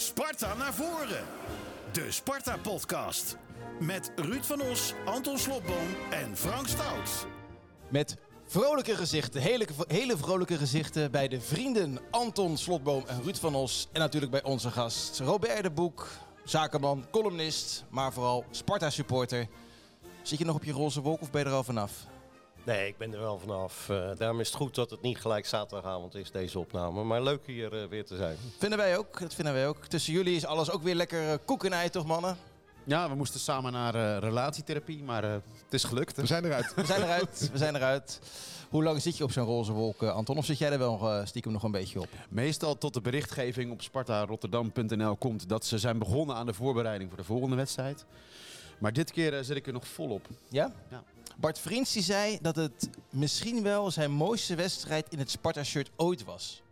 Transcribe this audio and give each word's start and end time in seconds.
Sparta 0.00 0.54
naar 0.54 0.74
voren. 0.74 1.24
De 1.92 2.12
Sparta-podcast. 2.12 3.36
Met 3.80 4.12
Ruud 4.16 4.44
van 4.44 4.60
Os, 4.60 4.94
Anton 5.04 5.38
Slobboom 5.38 5.86
en 6.10 6.36
Frank 6.36 6.66
Stout. 6.68 7.26
Met 7.88 8.16
vrolijke 8.46 8.96
gezichten, 8.96 9.40
hele, 9.40 9.66
hele 9.88 10.16
vrolijke 10.16 10.56
gezichten 10.56 11.10
bij 11.10 11.28
de 11.28 11.40
vrienden 11.40 11.98
Anton 12.10 12.56
Slotboom 12.56 13.04
en 13.06 13.22
Ruud 13.22 13.36
van 13.36 13.54
Os. 13.54 13.88
En 13.92 14.00
natuurlijk 14.00 14.32
bij 14.32 14.42
onze 14.42 14.70
gast 14.70 15.18
Robert 15.20 15.62
de 15.62 15.70
Boek, 15.70 16.08
zakenman, 16.44 17.06
columnist, 17.10 17.84
maar 17.90 18.12
vooral 18.12 18.44
Sparta-supporter. 18.50 19.46
Zit 20.22 20.38
je 20.38 20.44
nog 20.44 20.56
op 20.56 20.64
je 20.64 20.72
roze 20.72 21.00
wolk 21.00 21.20
of 21.20 21.30
ben 21.30 21.40
je 21.40 21.46
er 21.46 21.54
al 21.54 21.64
vanaf? 21.64 21.92
Nee, 22.64 22.88
ik 22.88 22.96
ben 22.96 23.12
er 23.12 23.20
wel 23.20 23.38
vanaf. 23.38 23.88
Uh, 23.90 24.10
daarom 24.16 24.40
is 24.40 24.46
het 24.46 24.56
goed 24.56 24.74
dat 24.74 24.90
het 24.90 25.02
niet 25.02 25.18
gelijk 25.18 25.46
zaterdagavond 25.46 26.14
is, 26.14 26.30
deze 26.30 26.58
opname. 26.58 27.04
Maar 27.04 27.22
leuk 27.22 27.46
hier 27.46 27.82
uh, 27.82 27.88
weer 27.88 28.04
te 28.04 28.16
zijn. 28.16 28.36
Vinden 28.58 28.78
wij 28.78 28.98
ook, 28.98 29.20
dat 29.20 29.34
vinden 29.34 29.54
wij 29.54 29.68
ook. 29.68 29.86
Tussen 29.86 30.12
jullie 30.12 30.36
is 30.36 30.46
alles 30.46 30.70
ook 30.70 30.82
weer 30.82 30.94
lekker 30.94 31.28
uh, 31.28 31.34
koek 31.44 31.64
en 31.64 31.72
ei, 31.72 31.90
toch 31.90 32.06
mannen? 32.06 32.36
Ja, 32.84 33.08
we 33.08 33.14
moesten 33.14 33.40
samen 33.40 33.72
naar 33.72 33.94
uh, 33.94 34.18
relatietherapie, 34.18 35.02
maar 35.02 35.24
uh, 35.24 35.30
het 35.32 35.42
is 35.74 35.84
gelukt. 35.84 36.16
We 36.16 36.26
zijn 36.26 36.44
eruit. 36.44 36.74
We 36.74 36.84
zijn 36.84 37.02
eruit. 37.02 37.50
We 37.52 37.58
zijn 37.58 37.76
eruit. 37.76 38.20
Hoe 38.68 38.82
lang 38.82 39.02
zit 39.02 39.16
je 39.16 39.24
op 39.24 39.32
zo'n 39.32 39.44
roze 39.44 39.72
wolk, 39.72 40.02
uh, 40.02 40.14
Anton? 40.14 40.36
Of 40.36 40.44
zit 40.44 40.58
jij 40.58 40.72
er 40.72 40.78
wel 40.78 41.22
stiekem 41.24 41.52
nog 41.52 41.62
een 41.62 41.70
beetje 41.70 42.00
op? 42.00 42.08
Meestal 42.28 42.78
tot 42.78 42.94
de 42.94 43.00
berichtgeving 43.00 43.72
op 43.72 43.82
spartarotterdam.nl 43.82 45.16
komt 45.16 45.48
dat 45.48 45.64
ze 45.64 45.78
zijn 45.78 45.98
begonnen 45.98 46.36
aan 46.36 46.46
de 46.46 46.54
voorbereiding 46.54 47.10
voor 47.10 47.18
de 47.18 47.24
volgende 47.24 47.56
wedstrijd. 47.56 48.04
Maar 48.78 48.92
dit 48.92 49.10
keer 49.10 49.44
zit 49.44 49.56
ik 49.56 49.66
er 49.66 49.72
nog 49.72 49.86
volop. 49.86 50.28
Ja? 50.48 50.72
Ja. 50.90 51.02
Bart 51.40 51.58
Vriends 51.58 51.92
zei 51.92 52.38
dat 52.42 52.56
het 52.56 52.90
misschien 53.10 53.62
wel 53.62 53.90
zijn 53.90 54.10
mooiste 54.10 54.54
wedstrijd 54.54 55.06
in 55.08 55.18
het 55.18 55.30
Sparta-shirt 55.30 55.90
ooit 55.96 56.24
was. 56.24 56.62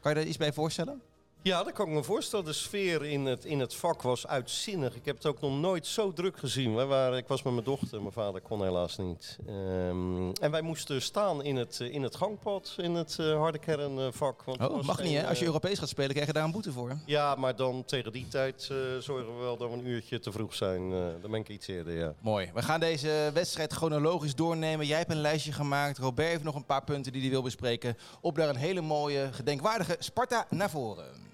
Kan 0.00 0.10
je 0.10 0.18
daar 0.18 0.26
iets 0.26 0.36
bij 0.36 0.52
voorstellen? 0.52 1.02
Ja, 1.44 1.64
dat 1.64 1.72
kan 1.72 1.86
ik 1.86 1.92
me 1.92 2.02
voorstellen. 2.02 2.44
De 2.44 2.52
sfeer 2.52 3.04
in 3.04 3.26
het, 3.26 3.44
in 3.44 3.60
het 3.60 3.74
vak 3.74 4.02
was 4.02 4.26
uitzinnig. 4.26 4.94
Ik 4.94 5.04
heb 5.04 5.16
het 5.16 5.26
ook 5.26 5.40
nog 5.40 5.60
nooit 5.60 5.86
zo 5.86 6.12
druk 6.12 6.38
gezien. 6.38 6.76
We 6.76 6.84
waren, 6.84 7.18
ik 7.18 7.26
was 7.26 7.42
met 7.42 7.52
mijn 7.52 7.64
dochter, 7.64 8.00
mijn 8.00 8.12
vader 8.12 8.40
kon 8.40 8.62
helaas 8.62 8.96
niet. 8.96 9.38
Um, 9.48 10.32
en 10.32 10.50
wij 10.50 10.60
moesten 10.60 11.02
staan 11.02 11.42
in 11.42 11.56
het, 11.56 11.80
in 11.80 12.02
het 12.02 12.16
gangpad, 12.16 12.74
in 12.76 12.94
het 12.94 13.16
uh, 13.20 13.36
harde 13.36 13.58
kernvak. 13.58 14.42
Want 14.42 14.60
oh, 14.60 14.82
mag 14.82 14.96
geen, 14.96 15.06
niet 15.06 15.16
hè? 15.16 15.28
Als 15.28 15.38
je 15.38 15.44
Europees 15.44 15.78
gaat 15.78 15.88
spelen 15.88 16.10
krijg 16.10 16.26
je 16.26 16.32
daar 16.32 16.44
een 16.44 16.52
boete 16.52 16.72
voor. 16.72 16.96
Ja, 17.06 17.34
maar 17.34 17.56
dan 17.56 17.84
tegen 17.84 18.12
die 18.12 18.28
tijd 18.28 18.68
uh, 18.72 18.78
zorgen 18.98 19.36
we 19.36 19.42
wel 19.42 19.56
dat 19.56 19.70
we 19.70 19.76
een 19.76 19.86
uurtje 19.86 20.18
te 20.18 20.32
vroeg 20.32 20.54
zijn. 20.54 20.90
Uh, 20.90 20.98
dan 21.20 21.30
ben 21.30 21.40
ik 21.40 21.48
iets 21.48 21.66
eerder, 21.66 21.96
ja. 21.96 22.14
Mooi. 22.20 22.50
We 22.54 22.62
gaan 22.62 22.80
deze 22.80 23.30
wedstrijd 23.34 23.72
chronologisch 23.72 24.34
doornemen. 24.34 24.86
Jij 24.86 24.98
hebt 24.98 25.10
een 25.10 25.20
lijstje 25.20 25.52
gemaakt. 25.52 25.98
Robert 25.98 26.28
heeft 26.28 26.42
nog 26.42 26.54
een 26.54 26.64
paar 26.64 26.84
punten 26.84 27.12
die 27.12 27.20
hij 27.20 27.30
wil 27.30 27.42
bespreken. 27.42 27.96
Op 28.20 28.36
naar 28.36 28.48
een 28.48 28.56
hele 28.56 28.80
mooie, 28.80 29.28
gedenkwaardige 29.32 29.96
Sparta 29.98 30.46
naar 30.50 30.70
voren. 30.70 31.30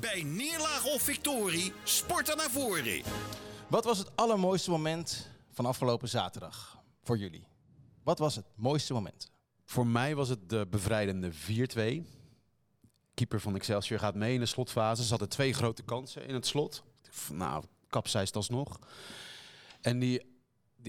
Bij 0.00 0.22
neerlaag 0.22 0.84
of 0.84 1.02
victorie, 1.02 1.72
Sparta 1.84 2.34
naar 2.34 2.50
voren. 2.50 3.02
Wat 3.68 3.84
was 3.84 3.98
het 3.98 4.16
allermooiste 4.16 4.70
moment 4.70 5.30
van 5.50 5.66
afgelopen 5.66 6.08
zaterdag 6.08 6.78
voor 7.02 7.18
jullie? 7.18 7.46
Wat 8.02 8.18
was 8.18 8.36
het 8.36 8.44
mooiste 8.54 8.92
moment? 8.92 9.30
Voor 9.64 9.86
mij 9.86 10.14
was 10.14 10.28
het 10.28 10.48
de 10.48 10.66
bevrijdende 10.70 11.32
4-2. 11.32 11.36
Keeper 13.14 13.40
van 13.40 13.54
Excelsior 13.54 13.98
gaat 13.98 14.14
mee 14.14 14.34
in 14.34 14.40
de 14.40 14.46
slotfase. 14.46 15.02
Ze 15.02 15.10
hadden 15.10 15.28
twee 15.28 15.52
grote 15.52 15.82
kansen 15.82 16.26
in 16.26 16.34
het 16.34 16.46
slot. 16.46 16.82
Nou, 17.32 17.64
kapseist 17.88 18.36
alsnog. 18.36 18.78
En 19.80 19.98
die 19.98 20.36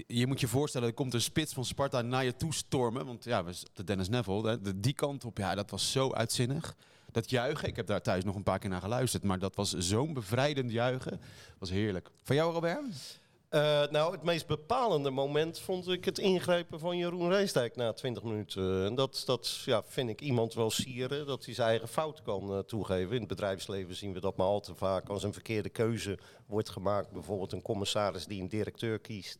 je 0.06 0.26
moet 0.26 0.40
je 0.40 0.48
voorstellen, 0.48 0.88
er 0.88 0.94
komt 0.94 1.14
een 1.14 1.20
spits 1.20 1.52
van 1.52 1.64
Sparta 1.64 2.02
naar 2.02 2.24
je 2.24 2.36
toe 2.36 2.54
stormen. 2.54 3.06
Want 3.06 3.24
ja, 3.24 3.44
de 3.72 3.84
Dennis 3.84 4.08
Neville, 4.08 4.60
de, 4.60 4.80
die 4.80 4.92
kant 4.92 5.24
op, 5.24 5.38
ja, 5.38 5.54
dat 5.54 5.70
was 5.70 5.92
zo 5.92 6.12
uitzinnig. 6.12 6.76
Dat 7.12 7.30
juichen, 7.30 7.68
ik 7.68 7.76
heb 7.76 7.86
daar 7.86 8.02
thuis 8.02 8.24
nog 8.24 8.34
een 8.34 8.42
paar 8.42 8.58
keer 8.58 8.70
naar 8.70 8.80
geluisterd. 8.80 9.22
Maar 9.22 9.38
dat 9.38 9.56
was 9.56 9.74
zo'n 9.78 10.12
bevrijdend 10.12 10.70
juichen. 10.70 11.20
was 11.58 11.70
heerlijk. 11.70 12.10
Van 12.22 12.36
jou, 12.36 12.52
Robert? 12.52 13.18
Uh, 13.50 13.86
nou, 13.90 14.12
het 14.12 14.22
meest 14.22 14.46
bepalende 14.46 15.10
moment 15.10 15.58
vond 15.58 15.88
ik 15.88 16.04
het 16.04 16.18
ingrijpen 16.18 16.78
van 16.78 16.96
Jeroen 16.96 17.28
Reisdijk 17.28 17.76
na 17.76 17.92
20 17.92 18.22
minuten. 18.22 18.84
En 18.84 18.94
dat, 18.94 19.22
dat 19.26 19.62
ja, 19.64 19.82
vind 19.86 20.08
ik 20.08 20.20
iemand 20.20 20.54
wel 20.54 20.70
sieren, 20.70 21.26
dat 21.26 21.44
hij 21.44 21.54
zijn 21.54 21.68
eigen 21.68 21.88
fout 21.88 22.22
kan 22.22 22.52
uh, 22.52 22.58
toegeven. 22.58 23.12
In 23.12 23.18
het 23.18 23.28
bedrijfsleven 23.28 23.94
zien 23.96 24.12
we 24.12 24.20
dat 24.20 24.36
maar 24.36 24.46
al 24.46 24.60
te 24.60 24.74
vaak. 24.74 25.08
Als 25.08 25.22
een 25.22 25.32
verkeerde 25.32 25.68
keuze 25.68 26.18
wordt 26.46 26.70
gemaakt, 26.70 27.10
bijvoorbeeld 27.10 27.52
een 27.52 27.62
commissaris 27.62 28.26
die 28.26 28.40
een 28.40 28.48
directeur 28.48 28.98
kiest 28.98 29.38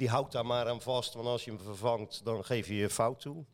die 0.00 0.08
houdt 0.08 0.32
daar 0.32 0.46
maar 0.46 0.68
aan 0.68 0.80
vast. 0.80 1.14
Want 1.14 1.26
als 1.26 1.44
je 1.44 1.50
hem 1.50 1.60
vervangt, 1.60 2.20
dan 2.24 2.44
geef 2.44 2.66
je 2.66 2.74
je 2.74 2.90
fout 2.90 3.20
toe. 3.20 3.44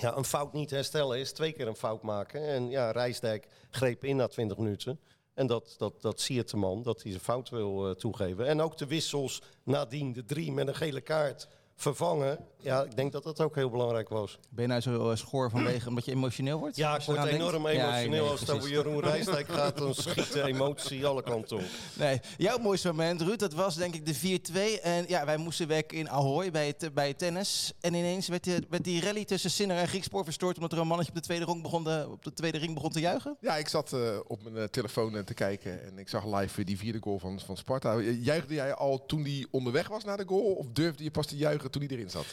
Ja, 0.00 0.16
een 0.16 0.24
fout 0.24 0.52
niet 0.52 0.70
herstellen 0.70 1.18
is 1.18 1.32
twee 1.32 1.52
keer 1.52 1.66
een 1.66 1.76
fout 1.76 2.02
maken. 2.02 2.48
En 2.48 2.70
ja, 2.70 2.90
Rijsdijk 2.90 3.48
greep 3.70 4.04
in 4.04 4.16
na 4.16 4.26
20 4.26 4.56
minuten. 4.58 5.00
En 5.34 5.46
dat, 5.46 5.74
dat, 5.78 6.02
dat 6.02 6.22
je 6.22 6.44
de 6.44 6.56
man, 6.56 6.82
dat 6.82 7.02
hij 7.02 7.10
zijn 7.10 7.22
fout 7.22 7.48
wil 7.48 7.88
uh, 7.88 7.94
toegeven. 7.94 8.46
En 8.46 8.60
ook 8.60 8.78
de 8.78 8.86
wissels 8.86 9.42
nadien, 9.62 10.12
de 10.12 10.24
drie 10.24 10.52
met 10.52 10.68
een 10.68 10.74
gele 10.74 11.00
kaart 11.00 11.48
vervangen. 11.74 12.46
Ja, 12.62 12.82
ik 12.82 12.96
denk 12.96 13.12
dat 13.12 13.22
dat 13.22 13.40
ook 13.40 13.54
heel 13.54 13.70
belangrijk 13.70 14.08
was. 14.08 14.38
Ben 14.48 14.62
je 14.62 14.68
nou 14.68 14.80
zo 14.80 15.10
uh, 15.10 15.16
schoor 15.16 15.50
vanwege 15.50 15.88
omdat 15.88 16.04
je 16.04 16.10
emotioneel 16.10 16.58
wordt? 16.58 16.76
Ja, 16.76 16.96
ik 16.96 17.02
word 17.02 17.24
enorm 17.24 17.66
emotioneel. 17.66 18.28
als 18.28 18.40
het 18.40 18.50
over 18.50 18.68
Jeroen 18.68 19.00
Rijsdijk 19.00 19.48
gaat, 19.48 19.78
dan 19.78 19.94
schiet 19.94 20.32
de 20.32 20.42
emotie 20.42 21.06
alle 21.06 21.22
kanten 21.22 21.56
op. 21.56 21.62
Nee, 21.94 22.20
jouw 22.36 22.58
mooiste 22.58 22.88
moment, 22.88 23.20
Ruud, 23.20 23.38
dat 23.38 23.54
was 23.54 23.76
denk 23.76 23.94
ik 23.94 24.06
de 24.06 24.40
4-2. 24.78 24.82
En 24.82 25.04
ja, 25.08 25.24
wij 25.24 25.36
moesten 25.36 25.68
weg 25.68 25.82
in 25.86 26.10
Ahoy 26.10 26.50
bij, 26.50 26.66
het, 26.66 26.94
bij 26.94 27.14
tennis. 27.14 27.72
En 27.80 27.94
ineens 27.94 28.28
werd, 28.28 28.44
die, 28.44 28.58
werd 28.68 28.84
die 28.84 29.00
rally 29.00 29.24
tussen 29.24 29.50
Sinner 29.50 29.76
en 29.76 29.88
Griekspoor 29.88 30.24
verstoord... 30.24 30.56
omdat 30.56 30.72
er 30.72 30.78
een 30.78 30.86
mannetje 30.86 31.12
op 31.12 31.18
de 31.18 31.24
tweede 31.24 31.44
ring 31.44 31.62
begon, 31.62 31.84
de, 31.84 32.06
op 32.10 32.24
de 32.24 32.32
tweede 32.32 32.58
ring 32.58 32.74
begon 32.74 32.90
te 32.90 33.00
juichen? 33.00 33.36
Ja, 33.40 33.56
ik 33.56 33.68
zat 33.68 33.92
uh, 33.92 34.18
op 34.26 34.42
mijn 34.42 34.56
uh, 34.56 34.64
telefoon 34.64 35.24
te 35.24 35.34
kijken 35.34 35.84
en 35.84 35.98
ik 35.98 36.08
zag 36.08 36.24
live 36.26 36.64
die 36.64 36.78
vierde 36.78 36.98
goal 37.00 37.18
van, 37.18 37.40
van 37.40 37.56
Sparta. 37.56 38.00
Juichte 38.00 38.54
jij 38.54 38.74
al 38.74 39.06
toen 39.06 39.22
die 39.22 39.46
onderweg 39.50 39.88
was 39.88 40.04
naar 40.04 40.16
de 40.16 40.26
goal? 40.26 40.52
Of 40.52 40.66
durfde 40.72 41.04
je 41.04 41.10
pas 41.10 41.26
te 41.26 41.36
juichen 41.36 41.70
toen 41.70 41.82
hij 41.82 41.90
erin 41.90 42.10
zat? 42.10 42.26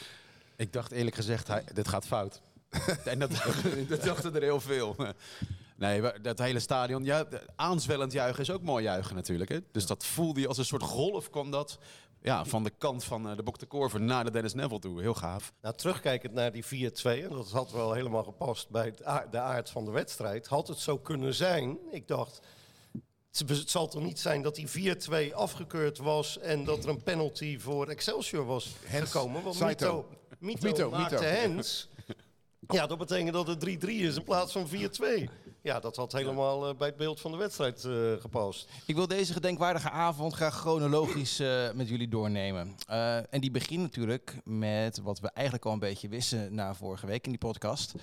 Ik 0.60 0.74
dacht 0.74 0.92
eerlijk 0.92 1.16
gezegd, 1.16 1.48
hij, 1.48 1.64
dit 1.74 1.88
gaat 1.88 2.08
fout. 2.08 2.42
en 3.06 3.20
dat, 3.20 3.32
dat 3.90 4.04
dachten 4.04 4.36
er 4.36 4.42
heel 4.42 4.62
veel. 4.62 4.96
Nee, 5.76 6.22
dat 6.22 6.40
hele 6.40 6.60
stadion, 6.60 7.04
ja, 7.04 7.28
aanzwellend 7.56 8.12
juichen 8.12 8.42
is 8.42 8.52
ook 8.52 8.62
mooi 8.62 8.84
juichen 8.84 9.16
natuurlijk. 9.16 9.50
Hè? 9.50 9.60
Dus 9.72 9.86
dat 9.86 10.06
voelde 10.06 10.40
je 10.40 10.48
als 10.48 10.58
een 10.58 10.66
soort 10.66 10.84
golf 10.84 11.30
kwam 11.30 11.52
dat 11.52 11.78
ja, 12.22 12.46
van 12.46 12.64
de 12.64 12.72
kant 12.78 13.04
van 13.04 13.30
eh, 13.30 13.36
de 13.36 13.44
Bok 13.44 13.60
de 13.60 13.66
Korver 13.66 14.02
naar 14.02 14.24
de 14.24 14.32
Dennis 14.32 14.54
Neville 14.54 14.80
toe. 14.80 15.02
Heel 15.02 15.14
gaaf. 15.14 15.54
Nou, 15.62 15.76
terugkijkend 15.76 16.34
naar 16.34 16.52
die 16.52 16.66
4-2, 16.66 16.68
en 17.04 17.30
dat 17.30 17.52
had 17.52 17.72
wel 17.72 17.94
helemaal 17.94 18.24
gepast 18.24 18.70
bij 18.70 18.94
de 19.32 19.40
aard 19.40 19.70
van 19.70 19.86
de 19.86 19.92
wedstrijd. 19.92 20.48
Had 20.48 20.68
het 20.68 20.80
zo 20.80 20.98
kunnen 20.98 21.34
zijn, 21.34 21.78
ik 21.92 22.08
dacht, 22.08 22.42
het 23.32 23.70
zal 23.70 23.88
toch 23.88 24.04
niet 24.04 24.20
zijn 24.20 24.42
dat 24.42 24.56
die 24.56 24.96
4-2 25.32 25.34
afgekeurd 25.34 25.98
was 25.98 26.38
en 26.38 26.64
dat 26.64 26.84
er 26.84 26.90
een 26.90 27.04
penalty 27.04 27.60
voor 27.60 27.88
Excelsior 27.88 28.46
was 28.46 28.76
gekomen? 28.86 29.44
Want 29.44 29.60
Mito, 29.60 30.06
Mito, 30.40 30.68
Mito 30.68 30.90
maakte 30.90 31.16
Mito. 31.16 31.28
Hens. 31.28 31.88
Ja, 32.72 32.88
dat 32.88 32.98
betekent 32.98 33.34
dat 33.34 33.48
het 33.48 33.66
3-3 33.66 33.88
is 33.88 34.16
in 34.16 34.24
plaats 34.24 34.52
van 34.52 34.68
4-2. 34.68 35.30
Ja, 35.62 35.80
dat 35.80 35.96
had 35.96 36.12
helemaal 36.12 36.70
uh, 36.70 36.76
bij 36.78 36.88
het 36.88 36.98
beeld 36.98 37.20
van 37.20 37.32
de 37.32 37.38
wedstrijd 37.38 37.84
uh, 37.84 38.14
gepast. 38.20 38.70
Ik 38.86 38.96
wil 38.96 39.08
deze 39.08 39.34
gedenkwaardige 39.34 39.90
avond 39.90 40.34
graag 40.34 40.56
chronologisch 40.56 41.40
uh, 41.40 41.72
met 41.72 41.90
jullie 41.90 42.08
doornemen. 42.08 42.76
en 43.30 43.42
die 43.42 43.52
begint 43.52 43.82
natuurlijk 43.82 44.36
met 44.44 45.00
wat 45.00 45.20
we 45.20 45.30
eigenlijk 45.34 45.66
al 45.66 45.74
een 45.74 45.80
beetje 45.80 46.08
wisten 46.08 46.54
na 46.54 46.74
vorige 46.76 47.06
week 47.06 47.26
in 47.26 47.32
die 47.32 47.40
podcast. 47.40 47.94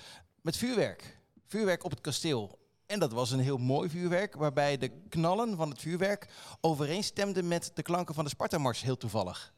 Met 0.41 0.57
vuurwerk. 0.57 1.17
Vuurwerk 1.45 1.83
op 1.83 1.91
het 1.91 2.01
kasteel. 2.01 2.59
En 2.85 2.99
dat 2.99 3.11
was 3.11 3.31
een 3.31 3.39
heel 3.39 3.57
mooi 3.57 3.89
vuurwerk, 3.89 4.35
waarbij 4.35 4.77
de 4.77 4.91
knallen 5.09 5.55
van 5.55 5.69
het 5.69 5.79
vuurwerk 5.79 6.27
overeenstemden 6.61 7.47
met 7.47 7.71
de 7.73 7.81
klanken 7.81 8.15
van 8.15 8.23
de 8.23 8.29
Sparta-mars, 8.29 8.81
heel 8.81 8.97
toevallig. 8.97 9.53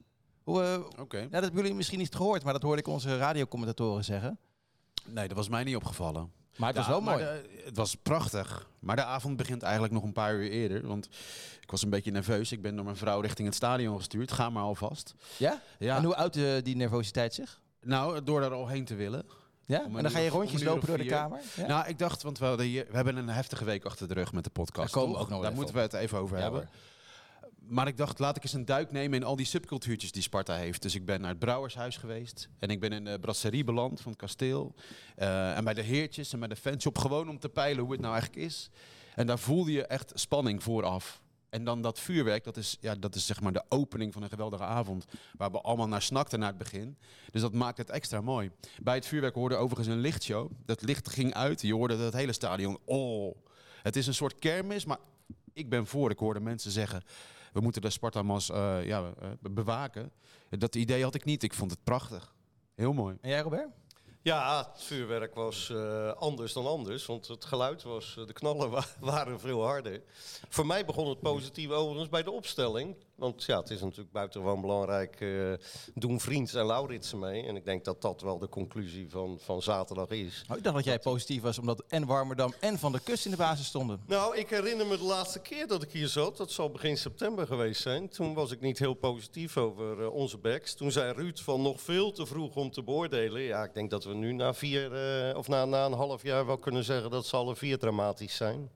Hoe, 0.50 0.64
uh, 0.64 1.02
okay. 1.02 1.22
dat 1.30 1.42
hebben 1.44 1.62
jullie 1.62 1.76
misschien 1.76 2.00
niet 2.00 2.16
gehoord, 2.16 2.44
maar 2.44 2.54
dat 2.54 2.62
hoorde 2.62 2.82
ik 2.82 2.88
onze 2.88 3.18
radiocommentatoren 3.18 4.04
zeggen. 4.04 4.40
Nee, 5.06 5.28
dat 5.28 5.38
was 5.38 5.50
mij 5.50 5.64
niet 5.64 5.76
opgevallen. 5.76 6.32
Maar 6.58 6.68
het 6.68 6.78
was 6.78 6.88
wel 6.88 7.02
mooi. 7.02 7.24
het 7.64 7.76
was 7.76 7.96
prachtig. 7.96 8.70
Maar 8.80 8.96
de 8.96 9.04
avond 9.04 9.38
begint 9.38 9.64
eigenlijk 9.64 9.94
nog 9.94 10.04
een 10.04 10.14
paar 10.14 10.36
uur 10.36 10.50
eerder. 10.50 10.88
Want 10.88 11.10
ik 11.62 11.72
was 11.72 11.84
een 11.84 11.90
beetje 11.90 12.12
nerveus. 12.12 12.52
Ik 12.52 12.62
ben 12.62 12.76
door 12.76 12.86
mijn 12.86 12.98
vrouw 12.98 13.20
richting 13.20 13.48
het 13.48 13.58
stadion 13.58 13.98
gestuurd. 13.98 14.32
Ga 14.32 14.50
maar 14.50 14.64
alvast. 14.64 15.14
Ja? 15.38 15.62
ja. 15.80 15.98
En 15.98 16.04
hoe 16.04 16.16
uitte 16.16 16.62
die 16.64 16.76
nervositeit 16.76 17.34
zich? 17.34 17.62
Nou, 17.82 18.24
door 18.24 18.42
daar 18.42 18.54
al 18.54 18.68
heen 18.68 18.86
te 18.86 18.96
willen. 18.96 19.26
Ja? 19.66 19.84
En 19.84 20.04
dan 20.04 20.12
ga 20.12 20.20
je 20.20 20.30
rondjes 20.30 20.64
lopen 20.64 20.88
door 20.88 20.98
de 20.98 21.06
kamer? 21.06 21.42
Ja? 21.56 21.68
Nou, 21.68 21.88
ik 21.88 22.00
dacht, 22.00 22.24
want 22.24 22.40
we, 22.40 22.64
hier, 22.64 22.86
we 22.90 22.96
hebben 22.96 23.16
een 23.16 23.30
heftige 23.30 23.66
week 23.66 23.86
achter 23.86 24.08
de 24.08 24.14
rug 24.14 24.34
met 24.34 24.44
de 24.44 24.50
podcast. 24.50 24.94
Daar, 24.94 25.04
komen 25.04 25.20
ook 25.20 25.30
nog 25.30 25.42
Daar 25.42 25.54
moeten 25.54 25.76
we 25.76 25.82
het 25.82 25.94
even 25.94 26.18
over 26.18 26.38
hebben. 26.38 26.70
Maar 27.70 27.88
ik 27.88 27.98
dacht, 27.98 28.20
laat 28.20 28.36
ik 28.36 28.44
eens 28.44 28.54
een 28.54 28.66
duik 28.66 28.92
nemen 28.92 29.20
in 29.20 29.26
al 29.26 29.36
die 29.36 29.46
subcultuurtjes 29.46 30.12
die 30.12 30.22
Sparta 30.22 30.56
heeft. 30.56 30.82
Dus 30.82 30.96
ik 30.96 31.06
ben 31.06 31.22
naar 31.22 31.30
het 31.30 31.40
Brouwershuis 31.40 31.98
geweest. 31.98 32.50
En 32.60 32.70
ik 32.70 32.80
ben 32.80 32.92
in 32.92 33.04
de 33.04 33.20
brasserie 33.20 33.64
beland 33.64 34.02
van 34.02 34.12
het 34.12 34.22
kasteel. 34.22 34.76
Uh, 35.18 35.58
en 35.58 35.64
bij 35.64 35.74
de 35.74 35.82
heertjes 35.82 36.34
en 36.34 36.40
bij 36.40 36.48
de 36.48 36.56
fanshop. 36.56 36.98
Gewoon 36.98 37.30
om 37.30 37.40
te 37.40 37.50
peilen 37.50 37.84
hoe 37.84 37.92
het 37.92 38.02
nou 38.02 38.14
eigenlijk 38.14 38.46
is. 38.46 38.70
En 39.16 39.28
daar 39.28 39.40
voelde 39.40 39.72
je 39.72 39.86
echt 39.86 40.12
spanning 40.16 40.64
vooraf. 40.64 41.22
En 41.50 41.64
dan 41.64 41.82
dat 41.82 42.00
vuurwerk, 42.00 42.44
dat 42.44 42.58
is, 42.58 42.78
ja, 42.80 42.96
dat 42.96 43.16
is 43.16 43.26
zeg 43.26 43.42
maar 43.42 43.54
de 43.54 43.64
opening 43.70 44.14
van 44.14 44.24
een 44.24 44.30
geweldige 44.30 44.64
avond. 44.64 45.06
Waar 45.38 45.52
we 45.52 45.62
allemaal 45.62 45.88
naar 45.88 46.02
snakten 46.02 46.40
naar 46.40 46.50
het 46.50 46.58
begin. 46.58 46.98
Dus 47.32 47.42
dat 47.42 47.54
maakt 47.54 47.78
het 47.78 47.90
extra 47.90 48.22
mooi. 48.22 48.52
Bij 48.82 48.96
het 48.96 49.06
vuurwerk 49.06 49.36
hoorde 49.36 49.56
overigens 49.56 49.88
een 49.88 50.02
lichtshow. 50.02 50.52
Dat 50.66 50.82
licht 50.82 51.10
ging 51.10 51.34
uit. 51.34 51.62
Je 51.62 51.74
hoorde 51.74 51.98
het 51.98 52.14
hele 52.14 52.34
stadion. 52.34 52.78
Oh. 52.86 53.36
Het 53.82 53.96
is 53.96 54.08
een 54.08 54.14
soort 54.14 54.40
kermis, 54.40 54.86
maar 54.86 55.00
ik 55.54 55.70
ben 55.70 55.88
voor. 55.88 56.12
Ik 56.12 56.20
hoorde 56.20 56.40
mensen 56.40 56.72
zeggen, 56.72 57.04
we 57.54 57.60
moeten 57.60 57.82
de 57.82 57.90
Spartamas 57.90 58.50
eh 58.50 58.86
ja, 58.86 59.14
eh, 59.22 59.30
bewaken. 59.42 60.12
Dat 60.50 60.76
idee 60.76 61.04
had 61.04 61.16
ik 61.16 61.26
niet. 61.26 61.44
Ik 61.44 61.54
vond 61.54 61.72
het 61.72 61.84
prachtig. 61.84 62.34
Heel 62.76 62.94
mooi. 62.94 63.18
En 63.22 63.30
jij, 63.30 63.40
Robert? 63.42 63.68
Ja, 64.22 64.58
het 64.72 64.84
vuurwerk 64.84 65.36
was 65.36 65.70
eh, 65.70 66.12
anders 66.14 66.54
dan 66.54 66.66
anders. 66.66 67.06
Want 67.06 67.28
het 67.28 67.46
geluid 67.46 67.84
was, 67.84 68.14
de 68.26 68.34
knallen 68.34 68.70
wa- 68.76 68.86
waren 69.00 69.40
veel 69.40 69.64
harder. 69.66 70.04
Voor 70.50 70.66
mij 70.66 70.86
begon 70.86 71.10
het 71.10 71.20
positief 71.20 71.70
overigens 71.70 72.10
bij 72.10 72.24
de 72.24 72.32
opstelling. 72.32 72.96
Want 73.20 73.44
ja, 73.44 73.60
het 73.60 73.70
is 73.70 73.82
natuurlijk 73.82 74.12
buitengewoon 74.12 74.62
belangrijk. 74.62 75.22
eh, 75.22 75.54
doen 75.94 76.20
Vriends 76.20 76.54
en 76.54 76.66
Lauritsen 76.66 77.20
mee. 77.20 77.46
En 77.46 77.56
ik 77.56 77.66
denk 77.66 77.86
dat 77.86 78.02
dat 78.02 78.22
wel 78.22 78.38
de 78.40 78.50
conclusie 78.50 79.10
van, 79.10 79.38
van 79.42 79.62
zaterdag 79.62 80.10
is. 80.10 80.44
Oh, 80.50 80.58
ik 80.58 80.64
dacht 80.64 80.76
dat 80.76 80.86
jij 80.86 81.00
positief 81.00 81.42
was 81.42 81.60
omdat 81.60 81.84
en 81.88 82.06
Warmerdam 82.06 82.54
en 82.60 82.80
Van 82.80 82.92
der 82.92 83.02
Kust 83.02 83.26
in 83.26 83.32
de 83.32 83.38
basis 83.38 83.66
stonden. 83.66 84.02
Nou, 84.08 84.38
ik 84.38 84.50
herinner 84.50 84.88
me 84.88 84.98
de 84.98 85.04
laatste 85.04 85.40
keer 85.40 85.68
dat 85.68 85.84
ik 85.84 85.92
hier 85.92 86.08
zat. 86.08 86.38
Dat 86.38 86.52
zal 86.52 86.70
begin 86.70 86.98
september 86.98 87.48
geweest 87.48 87.82
zijn. 87.82 88.10
Toen 88.10 88.34
was 88.34 88.52
ik 88.52 88.62
niet 88.62 88.80
heel 88.80 88.94
positief 88.94 89.58
over 89.58 90.02
eh, 90.02 90.14
onze 90.14 90.38
backs. 90.38 90.74
Toen 90.74 90.92
zei 90.92 91.14
Ruud 91.14 91.40
van 91.40 91.62
nog 91.62 91.82
veel 91.82 92.12
te 92.12 92.26
vroeg 92.26 92.56
om 92.56 92.72
te 92.72 92.84
beoordelen. 92.84 93.42
Ja, 93.42 93.64
ik 93.64 93.74
denk 93.74 93.90
dat 93.90 94.04
we 94.04 94.14
nu 94.14 94.34
na 94.34 94.54
vier 94.54 94.94
eh, 94.94 95.38
of 95.38 95.48
na, 95.48 95.66
na 95.66 95.86
een 95.86 95.94
half 95.94 96.24
jaar 96.24 96.46
wel 96.46 96.58
kunnen 96.58 96.84
zeggen 96.84 97.12
dat 97.12 97.26
ze 97.26 97.36
alle 97.36 97.56
vier 97.56 97.78
dramatisch 97.78 98.36
zijn. 98.36 98.70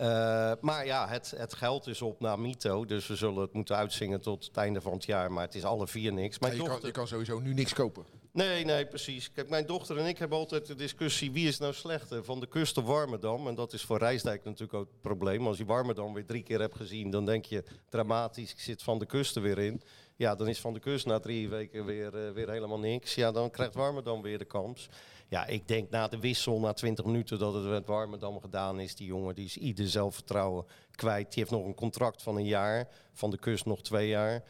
Eh, 0.00 0.52
maar 0.60 0.86
ja, 0.86 1.08
het, 1.08 1.32
het 1.36 1.54
geld 1.54 1.86
is 1.86 2.02
op 2.02 2.20
naar 2.20 2.38
Mito. 2.38 2.84
Dus 2.84 3.06
we 3.06 3.16
zullen 3.16 3.42
het 3.42 3.52
moeten 3.52 3.76
uitzingen 3.76 4.20
tot 4.20 4.44
het 4.44 4.56
einde 4.56 4.80
van 4.80 4.92
het 4.92 5.04
jaar. 5.04 5.32
Maar 5.32 5.44
het 5.44 5.54
is 5.54 5.64
alle 5.64 5.86
vier 5.86 6.12
niks. 6.12 6.36
Ja, 6.40 6.46
Mijn 6.46 6.62
je, 6.62 6.68
kan, 6.68 6.78
je 6.82 6.90
kan 6.90 7.06
sowieso 7.06 7.38
nu 7.38 7.54
niks 7.54 7.72
kopen. 7.72 8.04
Nee, 8.32 8.64
nee, 8.64 8.86
precies. 8.86 9.32
Kijk, 9.32 9.48
mijn 9.48 9.66
dochter 9.66 9.98
en 9.98 10.06
ik 10.06 10.18
hebben 10.18 10.38
altijd 10.38 10.66
de 10.66 10.74
discussie 10.74 11.32
wie 11.32 11.48
is 11.48 11.58
nou 11.58 11.72
slechter, 11.72 12.24
van 12.24 12.40
de 12.40 12.46
kust 12.46 12.78
of 12.78 12.84
Warmerdam. 12.84 13.48
En 13.48 13.54
dat 13.54 13.72
is 13.72 13.82
voor 13.82 13.98
Rijsdijk 13.98 14.44
natuurlijk 14.44 14.74
ook 14.74 14.88
het 14.90 15.00
probleem. 15.00 15.46
Als 15.46 15.58
je 15.58 15.64
Warmerdam 15.64 16.14
weer 16.14 16.26
drie 16.26 16.42
keer 16.42 16.60
hebt 16.60 16.76
gezien, 16.76 17.10
dan 17.10 17.24
denk 17.24 17.44
je 17.44 17.64
dramatisch, 17.88 18.50
ik 18.50 18.60
zit 18.60 18.82
van 18.82 18.98
de 18.98 19.06
kust 19.06 19.36
er 19.36 19.42
weer 19.42 19.58
in. 19.58 19.82
Ja, 20.16 20.34
dan 20.34 20.48
is 20.48 20.60
van 20.60 20.74
de 20.74 20.80
kust 20.80 21.06
na 21.06 21.18
drie 21.18 21.48
weken 21.48 21.84
weer, 21.84 22.26
eh, 22.26 22.32
weer 22.32 22.50
helemaal 22.50 22.78
niks. 22.78 23.14
Ja, 23.14 23.32
dan 23.32 23.50
krijgt 23.50 23.74
Warmerdam 23.74 24.22
weer 24.22 24.38
de 24.38 24.44
kans. 24.44 24.88
Ja, 25.30 25.46
ik 25.46 25.68
denk 25.68 25.90
na 25.90 26.08
de 26.08 26.18
wissel, 26.18 26.60
na 26.60 26.72
20 26.72 27.04
minuten, 27.04 27.38
dat 27.38 27.54
het 27.54 27.64
met 27.64 27.86
Warmerdam 27.86 28.40
gedaan 28.40 28.80
is. 28.80 28.94
Die 28.94 29.06
jongen 29.06 29.34
die 29.34 29.44
is 29.44 29.56
ieder 29.56 29.88
zelfvertrouwen 29.88 30.64
kwijt. 30.94 31.32
Die 31.32 31.38
heeft 31.42 31.50
nog 31.50 31.64
een 31.64 31.74
contract 31.74 32.22
van 32.22 32.36
een 32.36 32.46
jaar, 32.46 32.88
van 33.12 33.30
de 33.30 33.38
kust 33.38 33.64
nog 33.64 33.82
twee 33.82 34.08
jaar. 34.08 34.42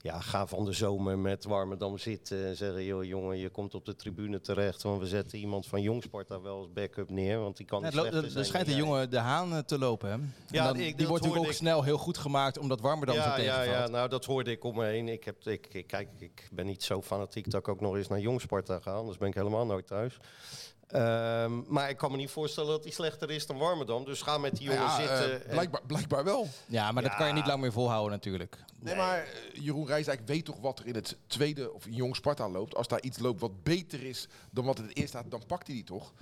Ja, 0.00 0.20
ga 0.20 0.46
van 0.46 0.64
de 0.64 0.72
zomer 0.72 1.18
met 1.18 1.44
Warmerdam 1.44 1.98
zitten 1.98 2.46
en 2.46 2.56
zeggen... 2.56 2.84
joh 2.84 3.04
jongen, 3.04 3.38
je 3.38 3.48
komt 3.48 3.74
op 3.74 3.84
de 3.84 3.96
tribune 3.96 4.40
terecht... 4.40 4.82
want 4.82 5.00
we 5.00 5.06
zetten 5.06 5.38
iemand 5.38 5.66
van 5.66 5.82
Jongsparta 5.82 6.40
wel 6.40 6.56
als 6.58 6.72
backup 6.72 7.10
neer... 7.10 7.38
want 7.40 7.56
die 7.56 7.66
kan 7.66 7.80
Ja, 7.80 7.86
niet 8.02 8.12
er 8.14 8.30
zijn 8.30 8.44
schijnt 8.44 8.66
jij. 8.66 8.76
jongen 8.76 9.10
de 9.10 9.18
Haan 9.18 9.52
eh, 9.52 9.58
te 9.58 9.78
lopen. 9.78 10.10
Hè? 10.10 10.16
Ja, 10.56 10.64
dan- 10.66 10.76
ik- 10.76 10.96
die 10.98 11.06
wordt 11.06 11.22
natuurlijk 11.22 11.50
ook 11.50 11.56
ik. 11.56 11.58
snel 11.58 11.82
heel 11.82 11.98
goed 11.98 12.18
gemaakt 12.18 12.58
omdat 12.58 12.80
Warmerdam 12.80 13.16
Ja, 13.16 13.24
ja, 13.28 13.34
tegenvalt. 13.34 13.66
ja, 13.68 13.86
nou 13.88 14.08
dat 14.08 14.24
hoorde 14.24 14.50
ik 14.50 14.64
om 14.64 14.76
me 14.76 14.84
heen. 14.84 15.08
Ik, 15.08 15.24
heb, 15.24 15.46
ik, 15.46 15.66
ik, 15.72 15.86
kijk, 15.86 16.08
ik 16.18 16.48
ben 16.52 16.66
niet 16.66 16.82
zo 16.82 17.02
fanatiek 17.02 17.50
dat 17.50 17.60
ik 17.60 17.68
ook 17.68 17.80
nog 17.80 17.96
eens 17.96 18.08
naar 18.08 18.20
Jongsparta 18.20 18.78
ga. 18.80 18.92
Anders 18.92 19.18
ben 19.18 19.28
ik 19.28 19.34
helemaal 19.34 19.66
nooit 19.66 19.86
thuis. 19.86 20.18
Ehm, 20.88 21.60
maar 21.72 21.88
ik 21.90 21.96
kan 21.96 22.10
me 22.10 22.16
niet 22.16 22.30
voorstellen 22.30 22.70
dat 22.70 22.82
hij 22.84 22.92
slechter 22.92 23.30
is 23.30 23.46
dan 23.46 23.58
Warmerdam. 23.58 24.04
Dus 24.04 24.22
ga 24.22 24.38
met 24.38 24.56
die 24.56 24.64
jongen 24.66 24.82
Ja, 24.82 24.88
eh, 24.88 24.96
zitten. 25.18 25.44
en- 25.44 25.50
blijkbaar, 25.50 25.80
blijkbaar 25.86 26.24
wel. 26.24 26.48
Ja, 26.66 26.92
maar 26.92 27.02
dat 27.02 27.14
kan 27.14 27.26
je 27.26 27.32
niet 27.32 27.46
lang 27.46 27.60
meer 27.60 27.72
volhouden 27.72 28.10
natuurlijk. 28.12 28.58
Nee, 28.80 28.94
maar 28.94 29.18
eh, 29.18 29.28
Jeroen 29.64 29.86
Rijsdijk 29.86 30.20
weet 30.26 30.44
toch 30.44 30.60
wat 30.60 30.78
er 30.78 30.86
in 30.86 30.94
het 30.94 31.16
tweede 31.26 31.72
of 31.72 31.86
in 31.86 31.92
Jong 31.94 32.16
Sparta 32.16 32.48
loopt. 32.48 32.74
Als 32.74 32.88
daar 32.88 33.02
iets 33.02 33.18
loopt 33.18 33.40
wat 33.40 33.62
beter 33.62 34.02
is 34.02 34.26
dan 34.50 34.64
wat 34.64 34.78
in 34.78 34.84
het 34.84 34.96
eerste 34.96 35.16
staat, 35.18 35.30
dan 35.30 35.42
pakt 35.46 35.66
hij 35.66 35.76
die 35.76 35.84
toch? 35.84 36.12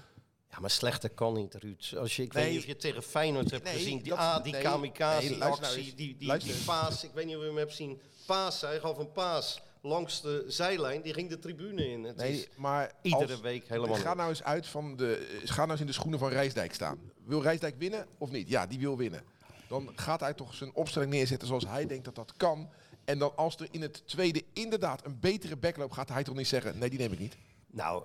Ja, 0.51 0.59
maar 0.61 0.71
slechter 0.71 1.11
kan 1.11 1.35
niet, 1.35 1.55
Ruud. 1.55 1.95
Als 1.99 2.17
je, 2.17 2.23
ik 2.23 2.33
Nee. 2.33 2.43
weet 2.45 2.53
niet 2.53 2.61
of 2.63 2.67
je 2.67 2.77
tegen 2.77 3.03
Feyenoord 3.03 3.51
hebt 3.51 3.65
Nee, 3.65 3.73
gezien. 3.75 3.99
Die, 4.03 4.09
dat- 4.09 4.19
ah, 4.19 4.43
die 4.43 4.53
nee, 4.53 4.63
kamikaze 4.63 5.29
nee, 5.29 5.39
luister 5.39 5.63
nou 5.67 5.75
die, 5.75 5.95
die, 5.95 6.17
die 6.39 6.55
paas. 6.65 7.05
Ik 7.05 7.11
weet 7.15 7.27
niet 7.27 7.35
of 7.37 7.41
je 7.43 7.49
hem 7.49 7.57
hebt 7.57 7.75
zien. 7.75 8.01
Paas, 8.27 8.61
hij 8.61 8.79
gaf 8.81 8.99
een 8.99 9.13
paas 9.13 9.61
langs 9.87 10.21
de 10.23 10.45
zijlijn. 10.49 11.03
Die 11.03 11.15
ging 11.15 11.29
de 11.29 11.39
tribune 11.39 11.89
in. 11.91 12.05
Het 12.05 12.17
Nee, 12.17 12.33
is 12.33 12.49
maar 12.57 12.93
iedere 13.03 13.33
als- 13.33 13.41
week 13.41 13.69
helemaal 13.69 13.95
Ga 13.97 14.15
nou 14.15 14.29
eens 14.29 14.43
uit 14.43 14.67
van 14.67 14.97
de. 14.97 15.41
Ga 15.45 15.57
nou 15.61 15.71
eens 15.71 15.81
in 15.81 15.87
de 15.87 15.93
schoenen 15.93 16.19
van 16.19 16.29
Rijsdijk 16.29 16.75
staan. 16.75 16.99
Wil 17.25 17.43
Rijsdijk 17.43 17.75
winnen 17.79 18.07
of 18.19 18.31
niet? 18.31 18.49
Ja, 18.49 18.67
die 18.67 18.79
wil 18.79 18.97
winnen. 18.97 19.23
Dan 19.69 19.93
gaat 19.97 20.21
hij 20.21 20.35
toch 20.35 20.55
zijn 20.55 20.75
opstelling 20.75 21.11
neerzetten 21.11 21.49
zoals 21.49 21.67
hij 21.67 21.87
denkt 21.87 22.05
dat 22.05 22.15
dat 22.15 22.33
kan. 22.37 22.71
En 23.05 23.19
dan 23.19 23.37
als 23.37 23.57
er 23.57 23.69
in 23.71 23.83
het 23.83 24.03
tweede 24.07 24.43
inderdaad 24.53 25.05
een 25.05 25.21
betere 25.21 25.57
backloop 25.57 25.93
gaat 25.93 26.09
hij 26.09 26.23
toch 26.25 26.35
niet 26.37 26.47
zeggen: 26.49 26.79
nee, 26.79 26.91
die 26.91 26.99
neem 26.99 27.13
ik 27.13 27.19
niet. 27.19 27.37
Nou, 27.77 28.03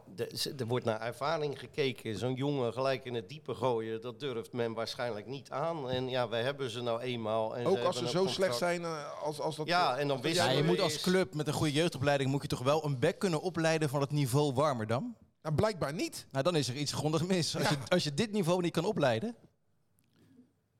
er 0.57 0.67
wordt 0.67 0.85
naar 0.85 1.01
ervaring 1.01 1.59
gekeken. 1.59 2.17
Zo'n 2.17 2.33
jongen 2.33 2.73
gelijk 2.73 3.05
in 3.05 3.13
het 3.13 3.29
diepe 3.29 3.53
gooien, 3.53 4.01
dat 4.01 4.19
durft 4.19 4.53
men 4.53 4.73
waarschijnlijk 4.73 5.27
niet 5.27 5.49
aan. 5.49 5.89
En 5.89 6.09
ja, 6.09 6.29
wij 6.29 6.41
hebben 6.41 6.69
ze 6.69 6.81
nou 6.81 7.01
eenmaal. 7.01 7.57
En 7.57 7.65
Ook 7.65 7.77
ze 7.77 7.83
als 7.83 7.97
ze 7.97 8.09
zo 8.09 8.27
slecht 8.27 8.57
zijn 8.57 8.83
eh, 8.83 9.21
als, 9.23 9.39
als 9.39 9.55
dat. 9.55 9.67
Ja, 9.67 9.97
en 9.97 10.07
dan 10.07 10.21
wisselen 10.21 10.51
Ja, 10.51 10.57
je 10.57 10.63
we 10.63 10.67
moet 10.69 10.79
als 10.79 11.01
club 11.01 11.33
met 11.33 11.47
een 11.47 11.53
goede 11.53 11.73
jeugdopleiding 11.73 12.29
moet 12.29 12.41
je 12.41 12.47
toch 12.47 12.63
wel 12.63 12.85
een 12.85 12.99
back 12.99 13.19
kunnen 13.19 13.41
opleiden 13.41 13.89
van 13.89 14.01
het 14.01 14.11
niveau 14.11 14.53
Warmerdam? 14.53 15.17
Nou, 15.41 15.55
blijkbaar 15.55 15.93
niet. 15.93 16.27
Nou, 16.31 16.43
dan 16.43 16.55
is 16.55 16.67
er 16.67 16.75
iets 16.75 16.93
grondig 16.93 17.27
mis. 17.27 17.55
Als, 17.57 17.69
je, 17.69 17.77
als 17.87 18.03
je 18.03 18.13
dit 18.13 18.31
niveau 18.31 18.61
niet 18.61 18.73
kan 18.73 18.85
opleiden, 18.85 19.35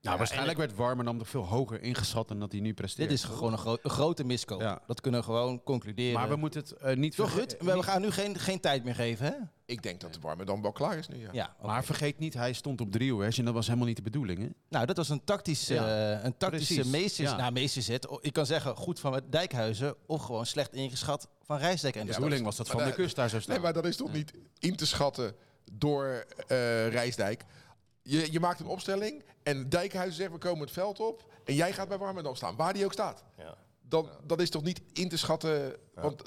Nou, 0.01 0.18
waarschijnlijk 0.18 0.57
werd 0.57 0.75
Warmerdam 0.75 1.18
nog 1.18 1.30
veel 1.30 1.45
hoger 1.45 1.81
ingeschat 1.81 2.27
dan 2.27 2.39
dat 2.39 2.51
hij 2.51 2.62
nu 2.62 2.74
presteert. 2.74 3.09
dit 3.09 3.18
is 3.18 3.24
gewoon 3.24 3.51
een, 3.51 3.57
gro- 3.57 3.77
een 3.83 3.89
grote 3.89 4.24
miskoop. 4.24 4.62
Ja. 4.62 4.81
Dat 4.88 5.01
kunnen 5.01 5.19
we 5.19 5.25
gewoon 5.25 5.63
concluderen. 5.63 6.13
Maar 6.13 6.30
we 6.30 6.36
moeten 6.36 6.59
het 6.62 6.71
eh, 6.71 6.95
niet 6.95 7.15
Toch, 7.15 7.31
verge- 7.31 7.48
Ruud? 7.48 7.56
We, 7.59 7.74
we 7.77 7.83
gaan 7.83 8.01
nu 8.01 8.12
geen, 8.12 8.39
geen 8.39 8.59
tijd 8.59 8.83
meer 8.83 8.95
geven, 8.95 9.25
hè? 9.25 9.31
Ik 9.65 9.83
denk 9.83 10.00
dat 10.01 10.13
de 10.13 10.19
warme 10.19 10.45
dan 10.45 10.62
wel 10.62 10.71
klaar 10.71 10.98
is 10.98 11.07
nu. 11.07 11.27
Ja. 11.31 11.56
Maar 11.62 11.83
vergeet 11.83 12.19
niet, 12.19 12.33
hij 12.33 12.53
stond 12.53 12.81
op 12.81 12.92
driehoers 12.92 13.38
en 13.38 13.45
dat 13.45 13.53
was 13.53 13.65
helemaal 13.65 13.88
niet 13.88 13.95
de 13.95 14.01
bedoeling. 14.01 14.39
Hè? 14.39 14.48
Nou, 14.69 14.86
dat 14.86 14.98
was 14.98 15.09
een 15.09 15.24
tactische, 15.24 15.74
Ja, 15.74 16.15
eh, 16.18 16.24
een 16.24 16.38
tactische 16.38 16.88
meesters, 16.88 17.30
ja. 17.30 17.36
nou, 17.38 17.51
meesterzet. 17.51 18.07
Ik 18.21 18.33
kan 18.33 18.45
zeggen, 18.45 18.75
goed 18.75 19.00
van 19.00 19.21
Dijkhuizen 19.30 19.95
of 20.06 20.21
gewoon 20.24 20.45
slecht 20.45 20.74
ingeschat 20.74 21.27
van 21.44 21.57
Rijsdijk. 21.57 21.95
En 21.95 22.01
De 22.01 22.07
de 22.07 22.13
bedoeling 22.15 22.44
was 22.45 22.56
dat 22.56 22.68
Van 22.68 22.77
de 22.83 22.86
de- 22.89 22.92
Kust 22.94 23.15
daar 23.15 23.30
zo 23.30 23.39
staan. 23.39 23.53
Nee, 23.53 23.63
maar 23.63 23.74
dat 23.74 23.86
is 23.86 23.95
toch 23.95 24.13
niet 24.13 24.33
in 24.59 24.75
te 24.75 24.86
schatten 24.86 25.36
door 25.71 26.25
eh 26.48 26.88
Rijsdijk. 26.88 27.45
Je, 28.12 28.31
je 28.31 28.40
maakt 28.40 28.60
een 28.60 28.66
opstelling 28.66 29.24
en 29.44 29.69
Dijkhuizen 29.69 30.16
zegt 30.16 30.31
we 30.31 30.38
komen 30.38 30.62
het 30.62 30.72
veld 30.72 31.00
op. 31.00 31.25
En 31.44 31.56
jij 31.56 31.74
gaat 31.74 31.88
bij 31.88 31.98
Warmerdam 31.98 32.36
staan, 32.36 32.56
waar 32.56 32.74
die 32.74 32.86
ook 32.86 32.92
staat. 32.92 33.24
Ja. 33.38 33.58
Dan, 33.81 34.10
Dat 34.24 34.42
is 34.42 34.50
toch 34.50 34.63
niet 34.63 34.81
in 34.94 35.10
te 35.10 35.18
schatten. 35.18 35.75
Want 35.94 36.22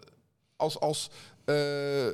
als, 0.56 0.80
als 0.80 1.10
eh, 1.44 2.06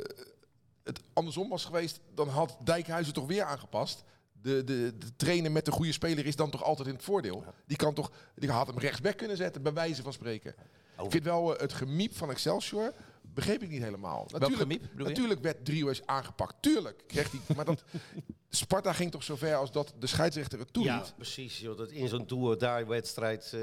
het 0.83 1.01
andersom 1.13 1.49
was 1.49 1.65
geweest, 1.65 2.01
dan 2.15 2.29
had 2.29 2.57
Dijkhuizen 2.65 3.15
toch 3.15 3.27
weer 3.27 3.43
aangepast. 3.43 4.05
De, 4.33 4.65
de, 4.65 4.95
de 4.99 5.17
trainer 5.17 5.53
met 5.53 5.65
de 5.65 5.71
goede 5.71 5.93
speler 5.93 6.27
is 6.27 6.37
dan 6.37 6.51
toch 6.51 6.65
altijd 6.65 6.89
in 6.89 6.95
het 6.95 7.05
voordeel. 7.05 7.45
Die 7.67 7.77
kan 7.77 7.95
toch, 7.95 8.11
die 8.35 8.51
had 8.51 8.67
hem 8.67 8.79
rechtsback 8.79 9.17
kunnen 9.17 9.37
zetten, 9.37 9.63
bij 9.63 9.73
wijze 9.73 10.03
van 10.03 10.13
spreken. 10.13 10.55
Ik 11.03 11.11
vind 11.11 11.25
wel 11.25 11.55
eh, 11.55 11.61
het 11.61 11.73
gemiep 11.73 12.17
van 12.17 12.31
Excelsior, 12.31 12.93
begreep 13.23 13.63
ik 13.63 13.69
niet 13.69 13.83
helemaal. 13.83 14.27
gemiep, 14.29 14.81
bedoel 14.83 15.07
je? 15.07 15.13
natuurlijk 15.13 15.41
werd 15.41 15.65
Driehuis 15.65 16.07
aangepakt. 16.07 16.55
Tuurlijk 16.61 17.03
kreeg 17.07 17.31
hij, 17.31 17.57
maar 17.57 17.65
dat, 17.65 17.83
Sparta 18.53 18.93
ging 18.93 19.11
toch 19.11 19.23
zover 19.23 19.55
als 19.55 19.73
dat 19.73 19.93
de 19.99 20.07
scheidsrechter 20.07 20.59
het 20.59 20.73
toeliet. 20.73 20.93
Ja, 20.93 21.05
precies. 21.17 21.59
Joh. 21.61 21.77
Dat 21.79 21.91
in 21.91 22.09
zo'n 22.09 22.27
do-or-die-wedstrijd 22.27 23.53
eh, 23.53 23.61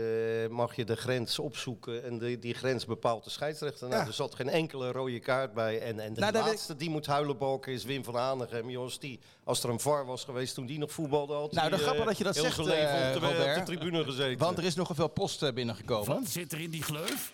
mag 0.49 0.75
je 0.75 0.85
de 0.85 0.95
grens 0.95 1.39
opzoeken. 1.39 2.03
En 2.03 2.17
de, 2.17 2.39
die 2.39 2.53
grens 2.53 2.85
bepaalt 2.85 3.23
de 3.23 3.29
scheidsrechter. 3.29 3.87
Nou, 3.87 4.01
Ja. 4.01 4.07
Er 4.07 4.13
zat 4.13 4.35
geen 4.35 4.49
enkele 4.49 4.91
rode 4.91 5.19
kaart 5.19 5.53
bij. 5.53 5.81
En, 5.81 5.99
en 5.99 6.13
de 6.13 6.19
Nou, 6.19 6.33
laatste 6.33 6.75
die 6.75 6.89
moet 6.89 7.05
huilen 7.05 7.37
balken 7.37 7.73
is 7.73 7.83
Wim 7.83 8.03
van 8.03 8.15
Hanegem. 8.15 8.69
Jongens, 8.69 8.99
die, 8.99 9.19
als 9.43 9.63
er 9.63 9.69
een 9.69 9.79
VAR 9.79 10.05
was 10.05 10.23
geweest 10.23 10.53
toen 10.53 10.65
die 10.65 10.77
nog 10.79 10.91
voetbalde... 10.91 11.33
Had 11.33 11.51
Nou, 11.51 11.67
hij, 11.67 11.69
dat 11.69 11.79
grappig 11.79 12.01
eh, 12.01 12.07
dat 12.07 12.17
je 12.17 12.23
dat 12.23 12.35
zegt, 12.35 12.57
leven 12.57 13.09
eh, 13.09 13.15
op, 13.15 13.21
de, 13.21 13.27
op 13.27 13.55
de 13.55 13.61
tribune 13.65 14.03
gezeten. 14.03 14.37
Want 14.37 14.57
er 14.57 14.63
is 14.63 14.75
nog 14.75 14.89
veel 14.93 15.07
post 15.07 15.53
binnengekomen. 15.53 16.07
Wat 16.19 16.27
zit 16.29 16.51
er 16.51 16.59
in 16.61 16.69
die 16.69 16.83
gleuf? 16.83 17.31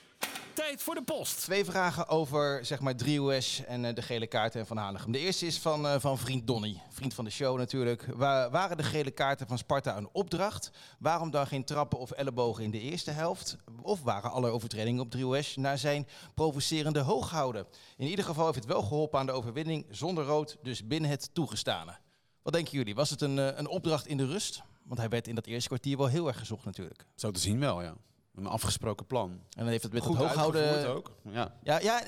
Tijd 0.54 0.82
voor 0.82 0.96
de 0.96 1.04
post. 1.04 1.42
Twee 1.42 1.66
vragen 1.66 2.08
over 2.08 2.66
zeg 2.66 2.80
maar 2.80 2.94
3US 3.06 3.66
en 3.66 3.86
eh, 3.86 3.96
de 3.96 4.02
gele 4.02 4.28
kaarten 4.28 4.60
en 4.60 4.66
Van 4.68 4.78
Hanegem. 4.78 5.12
De 5.12 5.20
eerste 5.20 5.46
is 5.46 5.60
van, 5.60 5.88
eh, 5.88 6.00
van 6.00 6.18
vriend 6.18 6.48
Donny, 6.48 6.82
vriend 6.90 7.14
van 7.14 7.26
de 7.26 7.32
show 7.32 7.58
natuurlijk. 7.58 8.06
Wa- 8.16 8.50
waren 8.50 8.78
de 8.78 8.84
gele 8.84 9.12
kaarten 9.12 9.48
van 9.48 9.58
Sparta 9.58 9.98
een 9.98 10.10
opdracht? 10.12 10.72
Waarom 11.00 11.32
dan 11.32 11.48
geen 11.48 11.64
trappen 11.64 12.00
of 12.00 12.12
ellebogen 12.12 12.64
in 12.64 12.72
de 12.72 12.80
eerste 12.80 13.12
helft? 13.12 13.58
Of 13.82 14.02
waren 14.04 14.32
alle 14.32 14.50
overtredingen 14.50 15.02
op 15.02 15.12
3US 15.12 15.56
naar 15.56 15.78
zijn 15.78 16.08
provocerende 16.36 17.00
hooghouden? 17.00 17.66
In 17.98 18.08
ieder 18.08 18.26
geval 18.26 18.46
heeft 18.46 18.58
het 18.58 18.66
wel 18.68 18.82
geholpen 18.82 19.20
aan 19.20 19.26
de 19.26 19.32
overwinning 19.32 19.86
zonder 19.90 20.24
rood, 20.24 20.58
dus 20.64 20.88
binnen 20.88 21.10
het 21.10 21.30
toegestane. 21.34 21.98
Wat 22.42 22.54
denken 22.54 22.74
jullie? 22.78 22.96
Was 22.96 23.10
het 23.10 23.22
een, 23.22 23.40
eh, 23.40 23.58
een 23.58 23.68
opdracht 23.68 24.08
in 24.08 24.18
de 24.18 24.26
rust? 24.26 24.62
Want 24.84 25.00
hij 25.00 25.10
werd 25.10 25.28
in 25.28 25.36
dat 25.36 25.46
eerste 25.46 25.68
kwartier 25.68 25.98
wel 25.98 26.08
heel 26.08 26.28
erg 26.28 26.38
gezocht 26.38 26.66
natuurlijk. 26.66 27.06
Zo 27.16 27.32
te 27.32 27.40
zien 27.40 27.60
wel, 27.60 27.82
ja. 27.82 27.94
Een 28.36 28.48
afgesproken 28.48 29.06
plan. 29.06 29.30
En 29.30 29.40
dan 29.56 29.68
heeft 29.68 29.84
het 29.84 29.94
met 29.94 30.04
Goed 30.04 30.18
het 30.18 30.26
hooghouden... 30.28 30.88
ook. 30.88 31.12
Ja. 31.32 31.54
Ja, 31.64 31.80
ja 31.80 32.04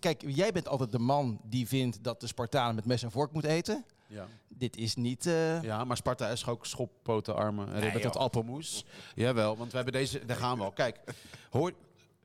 kijk, 0.00 0.22
jij 0.26 0.52
bent 0.52 0.68
altijd 0.68 0.92
de 0.92 0.98
man 0.98 1.40
die 1.44 1.68
vindt 1.68 2.04
dat 2.04 2.20
de 2.20 2.26
Spartaan 2.26 2.74
met 2.74 2.86
mes 2.86 3.02
en 3.02 3.10
vork 3.10 3.32
moet 3.32 3.44
eten. 3.44 3.84
Ja. 4.06 4.26
Dit 4.48 4.76
is 4.76 4.94
niet... 4.94 5.26
eh, 5.26 5.62
ja, 5.62 5.84
maar 5.84 5.96
Sparta 5.96 6.28
is 6.28 6.46
ook 6.46 6.66
schoppoten, 6.66 7.34
armen 7.36 7.72
en 7.72 8.00
tot 8.00 8.16
appelmoes. 8.16 8.84
Jawel, 9.14 9.56
want 9.56 9.70
we 9.70 9.76
hebben 9.76 9.94
deze... 9.94 10.24
Daar 10.24 10.36
gaan 10.36 10.58
we 10.58 10.64
al. 10.64 10.72
Kijk, 10.72 11.00
hoor, 11.50 11.72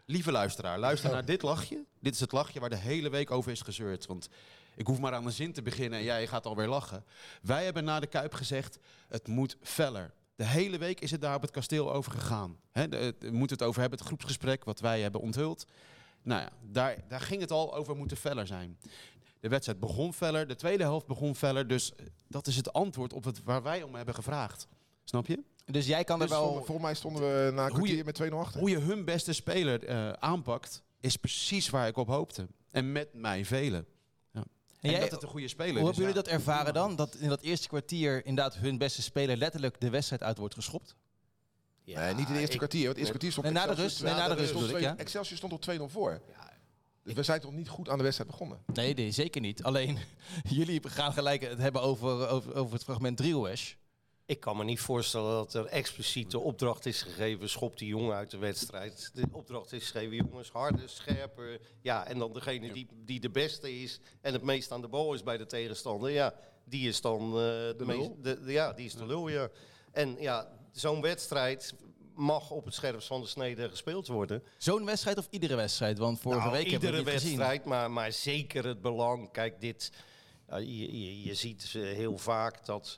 lieve 0.05 0.31
luisteraar, 0.31 0.79
luister 0.79 1.11
naar 1.11 1.25
dit 1.25 1.41
lachje. 1.41 1.83
Dit 1.99 2.13
is 2.13 2.19
het 2.19 2.31
lachje 2.31 2.59
waar 2.59 2.69
de 2.69 2.75
hele 2.75 3.09
week 3.09 3.31
over 3.31 3.51
is 3.51 3.61
gezeurd. 3.61 4.05
Want 4.05 4.29
Ik 4.75 4.87
hoef 4.87 4.99
maar 4.99 5.13
aan 5.13 5.25
een 5.25 5.31
zin 5.31 5.53
te 5.53 5.61
beginnen 5.61 5.99
en 5.99 6.05
jij 6.05 6.27
gaat 6.27 6.45
alweer 6.45 6.67
lachen. 6.67 7.03
Wij 7.41 7.63
hebben 7.63 7.83
na 7.83 7.99
de 7.99 8.07
Kuip 8.07 8.33
gezegd, 8.33 8.79
het 9.07 9.27
moet 9.27 9.57
feller. 9.61 10.13
De 10.39 10.45
hele 10.45 10.77
week 10.77 10.99
is 10.99 11.11
het 11.11 11.21
daar 11.21 11.35
op 11.35 11.41
het 11.41 11.51
kasteel 11.51 11.93
over 11.93 12.11
gegaan. 12.11 12.57
De- 12.71 12.79
het- 12.95 13.15
we 13.19 13.31
moeten 13.31 13.57
het 13.57 13.67
over 13.67 13.81
hebben, 13.81 13.99
het 13.99 14.07
groepsgesprek 14.07 14.63
wat 14.63 14.79
wij 14.79 15.01
hebben 15.01 15.21
onthuld. 15.21 15.65
Nou 16.21 16.41
ja, 16.41 16.49
daar, 16.61 16.97
daar 17.07 17.21
ging 17.21 17.41
het 17.41 17.51
al 17.51 17.75
over 17.75 17.95
moeten 17.95 18.17
feller 18.17 18.47
zijn. 18.47 18.77
De 19.39 19.49
wedstrijd 19.49 19.79
begon 19.79 20.13
feller, 20.13 20.47
de 20.47 20.55
tweede 20.55 20.83
helft 20.83 21.05
begon 21.07 21.35
feller. 21.35 21.67
Dus 21.67 21.91
dat 22.27 22.47
is 22.47 22.55
het 22.55 22.73
antwoord 22.73 23.13
op 23.13 23.23
het 23.23 23.43
waar 23.43 23.63
wij 23.63 23.83
om 23.83 23.95
hebben 23.95 24.15
gevraagd. 24.15 24.67
Snap 25.03 25.25
je? 25.27 25.43
Dus 25.65 25.85
jij 25.87 26.03
kan 26.03 26.21
er 26.21 26.27
Dus 26.27 26.35
wel... 26.37 26.53
volgens 26.53 26.81
mij 26.81 26.95
stonden 26.95 27.21
we 27.21 27.51
na 27.51 27.65
een 27.65 27.71
Hoe 27.71 27.87
je- 27.87 28.03
kwartier 28.03 28.05
met 28.05 28.31
2-0 28.31 28.39
achter. 28.39 28.59
Hoe 28.59 28.69
je 28.69 28.77
hun 28.79 29.05
beste 29.05 29.33
speler 29.33 29.83
eh, 29.85 30.09
aanpakt, 30.11 30.83
is 30.99 31.15
precies 31.17 31.69
waar 31.69 31.87
ik 31.87 31.97
op 31.97 32.07
hoopte. 32.07 32.47
En 32.71 32.91
met 32.91 33.13
mij 33.13 33.45
velen. 33.45 33.85
En, 34.81 34.89
jij- 34.91 34.99
dat 34.99 35.11
het 35.11 35.23
een 35.23 35.29
goede 35.29 35.47
speler 35.47 35.71
Hoe 35.81 35.89
is. 35.89 35.97
hebben 35.97 36.03
jullie 36.05 36.15
ja. 36.15 36.21
dat 36.23 36.33
ervaren 36.33 36.73
dan? 36.73 36.95
Dat 36.95 37.15
in 37.15 37.29
dat 37.29 37.41
eerste 37.41 37.67
kwartier 37.67 38.25
inderdaad 38.25 38.55
hun 38.55 38.77
beste 38.77 39.01
speler 39.01 39.37
letterlijk 39.37 39.79
de 39.79 39.89
wedstrijd 39.89 40.23
uit 40.23 40.37
wordt 40.37 40.53
geschopt? 40.53 40.95
Ja, 41.83 41.99
nee, 41.99 42.13
niet 42.13 42.17
in 42.27 42.31
het 42.31 42.35
eerste 42.35 42.51
ik- 42.51 42.57
kwartier. 42.57 42.85
Want 42.85 42.97
het 42.97 42.97
eerste 42.97 43.11
kwartier 43.17 43.31
stond 43.31 43.45
Nee, 43.45 43.55
na 43.55 43.75
de 43.75 43.81
rust, 43.81 44.03
nee, 44.03 44.13
na 44.13 44.27
de 44.27 44.33
rust 44.33 44.47
stond 44.49 44.61
bedoel 44.65 44.77
ik, 44.77 44.83
twee- 44.83 44.95
ja. 44.95 45.01
Excelsior 45.03 45.37
stond 45.37 45.53
op 45.53 45.61
2-0 45.61 45.89
voor. 45.89 46.21
Dus 47.03 47.13
we 47.13 47.23
zijn 47.23 47.39
toch 47.39 47.51
niet 47.53 47.69
goed 47.69 47.89
aan 47.89 47.97
de 47.97 48.03
wedstrijd 48.03 48.31
begonnen. 48.31 48.59
Nee, 48.73 48.93
nee, 48.93 49.11
zeker 49.11 49.41
niet. 49.41 49.63
Alleen, 49.63 49.97
jullie 50.59 50.89
gaan 50.89 51.13
gelijk 51.13 51.41
het 51.41 51.57
hebben 51.59 51.81
over, 51.81 52.27
over, 52.27 52.55
over 52.55 52.73
het 52.73 52.83
fragment 52.83 53.17
Driehoesh. 53.17 53.73
Ik 54.29 54.39
kan 54.39 54.57
me 54.57 54.63
niet 54.63 54.79
voorstellen 54.79 55.31
dat 55.31 55.53
er 55.53 55.65
expliciet 55.65 56.31
de 56.31 56.39
opdracht 56.39 56.85
is 56.85 57.01
gegeven, 57.01 57.49
schop 57.49 57.77
die 57.77 57.87
jongen 57.87 58.15
uit 58.15 58.31
de 58.31 58.37
wedstrijd. 58.37 59.11
De 59.13 59.27
opdracht 59.31 59.71
is 59.73 59.91
gegeven, 59.91 60.15
jongens, 60.15 60.49
harder, 60.51 60.89
scherper. 60.89 61.59
Ja, 61.81 62.07
en 62.07 62.17
dan 62.19 62.33
degene 62.33 62.73
die, 62.73 62.87
die 63.05 63.19
de 63.19 63.29
beste 63.29 63.81
is 63.81 63.99
en 64.21 64.33
het 64.33 64.41
meest 64.43 64.71
aan 64.71 64.81
de 64.81 64.87
bal 64.87 65.13
is 65.13 65.23
bij 65.23 65.37
de 65.37 65.45
tegenstander, 65.45 66.09
ja, 66.11 66.33
die 66.63 66.87
is 66.87 67.01
dan 67.01 67.21
eh, 67.21 67.31
de, 67.33 67.83
meest, 67.85 68.09
de, 68.23 68.41
de- 68.43 68.51
ja, 68.51 68.73
die 68.73 68.85
is 68.85 68.93
de 68.95 69.05
lul, 69.05 69.27
ja. 69.27 69.49
En 69.91 70.15
ja, 70.19 70.47
zo'n 70.71 71.01
wedstrijd 71.01 71.73
mag 72.15 72.51
op 72.51 72.65
het 72.65 72.73
scherpst 72.73 73.07
van 73.07 73.21
de 73.21 73.27
snede 73.27 73.69
gespeeld 73.69 74.07
worden. 74.07 74.43
Zo'n 74.57 74.85
wedstrijd 74.85 75.17
of 75.17 75.27
iedere 75.29 75.55
wedstrijd? 75.55 75.97
Want 75.97 76.19
vorige 76.19 76.41
Nou, 76.41 76.51
week 76.53 76.69
hebben 76.71 76.91
we 76.91 76.97
iedere 76.97 77.11
gezien. 77.17 77.37
wedstrijd, 77.37 77.65
maar, 77.65 77.91
maar 77.91 78.11
zeker 78.11 78.65
het 78.65 78.81
belang. 78.81 79.31
Kijk, 79.31 79.61
dit, 79.61 79.91
je, 80.49 80.99
je, 80.99 81.23
je 81.23 81.35
ziet 81.35 81.71
eh, 81.75 81.81
heel 81.81 82.17
vaak 82.17 82.65
dat 82.65 82.97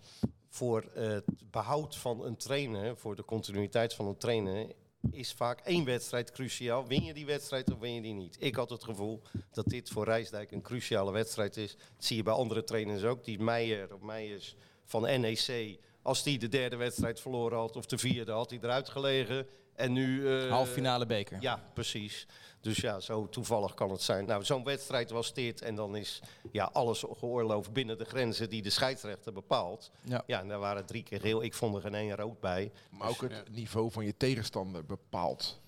voor 0.52 0.84
het 0.94 1.24
behoud 1.52 1.96
van 1.96 2.26
een 2.26 2.38
trainer, 2.38 2.98
voor 2.98 3.16
de 3.16 3.26
continuïteit 3.26 3.94
van 3.94 4.08
een 4.08 4.18
trainer, 4.18 4.68
is 5.12 5.34
vaak 5.34 5.60
één 5.60 5.86
wedstrijd 5.86 6.32
cruciaal. 6.32 6.88
Win 6.88 7.04
je 7.04 7.14
die 7.14 7.26
wedstrijd 7.26 7.72
of 7.72 7.80
win 7.80 7.94
je 7.94 8.02
die 8.02 8.14
niet? 8.14 8.38
Ik 8.40 8.56
had 8.56 8.70
het 8.70 8.84
gevoel 8.84 9.22
dat 9.52 9.66
dit 9.66 9.90
voor 9.90 10.04
Rijsdijk 10.06 10.52
een 10.52 10.62
cruciale 10.62 11.12
wedstrijd 11.12 11.58
is. 11.58 11.76
Dat 11.78 12.06
zie 12.06 12.18
je 12.18 12.24
bij 12.24 12.34
andere 12.34 12.64
trainers 12.64 13.04
ook. 13.04 13.24
Die 13.24 13.40
Meijer 13.40 13.94
of 13.94 14.02
Meijers 14.02 14.56
van 14.86 15.02
NEC, 15.02 15.78
als 16.02 16.24
die 16.24 16.40
de 16.40 16.48
derde 16.50 16.76
wedstrijd 16.76 17.20
verloren 17.20 17.58
had 17.58 17.76
of 17.76 17.86
de 17.86 17.98
vierde, 17.98 18.32
had 18.32 18.50
hij 18.50 18.60
eruit 18.62 18.90
gelegen. 18.90 19.48
En 19.76 19.94
nu... 19.94 20.28
eh, 20.42 20.50
Half 20.50 20.70
finale 20.70 21.06
beker. 21.06 21.38
ja, 21.42 21.70
precies. 21.74 22.28
Dus 22.62 22.78
ja, 22.78 23.00
zo 23.00 23.30
toevallig 23.30 23.74
kan 23.74 23.92
het 23.92 24.02
zijn. 24.02 24.26
Nou, 24.26 24.44
zo'n 24.44 24.64
wedstrijd 24.64 25.10
was 25.10 25.34
dit 25.34 25.62
en 25.62 25.76
dan 25.76 25.96
is 25.96 26.22
ja, 26.52 26.70
alles 26.74 27.04
geoorloofd 27.18 27.74
binnen 27.74 27.98
de 27.98 28.06
grenzen 28.06 28.50
die 28.50 28.62
de 28.62 28.70
scheidsrechter 28.70 29.34
bepaalt. 29.34 29.92
Ja. 30.02 30.24
Ja, 30.28 30.40
en 30.40 30.48
daar 30.48 30.60
waren 30.60 30.86
drie 30.86 31.04
keer 31.04 31.20
geel. 31.20 31.44
Ik 31.44 31.54
vond 31.54 31.76
er 31.76 31.82
geen 31.82 31.96
één 31.96 32.16
rood 32.16 32.40
bij. 32.40 32.72
Maar 32.90 33.10
ook 33.10 33.22
het 33.22 33.52
niveau 33.52 33.92
van 33.92 34.06
je 34.06 34.18
tegenstander 34.18 34.86
bepaalt 34.86 35.60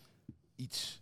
iets. 0.56 1.02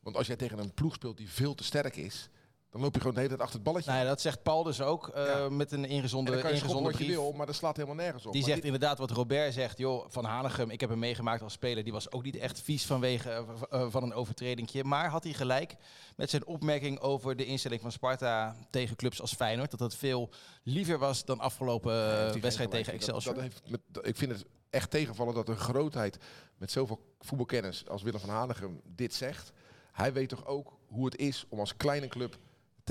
Want 0.00 0.16
als 0.16 0.26
jij 0.26 0.36
tegen 0.36 0.58
een 0.58 0.74
ploeg 0.74 0.94
speelt 0.94 1.16
die 1.16 1.30
veel 1.30 1.54
te 1.54 1.64
sterk 1.64 1.96
is, 1.96 2.28
dan 2.70 2.80
loop 2.80 2.94
je 2.94 2.98
gewoon 3.00 3.14
de 3.14 3.20
hele 3.20 3.30
tijd 3.36 3.40
achter 3.42 3.58
het 3.60 3.68
balletje. 3.68 3.90
Nou 3.90 4.02
ja, 4.02 4.08
dat 4.08 4.20
zegt 4.20 4.42
Paul 4.42 4.62
dus 4.62 4.80
ook 4.80 5.08
eh, 5.08 5.24
Ja. 5.24 5.48
met 5.48 5.72
een 5.72 5.84
en 5.84 5.90
ingezonde, 5.90 6.30
dan 6.30 6.40
kan 6.40 6.50
je 6.50 6.56
ingezonde 6.56 6.90
wat 6.90 6.98
je 7.00 7.06
wil, 7.06 7.32
maar 7.32 7.46
dat 7.46 7.54
slaat 7.54 7.76
helemaal 7.76 7.96
nergens 7.96 8.26
op. 8.26 8.32
Die 8.32 8.40
Maar 8.42 8.50
zegt 8.50 8.64
inderdaad 8.64 8.98
wat 8.98 9.10
Robert 9.10 9.52
zegt. 9.54 9.78
Joh, 9.78 10.04
Van 10.08 10.24
Hanegem, 10.24 10.70
ik 10.70 10.80
heb 10.80 10.90
hem 10.90 10.98
meegemaakt 10.98 11.42
als 11.42 11.52
speler. 11.52 11.84
Die 11.84 11.92
was 11.92 12.12
ook 12.12 12.22
niet 12.22 12.36
echt 12.36 12.60
vies 12.60 12.86
vanwege 12.86 13.30
eh, 13.30 13.42
eh, 13.70 13.86
van 13.90 14.02
een 14.02 14.12
overtredingje. 14.14 14.84
Maar 14.84 15.08
had 15.08 15.24
hij 15.24 15.32
gelijk 15.32 15.76
met 16.16 16.30
zijn 16.30 16.46
opmerking 16.46 17.00
over 17.00 17.36
de 17.36 17.44
instelling 17.46 17.80
van 17.80 17.92
Sparta 17.92 18.56
tegen 18.70 18.96
clubs 18.96 19.20
als 19.20 19.34
Feyenoord. 19.34 19.70
Dat 19.70 19.80
het 19.80 19.94
veel 19.94 20.30
liever 20.62 20.98
was 20.98 21.24
dan 21.24 21.40
afgelopen 21.40 21.92
wedstrijd 22.40 22.70
tegen 22.70 22.84
Dat- 22.84 22.94
Excelsior. 22.94 23.34
Dat, 23.34 23.42
heeft 23.42 23.62
met, 23.68 23.80
dat- 23.86 24.06
ik 24.06 24.16
vind 24.16 24.32
het 24.32 24.44
echt 24.70 24.90
tegenvallen 24.90 25.34
dat 25.34 25.48
een 25.48 25.56
grootheid 25.56 26.18
met 26.58 26.70
zoveel 26.70 27.14
voetbalkennis 27.20 27.88
als 27.88 28.02
Willem 28.02 28.20
van 28.20 28.28
Hanegem 28.28 28.80
dit 28.84 29.14
zegt. 29.14 29.52
Hij 29.92 30.12
weet 30.12 30.28
toch 30.28 30.46
ook 30.46 30.72
hoe 30.86 31.04
het 31.04 31.16
is 31.16 31.44
om 31.48 31.58
als 31.58 31.76
kleine 31.76 32.08
club 32.08 32.38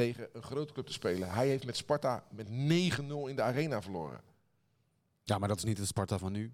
tegen 0.05 0.29
een 0.33 0.43
grote 0.43 0.73
club 0.73 0.85
te 0.85 0.93
spelen. 0.93 1.31
Hij 1.31 1.47
heeft 1.47 1.65
met 1.65 1.77
Sparta 1.77 2.23
met 2.29 2.47
9-0 2.47 2.51
in 3.27 3.35
de 3.35 3.41
arena 3.41 3.81
verloren. 3.81 4.21
Ja, 5.23 5.37
maar 5.37 5.47
dat 5.47 5.57
is 5.57 5.63
niet 5.63 5.77
het 5.77 5.87
Sparta 5.87 6.17
van 6.17 6.31
nu. 6.31 6.53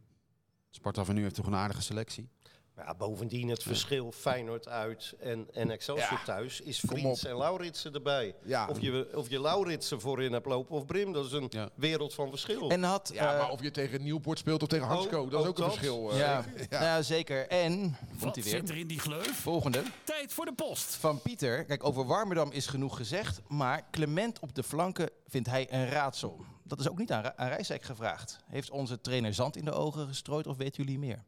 Sparta 0.69 1.05
van 1.05 1.15
nu 1.15 1.21
heeft 1.21 1.35
toch 1.35 1.45
een 1.45 1.55
aardige 1.55 1.81
selectie. 1.81 2.29
Ja, 2.77 2.95
bovendien 2.95 3.47
het 3.49 3.63
verschil 3.63 4.11
Feyenoord 4.11 4.67
uit 4.67 5.13
en, 5.19 5.47
en 5.53 5.71
Excelsior 5.71 6.11
Ja, 6.19 6.23
thuis 6.25 6.61
is 6.61 6.79
Vriends 6.79 7.23
op. 7.23 7.29
en 7.29 7.37
Lauritsen 7.37 7.93
erbij. 7.93 8.35
Ja. 8.43 8.67
Of, 8.67 8.79
je, 8.81 9.09
of 9.13 9.29
je 9.29 9.41
Lauritsen 9.41 10.01
voorin 10.01 10.31
hebt 10.33 10.45
lopen 10.45 10.75
of 10.75 10.85
Brim, 10.85 11.13
dat 11.13 11.25
is 11.25 11.31
een 11.31 11.47
Ja. 11.49 11.69
wereld 11.75 12.13
van 12.13 12.29
verschil. 12.29 12.69
En 12.69 12.83
had... 12.83 13.11
Ja, 13.13 13.33
eh, 13.33 13.39
maar 13.39 13.49
of 13.51 13.61
je 13.61 13.71
tegen 13.71 14.03
Nieuwpoort 14.03 14.39
speelt 14.39 14.61
of 14.61 14.67
tegen 14.67 14.85
Oh, 14.85 14.91
Hansco, 14.91 15.29
dat 15.29 15.41
is 15.41 15.47
ook 15.47 15.59
ook 15.59 15.65
een 15.65 15.71
verschil. 15.71 16.11
eh. 16.11 16.17
ja, 16.17 16.45
ja. 16.69 17.01
zeker. 17.01 17.47
En, 17.47 17.79
komt 18.09 18.21
Wat 18.23 18.35
hij 18.35 18.43
zit 18.43 18.53
er 18.61 18.65
weer, 18.73 18.77
in 18.77 18.87
die 18.87 18.99
gleuf? 18.99 19.39
volgende. 19.39 19.83
Tijd 20.03 20.33
voor 20.33 20.45
de 20.45 20.53
post. 20.53 20.95
Van 20.95 21.21
Pieter. 21.21 21.65
Kijk, 21.65 21.83
over 21.83 22.05
Warmerdam 22.05 22.51
is 22.51 22.67
genoeg 22.67 22.97
gezegd. 22.97 23.41
Maar 23.47 23.87
Clement 23.91 24.39
op 24.39 24.55
de 24.55 24.63
flanken 24.63 25.09
vindt 25.27 25.49
hij 25.49 25.73
een 25.73 25.89
raadsel. 25.89 26.45
Dat 26.63 26.79
is 26.79 26.89
ook 26.89 26.97
niet 26.97 27.11
aan, 27.11 27.37
aan 27.37 27.65
gevraagd. 27.65 28.37
Heeft 28.45 28.69
onze 28.69 29.01
trainer 29.01 29.33
zand 29.33 29.57
in 29.57 29.65
de 29.65 29.71
ogen 29.71 30.07
gestrooid 30.07 30.47
of 30.47 30.57
weten 30.57 30.83
jullie 30.83 30.99
meer? 30.99 31.23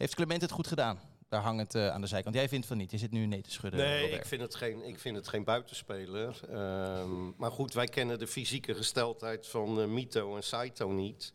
Heeft 0.00 0.14
Clement 0.14 0.42
het 0.42 0.50
goed 0.50 0.66
gedaan? 0.66 1.00
Daar 1.28 1.40
hangt 1.40 1.62
het 1.62 1.74
eh, 1.74 1.88
aan 1.88 2.00
de 2.00 2.06
zijkant. 2.06 2.34
Jij 2.34 2.48
vindt 2.48 2.66
van 2.66 2.76
niet. 2.76 2.90
Je 2.90 2.98
zit 2.98 3.10
nu 3.10 3.26
nee 3.26 3.40
te 3.40 3.50
schudden. 3.50 3.80
Nee, 3.80 4.00
Robert. 4.00 4.20
ik 4.20 4.26
vind 4.26 4.42
het 4.42 4.54
geen, 4.54 4.88
ik 4.88 4.98
vind 4.98 5.16
het 5.16 5.28
geen 5.28 5.44
buitenspeler. 5.44 6.40
Ehm, 6.50 7.30
maar 7.36 7.50
goed, 7.50 7.72
wij 7.74 7.86
kennen 7.86 8.18
de 8.18 8.26
fysieke 8.26 8.74
gesteldheid 8.74 9.46
van 9.46 9.80
eh, 9.80 9.86
Mito 9.86 10.36
en 10.36 10.42
Saito 10.42 10.90
niet. 10.90 11.32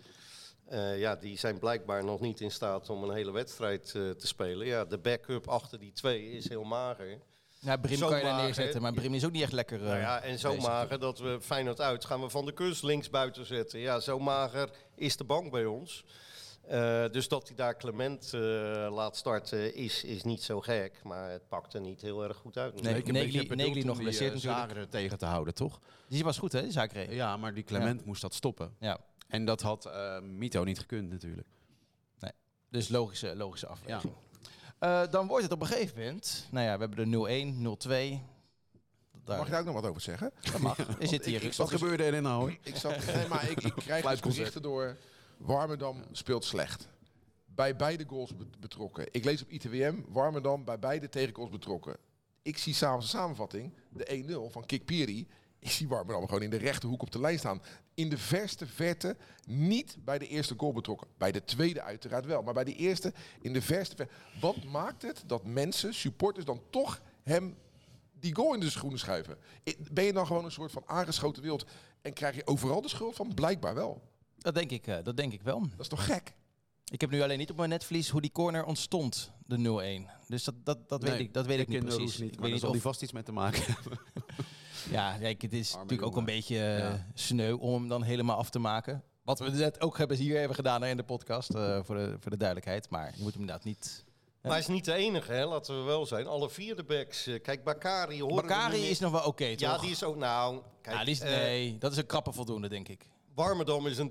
Eh, 0.67 0.99
ja, 0.99 1.15
die 1.15 1.37
zijn 1.37 1.59
blijkbaar 1.59 2.03
nog 2.03 2.19
niet 2.19 2.41
in 2.41 2.51
staat 2.51 2.89
om 2.89 3.03
een 3.03 3.15
hele 3.15 3.31
wedstrijd 3.31 3.85
te 3.91 4.15
spelen. 4.27 4.67
Ja, 4.67 4.85
de 4.85 4.97
backup 4.97 5.47
achter 5.47 5.79
die 5.79 5.91
twee 5.91 6.31
is 6.31 6.49
heel 6.49 6.63
mager. 6.63 7.19
Ja, 7.59 7.77
Brim 7.77 7.97
Zo 7.97 8.07
kan 8.07 8.17
je 8.17 8.23
daar 8.23 8.43
neerzetten, 8.43 8.81
maar 8.81 8.93
Brim 8.93 9.13
is 9.13 9.25
ook 9.25 9.31
niet 9.31 9.41
echt 9.41 9.51
lekker. 9.51 9.79
nou 9.79 9.97
ja, 9.97 10.21
en 10.21 10.39
zo 10.39 10.49
bezig. 10.49 10.67
mager 10.67 10.99
dat 10.99 11.19
we 11.19 11.37
Feyenoord 11.41 11.81
uit 11.81 12.05
gaan 12.05 12.21
we 12.21 12.29
van 12.29 12.45
de 12.45 12.53
kust 12.53 12.83
links 12.83 13.09
buiten 13.09 13.45
zetten. 13.45 13.79
Ja, 13.79 13.99
zo 13.99 14.19
mager 14.19 14.69
is 14.95 15.17
de 15.17 15.23
bank 15.23 15.51
bij 15.51 15.65
ons. 15.65 16.03
Eh, 16.67 17.05
dus 17.11 17.27
dat 17.27 17.47
hij 17.47 17.55
daar 17.55 17.77
Clement 17.77 18.33
eh, 18.33 18.41
laat 18.91 19.17
starten 19.17 19.75
is, 19.75 20.03
is 20.03 20.23
niet 20.23 20.43
zo 20.43 20.61
gek. 20.61 20.99
Maar 21.03 21.29
het 21.31 21.47
pakt 21.47 21.73
er 21.73 21.81
niet 21.81 22.01
heel 22.01 22.23
erg 22.23 22.37
goed 22.37 22.57
uit. 22.57 22.73
Nee, 22.81 22.93
natuurlijk. 22.93 23.13
Negli- 23.55 23.67
nog 23.83 23.83
die, 23.83 23.95
geblesseerd 23.95 24.43
eh, 24.43 24.55
natuurlijk. 24.65 24.91
Tegen 24.91 25.17
te 25.17 25.25
houden, 25.25 25.53
toch? 25.53 25.79
Die 26.07 26.23
was 26.23 26.37
goed, 26.37 26.51
hè, 26.51 26.61
die 26.61 26.71
zaak 26.71 26.91
Ja, 27.09 27.37
maar 27.37 27.53
die 27.53 27.63
Clement 27.63 28.05
moest 28.05 28.21
dat 28.21 28.33
stoppen. 28.33 28.75
Ja, 28.79 28.97
En 29.27 29.45
dat 29.45 29.61
had 29.61 29.85
eh, 29.85 30.19
Mito 30.21 30.63
niet 30.63 30.79
gekund 30.79 31.09
natuurlijk. 31.09 31.47
dus 32.69 32.89
logische, 32.89 33.35
logische 33.35 33.67
afweging. 33.67 34.13
Eh, 34.79 35.01
dan 35.09 35.27
wordt 35.27 35.43
het 35.43 35.51
op 35.53 35.61
een 35.61 35.67
gegeven 35.67 35.97
moment... 35.99 36.47
Nou 36.51 36.65
ja, 36.65 36.73
we 36.77 36.79
hebben 36.85 37.11
de 37.11 37.17
0-1, 37.17 37.55
0-2. 37.57 38.23
Daar, 39.23 39.37
Mag 39.37 39.45
je 39.45 39.51
daar 39.51 39.59
ook 39.59 39.65
nog 39.65 39.75
wat 39.75 39.85
over 39.89 40.01
zeggen? 40.01 40.31
dat 40.51 40.59
mag. 40.59 40.77
Je 40.99 41.07
zit 41.07 41.25
hier. 41.25 41.35
Ik- 41.35 41.41
ik 41.41 41.53
Wat 41.53 41.69
zat 41.69 41.79
gebeurde 41.79 42.03
er 42.03 42.21
nou? 42.21 42.57
Ik, 42.63 42.75
zat, 42.75 43.05
nee, 43.15 43.27
maar 43.27 43.49
ik, 43.49 43.49
ik 43.63 43.73
krijg 43.73 43.73
dus 43.73 43.85
Fluitconcert. 43.99 44.21
berichten 44.37 44.61
door. 44.61 44.97
Warmerdam 45.37 46.03
speelt 46.11 46.45
slecht. 46.45 46.87
Bij 47.45 47.75
beide 47.75 48.05
goals 48.07 48.35
bet- 48.35 48.59
betrokken. 48.59 49.07
Ik 49.11 49.23
lees 49.25 49.41
op 49.41 49.49
ITWM, 49.49 49.95
Warmerdam 50.07 50.63
bij 50.63 50.79
beide 50.79 51.09
tegengoals 51.09 51.49
betrokken. 51.49 51.97
Ik 52.41 52.57
zie 52.57 52.73
s'avonds 52.73 53.05
een 53.13 53.19
samenvatting, 53.19 53.73
de 53.89 54.05
1-0 54.49 54.49
van 54.51 54.65
Kik 54.65 54.85
Piri. 54.85 55.27
Ik 55.59 55.71
zie 55.71 55.87
Warmerdam 55.87 56.25
gewoon 56.27 56.41
in 56.41 56.49
de 56.49 56.57
rechterhoek 56.57 57.01
op 57.01 57.11
de 57.11 57.19
lijn 57.19 57.39
staan. 57.39 57.61
In 57.93 58.09
de 58.09 58.17
verste 58.17 58.67
verte 58.67 59.15
niet 59.47 59.97
bij 60.03 60.17
de 60.17 60.27
eerste 60.27 60.53
goal 60.57 60.73
betrokken. 60.73 61.07
Bij 61.17 61.31
de 61.31 61.43
tweede 61.43 61.81
uiteraard 61.81 62.25
wel. 62.25 62.41
Maar 62.41 62.53
bij 62.53 62.63
de 62.63 62.75
eerste 62.75 63.13
in 63.41 63.53
de 63.53 63.61
verste 63.61 63.95
verte. 63.95 64.13
Wat 64.41 64.63
maakt 64.63 65.01
het 65.01 65.23
dat 65.27 65.45
mensen, 65.45 65.93
supporters, 65.93 66.45
dan 66.45 66.61
toch 66.69 67.01
hem 67.23 67.57
die 68.19 68.35
goal 68.35 68.53
in 68.53 68.59
de 68.59 68.69
schoenen 68.69 68.99
schuiven? 68.99 69.37
Ben 69.91 70.03
je 70.03 70.13
dan 70.13 70.27
gewoon 70.27 70.45
een 70.45 70.51
soort 70.51 70.71
van 70.71 70.83
aangeschoten 70.85 71.43
wild 71.43 71.65
en 72.01 72.13
krijg 72.13 72.35
je 72.35 72.47
overal 72.47 72.81
de 72.81 72.89
schuld 72.89 73.15
van? 73.15 73.33
Blijkbaar 73.33 73.75
wel. 73.75 74.01
Dat 74.45 74.53
denk, 74.55 74.71
ik, 74.71 74.87
eh, 74.87 74.97
dat 75.03 75.17
denk 75.17 75.33
ik 75.33 75.41
wel. 75.41 75.59
Dat 75.61 75.79
is 75.79 75.87
toch 75.87 76.05
gek? 76.05 76.33
Ik 76.91 77.01
heb 77.01 77.09
nu 77.09 77.21
alleen 77.21 77.37
niet 77.37 77.49
op 77.51 77.57
mijn 77.57 77.69
netvlies 77.69 78.09
hoe 78.09 78.21
die 78.21 78.31
corner 78.31 78.65
ontstond, 78.65 79.31
de 79.45 79.57
0-1. 79.57 80.09
Dus 80.27 80.43
dat, 80.43 80.55
dat, 80.63 80.89
dat, 80.89 81.03
weet, 81.03 81.19
ik, 81.19 81.33
dat 81.33 81.45
weet 81.45 81.59
ik 81.59 81.67
niet 81.67 81.85
precies. 81.85 82.17
Niet, 82.17 82.33
ik 82.33 82.39
weet 82.39 82.51
niet 82.53 82.63
of 82.63 82.71
die 82.71 82.81
vast 82.81 83.01
iets 83.01 83.11
mee 83.11 83.23
te 83.23 83.31
maken 83.31 83.63
hebben. 83.73 83.99
Ja, 84.89 85.17
kijk, 85.17 85.41
het 85.41 85.53
is 85.53 85.71
Arme 85.71 85.81
natuurlijk 85.83 86.09
ook 86.09 86.17
een 86.17 86.25
beetje 86.25 86.57
eh, 86.57 86.77
Ja. 86.77 87.07
sneu 87.13 87.53
om 87.53 87.73
hem 87.73 87.87
dan 87.87 88.03
helemaal 88.03 88.37
af 88.37 88.49
te 88.49 88.59
maken. 88.59 89.03
Wat 89.23 89.39
we 89.39 89.49
net 89.49 89.81
ook 89.81 89.97
hebben 89.97 90.17
hier 90.17 90.37
hebben 90.37 90.55
gedaan 90.55 90.81
hè, 90.81 90.89
in 90.89 90.97
de 90.97 91.03
podcast, 91.03 91.49
eh, 91.49 91.79
voor, 91.83 91.95
de, 91.95 92.17
voor 92.19 92.31
de 92.31 92.37
duidelijkheid. 92.37 92.89
Maar 92.89 93.13
je 93.15 93.23
moet 93.23 93.31
hem 93.31 93.41
inderdaad 93.41 93.65
niet... 93.65 94.05
Maar 94.41 94.51
hij 94.51 94.61
is 94.61 94.67
niet 94.67 94.85
de 94.85 94.93
enige, 94.93 95.31
hè? 95.31 95.45
laten 95.45 95.77
we 95.77 95.83
wel 95.83 96.05
zijn. 96.05 96.27
Alle 96.27 96.49
vier 96.49 96.75
de 96.75 96.83
backs. 96.83 97.29
Kijk, 97.41 97.63
Bakari 97.63 98.23
Bakari 98.23 98.89
is 98.89 98.99
nog 98.99 99.11
wel 99.11 99.23
oké, 99.25 99.49
toch? 99.55 99.59
Ja, 99.59 99.77
die 99.77 99.91
is 99.91 100.03
ook... 100.03 100.15
Nou, 100.15 100.61
kijk, 100.81 100.97
Ja, 100.97 101.03
die 101.03 101.13
is, 101.13 101.19
nee, 101.19 101.77
dat 101.77 101.91
is 101.91 101.97
een 101.97 102.05
krappe 102.05 102.31
voldoende, 102.31 102.69
denk 102.69 102.87
ik. 102.87 103.07
Warmerdam 103.35 103.87
is 103.87 103.97
een 103.97 104.09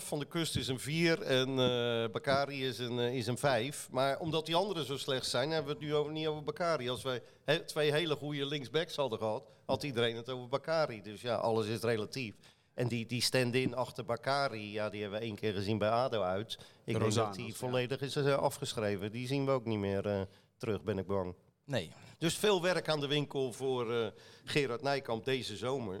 3,5, 0.00 0.06
Van 0.06 0.18
de 0.18 0.24
Kust 0.24 0.56
is 0.56 0.68
een 0.68 0.78
4 0.80 1.22
en 1.22 1.48
eh 1.58 2.10
Bakari 2.12 2.66
is 2.66 2.78
een, 2.78 2.98
eh, 2.98 3.14
is 3.14 3.26
een 3.26 3.38
5. 3.38 3.88
Maar 3.90 4.18
omdat 4.18 4.46
die 4.46 4.54
anderen 4.54 4.84
zo 4.84 4.96
slecht 4.96 5.26
zijn, 5.26 5.50
hebben 5.50 5.72
we 5.72 5.78
het 5.78 5.88
nu 5.88 5.94
over, 5.94 6.12
niet 6.12 6.26
over 6.26 6.44
Bakari. 6.44 6.88
Als 6.90 7.02
wij 7.02 7.22
he- 7.44 7.60
twee 7.64 7.92
hele 7.92 8.16
goede 8.16 8.46
linksbacks 8.46 8.96
hadden 8.96 9.18
gehad, 9.18 9.50
had 9.66 9.82
iedereen 9.82 10.16
het 10.16 10.28
over 10.30 10.48
Bakari. 10.48 11.02
Dus 11.02 11.20
ja, 11.20 11.34
alles 11.34 11.66
is 11.66 11.80
relatief. 11.80 12.34
En 12.74 12.88
die, 12.88 13.06
die 13.06 13.22
stand-in 13.22 13.74
achter 13.74 14.04
Bakari, 14.04 14.72
ja, 14.72 14.90
die 14.90 15.00
hebben 15.00 15.18
we 15.20 15.24
één 15.26 15.34
keer 15.34 15.52
gezien 15.52 15.78
bij 15.78 15.90
ADO 15.90 16.22
uit. 16.22 16.58
Ik 16.84 16.98
denk 16.98 17.14
dat 17.14 17.34
die 17.34 17.54
volledig 17.54 18.00
is 18.00 18.16
eh, 18.16 18.34
afgeschreven. 18.34 19.12
Die 19.12 19.26
zien 19.26 19.44
we 19.44 19.50
ook 19.50 19.64
niet 19.64 19.78
meer 19.78 20.26
terug, 20.56 20.82
ben 20.82 20.98
ik 20.98 21.06
bang. 21.06 21.34
Nee. 21.64 21.90
Dus 22.18 22.36
veel 22.36 22.62
werk 22.62 22.88
aan 22.88 23.00
de 23.00 23.06
winkel 23.08 23.52
voor 23.52 24.12
Gerard 24.44 24.82
Nijkamp 24.82 25.24
deze 25.24 25.56
zomer. 25.56 26.00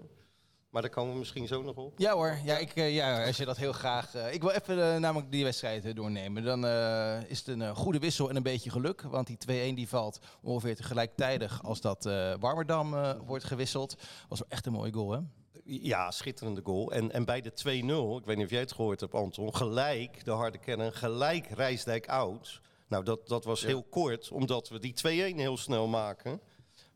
Maar 0.70 0.82
daar 0.82 0.90
komen 0.90 1.12
we 1.12 1.18
misschien 1.18 1.46
zo 1.46 1.62
nog 1.62 1.76
op. 1.76 1.92
Ja 1.98 2.12
hoor, 2.12 2.38
ja, 2.44 2.56
ik, 2.58 2.70
eh, 2.74 2.94
ja, 2.94 3.26
als 3.26 3.36
je 3.36 3.44
dat 3.44 3.56
heel 3.56 3.72
graag... 3.72 4.14
eh, 4.14 4.32
ik 4.34 4.40
wil 4.42 4.50
even 4.50 4.92
eh, 4.94 5.00
namelijk 5.00 5.32
die 5.32 5.44
wedstrijd 5.44 5.84
eh, 5.84 5.94
doornemen. 5.94 6.44
Dan 6.44 6.66
eh, 6.66 7.18
is 7.30 7.38
het 7.38 7.48
een 7.48 7.76
goede 7.76 7.98
wissel 7.98 8.28
en 8.28 8.36
een 8.36 8.42
beetje 8.42 8.70
geluk. 8.70 9.02
Want 9.02 9.26
die 9.26 9.70
2-1 9.72 9.74
die 9.74 9.88
valt 9.88 10.18
ongeveer 10.42 10.76
tegelijkertijd 10.76 11.48
als 11.62 11.80
dat 11.80 12.06
eh 12.06 12.34
Warmerdam 12.40 12.94
eh, 12.94 13.12
wordt 13.26 13.44
gewisseld. 13.44 13.96
Was 14.28 14.38
wel 14.38 14.48
echt 14.48 14.66
een 14.66 14.72
mooie 14.72 14.92
goal, 14.92 15.10
hè? 15.12 15.18
Ja, 15.64 16.10
schitterende 16.10 16.60
goal. 16.64 16.92
En, 16.92 17.12
en 17.12 17.24
bij 17.24 17.40
de 17.40 17.50
2-0, 17.50 18.20
ik 18.20 18.26
weet 18.26 18.36
niet 18.36 18.44
of 18.44 18.50
jij 18.50 18.60
het 18.60 18.72
gehoord 18.72 19.00
hebt, 19.00 19.14
Anton, 19.14 19.54
gelijk 19.56 20.24
de 20.24 20.30
harde 20.30 20.58
kern, 20.58 20.92
gelijk 20.92 21.46
Rijsdijk 21.46 22.08
out. 22.08 22.60
Nou, 22.88 23.04
dat, 23.04 23.28
dat 23.28 23.44
was 23.44 23.64
heel 23.64 23.82
kort, 23.82 24.30
omdat 24.30 24.68
we 24.68 24.78
die 24.78 24.94
2-1 25.32 25.36
heel 25.36 25.56
snel 25.56 25.86
maken. 25.86 26.40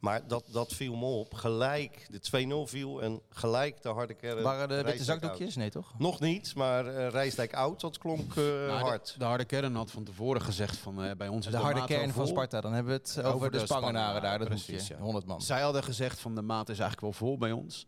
Maar 0.04 0.26
dat, 0.26 0.44
dat 0.50 0.72
viel 0.72 0.96
me 0.96 1.04
op. 1.04 1.34
Gelijk 1.34 2.06
de 2.10 2.66
2-0 2.66 2.70
viel 2.70 3.02
en 3.02 3.20
gelijk 3.28 3.82
de 3.82 3.88
harde 3.88 4.14
kern. 4.14 4.42
Waren 4.42 4.68
de 4.68 4.82
witte 4.82 5.04
zakdoekjes? 5.04 5.56
Nee, 5.56 5.70
toch? 5.70 5.94
Nog 5.98 6.20
niet, 6.20 6.54
maar 6.54 6.86
eh 6.86 7.08
Rijsdijk 7.10 7.54
out, 7.54 7.80
dat 7.80 7.98
klonk 7.98 8.36
eh, 8.36 8.44
Nou, 8.44 8.70
hard. 8.70 9.14
De, 9.18 9.24
harde 9.24 9.44
kern 9.44 9.74
had 9.74 9.90
van 9.90 10.04
tevoren 10.04 10.42
gezegd 10.42 10.76
van 10.76 11.02
eh, 11.02 11.16
bij 11.16 11.28
ons 11.28 11.46
is 11.46 11.52
De 11.52 11.58
de, 11.58 11.62
harde 11.62 11.80
maat 11.80 11.88
wel 11.88 11.98
kern 11.98 12.12
van. 12.12 12.26
Sparta. 12.26 12.60
Dan 12.60 12.72
hebben 12.72 12.92
we 12.92 12.98
het 12.98 13.18
over, 13.18 13.32
Over 13.32 13.50
de 13.50 13.58
de 13.58 13.64
Spangenaren 13.64 14.22
daar. 14.22 14.38
Dat 14.38 14.48
precies, 14.48 14.88
ja. 14.88 14.96
100 14.98 15.26
man. 15.26 15.42
Zij 15.42 15.60
hadden 15.60 15.82
gezegd 15.82 16.20
van 16.20 16.34
de 16.34 16.42
maat 16.42 16.68
is 16.68 16.78
eigenlijk 16.78 17.00
wel 17.00 17.28
vol 17.28 17.38
bij 17.38 17.52
ons. 17.52 17.86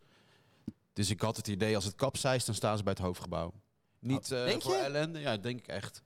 Dus 0.92 1.10
ik 1.10 1.20
had 1.20 1.36
het 1.36 1.48
idee 1.48 1.74
als 1.74 1.84
het 1.84 1.94
kapseist, 1.94 2.46
dan 2.46 2.54
staan 2.54 2.76
ze 2.76 2.82
bij 2.82 2.92
het 2.92 3.02
hoofdgebouw. 3.02 3.52
Niet 3.98 4.32
Oh, 4.32 4.38
eh, 4.38 4.44
denk 4.44 4.62
voor 4.62 4.74
je? 4.74 4.78
ellende, 4.80 5.18
ja, 5.18 5.36
denk 5.36 5.58
ik 5.58 5.68
echt. 5.68 6.02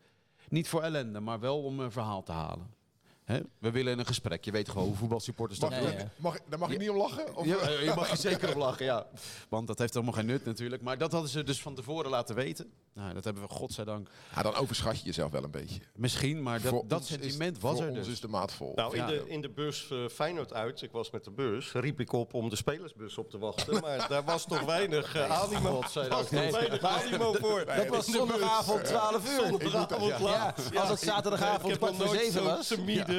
Niet 0.49 0.69
voor 0.69 0.83
ellende, 0.83 1.21
maar 1.21 1.41
wel 1.41 1.63
om 1.63 1.81
een 1.81 1.93
verhaal 1.93 2.23
te 2.23 2.33
halen. 2.33 2.79
Hè? 3.31 3.41
We 3.59 3.71
willen 3.71 3.99
een 3.99 4.07
gesprek. 4.07 4.45
Je 4.45 4.51
weet 4.51 4.69
gewoon 4.69 4.87
hoe 4.87 4.97
voetbalsupporters 4.97 5.59
dat 5.61 5.71
doen. 5.71 5.81
ja. 5.93 6.11
mag, 6.17 6.39
daar 6.49 6.59
mag 6.59 6.71
je 6.73 6.79
niet 6.79 6.91
om 6.91 6.97
lachen? 6.97 7.37
Of, 7.37 7.47
Ja, 7.47 7.57
eh, 7.57 7.85
je 7.85 7.93
mag 7.95 8.11
er 8.11 8.17
zeker 8.17 8.49
op 8.49 8.55
lachen, 8.57 8.85
ja. 8.85 9.07
Want 9.49 9.67
dat 9.67 9.79
heeft 9.79 9.95
helemaal 9.95 10.15
geen 10.15 10.27
nut 10.27 10.45
natuurlijk. 10.45 10.83
Maar 10.83 10.99
dat 10.99 11.13
hadden 11.13 11.31
ze 11.31 11.43
dus 11.43 11.61
van 11.63 11.75
tevoren 11.75 12.11
laten 12.11 12.35
weten. 12.35 12.71
Nou, 12.95 13.15
dat 13.15 13.25
hebben 13.25 13.43
we 13.43 13.49
godzijdank 13.49 14.09
Ja, 14.35 14.43
dan 14.43 14.55
overschat 14.55 14.99
je 14.99 15.05
jezelf 15.05 15.31
wel 15.31 15.45
een 15.45 15.51
beetje. 15.51 15.81
misschien. 15.95 16.43
Maar 16.43 16.61
dat, 16.63 16.83
dat 16.87 17.05
sentiment 17.07 17.57
is, 17.57 17.63
was 17.63 17.75
voor 17.77 17.83
er 17.85 17.89
ons 17.91 17.99
dus. 17.99 18.09
is 18.09 18.21
de 18.21 18.29
maat 18.29 18.53
vol. 18.53 18.73
Nou, 18.75 18.93
in, 18.97 19.01
Ja. 19.01 19.07
de, 19.07 19.25
in 19.29 19.41
de 19.41 19.49
bus 19.49 19.89
eh, 19.91 19.99
Feyenoord 20.09 20.53
uit, 20.53 20.83
ik 20.83 20.93
was 20.93 21.11
met 21.11 21.25
de 21.25 21.31
bus, 21.31 21.73
riep 21.73 22.01
ik 22.01 22.13
op 22.13 22.35
om 22.35 22.49
de 22.49 22.57
spelersbus 22.57 23.19
op 23.19 23.31
te 23.31 23.39
wachten. 23.39 23.81
Maar 23.83 24.09
daar 24.09 24.25
was 24.25 24.47
toch 24.47 24.61
weinig 24.61 25.15
eh, 25.15 25.41
animo, 25.43 25.81
toch 26.09 26.31
Nee. 26.31 26.53
weinig 26.53 26.83
animo 26.83 27.33
voor. 27.33 27.65
Dat 27.77 27.87
was 27.87 28.07
zondagavond 28.07 28.85
12 28.85 29.39
uur. 29.39 29.45
Zondagavond 29.51 30.19
laat. 30.21 30.69
Ja, 30.73 30.81
als 30.81 30.89
het 30.91 31.01
zaterdagavond 31.01 31.73
ik 31.73 31.79
kwart 31.79 31.97
heb 31.97 32.01
voor 32.01 32.07
nog 32.07 32.15
nooit 32.15 32.33
zeven 32.33 32.33
zo'n 32.43 32.57
was. 32.57 32.67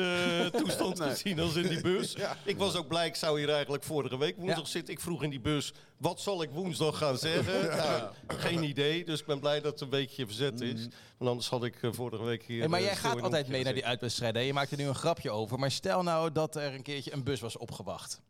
Timide 0.01 0.51
toestand 0.58 1.00
gezien 1.10 1.39
als 1.39 1.55
in 1.55 1.67
die 1.67 1.81
bus. 1.81 2.15
Ik 2.43 2.58
was 2.58 2.75
ook 2.75 2.88
blij, 2.88 3.08
ik 3.08 3.15
zou 3.15 3.39
hier 3.39 3.50
eigenlijk 3.50 3.84
vorige 3.84 4.17
week 4.17 4.38
woensdag 4.38 4.67
zitten. 4.67 4.93
Ik 4.93 5.00
vroeg 5.00 5.24
in 5.24 5.29
die 5.29 5.39
bus, 5.39 5.74
wat 5.98 6.22
zal 6.22 6.41
ik 6.41 6.50
woensdag 6.50 6.98
gaan 6.98 7.17
zeggen? 7.17 7.77
Nou, 7.77 8.12
geen 8.27 8.63
idee, 8.63 9.05
dus 9.05 9.20
ik 9.20 9.25
ben 9.25 9.39
blij 9.39 9.62
dat 9.62 9.72
het 9.72 9.81
een 9.81 9.89
beetje 9.89 10.25
verzet 10.25 10.62
is. 10.62 10.88
Want 11.17 11.29
anders 11.29 11.50
had 11.50 11.63
ik 11.63 11.84
eh, 11.84 11.91
vorige 11.93 12.24
week 12.24 12.43
hier... 12.43 12.60
Hey, 12.60 12.67
maar 12.67 12.79
eh, 12.79 12.86
jij 12.86 12.96
gaat 12.96 13.22
altijd 13.22 13.48
mee 13.48 13.63
naar 13.63 13.74
die 13.74 13.86
uitwedstrijden. 13.86 14.43
Je 14.43 14.53
maakt 14.53 14.72
er 14.72 14.77
nu 14.77 14.88
een 14.88 14.96
grapje 14.96 15.31
over. 15.31 15.60
Maar 15.60 15.71
stel 15.71 16.04
nou 16.04 16.32
dat 16.32 16.56
er 16.56 16.73
een 16.73 16.84
keertje 16.84 17.13
een 17.13 17.23
bus 17.23 17.39
was 17.39 17.58
opgewacht. 17.58 18.21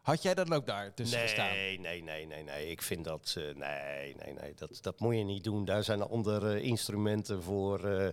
Had 0.00 0.22
jij 0.22 0.34
dan 0.34 0.52
ook 0.52 0.66
daar 0.66 0.94
tussen 0.94 1.20
gestaan? 1.20 1.48
Nee, 1.50 1.80
nee, 1.80 2.02
nee, 2.02 2.26
nee, 2.26 2.42
nee. 2.44 2.70
Ik 2.70 2.82
vind 2.82 3.04
dat. 3.04 3.34
eh, 3.38 3.44
nee, 3.44 4.14
nee, 4.24 4.34
nee. 4.40 4.54
Dat, 4.54 4.78
dat 4.80 5.00
moet 5.00 5.16
je 5.16 5.24
niet 5.24 5.44
doen. 5.44 5.64
Daar 5.64 5.84
zijn 5.84 6.02
andere 6.02 6.62
instrumenten 6.62 7.42
voor. 7.42 7.84
eh, 7.84 8.08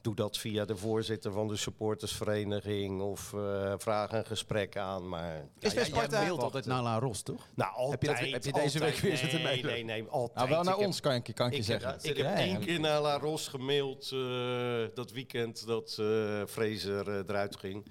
doe 0.00 0.14
dat 0.14 0.38
via 0.38 0.64
de 0.64 0.76
voorzitter 0.76 1.32
van 1.32 1.48
de 1.48 1.56
supportersvereniging. 1.56 3.00
Of 3.00 3.32
eh, 3.32 3.74
vraag 3.78 4.12
een 4.12 4.26
gesprek 4.26 4.76
aan. 4.76 5.08
Maar. 5.08 5.44
Is 5.58 5.72
ja, 5.72 5.84
Sparta- 5.84 6.16
jij 6.16 6.26
mailt 6.26 6.42
altijd 6.42 6.66
naar 6.66 6.82
La 6.82 6.98
Ros, 6.98 7.22
toch? 7.22 7.48
Nou, 7.54 7.74
altijd. 7.74 7.90
Heb 7.90 8.02
je 8.02 8.08
dat- 8.08 8.32
heb 8.32 8.44
je 8.44 8.52
deze 8.52 8.78
altijd. 8.78 8.92
week 8.92 8.96
weer 9.10 9.16
zitten 9.16 9.42
nee, 9.42 9.46
mailen? 9.62 9.72
Nee, 9.72 9.84
nee, 9.84 10.04
altijd. 10.10 10.34
Nou, 10.38 10.48
wel 10.48 10.62
naar 10.62 10.72
Ik 10.72 10.78
heb- 10.78 10.88
ons, 10.88 11.00
kan 11.00 11.12
ik, 11.14 11.30
kan 11.34 11.46
ik 11.46 11.54
je 11.56 11.62
zeggen. 11.62 11.90
heb, 11.90 12.00
ik 12.02 12.16
heb 12.16 12.26
ja. 12.26 12.34
één 12.34 12.60
keer 12.60 12.80
naar 12.80 13.00
La 13.00 13.18
Ros 13.18 13.48
gemaild 13.48 14.10
eh, 14.12 14.94
dat 14.94 15.10
weekend 15.12 15.66
dat 15.66 15.96
eh 16.00 16.42
Fraser 16.46 17.08
eh, 17.08 17.14
eruit 17.26 17.56
ging. 17.56 17.86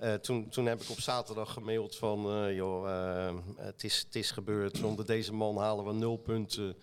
Eh, 0.00 0.14
toen, 0.14 0.48
toen 0.48 0.66
heb 0.66 0.80
ik 0.80 0.90
op 0.90 1.00
zaterdag 1.00 1.52
gemaild 1.52 1.96
van, 1.96 2.30
eh, 2.30 2.54
joh, 2.56 2.88
eh, 2.90 3.34
het, 3.56 3.84
is, 3.84 3.98
het 4.06 4.14
is 4.14 4.30
gebeurd. 4.30 4.76
Zonder 4.76 5.06
deze 5.06 5.32
man 5.34 5.56
halen 5.58 5.84
we 5.84 5.92
nul 5.92 6.16
punten. 6.16 6.76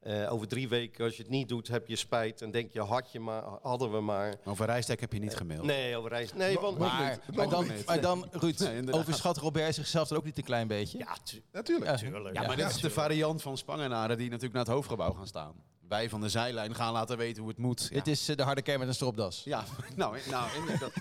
Eh, 0.00 0.32
over 0.32 0.48
drie 0.48 0.68
weken, 0.68 1.04
als 1.04 1.16
je 1.16 1.22
het 1.22 1.30
niet 1.30 1.48
doet, 1.48 1.68
heb 1.68 1.86
je 1.88 1.96
spijt. 1.96 2.42
En 2.42 2.50
denk 2.50 2.70
je, 2.72 2.80
had 2.80 3.12
je 3.12 3.20
maar, 3.20 3.42
hadden 3.62 3.92
we 3.92 4.00
maar. 4.00 4.34
Over 4.44 4.66
Rijsdijk 4.66 5.00
heb 5.00 5.12
je 5.12 5.18
niet 5.18 5.36
gemaild. 5.36 5.64
Nee, 5.64 5.96
over 5.96 6.10
reis. 6.10 6.32
Nee, 6.32 6.58
want... 6.58 6.78
Maar, 6.78 7.18
maar, 7.34 7.48
dan, 7.48 7.66
maar 7.86 8.00
dan, 8.00 8.28
Ruud, 8.30 8.58
Nee, 8.58 8.92
overschat 8.92 9.36
Robert 9.36 9.74
zichzelf 9.74 10.08
dan 10.08 10.18
ook 10.18 10.24
niet 10.24 10.38
een 10.38 10.44
klein 10.44 10.66
beetje? 10.68 10.98
Ja, 10.98 11.16
tu- 11.24 11.42
Natuurlijk. 11.52 11.90
Ja. 11.90 11.96
tuurlijk. 11.96 12.34
Ja, 12.34 12.40
maar 12.46 12.58
Ja. 12.58 12.66
dit 12.66 12.74
is 12.74 12.80
de 12.80 12.90
variant 12.90 13.42
van 13.42 13.56
Spangenaren 13.56 14.16
die 14.16 14.26
natuurlijk 14.26 14.54
naar 14.54 14.64
het 14.64 14.72
hoofdgebouw 14.74 15.12
gaan 15.12 15.26
staan. 15.26 15.54
Wij 15.90 16.08
van 16.08 16.20
de 16.20 16.28
zijlijn 16.28 16.74
gaan 16.74 16.92
laten 16.92 17.16
weten 17.16 17.40
hoe 17.40 17.50
het 17.50 17.58
moet. 17.58 17.88
Ja, 17.90 17.94
Dit 17.94 18.06
is 18.06 18.28
eh, 18.28 18.36
de 18.36 18.42
harde 18.42 18.62
kern 18.62 18.78
met 18.78 18.88
een 18.88 18.94
stropdas. 18.94 19.42
ja 19.44 19.64
nou, 19.96 20.18
nou 20.30 20.48
dat, 20.78 20.92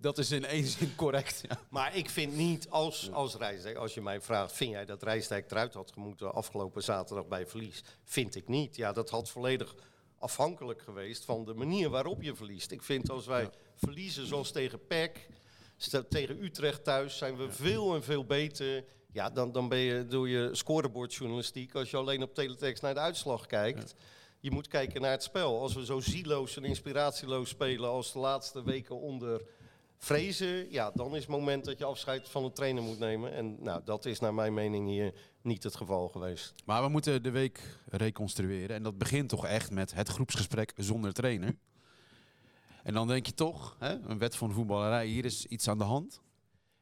dat 0.00 0.18
is 0.18 0.30
in 0.30 0.44
één 0.44 0.64
zin 0.66 0.94
correct. 0.94 1.40
Ja. 1.48 1.58
Maar 1.68 1.96
ik 1.96 2.10
vind 2.10 2.36
niet, 2.36 2.70
als, 2.70 3.12
als 3.12 3.34
Rijsdijk, 3.34 3.76
als 3.76 3.94
je 3.94 4.00
mij 4.00 4.20
vraagt, 4.20 4.52
vind 4.52 4.70
jij 4.70 4.84
dat 4.84 5.02
Rijsdijk 5.02 5.50
eruit 5.50 5.74
had 5.74 5.92
gemoeten 5.92 6.34
afgelopen 6.34 6.82
zaterdag 6.82 7.26
bij 7.26 7.46
verlies? 7.46 7.82
Vind 8.04 8.34
ik 8.34 8.48
niet. 8.48 8.76
Ja, 8.76 8.92
dat 8.92 9.10
had 9.10 9.28
volledig 9.30 9.74
afhankelijk 10.18 10.82
geweest 10.82 11.24
van 11.24 11.44
de 11.44 11.54
manier 11.54 11.88
waarop 11.88 12.22
je 12.22 12.34
verliest. 12.34 12.70
Ik 12.70 12.82
vind 12.82 13.10
als 13.10 13.26
wij 13.26 13.50
verliezen 13.74 14.26
zoals 14.26 14.50
tegen 14.50 14.86
PEC, 14.86 15.28
stel- 15.76 16.08
tegen 16.08 16.42
Utrecht 16.44 16.84
thuis, 16.84 17.18
zijn 17.18 17.36
we 17.36 17.50
veel 17.52 17.94
en 17.94 18.02
veel 18.02 18.24
beter. 18.24 18.84
Ja, 19.18 19.30
dan, 19.30 19.52
dan 19.52 19.68
ben 19.68 19.78
je, 19.78 20.06
doe 20.06 20.28
je 20.28 20.48
scorebordjournalistiek 20.52 21.74
als 21.74 21.90
je 21.90 21.96
alleen 21.96 22.22
op 22.22 22.34
teletext 22.34 22.82
naar 22.82 22.94
de 22.94 23.00
uitslag 23.00 23.46
kijkt. 23.46 23.94
Je 24.40 24.50
moet 24.50 24.68
kijken 24.68 25.00
naar 25.00 25.10
het 25.10 25.22
spel. 25.22 25.60
Als 25.60 25.74
we 25.74 25.84
zo 25.84 26.00
zieloos 26.00 26.56
en 26.56 26.64
inspiratieloos 26.64 27.48
spelen 27.48 27.88
als 27.88 28.12
de 28.12 28.18
laatste 28.18 28.64
weken 28.64 29.00
onder 29.00 29.42
vrezen, 29.96 30.70
ja, 30.70 30.90
dan 30.90 31.14
is 31.14 31.20
het 31.20 31.30
moment 31.30 31.64
dat 31.64 31.78
je 31.78 31.84
afscheid 31.84 32.28
van 32.28 32.42
de 32.42 32.52
trainer 32.52 32.82
moet 32.82 32.98
nemen. 32.98 33.32
En 33.32 33.62
nou, 33.62 33.80
dat 33.84 34.04
is 34.04 34.20
naar 34.20 34.34
mijn 34.34 34.54
mening 34.54 34.88
hier 34.88 35.14
niet 35.42 35.62
het 35.62 35.76
geval 35.76 36.08
geweest. 36.08 36.54
Maar 36.64 36.82
we 36.82 36.88
moeten 36.88 37.22
de 37.22 37.30
week 37.30 37.78
reconstrueren. 37.86 38.76
En 38.76 38.82
dat 38.82 38.98
begint 38.98 39.28
toch 39.28 39.46
echt 39.46 39.70
met 39.70 39.94
het 39.94 40.08
groepsgesprek 40.08 40.72
zonder 40.76 41.12
trainer. 41.12 41.54
En 42.82 42.94
dan 42.94 43.08
denk 43.08 43.26
je 43.26 43.34
toch, 43.34 43.76
hè, 43.78 43.98
een 44.00 44.18
wet 44.18 44.36
van 44.36 44.52
voetballerij, 44.52 45.06
hier 45.06 45.24
is 45.24 45.46
iets 45.46 45.68
aan 45.68 45.78
de 45.78 45.84
hand. 45.84 46.20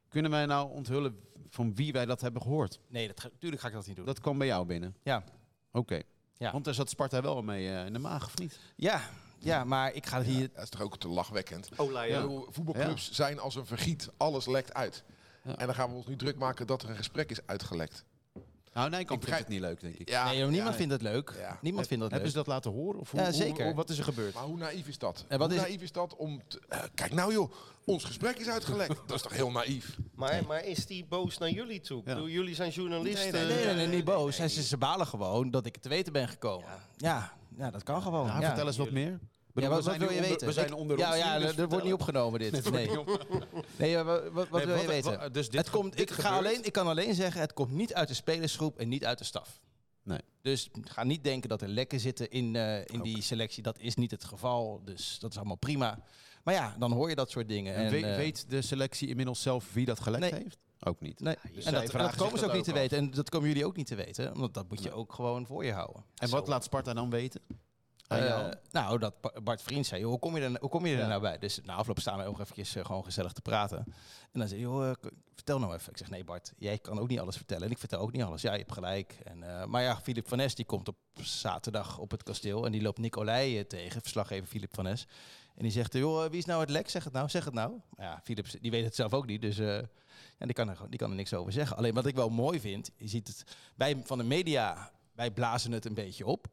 Kunnen 0.09 0.31
wij 0.31 0.47
nou 0.47 0.71
onthullen 0.71 1.21
van 1.49 1.75
wie 1.75 1.93
wij 1.93 2.07
dat 2.07 2.21
hebben 2.21 2.43
gehoord? 2.43 2.81
Nee, 2.89 3.07
dat, 3.07 3.21
ga- 3.21 3.31
tuurlijk 3.39 3.63
ga 3.63 3.69
ik 3.69 3.75
dat 3.75 3.87
niet 3.87 3.97
doen. 3.97 4.05
Dat 4.05 4.21
kwam 4.21 4.39
bij 4.39 4.47
jou 4.47 4.67
binnen. 4.67 4.97
Ja. 5.03 5.25
Oké. 5.73 6.01
Ja. 6.39 6.53
Want 6.53 6.65
daar 6.65 6.75
zat 6.75 6.91
Sparta 6.91 7.23
wel 7.23 7.43
mee 7.43 7.69
eh, 7.69 7.87
in 7.87 7.93
de 7.93 7.99
maag, 7.99 8.27
of 8.27 8.39
niet? 8.39 8.61
Ja, 8.77 9.01
ja, 9.39 9.65
maar 9.65 9.93
ik 9.95 10.07
ga 10.07 10.23
hier... 10.23 10.51
Dat 10.55 10.63
is 10.63 10.69
toch 10.71 10.81
ook 10.81 10.99
te 10.99 11.09
lachwekkend. 11.09 11.69
Ja. 12.09 12.21
bedoel, 12.21 12.47
Voetbalclubs 12.51 13.11
zijn 13.11 13.39
als 13.39 13.55
een 13.55 13.67
vergiet. 13.67 14.11
Alles 14.17 14.47
lekt 14.47 14.75
uit. 14.75 15.05
Ja. 15.45 15.57
En 15.57 15.67
dan 15.67 15.75
gaan 15.75 15.91
we 15.91 15.97
ons 15.97 16.07
nu 16.07 16.17
druk 16.17 16.37
maken 16.39 16.67
dat 16.67 16.83
er 16.83 16.91
een 16.91 16.97
gesprek 16.97 17.31
is 17.31 17.47
uitgelekt. 17.47 18.05
Nou, 18.77 18.91
nee, 18.91 19.01
ik 19.01 19.07
begrijp- 19.07 19.25
vindt 19.25 19.39
het 19.39 19.49
niet 19.49 19.61
leuk, 19.61 19.81
denk 19.81 19.95
ik. 19.95 20.09
Ja, 20.09 20.25
nee, 20.29 20.39
joh, 20.39 20.49
niemand 20.49 20.71
ja, 20.71 20.77
vindt 20.77 20.93
het 20.93 21.03
leuk. 21.03 21.33
Ja. 21.39 21.59
Niemand 21.63 21.87
vindt 21.87 22.03
dat 22.03 22.13
Hebben 22.13 22.19
leuk. 22.19 22.29
ze 22.29 22.45
dat 22.45 22.47
laten 22.47 22.71
horen? 22.71 23.01
Of 23.01 23.11
hoe, 23.11 23.21
Ja, 23.21 23.33
zeker. 23.33 23.65
hoe- 23.65 23.75
wat 23.75 23.91
is 23.91 23.99
er 23.99 24.05
gebeurd? 24.05 24.35
Maar 24.35 24.43
hoe 24.43 24.57
naïef 24.59 24.87
is 24.89 24.99
dat? 24.99 25.25
En 25.29 25.39
wat 25.39 25.49
hoe 25.49 25.57
is- 25.57 25.63
naïef 25.67 25.83
is 25.83 25.93
dat 25.93 26.17
om... 26.17 26.43
te- 26.49 26.61
eh, 26.69 26.83
kijk 26.95 27.13
nou 27.13 27.33
joh, 27.33 27.53
ons 27.85 28.05
gesprek 28.05 28.37
is 28.39 28.49
uitgelekt. 28.49 29.01
dat 29.07 29.17
is 29.17 29.23
toch 29.23 29.33
heel 29.33 29.51
naïef? 29.51 29.99
Maar, 30.15 30.43
maar 30.47 30.65
is 30.65 30.87
die 30.87 31.05
boos 31.09 31.39
naar 31.39 31.51
jullie 31.51 31.81
toe? 31.81 32.03
Bedoel, 32.03 32.29
jullie 32.29 32.55
zijn 32.55 32.71
journalisten. 32.71 33.33
Nee, 33.33 33.45
nee, 33.57 33.65
nee, 33.65 33.75
nee, 33.75 33.87
niet 33.87 34.05
boos. 34.05 34.37
Ze, 34.37 34.49
ze 34.49 34.77
balen 34.77 35.07
gewoon 35.07 35.51
dat 35.51 35.67
ik 35.67 35.73
het 35.75 35.83
te 35.83 35.89
weten 35.89 36.13
ben 36.13 36.29
gekomen. 36.29 36.69
Ja, 36.97 37.33
ja, 37.57 37.71
dat 37.71 37.83
kan 37.83 38.03
gewoon. 38.03 38.43
Vertel 38.43 38.67
eens 38.67 38.77
wat 38.77 38.91
meer. 38.91 39.19
Ja, 39.63 39.69
wat, 39.69 39.97
wil 39.97 40.13
je 40.13 40.21
weten? 40.21 40.47
We 40.47 40.53
zijn 40.53 40.73
onder 40.73 40.99
ja, 40.99 41.15
ja, 41.15 41.39
dus 41.39 41.49
er 41.49 41.57
wordt 41.57 41.69
vertel. 41.69 41.85
niet 41.85 41.93
opgenomen 41.93 42.41
dit. 42.41 42.71
Nee. 42.71 42.91
Nee, 43.77 43.97
wat, 43.97 44.23
wat, 44.33 44.51
Nee, 44.51 44.67
wil 44.67 44.81
je 44.81 44.87
weten? 44.87 45.33
dus 45.33 45.49
dit 45.49 45.61
het 45.61 45.71
komt, 45.71 45.97
dit 45.97 46.11
ik, 46.11 46.17
ga 46.17 46.37
alleen, 46.37 46.65
ik 46.65 46.73
kan 46.73 46.87
alleen 46.87 47.15
zeggen, 47.15 47.41
het 47.41 47.53
komt 47.53 47.71
niet 47.71 47.95
uit 47.95 48.09
de 48.09 48.15
spelersgroep 48.15 48.79
en 48.79 48.89
niet 48.89 49.05
uit 49.05 49.19
de 49.19 49.25
staf. 49.25 49.61
Nee. 50.03 50.21
Dus 50.43 50.69
ga 50.81 51.05
niet 51.05 51.25
denken 51.25 51.49
dat 51.49 51.63
er 51.63 51.69
lekken 51.69 52.01
zitten 52.01 52.31
in, 52.31 52.57
eh, 52.57 52.85
in 52.85 53.01
die 53.01 53.23
selectie. 53.23 53.63
Dat 53.63 53.79
is 53.79 53.95
niet 53.95 54.11
het 54.11 54.25
geval. 54.25 54.81
Dus 54.85 55.19
dat 55.19 55.31
is 55.31 55.37
allemaal 55.37 55.57
prima. 55.57 55.99
Maar 56.45 56.55
ja, 56.55 56.77
dan 56.79 56.93
hoor 56.93 57.09
je 57.09 57.15
dat 57.15 57.31
soort 57.31 57.49
dingen. 57.49 57.75
En 57.75 57.85
En, 57.85 57.91
weet, 57.91 58.05
eh, 58.05 58.17
weet 58.17 58.51
de 58.51 58.63
selectie 58.63 59.09
inmiddels 59.09 59.43
zelf 59.43 59.73
wie 59.73 59.87
dat 59.87 60.01
gelekt 60.01 60.31
Nee. 60.33 60.43
heeft? 60.43 60.59
Ook 60.81 61.01
niet. 61.01 61.21
Nee, 61.21 61.37
je 61.43 61.63
en 61.63 61.73
dat, 61.73 61.91
en 61.91 61.99
dat 61.99 62.17
komen 62.17 62.39
ze 62.39 62.45
ook 62.45 62.51
dat 62.51 62.57
niet 62.57 62.65
te 62.65 62.73
weten. 62.73 62.99
En 62.99 63.11
dat 63.11 63.29
komen 63.29 63.49
jullie 63.49 63.67
ook 63.67 63.77
niet 63.77 63.87
te 63.87 63.95
weten. 63.95 64.39
Want 64.39 64.55
dat 64.55 64.69
moet 64.69 64.83
je 64.83 64.93
ook 64.93 65.13
gewoon 65.13 65.47
voor 65.47 65.65
je 65.65 65.73
houden. 65.73 66.05
En 66.17 66.29
wat 66.31 66.49
laat 66.49 66.65
Sparta 66.65 66.95
dan 66.95 67.11
weten? 67.11 67.41
Eh, 68.09 68.49
nou, 68.71 68.99
dat 68.99 69.21
Ba- 69.21 69.33
Bart 69.43 69.63
Vriend 69.63 69.87
zei, 69.87 70.01
joh, 70.01 70.11
hoe 70.11 70.19
kom 70.19 70.37
je 70.37 70.43
er, 70.43 70.57
hoe 70.61 70.71
kom 70.71 70.87
je 70.87 70.95
er 70.95 71.01
Ja. 71.01 71.07
nou 71.07 71.21
bij? 71.21 71.39
Dus 71.39 71.61
na 71.65 71.75
afloop 71.75 71.99
staan 72.01 72.17
wij 72.17 72.27
ook 72.27 72.41
eventjes 72.41 72.75
eh, 72.77 72.85
gewoon 72.85 73.05
gezellig 73.05 73.33
te 73.33 73.41
praten. 73.43 73.79
En 74.33 74.39
dan 74.41 74.49
zei 74.49 74.61
hij, 74.61 74.71
joh, 74.71 74.89
eh, 74.89 74.95
vertel 75.35 75.59
nou 75.59 75.75
even. 75.75 75.91
Ik 75.91 75.99
zeg, 75.99 76.11
nee 76.11 76.25
Bart, 76.25 76.53
jij 76.59 76.79
kan 76.79 76.99
ook 76.99 77.09
niet 77.09 77.21
alles 77.21 77.37
vertellen. 77.37 77.65
En 77.65 77.71
ik 77.71 77.79
vertel 77.79 78.01
ook 78.01 78.13
niet 78.13 78.23
alles. 78.23 78.43
Ja, 78.43 78.53
je 78.53 78.59
hebt 78.59 78.73
gelijk. 78.73 79.19
En, 79.25 79.71
maar 79.71 79.83
ja, 79.83 79.97
Filip 80.01 80.29
van 80.29 80.39
Nes 80.39 80.55
die 80.55 80.65
komt 80.65 80.89
op 80.89 80.97
zaterdag 81.21 81.99
op 81.99 82.11
het 82.11 82.23
kasteel. 82.23 82.67
En 82.67 82.73
die 82.73 82.83
loopt 82.83 82.99
Nicolai 82.99 83.67
tegen, 83.67 84.01
verslaggever 84.03 84.47
Filip 84.47 84.75
van 84.75 84.85
Nes. 84.85 85.07
En 85.57 85.63
die 85.63 85.73
zegt, 85.73 85.93
joh, 85.93 86.29
wie 86.31 86.39
is 86.39 86.45
nou 86.45 86.61
het 86.61 86.71
lek? 86.71 86.89
Zeg 86.91 87.05
het 87.05 87.13
nou, 87.13 87.29
zeg 87.29 87.45
het 87.45 87.55
nou. 87.55 87.81
Maar 87.97 88.07
ja, 88.07 88.21
Filip 88.25 88.47
die 88.61 88.71
weet 88.71 88.85
het 88.85 88.95
zelf 88.95 89.13
ook 89.15 89.27
niet. 89.27 89.41
Dus 89.43 89.57
ja, 89.57 89.83
die, 90.39 90.53
kan 90.53 90.69
er, 90.69 90.75
gewoon- 90.77 90.91
die 90.91 90.99
kan 90.99 91.11
er 91.11 91.17
niks 91.17 91.35
over 91.35 91.53
zeggen. 91.53 91.77
Alleen 91.77 91.95
wat 91.95 92.07
ik 92.07 92.15
wel 92.15 92.29
mooi 92.29 92.61
vind, 92.61 92.91
je 92.97 93.09
ziet 93.09 93.29
het, 93.29 93.45
wij 93.77 94.01
van 94.05 94.19
de 94.19 94.25
media, 94.25 94.91
wij 95.15 95.31
blazen 95.31 95.73
het 95.73 95.85
een 95.85 95.95
beetje 95.95 96.27
op. 96.27 96.47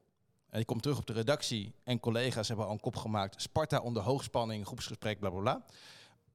En 0.54 0.60
ik 0.60 0.66
kom 0.66 0.82
terug 0.82 0.98
op 0.98 1.06
de 1.06 1.14
redactie 1.14 1.74
en 1.84 2.00
collega's 2.00 2.48
hebben 2.48 2.66
al 2.66 2.72
een 2.72 2.80
kop 2.80 2.96
gemaakt. 2.96 3.42
Sparta 3.42 3.80
onder 3.80 4.04
hoogspanning, 4.04 4.66
groepsgesprek, 4.66 5.20
bla 5.20 5.30
bla 5.30 5.40
bla. 5.40 5.66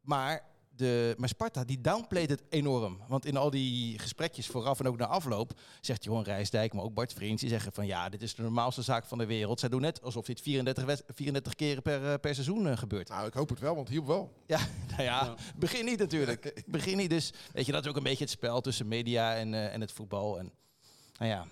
Maar, 0.01 0.45
de, 0.77 1.15
maar 1.19 1.29
Sparta 1.29 1.65
die 1.65 1.81
downplayt 1.81 2.31
het 2.31 2.43
enorm. 2.49 3.01
Want 3.09 3.25
in 3.25 3.37
al 3.37 3.51
die 3.51 3.99
gesprekjes 3.99 4.47
vooraf 4.47 4.81
en 4.81 4.87
ook 4.89 4.97
na 4.97 5.07
afloop 5.07 5.53
zegt 5.81 6.05
Johan 6.05 6.23
Rijsdijk, 6.23 6.73
maar 6.73 6.85
ook 6.85 6.95
Bart 6.95 7.13
Vriends, 7.13 7.41
die 7.41 7.51
zeggen 7.51 7.73
van 7.73 7.87
ja, 7.87 8.09
dit 8.09 8.23
is 8.23 8.35
de 8.35 8.43
normaalste 8.43 8.83
zaak 8.83 9.05
van 9.05 9.19
de 9.19 9.27
wereld. 9.27 9.61
Zij 9.61 9.69
doen 9.69 9.81
net 9.81 10.03
alsof 10.03 10.27
dit 10.27 10.41
34, 10.41 10.85
wed- 10.85 11.05
34 11.07 11.55
keren 11.55 11.83
per, 11.83 12.13
eh, 12.13 12.21
per 12.21 12.35
seizoen 12.35 12.69
eh, 12.69 12.77
gebeurt. 12.77 13.09
Nou, 13.09 13.27
ik 13.27 13.35
hoop 13.35 13.49
het 13.49 13.59
wel, 13.61 13.75
want 13.75 13.89
hielp 13.89 14.07
wel. 14.07 14.33
Ja, 14.47 14.61
nou 14.91 15.03
ja, 15.03 15.35
begin 15.57 15.85
niet 15.85 15.99
natuurlijk. 15.99 16.63
Begin 16.67 16.97
niet. 16.97 17.11
Dus 17.11 17.33
weet 17.53 17.67
je, 17.67 17.73
dat 17.73 17.85
is 17.85 17.91
ook 17.91 17.97
een 17.97 18.03
beetje 18.03 18.25
het 18.25 18.33
spel 18.33 18.61
tussen 18.61 18.89
media 18.89 19.35
en, 19.35 19.55
eh, 19.55 19.75
en 19.75 19.81
het 19.81 19.93
voetbal. 19.93 20.39
En 20.39 20.53
nou 21.19 21.31
ja, 21.31 21.47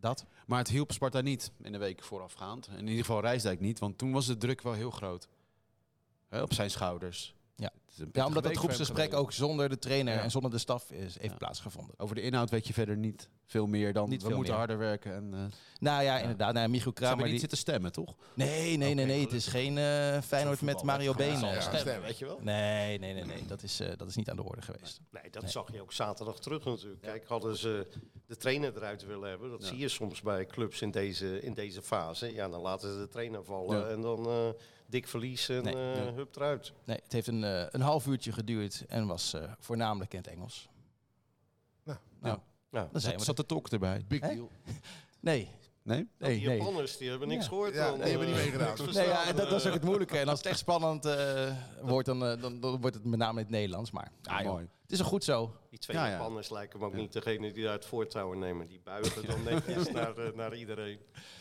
dat. 0.00 0.24
Maar 0.44 0.58
het 0.58 0.68
hielp 0.68 0.92
Sparta 0.92 1.20
niet 1.20 1.52
in 1.62 1.72
de 1.72 1.78
week 1.78 2.02
voorafgaand. 2.02 2.68
In 2.68 2.86
ieder 2.86 3.04
geval 3.04 3.20
Rijsdijk 3.20 3.60
niet, 3.60 3.78
want 3.78 3.98
toen 3.98 4.12
was 4.12 4.26
de 4.26 4.36
druk 4.36 4.62
wel 4.62 4.72
heel 4.72 4.90
groot. 4.90 5.28
Hè, 6.28 6.42
op 6.42 6.52
zijn 6.52 6.70
schouders. 6.70 7.33
Ja. 7.56 7.70
Het 7.84 7.92
is 7.92 7.98
een 7.98 8.08
Ja, 8.12 8.26
omdat 8.26 8.44
het 8.44 8.56
groepsgesprek 8.56 9.14
ook 9.14 9.32
zonder 9.32 9.68
de 9.68 9.78
trainer 9.78 10.14
Ja. 10.14 10.20
en 10.22 10.30
zonder 10.30 10.50
de 10.50 10.58
staf 10.58 10.90
is, 10.90 11.18
heeft 11.18 11.30
Ja. 11.32 11.36
plaatsgevonden. 11.36 11.94
Over 11.98 12.14
de 12.14 12.20
inhoud 12.20 12.50
weet 12.50 12.66
je 12.66 12.72
verder 12.72 12.96
niet 12.96 13.28
veel 13.46 13.66
meer 13.66 13.92
dan 13.92 14.08
Niet 14.08 14.22
we 14.22 14.28
moeten 14.28 14.46
meer. 14.48 14.56
harder 14.56 14.78
werken. 14.78 15.14
En, 15.14 15.30
eh 15.34 15.40
Nou 15.78 16.02
ja, 16.02 16.18
inderdaad. 16.18 16.52
Nou, 16.52 16.64
ja, 16.66 16.70
Michiel 16.72 16.92
Kramer... 16.92 17.16
niet 17.22 17.30
Die... 17.30 17.38
zitten 17.40 17.58
stemmen, 17.58 17.92
toch? 17.92 18.14
Nee, 18.34 18.76
nee, 18.76 18.94
nee, 18.94 19.06
nee. 19.06 19.20
Het 19.20 19.32
is 19.32 19.46
geen 19.46 19.78
eh 19.78 20.20
Feyenoord 20.20 20.60
met 20.60 20.82
Mario 20.82 21.14
Been. 21.14 21.40
Ja, 21.40 21.60
stemmen, 21.60 22.02
weet 22.02 22.18
je 22.18 22.24
wel. 22.24 22.38
Nee, 22.42 22.98
nee, 22.98 23.12
nee, 23.14 23.24
nee. 23.24 23.46
Dat 23.46 23.62
is, 23.62 23.80
eh, 23.80 23.88
dat 23.96 24.08
is 24.08 24.16
niet 24.16 24.30
aan 24.30 24.36
de 24.36 24.44
orde 24.44 24.62
geweest. 24.62 25.00
Nee, 25.10 25.30
dat 25.30 25.50
zag 25.50 25.72
je 25.72 25.80
ook 25.82 25.92
zaterdag 25.92 26.38
terug 26.38 26.64
natuurlijk. 26.64 27.02
Kijk, 27.02 27.24
hadden 27.26 27.56
ze 27.56 27.86
de 28.26 28.36
trainer 28.36 28.76
eruit 28.76 29.06
willen 29.06 29.28
hebben. 29.28 29.50
Dat 29.50 29.60
Ja. 29.62 29.66
zie 29.68 29.78
je 29.78 29.88
soms 29.88 30.20
bij 30.22 30.46
clubs 30.46 30.82
in 30.82 30.90
deze, 30.90 31.40
in 31.40 31.54
deze 31.54 31.82
fase. 31.82 32.32
Ja, 32.34 32.48
dan 32.48 32.60
laten 32.60 32.92
ze 32.92 32.98
de 32.98 33.08
trainer 33.08 33.44
vallen 33.44 33.78
Ja. 33.78 33.86
en 33.86 34.00
dan 34.00 34.26
eh, 34.26 34.48
dik 34.86 35.06
verlies 35.08 35.48
en 35.48 35.62
Nee, 35.64 35.74
eh, 35.74 36.04
ja. 36.04 36.12
hup 36.12 36.36
eruit. 36.36 36.72
Nee, 36.84 36.98
het 37.02 37.12
heeft 37.12 37.26
een, 37.26 37.44
eh, 37.44 37.66
een 37.70 37.80
half 37.80 38.06
uurtje 38.06 38.32
geduurd 38.32 38.84
en 38.88 39.06
was 39.06 39.32
eh, 39.34 39.52
voornamelijk 39.58 40.12
in 40.12 40.18
het 40.18 40.28
Engels. 40.28 40.68
Nou, 41.84 41.98
nou, 42.20 42.38
Ja. 42.70 42.88
dan 42.92 43.00
Zat, 43.00 43.22
zat 43.22 43.36
de 43.36 43.46
talk 43.46 43.68
erbij? 43.68 44.04
Big 44.08 44.20
deal. 44.20 44.50
Nee, 45.20 45.48
Nee? 45.82 46.08
nee, 46.18 46.38
die 46.38 46.48
nee. 46.48 46.56
Japanners 46.58 46.96
die 46.96 47.10
hebben 47.10 47.28
niks 47.28 47.42
Ja. 47.42 47.48
gehoord. 47.48 47.74
Ja, 47.74 47.88
dan, 47.88 47.98
die 48.00 48.08
hebben 48.08 48.26
niet 48.26 48.36
meegedaan. 48.36 48.76
Nee, 48.92 49.06
ja, 49.06 49.32
dat, 49.32 49.48
dat 49.48 49.60
is 49.60 49.66
ook 49.66 49.72
het 49.72 49.84
moeilijke. 49.84 50.18
En 50.18 50.28
als 50.28 50.38
het 50.38 50.46
echt 50.48 50.58
spannend 50.58 51.04
eh, 51.04 51.52
wordt, 51.82 52.06
dan, 52.06 52.18
dan, 52.18 52.60
dan 52.60 52.80
wordt 52.80 52.94
het 52.96 53.04
met 53.04 53.18
name 53.18 53.32
in 53.38 53.44
het 53.46 53.50
Nederlands. 53.54 53.90
Maar 53.90 54.10
ah, 54.22 54.40
joh, 54.40 54.52
Mooi. 54.52 54.68
het 54.82 54.92
is 54.92 55.00
ook 55.00 55.06
goed 55.06 55.24
zo. 55.24 55.56
Die 55.70 55.78
twee 55.78 55.96
Ja, 55.96 56.06
ja. 56.06 56.10
Japanners 56.12 56.50
lijken 56.50 56.78
me 56.78 56.86
ook 56.86 56.94
niet 56.94 57.12
degene 57.12 57.52
die 57.52 57.68
uit 57.68 57.84
voortouwen 57.84 58.38
nemen. 58.38 58.66
Die 58.66 58.80
buigen 58.84 59.26
dan 59.26 59.42
netjes 59.52 59.90
naar, 59.90 60.14
naar 60.34 60.54
iedereen. 60.54 60.98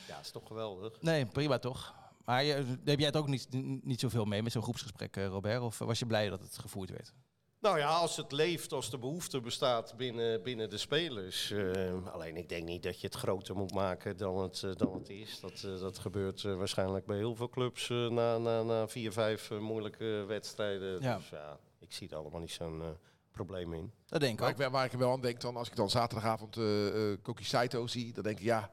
Ja, 0.08 0.20
is 0.20 0.32
toch 0.32 0.48
geweldig. 0.48 1.02
Nee, 1.02 1.26
prima 1.26 1.60
toch. 1.60 1.94
Maar 2.26 2.44
je, 2.44 2.54
heb 2.84 2.98
jij 2.98 3.08
het 3.08 3.18
ook 3.18 3.28
niet, 3.28 3.48
niet 3.84 4.00
zoveel 4.00 4.26
mee 4.26 4.44
met 4.44 4.52
zo'n 4.52 4.62
groepsgesprek, 4.64 5.16
eh, 5.18 5.26
Robert? 5.28 5.62
Of 5.62 5.78
was 5.78 6.00
je 6.00 6.06
blij 6.06 6.30
dat 6.30 6.42
het 6.42 6.58
gevoerd 6.60 6.90
werd? 6.90 7.14
Nou 7.60 7.78
ja, 7.78 7.88
als 7.88 8.18
het 8.18 8.32
leeft, 8.32 8.72
als 8.74 8.90
de 8.90 8.98
behoefte 8.98 9.40
bestaat 9.42 9.94
binnen, 9.98 10.44
binnen 10.44 10.70
de 10.70 10.78
spelers. 10.78 11.52
eh, 11.52 12.08
alleen 12.14 12.38
ik 12.38 12.50
denk 12.50 12.66
niet 12.66 12.84
dat 12.84 13.00
je 13.02 13.08
het 13.08 13.16
groter 13.16 13.56
moet 13.56 13.74
maken 13.74 14.18
dan 14.18 14.38
het, 14.38 14.64
eh, 14.64 14.76
dan 14.76 14.94
het 14.94 15.10
is. 15.10 15.40
Dat, 15.40 15.62
dat 15.80 15.98
gebeurt 16.00 16.42
waarschijnlijk 16.42 17.06
bij 17.06 17.18
heel 17.18 17.36
veel 17.36 17.50
clubs 17.50 17.90
na, 17.90 18.38
na, 18.38 18.64
na 18.64 18.88
vier, 18.88 19.12
vijf 19.12 19.52
moeilijke 19.52 20.24
wedstrijden. 20.28 21.02
Ja. 21.02 21.16
Dus 21.18 21.30
ja, 21.30 21.60
ik 21.80 21.92
zie 21.94 22.10
er 22.10 22.16
allemaal 22.18 22.40
niet 22.40 22.52
zo'n 22.52 22.82
eh, 22.82 22.88
probleem 23.32 23.74
in. 23.74 23.92
Dat 24.06 24.20
denk 24.20 24.34
ik 24.34 24.40
Waar 24.40 24.48
ook. 24.48 24.54
ik, 24.56 24.60
wel- 24.62 24.72
waar 24.72 24.86
ik 24.86 24.92
er 24.94 24.98
wel 24.98 25.12
aan 25.12 25.22
denk 25.22 25.42
dan, 25.42 25.56
als 25.58 25.68
ik 25.70 25.76
dan 25.76 25.90
zaterdagavond 25.90 26.58
eh 26.58 27.12
eh, 27.12 27.18
Koki 27.22 27.44
Saito 27.44 27.88
zie, 27.88 28.14
dan 28.14 28.24
denk 28.24 28.38
ik 28.38 28.44
ja, 28.44 28.72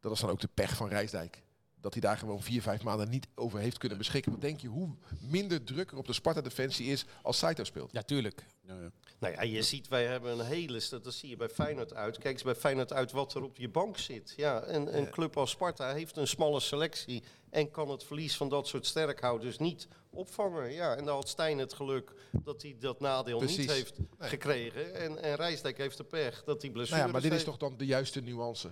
dat 0.00 0.12
is 0.12 0.20
dan 0.20 0.30
ook 0.30 0.40
de 0.40 0.48
pech 0.54 0.76
van 0.76 0.88
Rijsdijk. 0.88 1.42
Dat 1.80 1.92
hij 1.92 2.02
daar 2.02 2.18
gewoon 2.18 2.42
vier, 2.42 2.62
vijf 2.62 2.82
maanden 2.82 3.08
niet 3.08 3.28
over 3.34 3.58
heeft 3.58 3.78
kunnen 3.78 3.98
beschikken. 3.98 4.32
Wat 4.32 4.40
denk 4.40 4.60
je 4.60 4.68
hoe 4.68 4.88
minder 5.20 5.64
druk 5.64 5.90
er 5.90 5.96
op 5.96 6.06
de 6.06 6.12
Sparta-defensie 6.12 6.86
is 6.86 7.04
als 7.22 7.38
Saito 7.38 7.64
speelt? 7.64 7.92
Ja, 7.92 8.02
tuurlijk. 8.02 8.44
Ja, 8.60 8.74
ja. 8.80 8.90
Nou 9.18 9.34
ja, 9.34 9.42
je 9.42 9.62
ziet, 9.62 9.88
wij 9.88 10.06
hebben 10.06 10.38
een 10.38 10.46
hele... 10.46 10.82
Dat 11.02 11.14
zie 11.14 11.28
je 11.28 11.36
bij 11.36 11.48
Feyenoord 11.48 11.94
uit. 11.94 12.18
Kijk 12.18 12.34
eens 12.34 12.42
bij 12.42 12.54
Feyenoord 12.54 12.92
uit 12.92 13.12
wat 13.12 13.34
er 13.34 13.42
op 13.42 13.56
je 13.56 13.68
bank 13.68 13.98
zit. 13.98 14.32
Ja, 14.36 14.66
een, 14.66 14.96
een 14.96 15.10
club 15.10 15.36
als 15.36 15.50
Sparta 15.50 15.92
heeft 15.92 16.16
een 16.16 16.26
smalle 16.26 16.60
selectie... 16.60 17.22
en 17.50 17.70
kan 17.70 17.90
het 17.90 18.04
verlies 18.04 18.36
van 18.36 18.48
dat 18.48 18.68
soort 18.68 18.86
sterkhouders 18.86 19.58
niet 19.58 19.88
opvangen. 20.10 20.72
Ja, 20.72 20.96
en 20.96 21.04
dan 21.04 21.14
had 21.14 21.28
Stijn 21.28 21.58
het 21.58 21.72
geluk 21.72 22.12
dat 22.44 22.62
hij 22.62 22.76
dat 22.80 23.00
nadeel 23.00 23.40
niet 23.40 23.70
heeft 23.70 23.98
Nee. 23.98 24.28
gekregen. 24.28 24.94
En, 24.94 25.22
en 25.22 25.34
Rijsdijk 25.34 25.78
heeft 25.78 25.96
de 25.96 26.04
pech 26.04 26.44
dat 26.44 26.62
hij 26.62 26.70
blessure 26.70 26.96
Nou 27.00 27.06
ja, 27.06 27.20
maar 27.20 27.30
dit 27.30 27.38
is 27.38 27.44
toch 27.44 27.56
dan 27.56 27.76
de 27.76 27.86
juiste 27.86 28.20
nuance. 28.20 28.70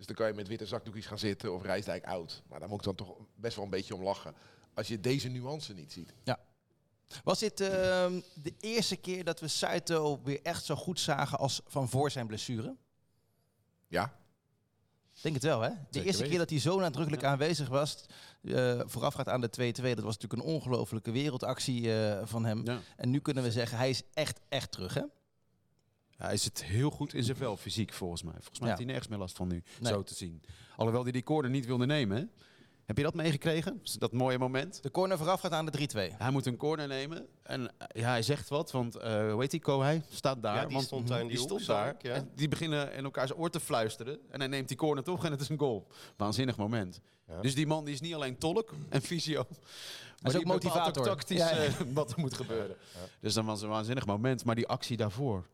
Dus 0.00 0.08
dan 0.08 0.18
kan 0.18 0.28
je 0.28 0.34
met 0.34 0.48
witte 0.48 0.66
zakdoekjes 0.66 1.06
gaan 1.06 1.18
zitten 1.18 1.54
of 1.54 1.62
Rijsdijk 1.62 2.04
oud. 2.04 2.42
Maar 2.48 2.60
daar 2.60 2.68
moet 2.68 2.78
ik 2.78 2.84
dan 2.84 2.94
toch 2.94 3.16
best 3.34 3.56
wel 3.56 3.64
een 3.64 3.70
beetje 3.70 3.94
om 3.94 4.02
lachen. 4.02 4.34
Als 4.74 4.88
je 4.88 5.00
deze 5.00 5.28
nuance 5.28 5.74
niet 5.74 5.92
ziet. 5.92 6.14
Was 7.24 7.38
dit 7.38 7.60
ehm, 7.60 8.20
de 8.34 8.54
eerste 8.60 8.96
keer 8.96 9.24
dat 9.24 9.40
we 9.40 9.48
Saito 9.48 10.20
weer 10.22 10.40
echt 10.42 10.64
zo 10.64 10.74
goed 10.76 11.00
zagen 11.00 11.38
als 11.38 11.60
van 11.66 11.88
voor 11.88 12.10
zijn 12.10 12.26
blessure? 12.26 12.76
Ja, 13.88 14.04
Ik 15.14 15.22
denk 15.22 15.34
het 15.34 15.44
wel, 15.44 15.60
hè? 15.60 15.70
De 15.90 16.04
eerste 16.04 16.24
keer 16.24 16.38
dat 16.38 16.50
hij 16.50 16.58
zo 16.58 16.78
nadrukkelijk 16.78 17.24
aanwezig 17.24 17.68
was, 17.68 18.04
eh 18.42 18.80
voorafgaat 18.84 19.28
aan 19.28 19.40
de 19.40 19.50
2-2, 19.50 19.94
dat 19.94 20.04
was 20.04 20.18
natuurlijk 20.18 20.32
een 20.32 20.54
ongelofelijke 20.54 21.10
wereldactie 21.10 21.94
eh, 21.94 22.26
van 22.26 22.44
hem. 22.44 22.64
Ja. 22.64 22.80
En 22.96 23.10
nu 23.10 23.20
kunnen 23.20 23.42
we 23.42 23.52
zeggen, 23.52 23.78
hij 23.78 23.90
is 23.90 24.02
echt, 24.14 24.40
echt 24.48 24.72
terug, 24.72 24.94
hè? 24.94 25.02
Hij 26.26 26.36
zit 26.36 26.64
heel 26.64 26.90
goed 26.90 27.14
in 27.14 27.22
zijn 27.22 27.36
vel, 27.36 27.56
fysiek 27.56 27.92
volgens 27.92 28.22
mij. 28.22 28.32
Volgens 28.32 28.58
mij 28.58 28.68
Ja. 28.68 28.74
heeft 28.74 28.78
hij 28.84 28.86
nergens 28.92 29.08
meer 29.08 29.18
last 29.18 29.36
van 29.36 29.48
nu, 29.48 29.62
Nee. 29.80 29.92
zo 29.92 30.02
te 30.02 30.14
zien. 30.14 30.42
Alhoewel 30.76 31.02
hij 31.02 31.12
die 31.12 31.22
corner 31.22 31.50
niet 31.50 31.66
wilde 31.66 31.86
nemen. 31.86 32.16
hè? 32.16 32.24
Heb 32.84 32.96
je 32.98 33.04
dat 33.04 33.14
meegekregen? 33.14 33.82
Dat 33.98 34.12
mooie 34.12 34.38
moment? 34.38 34.82
De 34.82 34.90
corner 34.90 35.18
voorafgaat 35.18 35.52
aan 35.52 35.66
de 35.66 35.70
3-2. 35.70 36.14
Hij 36.18 36.30
moet 36.30 36.46
een 36.46 36.56
corner 36.56 36.86
nemen 36.88 37.26
en 37.42 37.68
eh, 37.78 38.02
ja, 38.02 38.08
hij 38.10 38.22
zegt 38.22 38.48
wat, 38.48 38.70
want 38.70 38.96
uh, 38.96 39.02
hoe 39.02 39.40
heet 39.40 39.50
die, 39.50 39.60
Kohai 39.60 40.02
staat 40.10 40.42
daar. 40.42 40.54
Ja, 40.54 40.64
die 40.64 40.72
want 40.74 40.84
stond 40.86 41.08
daar 41.08 41.20
in 41.20 41.26
die 41.26 41.38
stond 41.38 41.66
daar. 41.66 41.94
ja. 41.98 42.12
En 42.14 42.30
die 42.34 42.48
beginnen 42.48 42.92
in 42.92 43.04
elkaars 43.04 43.36
oor 43.36 43.50
te 43.50 43.60
fluisteren 43.60 44.18
en 44.30 44.38
hij 44.40 44.48
neemt 44.48 44.68
die 44.68 44.76
corner 44.76 45.04
toch 45.04 45.24
en 45.24 45.30
het 45.30 45.40
is 45.40 45.48
een 45.48 45.58
goal. 45.58 45.86
Waanzinnig 46.16 46.56
moment. 46.56 47.00
Ja. 47.28 47.40
Dus 47.40 47.54
die 47.54 47.66
man 47.66 47.84
die 47.84 47.94
is 47.94 48.00
niet 48.00 48.14
alleen 48.14 48.38
tolk 48.38 48.72
en 48.88 49.02
fysio, 49.02 49.46
maar 50.22 50.36
ook 50.36 50.44
motivator. 50.44 51.04
tactisch 51.04 51.38
Ja, 51.38 51.50
ja. 51.50 51.56
eh, 51.62 51.72
wat 51.92 52.12
er 52.12 52.20
moet 52.20 52.34
gebeuren. 52.34 52.76
Dus 53.20 53.34
dat 53.34 53.44
was 53.44 53.62
een 53.62 53.68
waanzinnig 53.68 54.06
moment, 54.06 54.44
maar 54.44 54.54
die 54.54 54.66
actie 54.68 54.96
daarvoor. 54.96 55.46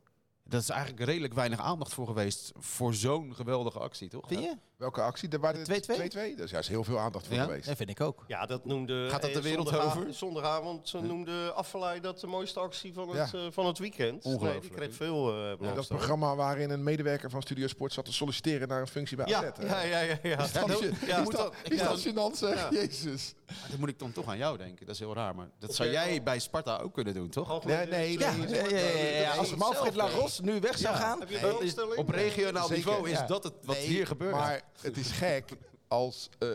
Dat 0.49 0.61
is 0.63 0.69
eigenlijk 0.69 1.05
redelijk 1.05 1.35
weinig 1.35 1.61
aandacht 1.61 1.95
voor 1.95 2.07
geweest. 2.07 2.53
Voor 2.57 2.95
zo'n 2.95 3.35
geweldige 3.35 3.79
actie, 3.79 4.09
toch? 4.09 4.25
Vind 4.29 4.43
je? 4.43 4.57
welke 4.77 5.01
actie? 5.03 5.29
Er 5.29 5.41
waren 5.41 5.61
2-2? 5.65 5.65
2-2. 5.65 6.13
Daar 6.13 6.45
is 6.45 6.51
juist 6.51 6.69
heel 6.69 6.85
veel 6.85 6.99
aandacht 6.99 7.27
voor 7.27 7.37
Ja? 7.37 7.45
geweest. 7.45 7.67
Dat 7.67 7.77
vind 7.77 7.91
ik 7.91 8.01
ook. 8.01 8.25
Ja, 8.27 8.47
dat 8.47 8.65
noemde... 8.65 9.09
Gaat 9.11 9.23
dat 9.23 9.33
de 9.33 9.37
eh, 9.39 9.43
wereld 9.45 9.69
zondagavond- 9.69 10.05
over? 10.05 10.15
Zondagavond 10.15 10.93
noemde 11.03 11.53
Affelay 11.53 12.01
dat 12.01 12.21
de 12.21 12.27
mooiste 12.27 12.61
actie 12.61 12.93
van 12.93 13.09
het, 13.09 13.31
Ja. 13.31 13.39
eh, 13.39 13.47
van 13.51 13.67
het 13.67 13.79
weekend. 13.79 14.25
Nee, 14.25 14.35
Ongelooflijk. 14.35 14.63
die 14.63 14.71
kreeg 14.77 14.95
veel 14.95 15.31
eh 15.33 15.53
Ja, 15.61 15.73
dat 15.75 15.89
programma 15.89 16.35
waarin 16.35 16.71
een 16.71 16.83
medewerker 16.83 17.31
van 17.31 17.43
Studio 17.43 17.67
Sport 17.67 17.93
zat 17.93 18.05
te 18.05 18.13
solliciteren 18.13 18.69
naar 18.69 18.81
een 18.81 18.87
functie 18.87 19.17
bij 19.17 19.27
Ja, 19.27 19.39
AZ. 19.57 19.63
ja, 19.69 19.81
ja, 19.83 20.01
ja. 20.01 20.19
ja. 20.23 20.39
Is 20.45 20.53
dat, 20.53 20.69
Ja, 20.69 20.75
is 20.75 21.07
ja. 21.07 21.23
dat, 21.25 21.53
is 21.69 21.79
Ja. 21.81 21.89
dat 21.89 22.01
gênant 22.07 22.37
zeg? 22.39 22.55
Ja. 22.55 22.69
Jezus. 22.71 23.35
Maar 23.47 23.71
Dan 23.71 23.79
moet 23.81 23.89
ik 23.89 23.99
dan 23.99 24.13
toch 24.13 24.29
aan 24.29 24.37
jou 24.39 24.57
denken. 24.59 24.87
Dat 24.87 24.95
is 24.95 25.01
heel 25.01 25.15
raar, 25.15 25.35
maar 25.35 25.51
dat 25.59 25.75
zou 25.75 25.91
jij 25.91 26.13
al- 26.17 26.23
bij 26.23 26.39
Sparta 26.39 26.77
ook 26.79 26.95
kunnen 26.95 27.15
doen, 27.15 27.29
toch? 27.29 27.65
Nee, 27.65 27.87
nee, 27.87 28.19
Ja, 28.19 28.33
nee. 28.33 29.21
ja. 29.21 29.35
Als 29.35 29.55
Manfred 29.55 29.95
Laros 29.95 30.41
nu 30.41 30.61
weg 30.61 30.79
zou 30.79 30.97
gaan, 30.97 31.19
Nee? 31.19 31.97
Op 31.97 32.09
regionaal 32.09 32.69
niveau 32.69 33.11
is 33.11 33.19
ja. 33.19 33.27
dat 33.27 33.45
het 33.45 33.53
wat 33.63 33.77
Nee, 33.77 33.87
hier 33.87 34.07
gebeurt. 34.07 34.33
Maar 34.33 34.63
het 34.81 34.97
is 34.97 35.11
gek 35.11 35.53
als, 35.89 36.29
eh, 36.39 36.49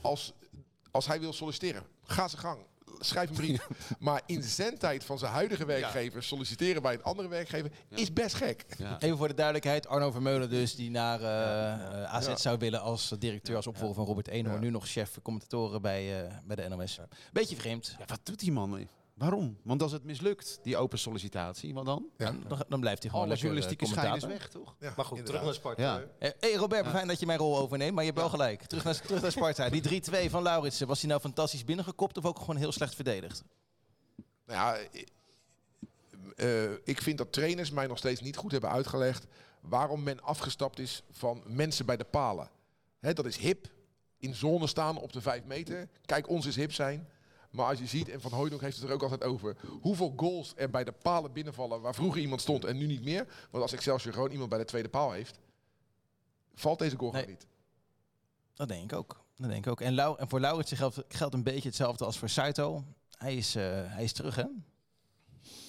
als, 0.00 0.32
als 0.90 1.06
hij 1.06 1.20
wil 1.20 1.32
solliciteren. 1.32 1.82
Ga 2.04 2.28
zijn 2.28 2.42
gang. 2.42 2.60
Schrijf 2.98 3.28
een 3.28 3.34
brief. 3.34 3.68
maar 3.98 4.22
in 4.26 4.42
zendtijd 4.42 5.04
van 5.04 5.18
zijn 5.18 5.32
huidige 5.32 5.64
werkgever 5.64 6.22
solliciteren 6.22 6.82
bij 6.82 6.94
een 6.94 7.02
andere 7.02 7.28
werkgever 7.28 7.70
is 7.88 8.12
best 8.12 8.34
gek. 8.34 8.64
Ja. 8.78 9.00
Even 9.00 9.16
voor 9.16 9.28
de 9.28 9.34
duidelijkheid, 9.34 9.86
Arno 9.86 10.10
Vermeulen 10.10 10.50
dus, 10.50 10.74
die 10.74 10.90
naar 10.90 11.20
eh, 11.20 12.02
eh, 12.02 12.14
AZ 12.14 12.26
Ja. 12.26 12.36
zou 12.36 12.58
willen 12.58 12.80
als 12.80 13.14
directeur, 13.18 13.56
als 13.56 13.66
opvolger 13.66 13.94
van 13.94 14.04
Robert 14.04 14.28
Eenhoorn. 14.28 14.58
Ja. 14.60 14.64
Nu 14.64 14.70
nog 14.70 14.88
chef 14.88 15.18
commentatoren 15.22 15.82
bij, 15.82 16.24
eh, 16.24 16.32
bij 16.44 16.56
de 16.56 16.68
NOS. 16.68 16.98
Beetje 17.32 17.56
vreemd. 17.56 17.94
Ja, 17.98 18.04
wat 18.06 18.20
doet 18.22 18.38
die 18.38 18.52
man? 18.52 18.88
Waarom? 19.16 19.58
Want 19.62 19.82
als 19.82 19.92
het 19.92 20.04
mislukt, 20.04 20.58
die 20.62 20.76
open 20.76 20.98
sollicitatie, 20.98 21.74
wat 21.74 21.84
dan? 21.84 22.06
Ja. 22.16 22.32
Dan, 22.48 22.64
dan 22.68 22.80
blijft 22.80 23.02
hij 23.02 23.10
gewoon 23.10 23.26
Alle 23.26 23.26
lekker 23.26 23.46
journalistieke 23.46 23.84
eh, 23.84 23.90
schijn 23.90 24.16
is 24.16 24.24
weg, 24.24 24.48
toch? 24.48 24.76
Ja, 24.78 24.92
Maar 24.96 25.04
goed, 25.04 25.26
terug 25.26 25.42
naar 25.42 25.54
Sparta. 25.54 25.82
Ja. 25.82 26.04
hè? 26.18 26.28
Eh, 26.28 26.40
hey 26.40 26.54
Robert, 26.54 26.86
fijn 26.86 27.08
dat 27.08 27.20
je 27.20 27.26
mijn 27.26 27.38
rol 27.38 27.58
overneemt, 27.58 27.94
maar 27.94 28.04
je 28.04 28.10
hebt 28.10 28.20
wel 28.20 28.30
gelijk. 28.30 28.62
Terug 28.62 28.84
naar, 28.84 29.00
terug 29.00 29.22
naar 29.22 29.32
Sparta. 29.32 29.68
Die 29.68 30.02
3-2 30.26 30.30
van 30.30 30.42
Lauritsen, 30.42 30.86
was 30.86 31.00
hij 31.00 31.08
nou 31.08 31.20
fantastisch 31.20 31.64
binnengekopt 31.64 32.16
of 32.16 32.24
ook 32.24 32.38
gewoon 32.38 32.56
heel 32.56 32.72
slecht 32.72 32.94
verdedigd? 32.94 33.44
Nou 34.46 34.58
ja, 34.58 34.76
eh, 36.36 36.64
eh, 36.64 36.78
ik 36.84 37.02
vind 37.02 37.18
dat 37.18 37.32
trainers 37.32 37.70
mij 37.70 37.86
nog 37.86 37.98
steeds 37.98 38.20
niet 38.20 38.36
goed 38.36 38.52
hebben 38.52 38.70
uitgelegd 38.70 39.26
waarom 39.60 40.02
men 40.02 40.22
afgestapt 40.22 40.78
is 40.78 41.02
van 41.10 41.42
mensen 41.46 41.86
bij 41.86 41.96
de 41.96 42.04
palen. 42.04 42.50
Hè, 43.00 43.12
dat 43.12 43.26
is 43.26 43.36
hip, 43.36 43.72
in 44.18 44.34
zone 44.34 44.66
staan 44.66 44.98
op 44.98 45.12
de 45.12 45.20
vijf 45.20 45.44
meter. 45.44 45.88
Kijk, 46.04 46.28
ons 46.28 46.46
is 46.46 46.56
hip 46.56 46.72
zijn. 46.72 47.08
Maar 47.56 47.66
als 47.66 47.78
je 47.78 47.86
ziet, 47.86 48.08
en 48.08 48.20
Van 48.20 48.32
Hooydonk 48.32 48.60
heeft 48.60 48.76
het 48.76 48.88
er 48.88 48.94
ook 48.94 49.02
altijd 49.02 49.24
over, 49.24 49.56
hoeveel 49.80 50.12
goals 50.16 50.52
er 50.56 50.70
bij 50.70 50.84
de 50.84 50.92
palen 50.92 51.32
binnenvallen 51.32 51.80
waar 51.80 51.94
vroeger 51.94 52.20
iemand 52.20 52.40
stond 52.40 52.64
en 52.64 52.76
nu 52.76 52.86
niet 52.86 53.04
meer. 53.04 53.26
Want 53.50 53.62
als 53.62 53.72
Excelsior 53.72 54.12
gewoon 54.14 54.30
iemand 54.30 54.48
bij 54.48 54.58
de 54.58 54.64
tweede 54.64 54.88
paal 54.88 55.12
heeft, 55.12 55.38
valt 56.54 56.78
deze 56.78 56.96
goal 56.96 57.12
Nee. 57.12 57.20
gewoon 57.20 57.36
niet. 57.36 57.46
Dat 58.54 58.68
denk 58.68 58.82
ik 58.92 58.98
ook. 58.98 59.24
Dat 59.36 59.50
denk 59.50 59.64
ik 59.66 59.70
ook. 59.70 59.80
En, 59.80 59.94
Lau 59.94 60.18
en 60.18 60.28
voor 60.28 60.40
Lauritsen 60.40 60.76
geldt, 60.76 61.02
geldt 61.08 61.34
een 61.34 61.42
beetje 61.42 61.68
hetzelfde 61.68 62.04
als 62.04 62.18
voor 62.18 62.28
Saito. 62.28 62.84
Hij 63.18 63.36
is, 63.36 63.54
eh, 63.54 63.62
hij 63.84 64.04
is 64.04 64.12
terug, 64.12 64.34
hè? 64.36 64.44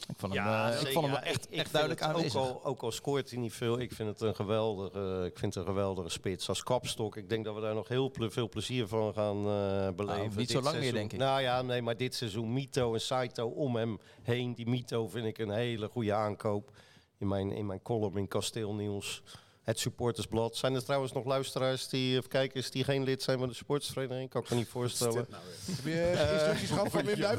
Ik 0.07 0.15
vond 0.19 0.33
hem, 0.33 0.45
eh, 0.47 0.81
ik 0.81 0.87
vond 0.87 1.05
hem 1.05 1.15
Ja, 1.15 1.23
echt, 1.23 1.47
ik- 1.49 1.71
duidelijk 1.71 2.01
het 2.01 2.09
aanwezig. 2.09 2.35
Ook 2.41 2.47
al, 2.47 2.65
ook 2.65 2.81
al 2.81 2.91
scoort 2.91 3.29
hij 3.29 3.39
niet 3.39 3.53
veel, 3.53 3.79
ik 3.79 3.91
vind 3.91 4.09
het 4.09 4.21
een 4.21 4.35
geweldige, 4.35 5.23
ik 5.25 5.37
vind 5.39 5.53
het 5.53 5.63
een 5.63 5.69
geweldige 5.69 6.09
spits 6.09 6.49
als 6.49 6.63
kapstok. 6.63 7.15
Ik 7.17 7.29
denk 7.29 7.45
dat 7.45 7.55
we 7.55 7.61
daar 7.61 7.73
nog 7.75 7.87
heel 7.87 8.09
ple- 8.09 8.29
veel 8.31 8.49
plezier 8.49 8.87
van 8.87 9.13
gaan 9.13 9.37
eh, 9.37 9.89
beleven. 9.95 10.05
Nou, 10.05 10.27
niet 10.27 10.37
dit 10.37 10.49
zo 10.49 10.61
lang 10.61 10.63
meer, 10.63 10.73
seizoen. 10.73 10.93
denk 10.99 11.13
ik. 11.13 11.19
Nou 11.19 11.41
ja, 11.41 11.61
nee, 11.61 11.81
maar 11.81 11.97
dit 11.97 12.15
seizoen 12.15 12.53
Mito 12.53 12.93
en 12.93 13.01
Saito 13.01 13.47
om 13.47 13.75
hem 13.75 13.99
heen. 14.23 14.53
Die 14.55 14.67
Mito 14.69 15.07
vind 15.07 15.25
ik 15.25 15.37
een 15.37 15.51
hele 15.51 15.87
goede 15.87 16.13
aankoop. 16.13 16.71
In 17.17 17.27
mijn, 17.27 17.51
in 17.51 17.65
mijn 17.65 17.81
column 17.81 18.17
in 18.17 18.27
Kasteel 18.27 18.73
Nieuws. 18.73 19.21
Het 19.67 19.79
supportersblad. 19.79 20.57
Zijn 20.57 20.75
er 20.75 20.83
trouwens 20.83 21.11
nog 21.11 21.25
luisteraars 21.25 21.87
die, 21.87 22.19
of 22.19 22.27
kijkers 22.27 22.71
die 22.71 22.83
geen 22.83 23.03
lid 23.03 23.23
zijn 23.23 23.39
van 23.39 23.47
de 23.47 23.53
supportersvereniging? 23.53 24.29
Kan 24.29 24.41
ik 24.41 24.49
me 24.49 24.55
niet 24.55 24.67
voorstellen. 24.67 25.27
Heb 25.65 25.85
je 25.85 26.29
instructies 26.33 26.69
gehad 26.69 26.91
van 26.91 27.05
Wim? 27.05 27.17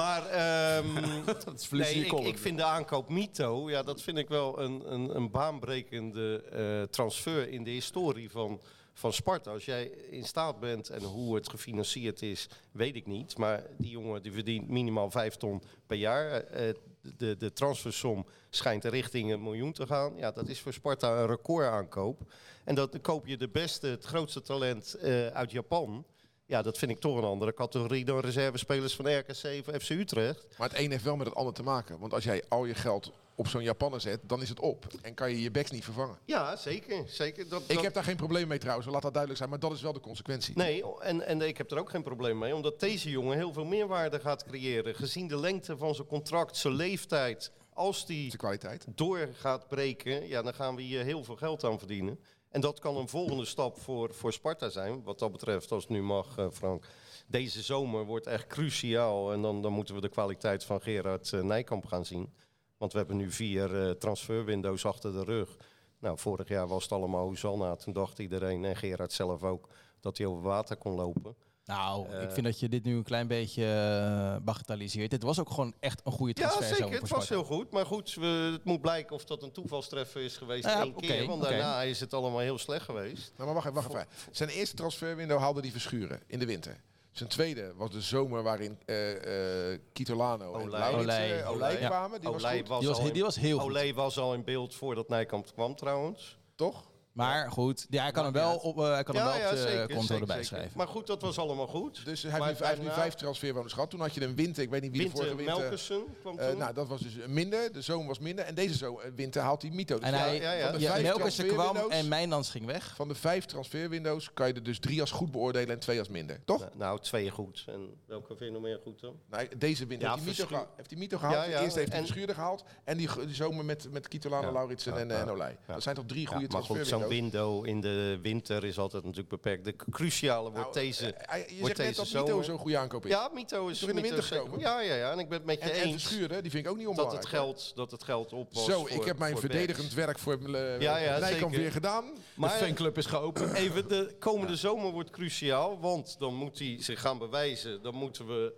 Maar 0.00 0.26
ehm, 0.26 1.24
Dat 1.44 1.54
is 1.54 1.66
verlies 1.66 1.94
nee, 1.94 2.04
ik, 2.04 2.12
ik 2.12 2.38
vind 2.38 2.56
de 2.56 2.64
aankoop 2.64 3.08
Mito, 3.08 3.70
ja, 3.70 3.82
dat 3.82 4.02
vind 4.02 4.18
ik 4.18 4.28
wel 4.28 4.60
een, 4.60 4.92
een, 4.92 5.16
een 5.16 5.30
baanbrekende 5.30 6.42
eh, 6.42 6.82
transfer 6.82 7.48
in 7.48 7.64
de 7.64 7.70
historie 7.70 8.30
van, 8.30 8.60
van 8.92 9.12
Sparta. 9.12 9.50
Als 9.50 9.64
jij 9.64 9.84
in 10.10 10.24
staat 10.24 10.60
bent 10.60 10.88
en 10.88 11.02
hoe 11.02 11.34
het 11.34 11.48
gefinancierd 11.48 12.22
is, 12.22 12.48
weet 12.72 12.96
ik 12.96 13.06
niet. 13.06 13.38
Maar 13.38 13.66
die 13.78 13.90
jongen 13.90 14.22
die 14.22 14.32
verdient 14.32 14.68
minimaal 14.68 15.10
vijf 15.10 15.36
ton 15.36 15.62
per 15.86 15.96
jaar. 15.96 16.30
Eh, 16.30 16.74
de, 17.16 17.36
de 17.36 17.52
transfersom 17.52 18.26
schijnt 18.50 18.84
richting 18.84 19.32
een 19.32 19.42
miljoen 19.42 19.72
te 19.72 19.86
gaan. 19.86 20.16
Ja, 20.16 20.30
dat 20.30 20.48
is 20.48 20.60
voor 20.60 20.72
Sparta 20.72 21.18
een 21.18 21.26
recordaankoop. 21.26 22.20
En 22.64 22.74
dan 22.74 22.90
koop 23.00 23.26
je 23.26 23.36
de 23.36 23.48
beste, 23.48 23.86
het 23.86 24.04
grootste 24.04 24.40
talent 24.40 24.94
eh, 24.94 25.26
uit 25.26 25.50
Japan. 25.50 26.04
Ja, 26.46 26.62
dat 26.62 26.78
vind 26.78 26.90
ik 26.90 27.00
toch 27.00 27.16
een 27.16 27.24
andere 27.24 27.54
categorie 27.54 28.04
dan 28.04 28.20
reservespelers 28.20 28.94
van 28.94 29.18
RKC 29.18 29.66
of 29.66 29.82
FC 29.82 29.90
Utrecht. 29.90 30.46
Maar 30.58 30.68
het 30.68 30.78
een 30.78 30.90
heeft 30.90 31.04
wel 31.04 31.16
met 31.16 31.26
het 31.26 31.36
ander 31.36 31.54
te 31.54 31.62
maken. 31.62 31.98
Want 31.98 32.14
als 32.14 32.24
jij 32.24 32.44
al 32.48 32.64
je 32.64 32.74
geld 32.74 33.12
op 33.40 33.48
zo'n 33.48 33.62
Japaner 33.62 34.00
zet, 34.00 34.20
dan 34.22 34.42
is 34.42 34.48
het 34.48 34.60
op. 34.60 34.86
En 35.02 35.14
kan 35.14 35.30
je 35.30 35.42
je 35.42 35.50
backs 35.50 35.70
niet 35.70 35.84
vervangen. 35.84 36.18
Ja, 36.24 36.56
zeker. 36.56 37.02
zeker. 37.08 37.48
Dat, 37.48 37.62
Ik 37.66 37.74
dat- 37.74 37.82
heb 37.84 37.94
daar 37.94 38.04
geen 38.04 38.16
probleem 38.16 38.48
mee 38.48 38.58
trouwens, 38.58 38.86
laat 38.88 39.02
dat 39.02 39.10
duidelijk 39.10 39.36
zijn. 39.36 39.50
Maar 39.50 39.60
dat 39.60 39.72
is 39.72 39.82
wel 39.82 39.92
de 39.92 40.00
consequentie. 40.00 40.56
Nee, 40.56 40.98
en, 40.98 41.26
en 41.26 41.40
ik 41.42 41.58
heb 41.58 41.70
er 41.70 41.78
ook 41.78 41.90
geen 41.90 42.02
probleem 42.02 42.38
mee. 42.38 42.54
Omdat 42.54 42.80
deze 42.80 43.10
jongen 43.10 43.36
heel 43.36 43.52
veel 43.52 43.64
meerwaarde 43.64 44.20
gaat 44.20 44.44
creëren. 44.44 44.94
Gezien 44.94 45.28
de 45.28 45.40
lengte 45.40 45.76
van 45.76 45.94
zijn 45.94 46.06
contract, 46.06 46.56
zijn 46.56 46.74
leeftijd. 46.74 47.52
Als 47.72 48.06
die 48.06 48.36
kwaliteit. 48.36 48.84
door 48.94 49.28
gaat 49.32 49.68
breken, 49.68 50.28
ja, 50.28 50.42
dan 50.42 50.54
gaan 50.54 50.76
we 50.76 50.82
hier 50.82 51.04
heel 51.04 51.24
veel 51.24 51.36
geld 51.36 51.64
aan 51.64 51.78
verdienen. 51.78 52.18
En 52.50 52.60
dat 52.60 52.78
kan 52.78 52.96
een 52.96 53.08
volgende 53.08 53.44
stap 53.44 53.78
voor, 53.80 54.14
voor 54.14 54.32
Sparta 54.32 54.68
zijn. 54.68 55.02
Wat 55.02 55.18
dat 55.18 55.32
betreft, 55.32 55.72
als 55.72 55.82
het 55.82 55.92
nu 55.92 56.02
mag, 56.02 56.36
eh, 56.38 56.46
Frank. 56.52 56.84
Deze 57.26 57.62
zomer 57.62 58.04
wordt 58.04 58.26
echt 58.26 58.46
cruciaal. 58.46 59.32
En 59.32 59.42
dan, 59.42 59.62
dan 59.62 59.72
moeten 59.72 59.94
we 59.94 60.00
de 60.00 60.08
kwaliteit 60.08 60.64
van 60.64 60.80
Gerard 60.80 61.32
eh, 61.32 61.40
Nijkamp 61.40 61.86
gaan 61.86 62.04
zien. 62.04 62.32
Want 62.80 62.92
we 62.92 62.98
hebben 62.98 63.16
nu 63.16 63.30
vier 63.30 63.82
eh, 63.86 63.90
transferwindows 63.90 64.84
achter 64.86 65.12
de 65.12 65.24
rug. 65.24 65.56
Nou, 65.98 66.18
vorig 66.18 66.48
jaar 66.48 66.66
was 66.68 66.82
het 66.82 66.92
allemaal 66.92 67.26
Hosanna. 67.26 67.76
Toen 67.76 67.92
dacht 67.92 68.18
iedereen, 68.18 68.64
en 68.64 68.76
Gerard 68.76 69.12
zelf 69.12 69.42
ook, 69.42 69.68
dat 70.00 70.18
hij 70.18 70.26
over 70.26 70.42
water 70.42 70.76
kon 70.76 70.92
lopen. 70.94 71.34
Nou, 71.64 72.06
ik 72.08 72.12
Eh, 72.12 72.30
vind 72.32 72.46
dat 72.46 72.60
je 72.60 72.68
dit 72.68 72.84
nu 72.84 72.96
een 72.96 73.02
klein 73.02 73.26
beetje 73.26 73.64
eh, 73.64 74.44
bagatelliseert. 74.44 75.10
Dit 75.10 75.22
was 75.22 75.38
ook 75.40 75.50
gewoon 75.50 75.74
echt 75.80 76.00
een 76.04 76.12
goede 76.12 76.40
Ja, 76.40 76.48
transfer. 76.48 76.76
zeker. 76.76 77.00
Het 77.00 77.08
was 77.08 77.28
heel 77.28 77.44
goed. 77.44 77.70
Maar 77.70 77.86
goed, 77.86 78.14
we, 78.14 78.26
het 78.52 78.64
moet 78.64 78.80
blijken 78.80 79.14
of 79.16 79.24
dat 79.24 79.42
een 79.42 79.52
toevalstreffer 79.52 80.20
is 80.22 80.36
geweest 80.36 80.64
Ja, 80.64 80.80
één 80.82 80.88
oké, 80.90 81.06
keer. 81.06 81.26
Want 81.26 81.42
daarna 81.42 81.82
is 81.82 82.00
het 82.00 82.14
allemaal 82.14 82.38
heel 82.40 82.58
slecht 82.58 82.84
geweest. 82.84 83.32
Nou, 83.36 83.44
maar 83.44 83.54
wacht 83.62 83.66
even, 83.76 83.88
wacht 83.90 83.94
even. 83.94 84.34
Zijn 84.34 84.48
eerste 84.48 84.76
transferwindow 84.76 85.38
haalde 85.38 85.60
die 85.60 85.72
verschuren 85.72 86.20
in 86.26 86.38
de 86.38 86.46
winter. 86.46 86.80
Zijn 87.12 87.28
tweede 87.28 87.72
was 87.76 87.90
de 87.90 88.00
zomer 88.00 88.42
waarin 88.42 88.78
eh 88.86 89.72
eh 89.72 89.80
Kitolano 89.92 90.54
en 90.54 90.60
Olij. 90.66 90.94
Olij. 90.94 91.40
eh, 91.40 91.50
Olij 91.50 91.76
kwamen. 91.76 92.20
Die 92.20 92.30
was 92.30 92.42
Olij 92.42 92.64
was, 92.64 92.86
al 92.88 93.06
in- 93.06 93.12
die 93.12 93.22
was 93.22 93.36
heel 93.36 93.58
goed. 93.58 93.70
Olé 93.70 93.92
was 93.94 94.18
al 94.18 94.34
in 94.34 94.44
beeld 94.44 94.74
voordat 94.74 95.08
Nijkamp 95.08 95.52
kwam 95.52 95.74
trouwens. 95.76 96.38
toch? 96.54 96.89
Maar 97.12 97.50
goed, 97.50 97.86
ja, 97.90 98.02
hij 98.02 98.10
kan 98.12 98.24
hem 98.24 98.32
wel 98.32 98.56
op, 98.56 98.78
eh, 98.78 98.92
hij 98.92 99.02
kan 99.02 99.14
hem 99.16 99.24
wel 99.24 99.34
op 99.34 99.88
de 99.88 99.94
konto 99.94 100.14
erbij 100.18 100.42
schrijven. 100.44 100.70
Maar 100.76 100.88
goed, 100.88 101.06
dat 101.06 101.22
was 101.22 101.38
allemaal 101.38 101.66
goed. 101.66 102.04
Dus 102.04 102.22
hij 102.22 102.38
Maar 102.38 102.48
heeft, 102.48 102.60
nu, 102.60 102.66
hij 102.66 102.74
heeft 102.74 102.88
nu 102.88 102.94
vijf 102.94 103.14
transferwindows 103.14 103.72
gehad. 103.72 103.90
Toen 103.90 104.00
had 104.00 104.14
je 104.14 104.24
een 104.24 104.34
winter, 104.34 104.62
ik 104.62 104.70
weet 104.70 104.82
niet 104.82 104.90
wie 104.92 105.02
de 105.04 105.10
vorige 105.10 105.34
winter... 105.36 105.58
Melkersen 105.58 106.04
kwam 106.20 106.38
eh, 106.38 106.48
toen. 106.48 106.58
nou, 106.58 106.74
dat 106.74 106.88
was 106.88 107.00
dus 107.00 107.12
minder. 107.26 107.72
De 107.72 107.82
zomer 107.82 108.06
was 108.06 108.18
minder. 108.18 108.44
En 108.44 108.54
deze 108.54 108.76
zo, 108.76 108.98
eh, 108.98 109.10
winter 109.16 109.42
haalt 109.42 109.62
hij 109.62 109.70
Mito. 109.70 109.98
Dus 109.98 110.04
En 110.08 110.12
ja, 110.14 110.18
hij, 110.18 110.40
ja, 110.40 110.52
ja. 110.52 110.64
Van 110.70 110.72
de 110.78 110.80
ja, 110.80 110.90
vijf 110.92 111.02
Melkersen 111.02 111.46
kwam 111.46 111.76
en 111.76 112.08
Mijnans 112.08 112.50
ging 112.50 112.66
weg. 112.66 112.94
Van 112.96 113.08
de 113.08 113.14
vijf 113.14 113.44
transferwindows 113.44 114.32
kan 114.34 114.46
je 114.48 114.52
er 114.54 114.62
dus 114.62 114.78
drie 114.78 115.00
als 115.00 115.10
goed 115.10 115.30
beoordelen 115.30 115.68
en 115.74 115.78
twee 115.80 115.98
als 115.98 116.08
minder. 116.08 116.40
Toch? 116.44 116.58
Nou, 116.60 116.70
nou, 116.76 117.00
twee 117.00 117.30
goed. 117.30 117.64
En 117.66 117.94
welke 118.06 118.26
vind 118.26 118.40
je 118.40 118.50
nog 118.50 118.62
meer 118.62 118.80
goed 118.82 119.00
dan? 119.00 119.14
Nou, 119.30 119.48
deze 119.58 119.86
winter 119.86 120.08
Ja, 120.08 120.14
heeft, 120.14 120.24
hij 120.24 120.32
Mito 120.34 120.46
verschu- 120.46 120.64
geha- 120.64 120.76
heeft 120.76 120.90
hij 120.90 120.98
Mito 120.98 121.18
gehaald. 121.18 121.36
Ja, 121.44 121.50
ja, 121.50 121.60
Eerst 121.62 121.74
heeft 121.76 121.88
hij 121.88 121.98
en- 121.98 122.04
Verschuurder 122.06 122.34
gehaald. 122.34 122.64
En 122.84 122.96
die, 122.96 123.08
zomer 123.28 123.64
met, 123.64 123.88
met 123.92 124.08
Kitolano, 124.08 124.52
Lauritsen 124.52 125.10
en, 125.10 125.28
Olij. 125.30 125.58
Dat 125.66 125.82
zijn 125.82 125.94
toch 125.94 126.06
drie 126.06 126.26
goede 126.26 126.46
transferwindows. 126.46 126.99
Window 127.08 127.66
in 127.66 127.80
de 127.80 128.18
winter 128.22 128.64
is 128.64 128.78
altijd 128.78 129.02
natuurlijk 129.02 129.28
beperkt. 129.30 129.64
De 129.64 129.74
cruciale 129.90 130.50
wordt 130.50 130.74
Nou, 130.74 130.86
deze... 130.86 131.12
eh, 131.14 131.28
hij- 131.30 131.38
je 131.40 131.60
wordt 131.60 131.76
zegt 131.76 131.88
net 131.96 131.96
deze 132.06 132.12
dat 132.12 132.26
Mito 132.26 132.42
zo'n 132.42 132.58
goede 132.58 132.78
aankoop 132.78 133.04
is. 133.04 133.10
Ja, 133.10 133.30
Mito 133.34 133.68
is... 133.68 133.78
Toch 133.78 133.88
in 133.88 133.94
de 133.94 134.00
winter 134.02 134.22
gekomen? 134.22 134.58
Ja, 134.58 134.80
ja, 134.80 134.94
ja. 134.94 135.10
En 135.10 135.18
ik 135.18 135.28
ben 135.28 135.38
het 135.38 135.46
met 135.46 135.62
je 135.62 135.70
en, 135.70 135.80
en 135.80 135.86
eens 135.86 136.02
Verschuurder, 136.02 136.42
die 136.42 136.50
vind 136.50 136.64
ik 136.64 136.70
ook 136.70 136.76
niet 136.76 136.86
dat 136.86 136.96
onbelangrijk. 136.98 137.30
het, 137.32 137.40
geld, 137.40 137.72
dat 137.74 137.90
het 137.90 138.02
geld 138.04 138.32
op 138.32 138.54
was 138.54 138.64
Zo, 138.64 138.80
voor- 138.80 138.90
ik 138.90 139.04
heb 139.04 139.18
mijn 139.18 139.38
verdedigend 139.38 139.94
werk 139.94 140.18
voor 140.18 140.38
uh, 140.48 140.80
Ja, 140.80 140.96
ja, 140.96 141.18
Nijkamp 141.18 141.54
weer 141.54 141.72
gedaan. 141.72 142.04
Maar 142.34 142.58
de 142.58 142.64
fanclub 142.64 142.98
is 142.98 143.06
geopend. 143.06 143.52
even, 143.64 143.88
de 143.88 144.14
komende 144.18 144.56
zomer 144.56 144.90
wordt 144.92 145.10
cruciaal. 145.10 145.80
Want 145.80 146.16
dan 146.18 146.34
moet 146.34 146.58
hij 146.58 146.76
zich 146.80 147.00
gaan 147.00 147.18
bewijzen. 147.18 147.82
Dan 147.82 147.94
moeten 147.94 148.26
we 148.26 148.52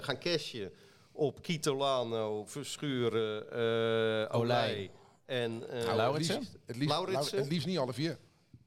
eh, 0.00 0.04
gaan 0.06 0.18
cashen 0.18 0.72
op 1.12 1.42
Kitolano, 1.42 2.44
Verschuren, 2.44 3.50
eh 3.52 3.58
Olij 3.58 4.70
Olij. 4.70 4.90
En... 5.30 5.70
eh, 5.70 5.84
Nou, 5.84 5.96
Lauritsen? 5.96 6.34
Het 6.34 6.42
liefst, 6.44 6.58
het, 6.66 6.76
liefst, 6.76 6.88
Lauritsen? 6.94 7.38
het 7.38 7.48
liefst 7.48 7.66
niet 7.66 7.78
alle 7.78 7.92
vier. 7.92 8.18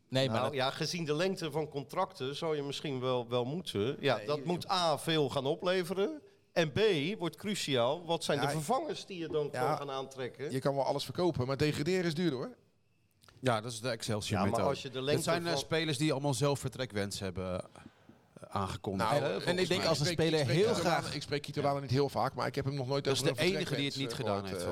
Nee, 0.09 0.25
maar 0.27 0.35
Nou 0.35 0.47
dat- 0.47 0.55
ja, 0.55 0.69
gezien 0.69 1.05
de 1.05 1.15
lengte 1.15 1.51
van 1.51 1.69
contracten 1.69 2.35
zou 2.35 2.55
je 2.55 2.61
misschien 2.63 2.99
wel, 2.99 3.29
wel 3.29 3.45
moeten. 3.45 3.97
Ja, 3.99 4.15
Nee, 4.17 4.25
dat 4.25 4.37
je- 4.37 4.43
moet 4.45 4.69
A, 4.71 4.97
veel 4.97 5.29
gaan 5.29 5.45
opleveren. 5.45 6.21
En 6.51 6.71
B, 6.71 6.79
wordt 7.19 7.35
cruciaal. 7.35 8.05
Wat 8.05 8.23
zijn 8.23 8.39
Ja, 8.39 8.45
de 8.45 8.51
vervangers 8.51 9.05
die 9.05 9.17
je 9.17 9.27
dan 9.27 9.49
ja, 9.51 9.65
kan 9.67 9.77
gaan 9.77 9.91
aantrekken? 9.91 10.51
Je 10.51 10.59
kan 10.59 10.75
wel 10.75 10.83
alles 10.85 11.03
verkopen, 11.03 11.47
maar 11.47 11.57
degraderen 11.57 12.05
is 12.05 12.13
duurder 12.13 12.37
hoor. 12.39 12.55
Ja, 13.39 13.61
dat 13.61 13.71
is 13.71 13.79
de 13.81 13.89
Excelsior 13.89 14.31
Ja, 14.37 14.41
maar 14.41 14.49
methode. 14.49 14.69
als 14.69 14.81
je 14.81 14.89
de 14.89 15.01
lengte 15.01 15.13
Het 15.13 15.23
zijn 15.23 15.43
eh, 15.45 15.49
van- 15.51 15.57
spelers 15.59 15.97
die 15.97 16.11
allemaal 16.11 16.33
zelf 16.33 16.59
vertrekwens 16.59 17.19
hebben 17.19 17.59
eh, 17.61 17.65
aangekondigd. 18.49 19.09
Nou, 19.19 19.43
en 19.43 19.57
ik 19.57 19.67
denk 19.67 19.79
mij. 19.79 19.89
als 19.89 19.99
een 19.99 20.05
speler 20.05 20.45
heel 20.47 20.73
graag- 20.73 21.15
Ik 21.15 21.21
spreek 21.21 21.41
Kitolano 21.41 21.79
niet 21.79 21.89
heel 21.89 22.09
vaak, 22.09 22.33
maar 22.33 22.47
ik 22.47 22.55
heb 22.55 22.65
hem 22.65 22.73
nog 22.75 22.87
nooit 22.87 23.03
Dat 23.03 23.13
is 23.15 23.21
de 23.21 23.33
enige 23.39 23.75
die 23.75 23.85
het 23.85 23.95
niet 23.97 24.13
gedaan 24.13 24.45
heeft. 24.45 24.65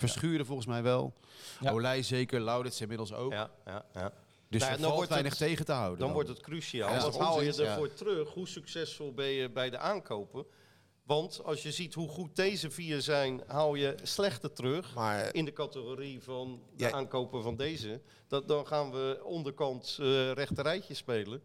Verschuren 0.00 0.46
volgens 0.46 0.66
mij 0.66 0.82
wel. 0.82 1.12
Ja. 1.60 1.70
Olij 1.70 2.02
zeker, 2.02 2.40
Laurits 2.40 2.80
inmiddels 2.80 3.12
ook. 3.12 3.32
Ja, 3.32 3.50
ja, 3.66 3.84
ja. 3.94 4.12
Dus 4.48 4.60
Nou, 4.60 4.72
er 4.72 4.76
dan 4.78 4.84
valt 4.86 4.94
wordt 4.94 5.10
weinig 5.10 5.38
het- 5.38 5.48
tegen 5.48 5.64
te 5.64 5.72
houden. 5.72 5.98
Dan 5.98 6.12
wordt 6.12 6.28
het 6.28 6.40
cruciaal. 6.40 7.00
Wat 7.02 7.18
haal 7.18 7.42
je 7.42 7.64
ervoor 7.64 7.92
terug? 7.94 8.28
Hoe 8.28 8.48
succesvol 8.48 9.12
ben 9.14 9.26
je 9.26 9.50
bij 9.50 9.70
de 9.70 9.78
aankopen? 9.78 10.44
Want 11.02 11.40
als 11.44 11.62
je 11.62 11.72
ziet 11.72 11.94
hoe 11.94 12.08
goed 12.08 12.36
deze 12.36 12.70
vier 12.70 13.00
zijn, 13.00 13.42
haal 13.46 13.74
je 13.74 13.94
slechte 14.02 14.52
terug. 14.52 14.94
Maar 14.94 15.34
In 15.34 15.44
de 15.44 15.52
categorie 15.52 16.22
van 16.22 16.62
de 16.76 16.84
Ja. 16.84 16.90
aankopen 16.92 17.42
van 17.42 17.56
deze. 17.56 18.00
Dat, 18.28 18.48
dan 18.48 18.66
gaan 18.66 18.90
we 18.90 19.20
onderkant 19.24 19.96
eh 20.00 20.32
rechterrijtje 20.32 20.94
spelen. 20.94 21.42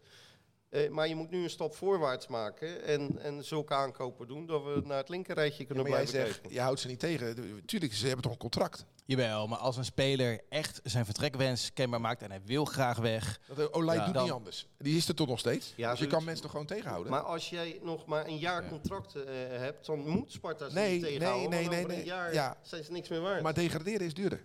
Eh, 0.76 0.90
maar 0.90 1.08
je 1.08 1.14
moet 1.14 1.30
nu 1.30 1.42
een 1.42 1.50
stap 1.50 1.74
voorwaarts 1.74 2.26
maken 2.26 2.84
en, 2.84 3.18
en 3.18 3.44
zulke 3.44 3.74
aankopen 3.74 4.28
doen 4.28 4.46
dat 4.46 4.64
we 4.64 4.82
naar 4.84 4.96
het 4.98 5.08
linkerrijtje 5.08 5.58
Ja, 5.60 5.64
kunnen 5.66 5.84
jij 5.84 5.92
blijven 5.92 6.14
zegt, 6.14 6.32
kijken. 6.32 6.52
je 6.52 6.60
houdt 6.60 6.80
ze 6.80 6.86
niet 6.88 7.00
tegen. 7.00 7.36
Tuurlijk, 7.66 7.94
ze 7.94 8.04
hebben 8.06 8.22
toch 8.22 8.32
een 8.32 8.38
contract. 8.38 8.84
Jawel, 9.04 9.46
maar 9.46 9.58
als 9.58 9.76
een 9.76 9.84
speler 9.84 10.40
echt 10.48 10.80
zijn 10.84 11.04
vertrekwens 11.04 11.72
kenbaar 11.72 12.00
maakt 12.00 12.22
en 12.22 12.30
hij 12.30 12.40
wil 12.44 12.64
graag 12.64 12.98
weg. 12.98 13.40
Dat 13.46 13.58
eh, 13.58 13.64
Olij 13.70 13.96
Ja. 13.96 14.04
doet 14.04 14.14
Dan- 14.14 14.22
niet 14.22 14.32
anders. 14.32 14.66
Die 14.78 14.96
is 14.96 15.08
er 15.08 15.14
toch 15.14 15.28
nog 15.28 15.38
steeds. 15.38 15.72
Ja, 15.76 15.90
dus 15.90 15.98
je 16.00 16.06
kan 16.06 16.24
mensen 16.24 16.42
toch 16.42 16.50
gewoon 16.50 16.66
tegenhouden? 16.66 17.10
Maar 17.12 17.20
als 17.22 17.50
jij 17.50 17.78
nog 17.82 18.06
maar 18.06 18.26
een 18.26 18.38
jaar 18.38 18.68
contract 18.68 19.14
eh, 19.14 19.22
hebt, 19.50 19.86
dan 19.86 20.08
moet 20.08 20.32
Sparta 20.32 20.68
ze 20.68 20.74
Nee, 20.74 20.92
niet 20.92 21.02
tegenhouden. 21.02 21.50
nee, 21.50 21.58
nee, 21.60 21.68
nee, 21.68 21.78
over 21.78 21.90
een 21.90 21.96
nee. 21.96 22.06
jaar 22.06 22.32
Ja. 22.34 22.56
zijn 22.62 22.84
ze 22.84 22.92
niks 22.92 23.08
meer 23.08 23.20
waard. 23.20 23.42
maar 23.42 23.54
degraderen 23.54 24.06
is 24.06 24.14
duurder. 24.14 24.42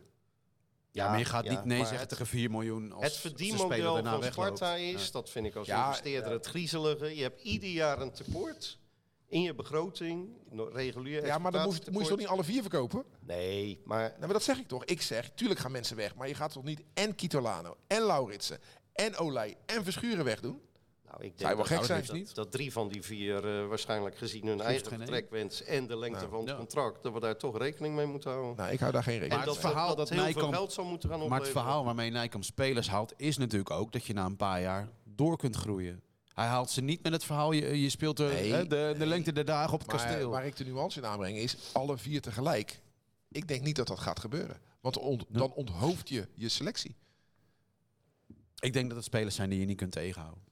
Ja, 0.91 1.09
maar 1.09 1.19
je 1.19 1.25
gaat 1.25 1.43
ja, 1.43 1.51
niet 1.51 1.65
nee 1.65 1.85
zeggen 1.85 2.07
tegen 2.07 2.25
4 2.27 2.51
miljoen 2.51 2.91
als 2.91 3.03
Het 3.03 3.13
verdienmodel 3.15 4.03
van 4.03 4.19
wegloopt. 4.19 4.33
Sparta 4.33 4.75
is, 4.75 5.11
dat 5.11 5.29
vind 5.29 5.45
ik 5.45 5.55
als 5.55 5.67
Ja, 5.67 5.85
investeerder 5.87 6.31
het 6.31 6.45
griezelige. 6.45 7.15
Je 7.15 7.21
hebt 7.21 7.41
ieder 7.41 7.69
jaar 7.69 8.01
een 8.01 8.11
tekort 8.11 8.79
in 9.27 9.41
je 9.41 9.53
begroting, 9.55 10.29
regulier 10.73 11.25
Ja, 11.25 11.37
maar 11.37 11.51
dan 11.51 11.63
moet, 11.65 11.85
je- 11.85 11.91
moet 11.91 12.01
je 12.03 12.07
toch 12.09 12.17
niet 12.17 12.27
alle 12.27 12.43
vier 12.43 12.61
verkopen? 12.61 13.03
Nee, 13.19 13.81
maar 13.85 14.09
Nou, 14.09 14.19
maar 14.19 14.33
dat 14.33 14.43
zeg 14.43 14.57
ik 14.57 14.67
toch. 14.67 14.85
Ik 14.85 15.01
zeg, 15.01 15.31
tuurlijk 15.35 15.59
gaan 15.59 15.71
mensen 15.71 15.95
weg. 15.95 16.15
Maar 16.15 16.27
je 16.27 16.35
gaat 16.35 16.51
toch 16.51 16.63
niet 16.63 16.83
en 16.93 17.15
Kitolano, 17.15 17.77
en 17.87 18.01
Lauritsen, 18.01 18.59
en 18.93 19.17
Olij, 19.17 19.57
en 19.65 19.83
Verschuren 19.83 20.25
wegdoen? 20.25 20.61
Nou, 21.11 21.23
ik 21.23 21.33
Zou 21.35 21.55
denk 21.55 21.67
gek 21.67 21.77
dat, 21.77 21.85
zijn, 21.85 22.05
dat, 22.05 22.15
niet? 22.15 22.35
dat 22.35 22.51
drie 22.51 22.71
van 22.71 22.87
die 22.87 23.01
vier 23.01 23.59
eh, 23.61 23.67
waarschijnlijk 23.67 24.17
gezien 24.17 24.47
hun 24.47 24.61
eigen 24.61 24.87
vertrekwens 24.87 25.63
en 25.63 25.87
de 25.87 25.97
lengte 25.97 26.17
Nou, 26.19 26.29
van 26.31 26.39
het 26.39 26.49
ja. 26.49 26.55
contract, 26.55 27.03
dat 27.03 27.13
we 27.13 27.19
daar 27.19 27.37
toch 27.37 27.57
rekening 27.57 27.95
mee 27.95 28.05
moeten 28.05 28.31
houden. 28.31 28.55
Nou, 28.55 28.71
ik 28.71 28.79
hou 28.79 28.91
daar 28.91 29.03
geen 29.03 29.19
rekening 29.19 29.39
en 29.41 29.45
Maar 29.45 29.47
mee. 29.47 29.55
dat, 29.55 29.63
het 29.63 29.73
verhaal 29.73 29.95
dat, 29.95 29.97
dat 29.97 30.09
heel 30.09 30.17
veel 30.17 30.27
Nijkamp- 30.33 30.53
geld 30.53 30.73
zal 30.73 30.83
moeten 30.85 31.09
gaan 31.09 31.27
Maar 31.27 31.39
het 31.39 31.49
verhaal 31.49 31.85
waarmee 31.85 32.09
Nijkamp 32.09 32.43
spelers 32.43 32.89
haalt, 32.89 33.13
is 33.17 33.37
natuurlijk 33.37 33.69
ook 33.71 33.91
dat 33.91 34.05
je 34.05 34.13
na 34.13 34.25
een 34.25 34.35
paar 34.37 34.61
jaar 34.61 34.89
door 35.03 35.37
kunt 35.37 35.55
groeien. 35.55 36.01
Hij 36.33 36.45
haalt 36.47 36.69
ze 36.69 36.81
niet 36.81 37.03
met 37.03 37.11
het 37.11 37.23
verhaal, 37.23 37.51
je, 37.51 37.81
je 37.81 37.89
speelt 37.89 38.17
de, 38.17 38.23
Nee, 38.33 38.51
hè, 38.51 38.67
de, 38.67 38.95
de 38.97 39.05
lengte 39.05 39.33
der 39.33 39.45
dagen 39.45 39.73
op 39.73 39.79
het 39.79 39.87
Maar 39.91 40.05
kasteel. 40.05 40.29
waar 40.29 40.45
ik 40.45 40.55
de 40.55 40.65
nuance 40.65 40.99
in 40.99 41.05
aanbreng 41.05 41.37
is 41.37 41.55
alle 41.73 41.97
vier 41.97 42.21
tegelijk. 42.21 42.81
Ik 43.31 43.47
denk 43.47 43.61
niet 43.63 43.75
dat 43.75 43.87
dat 43.87 43.99
gaat 43.99 44.19
gebeuren. 44.19 44.59
Want 44.81 44.97
ont- 44.97 45.25
dan 45.29 45.51
onthoofd 45.53 46.09
je 46.09 46.27
je 46.35 46.49
selectie. 46.49 46.95
ik 48.59 48.73
denk 48.73 48.87
dat 48.87 48.95
het 48.95 49.05
spelers 49.05 49.35
zijn 49.35 49.49
die 49.49 49.59
je 49.59 49.65
niet 49.65 49.77
kunt 49.77 49.91
tegenhouden. 49.91 50.43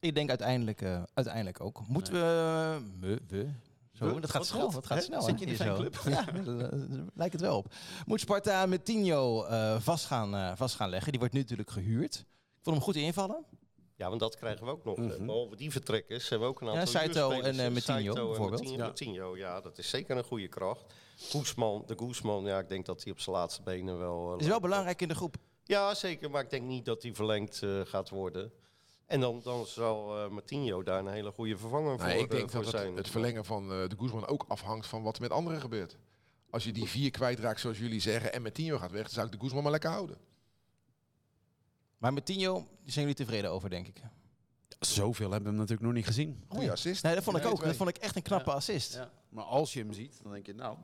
Ik 0.00 0.14
denk 0.14 0.28
uiteindelijk, 0.28 0.82
eh, 0.82 1.02
uiteindelijk 1.14 1.60
ook. 1.60 1.86
Moeten 1.88 2.12
we... 2.12 2.80
we, 3.00 3.20
we 3.28 3.48
zo, 3.92 4.14
We? 4.14 4.20
dat 4.20 4.30
gaat 4.30 4.46
snel. 4.46 4.70
Dat 4.70 4.86
gaat 4.86 4.98
Hè? 4.98 5.04
snel. 5.04 5.22
Zit 5.22 5.38
je 5.38 5.46
in 5.46 5.50
de 5.50 5.56
zo. 5.56 5.88
Ja, 6.10 6.24
lijkt 7.14 7.32
het 7.32 7.42
wel 7.42 7.56
op. 7.56 7.72
Moet 8.06 8.20
Sparta 8.20 8.66
met 8.66 8.84
Tinho 8.84 9.44
eh, 9.44 9.80
vast, 9.80 10.04
gaan, 10.04 10.34
eh, 10.34 10.52
vast 10.56 10.74
gaan 10.74 10.88
leggen. 10.90 11.10
Die 11.10 11.18
wordt 11.20 11.34
nu 11.34 11.40
natuurlijk 11.40 11.70
gehuurd. 11.70 12.14
Ik 12.14 12.62
vond 12.62 12.76
hem 12.76 12.84
goed 12.84 12.96
invallen. 12.96 13.44
Ja, 13.96 14.08
want 14.08 14.20
dat 14.20 14.36
krijgen 14.36 14.64
we 14.64 14.70
ook 14.72 14.84
nog. 14.84 14.96
Mhm. 14.96 15.26
Behalve 15.26 15.56
die 15.56 15.70
vertrekkers 15.70 16.28
hebben 16.28 16.48
we 16.48 16.54
ook 16.54 16.60
een 16.60 16.68
aantal 16.68 16.82
Ja, 16.82 16.90
Saito 16.90 17.30
en, 17.30 17.58
eh, 17.60 17.70
Metinho 17.70 18.14
bijvoorbeeld. 18.14 18.60
Metinho, 18.62 18.82
Ja. 18.82 18.86
Metinho, 18.88 19.36
ja, 19.36 19.60
dat 19.60 19.78
is 19.78 19.90
zeker 19.90 20.16
een 20.16 20.24
goede 20.24 20.48
kracht. 20.48 20.84
Guzman, 21.16 21.82
de 21.86 21.94
Guzman, 21.98 22.44
ja, 22.44 22.58
ik 22.58 22.68
denk 22.68 22.86
dat 22.86 23.02
hij 23.02 23.12
op 23.12 23.20
zijn 23.20 23.36
laatste 23.36 23.62
benen 23.62 23.98
wel... 23.98 24.36
Is 24.38 24.46
wel 24.46 24.60
belangrijk 24.60 25.02
in 25.02 25.08
de 25.08 25.14
groep. 25.14 25.36
Ja, 25.64 25.94
zeker, 25.94 26.30
maar 26.30 26.42
ik 26.42 26.50
denk 26.50 26.64
niet 26.66 26.84
dat 26.84 27.02
hij 27.02 27.14
verlengd 27.14 27.62
eh, 27.62 27.80
gaat 27.84 28.08
worden. 28.08 28.52
En 29.10 29.20
dan, 29.20 29.40
dan 29.42 29.66
zal 29.66 30.18
eh 30.24 30.30
Martinho 30.30 30.82
daar 30.82 30.98
een 30.98 31.06
hele 31.12 31.30
goede 31.32 31.56
vervanger 31.56 31.98
voor, 31.98 32.08
Nee, 32.08 32.18
ik 32.18 32.30
eh, 32.32 32.36
denk 32.38 32.50
voor 32.50 32.62
dat 32.62 32.70
zijn. 32.70 32.86
het, 32.86 32.96
het 32.96 33.08
verlengen 33.08 33.44
van 33.44 33.62
eh, 33.72 33.88
de 33.88 33.96
Guzman 33.98 34.26
ook 34.26 34.44
afhangt 34.48 34.86
van 34.86 35.02
wat 35.02 35.16
er 35.16 35.22
met 35.22 35.30
anderen 35.30 35.60
gebeurt. 35.60 35.96
Als 36.50 36.64
je 36.64 36.72
die 36.72 36.88
vier 36.88 37.10
kwijtraakt, 37.10 37.60
zoals 37.60 37.78
jullie 37.78 38.00
zeggen, 38.00 38.32
en 38.32 38.42
met 38.42 38.54
Tino 38.54 38.78
gaat 38.78 38.90
weg, 38.90 39.02
dan 39.02 39.10
zou 39.10 39.26
ik 39.26 39.32
de 39.32 39.38
Guzman 39.40 39.62
maar 39.62 39.72
lekker 39.72 39.90
houden. 39.90 40.18
Maar 41.98 42.12
met 42.12 42.26
Tinho 42.26 42.54
zijn 42.84 43.06
jullie 43.06 43.14
tevreden 43.14 43.50
over, 43.50 43.70
denk 43.70 43.86
ik. 43.88 44.02
Zoveel 44.80 45.30
hebben 45.30 45.42
we 45.42 45.48
hem 45.48 45.66
natuurlijk 45.66 45.86
nog 45.86 45.92
niet 45.92 46.06
gezien. 46.06 46.44
Goeie 46.48 46.70
assist. 46.70 47.02
Nee, 47.02 47.14
dat 47.14 47.24
vond 47.24 47.36
ik 47.36 47.46
ook. 47.46 47.64
Dat 47.64 47.76
vond 47.76 47.88
ik 47.88 47.96
echt 47.96 48.16
een 48.16 48.22
knappe 48.22 48.50
Ja. 48.50 48.56
assist. 48.56 48.94
Ja. 48.94 49.10
Maar 49.28 49.44
als 49.44 49.72
je 49.72 49.80
hem 49.80 49.92
ziet, 49.92 50.20
dan 50.22 50.32
denk 50.32 50.46
je, 50.46 50.54
nou... 50.54 50.76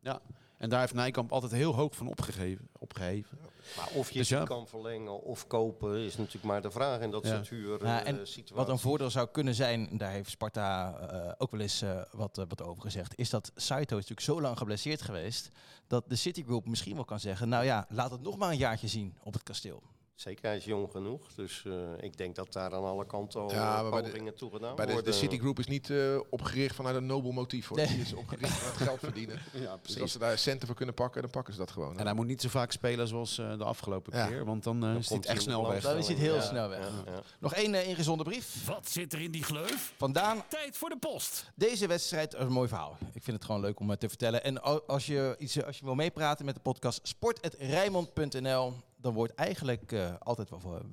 Ja. 0.00 0.20
En 0.56 0.68
daar 0.70 0.80
heeft 0.80 0.94
Nijkamp 0.94 1.32
altijd 1.32 1.52
heel 1.52 1.74
hoog 1.74 1.96
van 1.96 2.06
opgegeven. 2.06 2.68
opgeheven. 2.78 3.38
Maar 3.76 3.88
of 3.94 4.10
je 4.10 4.18
Dus 4.18 4.28
ja. 4.28 4.44
kan 4.44 4.68
verlengen 4.68 5.22
of 5.22 5.46
kopen, 5.46 5.98
is 5.98 6.16
natuurlijk 6.16 6.44
maar 6.44 6.62
de 6.62 6.70
vraag 6.70 7.00
in 7.00 7.10
dat 7.10 7.26
Ja. 7.26 7.34
soort 7.34 7.48
huur 7.48 7.84
Ja, 7.86 8.00
eh, 8.04 8.08
en 8.08 8.14
situaties. 8.26 8.50
Wat 8.56 8.68
een 8.68 8.78
voordeel 8.78 9.10
zou 9.10 9.28
kunnen 9.32 9.54
zijn, 9.54 9.88
daar 9.98 10.10
heeft 10.10 10.30
Sparta 10.30 10.98
eh, 10.98 11.32
ook 11.38 11.50
wel 11.50 11.60
eens 11.60 11.82
eh, 11.82 12.00
wat, 12.10 12.44
wat 12.48 12.62
over 12.62 12.82
gezegd, 12.82 13.18
is 13.18 13.30
dat 13.30 13.52
Saito 13.54 13.96
is 13.96 14.08
natuurlijk 14.08 14.20
zo 14.20 14.40
lang 14.40 14.58
geblesseerd 14.58 15.02
geweest, 15.02 15.50
dat 15.86 16.04
de 16.08 16.16
Citigroup 16.16 16.66
misschien 16.66 16.94
wel 16.94 17.04
kan 17.04 17.20
zeggen, 17.20 17.48
nou 17.48 17.64
ja, 17.64 17.86
laat 17.88 18.10
het 18.10 18.22
nog 18.22 18.36
maar 18.36 18.50
een 18.50 18.56
jaartje 18.56 18.88
zien 18.88 19.14
op 19.22 19.32
het 19.32 19.42
kasteel. 19.42 19.82
Zeker, 20.20 20.44
hij 20.48 20.56
is 20.56 20.64
jong 20.64 20.90
genoeg. 20.90 21.32
Dus 21.34 21.62
eh, 21.66 21.72
ik 22.00 22.16
denk 22.16 22.34
dat 22.36 22.52
daar 22.52 22.74
aan 22.74 22.84
alle 22.84 23.06
kanten 23.06 23.40
al 23.40 23.50
Ja, 23.50 23.82
pogingen 23.82 24.34
toe 24.34 24.50
gedaan 24.50 24.74
Bij 24.76 24.84
de, 24.84 24.90
de 24.90 24.96
worden. 24.96 25.14
Citigroup 25.14 25.58
is 25.58 25.66
niet 25.66 25.90
eh, 25.90 26.20
opgericht 26.30 26.74
vanuit 26.74 26.96
een 26.96 27.06
nobel 27.06 27.32
motief. 27.32 27.68
Hoor. 27.68 27.76
Nee. 27.78 27.86
Die 27.86 28.00
is 28.00 28.12
opgericht 28.12 28.52
vanuit 28.52 28.76
geld 28.76 28.98
verdienen. 28.98 29.38
Ja, 29.52 29.78
Dus 29.82 30.00
als 30.00 30.12
ze 30.12 30.18
daar 30.18 30.38
centen 30.38 30.66
voor 30.66 30.76
kunnen 30.76 30.94
pakken, 30.94 31.22
dan 31.22 31.30
pakken 31.30 31.52
ze 31.52 31.58
dat 31.58 31.70
gewoon. 31.70 31.98
En 31.98 32.04
hij 32.04 32.14
moet 32.14 32.26
niet 32.26 32.40
zo 32.40 32.48
vaak 32.48 32.72
spelen 32.72 33.08
zoals 33.08 33.38
eh, 33.38 33.58
de 33.58 33.64
afgelopen 33.64 34.16
Ja. 34.16 34.26
keer. 34.26 34.44
Want 34.44 34.62
dan, 34.62 34.76
eh, 34.76 34.80
Dan 34.82 34.96
is 34.96 35.08
hij 35.08 35.18
komt 35.18 35.26
echt 35.30 35.42
snel 35.42 35.68
weg. 35.68 35.82
Dan 35.82 35.96
is 35.96 36.06
hij 36.06 36.16
heel 36.16 36.34
Ja, 36.34 36.40
snel 36.40 36.68
weg. 36.68 36.78
ja, 37.06 37.12
ja. 37.12 37.22
Nog 37.38 37.54
één 37.54 37.74
eh, 37.74 37.88
ingezonde 37.88 38.24
brief. 38.24 38.66
Wat 38.66 38.88
zit 38.90 39.12
er 39.12 39.20
in 39.20 39.30
die 39.30 39.44
gleuf? 39.44 39.92
Vandaan, 39.96 40.42
Tijd 40.48 40.76
voor 40.76 40.88
de 40.88 40.98
post. 40.98 41.50
deze 41.54 41.86
wedstrijd 41.86 42.34
is 42.34 42.40
een 42.40 42.52
mooi 42.52 42.68
verhaal. 42.68 42.96
Ik 43.12 43.22
vind 43.22 43.36
het 43.36 43.44
gewoon 43.46 43.60
leuk 43.60 43.80
om 43.80 43.90
het 43.90 44.00
te 44.00 44.08
vertellen. 44.08 44.44
En 44.44 44.62
al- 44.62 44.82
als 44.86 45.06
je, 45.06 45.34
iets, 45.38 45.56
eh, 45.56 45.64
als 45.66 45.78
je 45.78 45.84
wil 45.84 45.94
meepraten 45.94 46.44
met 46.44 46.54
de 46.54 46.60
podcast 46.60 47.00
sport.rijmond.nl, 47.02 48.72
dan 49.00 49.14
wordt 49.14 49.34
eigenlijk 49.34 49.92
eh, 49.92 50.14
altijd 50.18 50.48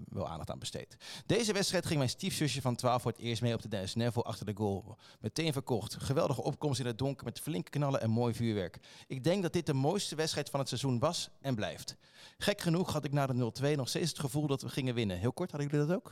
wel, 0.09 0.27
aandacht 0.27 0.51
aan 0.51 0.59
besteed. 0.59 0.97
Deze 1.25 1.53
wedstrijd 1.53 1.85
ging 1.85 1.97
mijn 1.97 2.09
stiefzusje 2.09 2.61
van 2.61 2.75
12 2.75 3.01
voor 3.01 3.11
het 3.11 3.19
eerst 3.19 3.41
mee 3.41 3.53
op 3.53 3.61
de 3.61 3.67
Dennis 3.67 3.95
Neville 3.95 4.25
achter 4.25 4.45
de 4.45 4.55
goal. 4.55 4.97
Meteen 5.19 5.53
verkocht. 5.53 5.95
Geweldige 5.95 6.43
opkomst 6.43 6.79
in 6.79 6.85
het 6.85 6.97
donker 6.97 7.25
met 7.25 7.39
flinke 7.39 7.69
knallen 7.69 8.01
en 8.01 8.09
mooi 8.09 8.33
vuurwerk. 8.33 8.79
Ik 9.07 9.23
denk 9.23 9.41
dat 9.41 9.53
dit 9.53 9.65
de 9.65 9.73
mooiste 9.73 10.15
wedstrijd 10.15 10.49
van 10.49 10.59
het 10.59 10.69
seizoen 10.69 10.99
was 10.99 11.29
en 11.41 11.55
blijft. 11.55 11.97
Gek 12.37 12.61
genoeg 12.61 12.93
had 12.93 13.05
ik 13.05 13.11
na 13.11 13.27
de 13.27 13.51
0-2 13.61 13.75
nog 13.75 13.89
steeds 13.89 14.09
het 14.09 14.19
gevoel 14.19 14.47
dat 14.47 14.61
we 14.61 14.69
gingen 14.69 14.93
winnen. 14.93 15.17
Heel 15.17 15.33
kort, 15.33 15.51
hadden 15.51 15.69
jullie 15.69 15.87
dat 15.87 15.95
ook? 15.95 16.11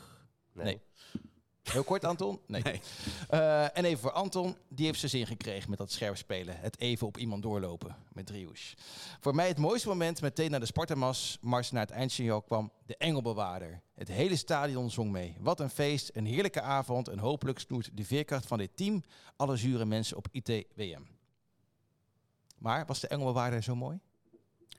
Nee. 0.54 0.66
Nee. 0.66 0.82
Heel 1.72 1.84
kort, 1.84 2.06
Anton? 2.12 2.40
Nee. 2.48 2.62
Nee. 2.62 2.82
Eh, 3.30 3.78
en 3.78 3.86
even 3.86 4.00
voor 4.00 4.12
Anton, 4.12 4.58
die 4.68 4.86
heeft 4.86 5.00
zijn 5.00 5.12
zin 5.12 5.28
gekregen 5.28 5.70
met 5.70 5.80
dat 5.80 5.92
scherp 5.92 6.18
spelen. 6.18 6.60
Het 6.60 6.80
even 6.80 7.08
op 7.08 7.18
iemand 7.18 7.44
doorlopen 7.44 7.96
met 8.14 8.26
Driehoes. 8.26 8.76
Voor 9.20 9.36
mij 9.36 9.48
het 9.48 9.58
mooiste 9.58 9.88
moment 9.88 10.22
meteen 10.22 10.52
naar 10.52 10.60
de 10.60 10.66
Spartamas, 10.66 11.38
mars 11.42 11.72
naar 11.72 11.82
het 11.82 11.92
eindsignaal 11.92 12.42
kwam 12.42 12.72
de 12.86 12.98
Engelbewaarder. 12.98 13.82
Het 13.94 14.08
hele 14.08 14.36
stadion 14.36 14.90
zong 14.90 15.12
mee. 15.12 15.36
Wat 15.40 15.60
een 15.60 15.70
feest, 15.70 16.10
een 16.14 16.26
heerlijke 16.26 16.62
avond 16.62 17.08
en 17.08 17.20
hopelijk 17.20 17.60
snoert 17.60 17.90
de 17.94 18.06
veerkracht 18.06 18.46
van 18.46 18.58
dit 18.58 18.72
team 18.76 19.04
alle 19.36 19.56
zure 19.56 19.86
mensen 19.86 20.18
op 20.18 20.28
ITWM. 20.32 21.02
Maar 22.58 22.86
was 22.86 23.00
de 23.00 23.08
Engelbewaarder 23.08 23.64
zo 23.64 23.76
mooi? 23.76 24.00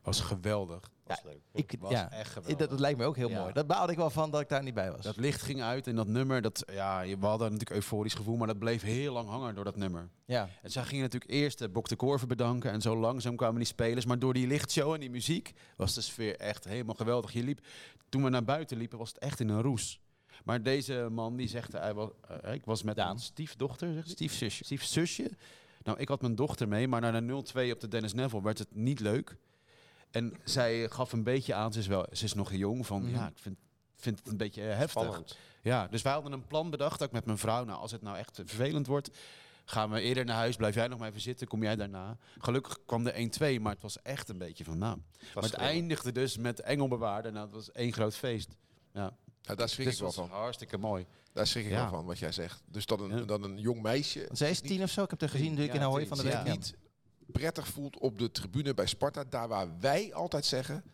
Was 0.07 0.21
geweldig. 0.21 0.91
Was 1.05 1.23
leuk. 1.25 1.41
Ik, 1.53 1.75
Was 1.79 1.91
ja, 1.91 2.11
echt 2.11 2.35
dat, 2.35 2.45
geweldig. 2.45 2.69
dat 2.69 2.81
lijkt 2.81 2.99
me 2.99 3.05
ook 3.05 3.17
heel 3.17 3.29
Ja. 3.29 3.41
mooi. 3.41 3.53
Dat 3.53 3.67
baalde 3.67 3.93
ik 3.93 3.99
wel 3.99 4.11
van 4.11 4.31
dat 4.31 4.41
ik 4.41 4.49
daar 4.49 4.63
niet 4.63 4.75
bij 4.75 4.91
was. 4.93 5.01
Dat 5.05 5.17
licht 5.17 5.43
ging 5.43 5.63
uit 5.63 5.87
en 5.87 5.97
dat 5.97 6.07
nummer, 6.07 6.43
dat, 6.43 6.65
ja, 6.73 7.01
we 7.03 7.27
hadden 7.27 7.51
natuurlijk 7.51 7.71
euforisch 7.77 8.15
gevoel, 8.15 8.37
maar 8.37 8.47
dat 8.47 8.59
bleef 8.59 8.83
heel 8.83 9.13
lang 9.13 9.29
hangen 9.29 9.55
door 9.55 9.65
dat 9.65 9.77
nummer. 9.77 10.09
ja. 10.25 10.49
En 10.63 10.71
zij 10.71 10.85
gingen 10.85 11.03
natuurlijk 11.03 11.31
eerst 11.33 11.59
de 11.59 11.69
Bok 11.69 11.89
de 11.89 11.97
Korver 11.97 12.27
bedanken 12.27 12.71
en 12.71 12.81
zo 12.81 12.97
langzaam 12.97 13.37
kwamen 13.37 13.57
die 13.57 13.67
spelers. 13.67 14.05
Maar 14.07 14.19
door 14.19 14.35
die 14.35 14.47
lichtshow 14.47 14.93
en 14.95 15.01
die 15.01 15.11
muziek 15.11 15.53
was 15.77 15.95
de 15.95 16.01
sfeer 16.01 16.37
echt 16.37 16.65
helemaal 16.65 16.95
geweldig. 16.95 17.33
Je 17.33 17.43
liep, 17.43 17.61
toen 18.09 18.23
we 18.25 18.29
naar 18.31 18.45
buiten 18.45 18.77
liepen 18.77 18.99
was 18.99 19.09
het 19.09 19.19
echt 19.19 19.41
in 19.41 19.49
een 19.49 19.63
roes. 19.63 20.01
Maar 20.45 20.63
deze 20.63 21.09
man 21.11 21.37
die 21.37 21.49
zegt, 21.49 21.73
hij 21.73 21.95
was, 21.95 22.11
eh, 22.43 22.53
ik 22.55 22.65
was 22.65 22.83
met 22.83 22.97
Daan. 22.97 23.11
een 23.11 23.19
stiefdochter, 23.19 23.93
zegt? 23.95 24.11
Stiefzusje. 24.11 24.65
stiefzusje. 24.65 25.31
Nou, 25.83 25.99
ik 25.99 26.09
had 26.09 26.21
mijn 26.21 26.35
dochter 26.35 26.69
mee, 26.69 26.89
maar 26.89 27.01
naar 27.01 27.13
de 27.13 27.21
0-2 27.21 27.73
op 27.73 27.81
de 27.81 27.89
Dennis 27.89 28.13
Neville 28.13 28.43
werd 28.43 28.59
het 28.59 28.75
niet 28.75 29.01
leuk. 29.01 29.37
En 30.11 30.35
zij 30.45 30.89
gaf 30.91 31.13
een 31.13 31.23
beetje 31.23 31.55
aan, 31.55 31.73
ze 31.73 31.79
is, 31.79 31.87
wel, 31.87 32.07
ze 32.13 32.25
is 32.25 32.35
nog 32.35 32.53
jong, 32.53 32.87
van 32.87 33.03
Mhm. 33.03 33.15
ja, 33.15 33.27
ik 33.29 33.39
vind, 33.39 33.57
vind 33.97 34.19
het 34.19 34.29
een 34.29 34.37
beetje 34.37 34.63
eh, 34.63 34.77
heftig. 34.77 35.03
Spannend. 35.03 35.37
Ja, 35.63 35.87
dus 35.87 36.03
wij 36.03 36.13
hadden 36.13 36.33
een 36.33 36.47
plan 36.47 36.71
bedacht, 36.71 37.03
ook 37.03 37.13
met 37.13 37.25
mijn 37.25 37.39
vrouw. 37.39 37.65
Nou, 37.65 37.81
als 37.81 37.93
het 37.93 38.03
nou 38.03 38.17
echt 38.17 38.41
vervelend 38.45 38.87
wordt, 38.87 39.11
gaan 39.65 39.91
we 39.91 40.01
eerder 40.01 40.25
naar 40.25 40.37
huis. 40.37 40.57
Blijf 40.57 40.75
jij 40.75 40.89
nog 40.89 40.99
maar 40.99 41.09
even 41.09 41.21
zitten, 41.21 41.47
kom 41.47 41.63
jij 41.63 41.77
daarna. 41.77 42.17
Gelukkig 42.39 42.79
kwam 42.87 43.05
de 43.05 43.13
1-2, 43.59 43.61
maar 43.61 43.73
het 43.73 43.83
was 43.83 44.03
echt 44.03 44.29
een 44.29 44.39
beetje 44.39 44.65
van, 44.65 44.79
nou. 44.79 44.99
Was 45.21 45.33
maar 45.35 45.43
het 45.45 45.55
eindigde 45.55 46.13
dus 46.13 46.37
met 46.37 46.61
Engelbewaarder. 46.61 47.33
Nou, 47.33 47.45
het 47.47 47.55
was 47.55 47.73
één 47.73 47.93
groot 47.93 48.15
feest. 48.17 48.57
Ja, 48.93 49.13
Ja, 49.43 49.55
daar 49.55 49.69
schrik 49.69 49.87
dus 49.87 49.95
ik 49.95 50.01
wel 50.01 50.13
van. 50.13 50.29
hartstikke 50.31 50.79
mooi. 50.79 51.07
Daar 51.33 51.47
schrik 51.47 51.65
ik 51.65 51.71
Ja. 51.71 51.81
wel 51.81 51.89
van, 51.89 52.05
wat 52.05 52.19
jij 52.19 52.33
zegt. 52.33 52.63
Dus 52.67 52.87
dat 52.87 53.01
een, 53.01 53.27
dat 53.27 53.43
een 53.45 53.59
jong 53.59 53.83
meisje 53.83 54.29
Zij 54.33 54.51
is 54.51 54.61
tien 54.61 54.83
of 54.83 54.91
zo. 54.91 55.03
Ik 55.03 55.11
heb 55.11 55.21
haar 55.21 55.29
gezien 55.29 55.47
natuurlijk 55.49 55.75
in 55.75 55.81
Ja, 55.81 55.87
Ahoy 55.87 55.99
tien, 55.99 56.09
van 56.09 56.17
de 56.17 56.23
week. 56.23 56.33
ja. 56.33 56.43
niet 56.43 56.75
prettig 57.33 57.67
voelt 57.69 57.99
op 57.99 58.19
de 58.19 58.31
tribune 58.31 58.75
bij 58.75 58.87
Sparta. 58.87 59.25
Daar 59.29 59.49
waar 59.49 59.69
wij 59.81 60.15
altijd 60.15 60.45
zeggen... 60.45 60.85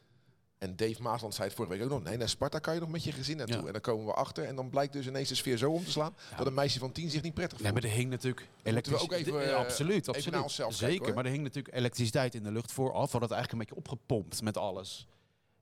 En 0.59 0.77
Dave 0.77 1.02
Maasland 1.02 1.35
zei 1.35 1.46
het 1.48 1.56
vorige 1.56 1.75
week 1.75 1.85
ook 1.85 1.90
nog. 1.90 2.02
Nee, 2.02 2.17
naar 2.17 2.29
Sparta 2.29 2.59
kan 2.59 2.75
je 2.75 2.81
nog 2.81 2.88
met 2.88 3.04
je 3.04 3.13
gezin 3.13 3.37
naartoe. 3.37 3.61
Ja. 3.61 3.67
En 3.67 3.73
dan 3.73 3.81
komen 3.81 4.06
we 4.06 4.13
achter. 4.13 4.44
En 4.44 4.56
dan 4.56 4.71
blijkt 4.71 4.92
dus 4.92 5.06
ineens 5.06 5.29
de 5.29 5.35
sfeer 5.35 5.56
zo 5.56 5.71
om 5.71 5.85
te 5.85 5.90
slaan... 5.90 6.15
dat 6.37 6.46
een 6.46 6.54
meisje 6.54 6.79
van 6.79 6.92
tien 6.92 7.11
zich 7.11 7.23
niet 7.23 7.35
prettig 7.35 7.59
Nee, 7.61 7.71
voelt. 7.71 7.83
maar 7.83 7.90
er 7.90 7.96
hing 7.98 8.11
natuurlijk 8.11 8.40
ook 8.42 8.67
elektriciteit. 8.67 9.27
even, 9.27 9.40
Ja, 9.40 9.48
eh, 9.48 9.56
absoluut, 9.56 9.96
even 9.96 10.09
absoluut. 10.09 10.35
naar 10.35 10.42
onszelf 10.42 10.75
Zeker, 10.75 10.96
kijken, 10.96 11.15
maar 11.15 11.25
er 11.25 11.31
hing 11.31 11.42
natuurlijk 11.42 11.75
elektriciteit 11.75 12.35
in 12.35 12.42
de 12.42 12.52
lucht 12.52 12.73
vooraf. 12.73 12.92
We 13.13 13.19
hadden 13.19 13.21
het 13.21 13.31
eigenlijk 13.31 13.52
een 13.52 13.59
beetje 13.59 13.90
opgepompt 13.90 14.42
met 14.42 14.56
alles. 14.56 15.06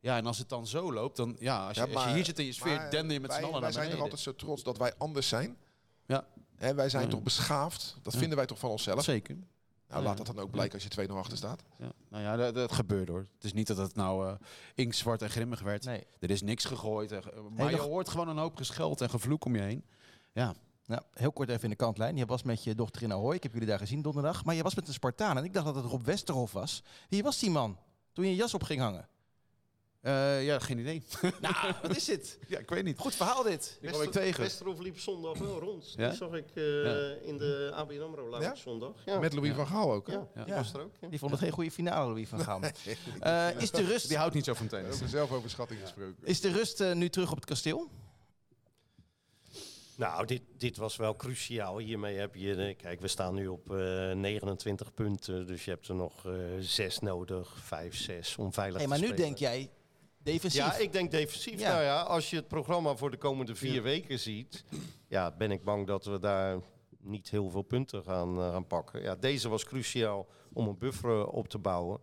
Ja, 0.00 0.16
en 0.16 0.26
als 0.26 0.38
het 0.38 0.48
dan 0.48 0.66
zo 0.66 0.92
loopt, 0.92 1.16
dan 1.16 1.36
ja, 1.38 1.66
als 1.68 1.76
je, 1.76 1.94
als 1.94 2.04
hier 2.12 2.24
zit 2.24 2.38
in 2.38 2.44
je 2.44 2.52
sfeer, 2.52 2.76
maar 2.76 2.90
dender 2.90 3.12
je 3.12 3.20
met 3.20 3.32
z'n 3.32 3.42
allen 3.42 3.60
Wij 3.60 3.60
zijn 3.60 3.72
toch 3.72 3.82
beneden. 3.82 4.02
altijd 4.02 4.20
zo 4.20 4.34
trots 4.34 4.62
dat 4.62 4.78
wij 4.78 4.92
anders 4.98 5.28
zijn. 5.28 5.56
Ja. 6.06 6.24
Hè, 6.56 6.74
wij 6.74 6.88
zijn 6.88 7.08
toch 7.08 7.22
beschaafd. 7.22 7.96
Dat 8.02 8.16
vinden 8.16 8.36
wij 8.36 8.46
toch 8.46 8.58
van 8.58 8.70
onszelf. 8.70 9.04
Zeker. 9.04 9.36
Nou, 9.90 10.02
laat 10.02 10.16
dat 10.16 10.26
dan 10.26 10.38
ook 10.38 10.50
blijken 10.50 10.74
als 10.74 10.82
je 10.94 11.08
2-0 11.08 11.12
achter 11.12 11.36
staat. 11.36 11.62
Ja. 11.78 11.92
Nou 12.08 12.22
ja, 12.24 12.36
dat, 12.36 12.54
dat 12.54 12.72
gebeurt 12.72 13.08
hoor. 13.08 13.26
Het 13.34 13.44
is 13.44 13.52
niet 13.52 13.66
dat 13.66 13.76
het 13.76 13.94
nou 13.94 14.28
eh 14.28 14.34
inktzwart 14.74 15.22
en 15.22 15.30
grimmig 15.30 15.60
werd. 15.60 15.84
Nee. 15.84 16.06
Er 16.18 16.30
is 16.30 16.42
niks 16.42 16.64
gegooid. 16.64 17.12
en 17.12 17.22
ge- 17.22 17.42
maar 17.56 17.70
je 17.70 17.76
hoort 17.76 18.08
gewoon 18.08 18.28
een 18.28 18.36
hoop 18.38 18.56
gescheld 18.56 19.00
en 19.00 19.10
gevloek 19.10 19.44
om 19.44 19.54
je 19.54 19.62
heen. 19.62 19.84
Ja, 20.32 20.54
Nou, 20.86 21.02
heel 21.14 21.32
kort 21.32 21.48
even 21.48 21.62
in 21.62 21.70
de 21.70 21.76
kantlijn. 21.76 22.16
Je 22.16 22.26
was 22.26 22.42
met 22.42 22.64
je 22.64 22.74
dochter 22.74 23.02
in 23.02 23.12
Ahoy. 23.12 23.34
Ik 23.34 23.42
heb 23.42 23.52
jullie 23.52 23.68
daar 23.68 23.78
gezien 23.78 24.02
donderdag. 24.02 24.44
Maar 24.44 24.54
je 24.54 24.62
was 24.62 24.74
met 24.74 24.88
een 24.88 24.92
Spartaan. 24.94 25.36
En 25.36 25.44
ik 25.44 25.52
dacht 25.52 25.66
dat 25.66 25.74
het 25.74 25.84
Rob 25.84 26.04
Westerhof 26.04 26.52
was. 26.52 26.82
Wie 27.08 27.22
was 27.22 27.38
die 27.38 27.50
man? 27.50 27.76
Toen 28.12 28.24
je 28.24 28.30
je 28.30 28.36
jas 28.36 28.54
op 28.54 28.62
ging 28.62 28.80
hangen. 28.80 29.08
Eh, 30.00 30.44
ja 30.44 30.58
geen 30.58 30.78
idee. 30.78 31.02
nou, 31.40 31.54
wat 31.82 31.96
is 31.96 32.04
dit? 32.04 32.38
ja, 32.48 32.58
ik 32.58 32.70
weet 32.70 32.84
niet. 32.84 32.98
Goed 32.98 33.14
verhaal 33.14 33.42
dit. 33.42 33.78
Die 33.80 33.90
kwam 33.90 34.02
ik 34.02 34.10
tegen. 34.10 34.40
Westerhof 34.42 34.78
liep 34.78 34.98
zondag 34.98 35.38
wel 35.38 35.58
rond. 35.58 35.94
Ja? 35.96 36.08
Die 36.08 36.16
zag 36.16 36.32
ik 36.32 36.46
eh, 36.54 36.84
Ja. 36.84 37.14
in 37.22 37.38
de 37.38 37.70
ABN 37.74 38.00
AMRO 38.00 38.28
Lounge 38.28 38.44
Ja? 38.46 38.54
zondag. 38.54 38.92
Ja. 39.04 39.18
Met 39.18 39.32
Louis 39.32 39.48
Ja. 39.50 39.54
van 39.56 39.66
Gaal 39.66 39.92
ook. 39.92 40.06
hè? 40.06 40.12
ja, 40.12 40.28
Ja. 40.34 40.44
die 40.44 40.54
was 40.54 40.72
er 40.72 40.80
ook. 40.80 40.92
ja. 41.00 41.08
Die 41.08 41.18
vond 41.18 41.30
het 41.30 41.40
geen 41.40 41.50
goede 41.50 41.70
finale, 41.70 42.08
Louis 42.08 42.28
van 42.28 42.40
Gaal. 42.40 42.60
Eh, 43.20 43.48
is 43.60 43.70
de 43.70 43.84
rust, 43.84 44.08
Die 44.08 44.16
houdt 44.16 44.34
niet 44.34 44.44
zo 44.44 44.54
van 44.54 44.66
tennis. 44.66 44.94
Over 44.94 45.08
zelfoverschatting 45.08 45.80
gesproken. 45.80 46.16
is 46.22 46.40
de 46.40 46.52
rust 46.52 46.84
nu 46.94 47.08
terug 47.08 47.30
op 47.30 47.36
het 47.36 47.44
kasteel? 47.46 47.90
Nou, 49.96 50.26
dit, 50.26 50.42
dit 50.56 50.76
was 50.76 50.96
wel 50.96 51.16
cruciaal. 51.16 51.78
Hiermee 51.78 52.16
heb 52.18 52.34
je, 52.34 52.74
kijk, 52.78 53.00
we 53.00 53.08
staan 53.08 53.34
nu 53.34 53.46
op 53.46 53.70
eh 53.76 54.12
29 54.12 54.94
punten. 54.94 55.46
Dus 55.46 55.64
je 55.64 55.70
hebt 55.70 55.88
er 55.88 55.94
nog 55.94 56.26
eh 56.26 56.32
zes 56.60 56.98
nodig, 56.98 57.56
vijf, 57.62 57.96
zes, 57.96 58.36
om 58.36 58.52
veilig 58.52 58.78
Hey, 58.78 58.88
maar 58.88 58.98
te 58.98 59.04
nu 59.04 59.14
denk 59.14 59.36
jij 59.38 59.70
defensief. 60.22 60.60
Ja, 60.60 60.76
ik 60.76 60.92
denk 60.92 61.10
defensief. 61.10 61.60
Ja. 61.60 61.70
Nou 61.70 61.82
ja, 61.82 62.02
als 62.02 62.30
je 62.30 62.36
het 62.36 62.48
programma 62.48 62.96
voor 62.96 63.10
de 63.10 63.16
komende 63.16 63.54
vier 63.54 63.82
weken 63.82 64.18
ziet, 64.18 64.64
ja, 65.08 65.30
ben 65.30 65.50
ik 65.50 65.64
bang 65.64 65.86
dat 65.86 66.04
we 66.04 66.18
daar 66.18 66.60
niet 67.02 67.30
heel 67.30 67.50
veel 67.50 67.62
punten 67.62 68.02
gaan, 68.02 68.38
eh, 68.38 68.50
gaan 68.52 68.66
pakken. 68.66 69.02
Ja, 69.02 69.16
deze 69.16 69.48
was 69.48 69.64
cruciaal 69.64 70.26
om 70.52 70.68
een 70.68 70.78
buffer 70.78 71.20
eh, 71.20 71.32
op 71.32 71.48
te 71.48 71.58
bouwen. 71.58 72.00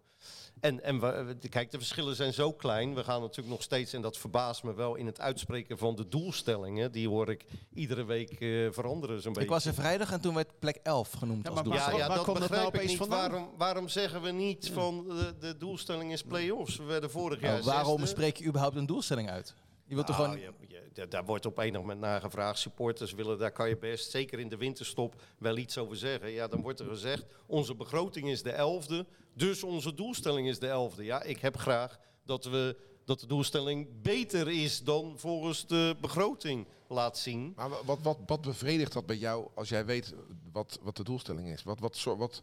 En, 0.67 0.83
en 0.83 0.99
we, 0.99 1.35
kijk, 1.49 1.71
de 1.71 1.77
verschillen 1.77 2.15
zijn 2.15 2.33
zo 2.33 2.53
klein. 2.53 2.95
We 2.95 3.03
gaan 3.03 3.21
natuurlijk 3.21 3.49
nog 3.49 3.61
steeds, 3.63 3.93
en 3.93 4.01
dat 4.01 4.17
verbaast 4.17 4.63
me 4.63 4.73
wel, 4.73 4.95
in 4.95 5.05
het 5.05 5.19
uitspreken 5.19 5.77
van 5.77 5.95
de 5.95 6.07
doelstellingen. 6.07 6.91
Die 6.91 7.07
hoor 7.07 7.29
ik 7.29 7.45
iedere 7.73 8.05
week 8.05 8.31
eh, 8.31 8.67
veranderen 8.71 9.21
zo'n 9.21 9.33
beetje. 9.33 9.47
Ik 9.47 9.53
was 9.53 9.65
er 9.65 9.73
vrijdag 9.73 10.11
en 10.11 10.21
toen 10.21 10.33
werd 10.35 10.59
plek 10.59 10.79
11 10.83 11.11
genoemd 11.11 11.43
Ja, 11.43 11.49
als 11.49 11.55
maar 11.55 11.63
doel. 11.63 11.73
Ja, 11.73 11.91
ja 11.97 12.07
dat 12.07 12.25
dat 12.25 12.39
begrijp 12.39 12.71
nou 12.71 12.83
ik 12.83 12.87
niet. 12.89 12.97
vandaan? 12.97 13.29
Waarom, 13.31 13.49
waarom 13.57 13.87
zeggen 13.87 14.21
we 14.21 14.31
niet 14.31 14.69
van 14.73 15.03
de, 15.07 15.35
de 15.39 15.57
doelstelling 15.57 16.11
is 16.11 16.23
play-offs? 16.23 16.77
We 16.77 16.83
werden 16.83 17.11
vorig 17.11 17.41
jaar 17.41 17.51
Nou, 17.51 17.63
waarom 17.63 17.99
zesde. 17.99 18.15
spreek 18.15 18.37
je 18.37 18.45
überhaupt 18.45 18.75
een 18.75 18.85
doelstelling 18.85 19.29
uit? 19.29 19.53
Je 19.87 19.93
wilt 19.95 20.07
toch 20.07 20.17
Nou, 20.17 20.29
gewoon... 20.37 20.53
je- 20.59 20.67
je- 20.67 20.89
da- 20.93 21.05
daar 21.05 21.25
wordt 21.25 21.45
op 21.45 21.57
enig 21.57 21.81
moment 21.81 21.99
naar 21.99 22.21
gevraagd. 22.21 22.59
Supporters 22.59 23.11
willen, 23.13 23.37
daar 23.37 23.51
kan 23.51 23.69
je 23.69 23.77
best, 23.77 24.11
zeker 24.11 24.39
in 24.39 24.49
de 24.49 24.57
winterstop, 24.57 25.21
wel 25.37 25.57
iets 25.57 25.77
over 25.77 25.97
zeggen. 25.97 26.29
Ja, 26.31 26.47
dan 26.47 26.61
wordt 26.61 26.79
er 26.79 26.87
gezegd, 26.87 27.25
onze 27.45 27.75
begroting 27.75 28.29
is 28.29 28.43
de 28.43 28.51
elfde, 28.51 29.05
dus 29.33 29.63
onze 29.63 29.93
doelstelling 29.93 30.47
is 30.47 30.59
de 30.59 30.67
elfde. 30.67 31.03
Ja, 31.03 31.23
ik 31.23 31.37
heb 31.39 31.57
graag 31.57 31.99
dat, 32.25 32.45
we, 32.45 32.77
dat 33.05 33.19
de 33.19 33.27
doelstelling 33.27 34.01
beter 34.01 34.49
is 34.49 34.83
dan 34.83 35.13
volgens 35.19 35.67
de 35.67 35.95
begroting 36.01 36.67
laat 36.87 37.17
zien. 37.17 37.53
Maar 37.55 37.69
wa- 37.69 37.83
wat, 37.85 37.99
wat, 38.01 38.17
wat 38.25 38.41
bevredigt 38.41 38.93
dat 38.93 39.05
bij 39.05 39.17
jou 39.17 39.47
als 39.55 39.69
jij 39.69 39.85
weet 39.85 40.13
wat, 40.51 40.79
wat 40.81 40.95
de 40.97 41.03
doelstelling 41.03 41.47
is? 41.49 41.63
Wat, 41.63 41.79
wat, 41.79 41.95
soort- 41.95 42.17
wat, 42.17 42.41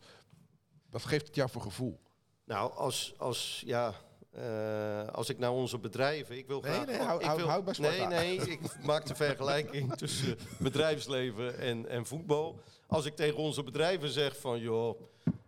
wat 0.90 1.05
geeft 1.05 1.26
het 1.26 1.34
jou 1.36 1.51
voor 1.51 1.62
gevoel? 1.62 2.01
Nou, 2.45 2.72
als, 2.74 3.14
als, 3.16 3.62
ja, 3.66 3.95
eh, 4.35 5.09
als 5.09 5.28
ik 5.28 5.39
naar 5.39 5.53
onze 5.53 5.78
bedrijven... 5.78 6.37
Ik 6.37 6.47
wil 6.47 6.61
Nee, 6.61 6.72
graag, 6.72 6.87
nee, 6.87 6.99
hou- 6.99 7.24
ik 7.24 7.30
wil, 7.30 7.49
hou. 7.49 7.64
Nee, 7.78 8.07
nee, 8.07 8.37
ik 8.37 8.61
maak 8.87 9.07
de 9.07 9.14
vergelijking 9.14 9.95
tussen 9.97 10.39
bedrijfsleven 10.59 11.59
en, 11.59 11.89
en 11.89 12.07
voetbal. 12.07 12.59
Als 12.87 13.05
ik 13.05 13.16
tegen 13.16 13.37
onze 13.37 13.62
bedrijven 13.62 14.09
zeg 14.09 14.37
van... 14.41 14.61
joh, 14.61 15.01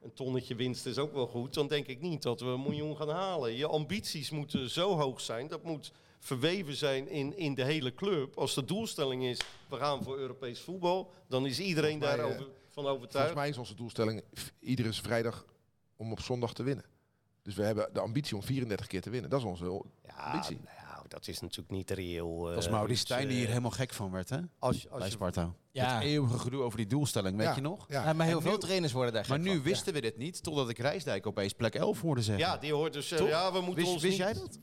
een 0.03 0.13
tonnetje 0.15 0.55
winst 0.55 0.87
is 0.87 0.99
ook 0.99 1.13
wel 1.13 1.27
goed... 1.27 1.55
dan 1.55 1.67
denk 1.69 1.87
ik 1.87 2.01
niet 2.01 2.23
dat 2.23 2.41
we 2.41 2.47
een 2.47 2.63
miljoen 2.63 2.97
gaan 2.97 3.09
halen. 3.09 3.53
Je 3.53 3.67
ambities 3.67 4.31
moeten 4.31 4.71
zo 4.71 4.97
hoog 4.99 5.21
zijn. 5.21 5.49
Dat 5.49 5.63
moet 5.63 5.93
verweven 6.19 6.75
zijn 6.75 7.09
in, 7.09 7.37
in 7.37 7.55
de 7.55 7.65
hele 7.65 7.95
club. 7.95 8.39
Als 8.39 8.55
de 8.55 8.65
doelstelling 8.65 9.25
is, 9.25 9.41
we 9.69 9.77
gaan 9.77 10.03
voor 10.03 10.19
Europees 10.19 10.61
voetbal... 10.61 11.11
dan 11.29 11.47
is 11.47 11.59
iedereen 11.61 11.99
Volgens 11.99 12.17
mij, 12.17 12.27
daarover 12.27 12.47
van 12.71 12.85
Volgens 12.85 12.97
overtuigd. 12.97 13.35
mij 13.35 13.49
is 13.49 13.59
onze 13.59 13.75
doelstelling 13.75 14.23
iedere 14.61 14.93
vrijdag 14.93 15.45
om 15.97 16.13
op 16.13 16.21
zondag 16.21 16.55
te 16.55 16.63
winnen. 16.63 16.85
Dus 17.47 17.55
we 17.55 17.63
hebben 17.63 17.89
de 17.93 18.01
ambitie 18.01 18.37
om 18.37 18.43
34 18.43 18.87
keer 18.87 19.01
te 19.01 19.11
winnen. 19.11 19.31
Dat 19.31 19.41
is 19.41 19.47
onze 19.47 19.65
Ja, 20.07 20.13
ambitie. 20.15 20.61
nou, 20.65 21.09
dat 21.09 21.29
is 21.29 21.41
natuurlijk 21.41 21.71
niet 21.71 21.91
reëel. 21.91 22.41
Dat 22.43 22.65
eh, 22.65 22.71
Maurice 22.71 22.93
iets, 22.93 23.01
Stijn 23.01 23.21
die 23.23 23.31
eh, 23.31 23.37
hier 23.39 23.49
helemaal 23.49 23.71
gek 23.71 23.93
van 23.93 24.11
werd, 24.11 24.29
hè? 24.29 24.39
Als, 24.59 24.91
als 24.91 25.01
Bij 25.01 25.11
Sparta. 25.11 25.53
Ja. 25.71 25.95
Het 25.95 26.03
eeuwige 26.03 26.39
gedoe 26.39 26.63
over 26.63 26.77
die 26.79 26.87
doelstelling, 26.87 27.37
weet 27.37 27.47
Ja, 27.47 27.55
je 27.55 27.61
nog? 27.61 27.85
Ja. 27.89 28.05
Ja, 28.05 28.13
maar 28.13 28.27
heel 28.27 28.37
En 28.37 28.43
veel 28.43 28.53
nu- 28.53 28.59
trainers 28.59 28.93
worden 28.93 29.13
daar 29.13 29.25
Maar 29.29 29.39
nu 29.39 29.55
van. 29.55 29.63
wisten 29.63 29.93
we 29.93 30.01
dit 30.01 30.17
niet, 30.17 30.43
totdat 30.43 30.69
ik 30.69 30.79
Rijsdijk 30.79 31.27
opeens 31.27 31.53
plek 31.53 31.75
11 31.75 32.01
hoorde 32.01 32.23
zeggen. 32.23 32.45
Ja, 32.47 32.57
die 32.57 32.73
hoort 32.73 32.93
dus. 32.93 33.11
eh, 33.11 33.29
ja, 33.29 33.53
we 33.53 33.59
moeten 33.61 33.75
Wist, 33.83 33.93
ons 33.93 34.03
wist 34.03 34.19
niet- 34.19 34.27
jij 34.27 34.33
dat? 34.35 34.59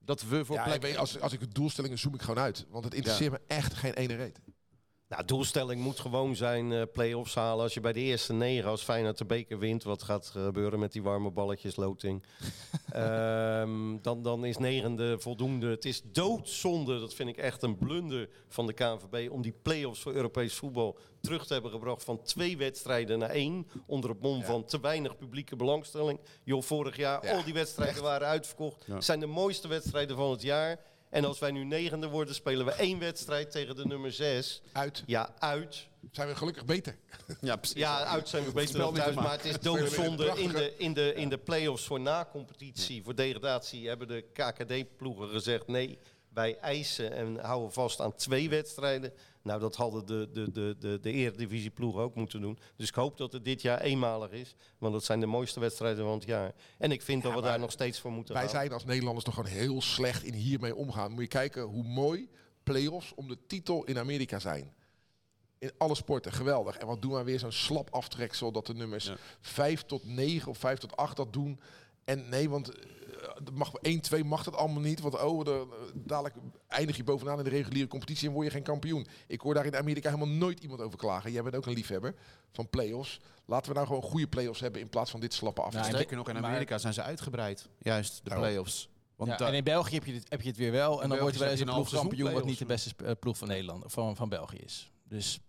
Dat 0.00 0.22
we 0.22 0.44
voor 0.44 0.56
Ja, 0.56 0.62
plek 0.62 0.74
ik 0.76 0.82
weet, 0.82 0.96
als, 0.96 1.20
als 1.20 1.32
ik 1.32 1.40
het 1.40 1.54
doelstellingen 1.54 1.98
zoom 1.98 2.14
ik 2.14 2.20
gewoon 2.22 2.42
uit. 2.42 2.66
Want 2.70 2.84
het 2.84 2.94
interesseert 2.94 3.32
me 3.32 3.40
echt 3.46 3.74
geen 3.74 3.92
ene 3.94 4.14
reet. 4.14 4.40
Nou, 5.08 5.24
doelstelling 5.24 5.82
moet 5.82 6.00
gewoon 6.00 6.36
zijn 6.36 6.72
eh 6.72 6.82
play-offs 6.92 7.34
halen. 7.34 7.62
Als 7.62 7.74
je 7.74 7.80
bij 7.80 7.92
de 7.92 8.00
eerste 8.00 8.32
negen 8.32 8.70
als 8.70 8.82
Feyenoord 8.82 9.18
de 9.18 9.24
beker 9.24 9.58
wint, 9.58 9.82
wat 9.82 10.02
gaat 10.02 10.26
gebeuren 10.26 10.78
met 10.78 10.92
die 10.92 11.02
warme 11.02 11.30
balletjes 11.30 11.76
loting? 11.76 12.22
Ehm, 12.90 13.96
dan, 14.02 14.22
dan 14.22 14.44
is 14.44 14.56
negende 14.56 15.18
voldoende. 15.18 15.66
Het 15.66 15.84
is 15.84 16.02
doodzonde, 16.04 17.00
dat 17.00 17.14
vind 17.14 17.28
ik 17.28 17.36
echt 17.36 17.62
een 17.62 17.78
blunder 17.78 18.28
van 18.48 18.66
de 18.66 18.72
KNVB, 18.72 19.30
om 19.30 19.42
die 19.42 19.54
play-offs 19.62 20.00
voor 20.00 20.12
Europees 20.12 20.54
voetbal 20.54 20.98
terug 21.20 21.46
te 21.46 21.52
hebben 21.52 21.70
gebracht 21.70 22.04
van 22.04 22.22
twee 22.22 22.56
wedstrijden 22.56 23.18
naar 23.18 23.30
één. 23.30 23.66
Onder 23.86 24.10
het 24.10 24.20
mom 24.20 24.44
van 24.44 24.64
te 24.64 24.80
weinig 24.80 25.16
publieke 25.16 25.56
belangstelling. 25.56 26.20
Joh, 26.44 26.62
vorig 26.62 26.96
jaar, 26.96 27.24
Ja, 27.24 27.36
al 27.36 27.44
die 27.44 27.54
wedstrijden 27.54 28.02
waren 28.02 28.28
uitverkocht. 28.28 28.84
Ja. 28.86 29.00
zijn 29.00 29.20
de 29.20 29.26
mooiste 29.26 29.68
wedstrijden 29.68 30.16
van 30.16 30.30
het 30.30 30.42
jaar. 30.42 30.80
En 31.10 31.24
als 31.24 31.38
wij 31.38 31.50
nu 31.50 31.64
negende 31.64 32.08
worden, 32.08 32.34
spelen 32.34 32.66
we 32.66 32.72
één 32.72 32.98
wedstrijd 32.98 33.50
tegen 33.50 33.76
de 33.76 33.86
nummer 33.86 34.12
zes. 34.12 34.62
Uit 34.72 35.02
Ja, 35.06 35.34
uit. 35.38 35.86
zijn 36.10 36.28
we 36.28 36.34
gelukkig 36.34 36.64
beter. 36.64 36.96
Ja, 37.40 37.56
precies. 37.56 37.76
Ja, 37.76 38.04
uit 38.04 38.28
zijn 38.28 38.44
we 38.44 38.52
beter 38.52 38.68
spel 38.74 38.92
dan 38.92 39.02
thuis. 39.02 39.14
Maar 39.14 39.30
het 39.30 39.44
is 39.44 39.60
doodzonde. 39.60 40.32
In 40.36 40.48
de, 40.48 40.74
in 40.76 40.92
de, 40.92 41.14
in 41.14 41.28
de 41.28 41.38
play-offs 41.38 41.84
voor 41.84 42.00
na-competitie, 42.00 43.02
voor 43.02 43.14
degradatie, 43.14 43.88
hebben 43.88 44.08
de 44.08 44.24
KKD-ploegen 44.32 45.28
gezegd... 45.28 45.66
nee, 45.66 45.98
wij 46.28 46.58
eisen 46.58 47.12
en 47.12 47.38
houden 47.38 47.72
vast 47.72 48.00
aan 48.00 48.14
twee 48.14 48.48
wedstrijden. 48.48 49.12
Nou, 49.46 49.60
dat 49.60 49.76
hadden 49.76 50.06
de, 50.06 50.28
de, 50.32 50.50
de, 50.52 50.76
de, 50.78 50.98
de 51.00 51.12
Eredivisie-ploegen 51.12 52.00
ook 52.00 52.14
moeten 52.14 52.40
doen. 52.40 52.58
Dus 52.76 52.88
ik 52.88 52.94
hoop 52.94 53.16
dat 53.16 53.32
het 53.32 53.44
dit 53.44 53.62
jaar 53.62 53.80
eenmalig 53.80 54.30
is. 54.30 54.54
Want 54.78 54.92
dat 54.92 55.04
zijn 55.04 55.20
de 55.20 55.26
mooiste 55.26 55.60
wedstrijden 55.60 56.04
van 56.04 56.14
het 56.14 56.24
jaar. 56.24 56.54
En 56.78 56.90
ik 56.92 57.02
vind 57.02 57.22
dat 57.22 57.34
we 57.34 57.40
daar 57.40 57.58
nog 57.58 57.70
steeds 57.70 58.00
voor 58.00 58.12
moeten 58.12 58.34
Wij 58.34 58.42
gaan. 58.42 58.52
zijn 58.52 58.72
als 58.72 58.84
Nederlanders 58.84 59.24
toch 59.24 59.34
gewoon 59.34 59.50
heel 59.50 59.82
slecht 59.82 60.22
in 60.22 60.34
hiermee 60.34 60.74
omgaan. 60.74 61.10
Moet 61.12 61.22
je 61.22 61.28
kijken 61.28 61.62
hoe 61.62 61.82
mooi 61.82 62.28
play-offs 62.62 63.14
om 63.14 63.28
de 63.28 63.38
titel 63.46 63.84
in 63.84 63.98
Amerika 63.98 64.38
zijn. 64.38 64.74
In 65.58 65.70
alle 65.78 65.94
sporten, 65.94 66.32
geweldig. 66.32 66.76
En 66.76 66.86
wat 66.86 67.02
doen 67.02 67.12
wij 67.12 67.24
weer 67.24 67.38
zo'n 67.38 67.52
slap 67.52 67.90
aftreksel 67.90 68.52
dat 68.52 68.66
de 68.66 68.74
nummers 68.74 69.06
Ja. 69.06 69.16
5 69.40 69.82
tot 69.82 70.04
9 70.04 70.50
of 70.50 70.58
5 70.58 70.78
tot 70.78 70.96
8 70.96 71.16
dat 71.16 71.32
doen. 71.32 71.60
En 72.04 72.28
nee, 72.28 72.50
want 72.50 72.72
mag 73.52 73.74
1, 73.74 74.00
2 74.00 74.24
mag 74.24 74.42
dat 74.44 74.56
allemaal 74.56 74.82
niet. 74.82 75.00
Want 75.00 75.22
oh, 75.22 75.44
de, 75.44 75.50
eh, 75.50 75.90
dadelijk 75.94 76.34
eindig 76.68 76.96
je 76.96 77.04
bovenaan 77.04 77.38
in 77.38 77.44
de 77.44 77.50
reguliere 77.50 77.88
competitie 77.88 78.28
en 78.28 78.34
word 78.34 78.46
je 78.46 78.52
geen 78.52 78.62
kampioen. 78.62 79.06
Ik 79.26 79.40
hoor 79.40 79.54
daar 79.54 79.66
in 79.66 79.76
Amerika 79.76 80.10
helemaal 80.10 80.34
nooit 80.34 80.60
iemand 80.60 80.80
over 80.80 80.98
klagen. 80.98 81.32
Jij 81.32 81.42
bent 81.42 81.56
ook 81.56 81.66
een 81.66 81.72
liefhebber 81.72 82.14
van 82.52 82.68
play-offs. 82.70 83.20
Laten 83.44 83.68
we 83.68 83.74
nou 83.74 83.86
gewoon 83.86 84.02
goede 84.02 84.28
play-offs 84.28 84.60
hebben 84.60 84.80
in 84.80 84.88
plaats 84.88 85.10
van 85.10 85.20
dit 85.20 85.34
slappe 85.34 85.60
Nou, 85.60 85.66
aftreksel. 85.66 85.94
Sterker 85.98 86.16
nog, 86.16 86.28
in 86.28 86.40
Maar- 86.40 86.50
Amerika 86.50 86.78
zijn 86.78 86.92
ze 86.92 87.02
uitgebreid. 87.02 87.68
Juist, 87.78 88.20
de 88.24 88.34
play-offs. 88.34 88.88
Want 89.16 89.38
Ja, 89.38 89.46
en 89.46 89.54
in 89.54 89.64
België 89.64 89.94
heb 89.94 90.04
je, 90.04 90.12
dit, 90.12 90.26
heb 90.28 90.42
je 90.42 90.48
het 90.48 90.56
weer 90.56 90.72
wel. 90.72 91.02
En 91.02 91.08
dan 91.08 91.18
wordt 91.18 91.34
er 91.34 91.40
wel 91.40 91.50
eens 91.50 91.60
een 91.60 91.66
ploeg 91.66 91.90
kampioen 91.90 92.32
wat 92.32 92.44
niet 92.44 92.58
de 92.58 92.64
beste 92.64 92.94
eh, 93.04 93.10
ploeg 93.20 93.38
van 93.38 93.48
Nederland 93.48 93.84
van, 93.86 94.16
van 94.16 94.28
België 94.28 94.56
is. 94.56 94.90
Dus 95.08 95.40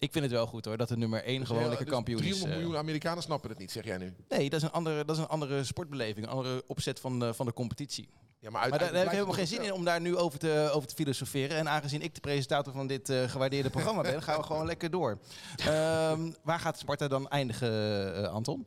ik 0.00 0.12
vind 0.12 0.24
het 0.24 0.32
wel 0.34 0.46
goed 0.46 0.64
hoor, 0.64 0.76
dat 0.76 0.88
de 0.88 0.96
nummer 0.96 1.24
1 1.24 1.46
gewoon 1.46 1.62
Ja, 1.62 1.68
lekker 1.68 1.86
dus 1.86 1.94
kampioen 1.94 2.18
is. 2.18 2.24
300 2.24 2.52
eh. 2.52 2.58
miljoen 2.58 2.76
Amerikanen 2.78 3.22
snappen 3.22 3.50
het 3.50 3.58
niet, 3.58 3.70
zeg 3.70 3.84
jij 3.84 3.98
nu. 3.98 4.14
Nee, 4.28 4.50
dat 4.50 4.60
is 4.60 4.66
een 4.66 4.72
andere, 4.72 5.04
dat 5.04 5.16
is 5.16 5.22
een 5.22 5.28
andere 5.28 5.64
sportbeleving, 5.64 6.26
een 6.26 6.32
andere 6.32 6.62
opzet 6.66 7.00
van 7.00 7.18
de, 7.18 7.34
van 7.34 7.46
de 7.46 7.52
competitie. 7.52 8.08
Ja, 8.38 8.50
Maar 8.50 8.70
daar, 8.70 8.78
daar 8.78 8.94
heb 8.94 9.04
ik 9.04 9.10
helemaal 9.10 9.34
geen 9.34 9.46
zin 9.46 9.62
in 9.62 9.72
om 9.72 9.84
daar 9.84 10.00
nu 10.00 10.16
over 10.16 10.38
te, 10.38 10.70
over 10.72 10.88
te 10.88 10.94
filosoferen. 10.94 11.56
En 11.56 11.68
aangezien 11.68 12.02
ik 12.02 12.14
de 12.14 12.20
presentator 12.20 12.72
van 12.72 12.86
dit 12.86 13.08
eh, 13.08 13.28
gewaardeerde 13.28 13.70
programma 13.70 14.02
ben, 14.02 14.22
gaan 14.22 14.36
we 14.38 14.42
gewoon 14.42 14.66
lekker 14.72 14.90
door. 14.90 15.18
Ehm, 15.56 16.30
waar 16.42 16.60
gaat 16.60 16.78
Sparta 16.78 17.08
dan 17.08 17.28
eindigen, 17.28 17.70
eh, 18.14 18.32
Anton? 18.32 18.66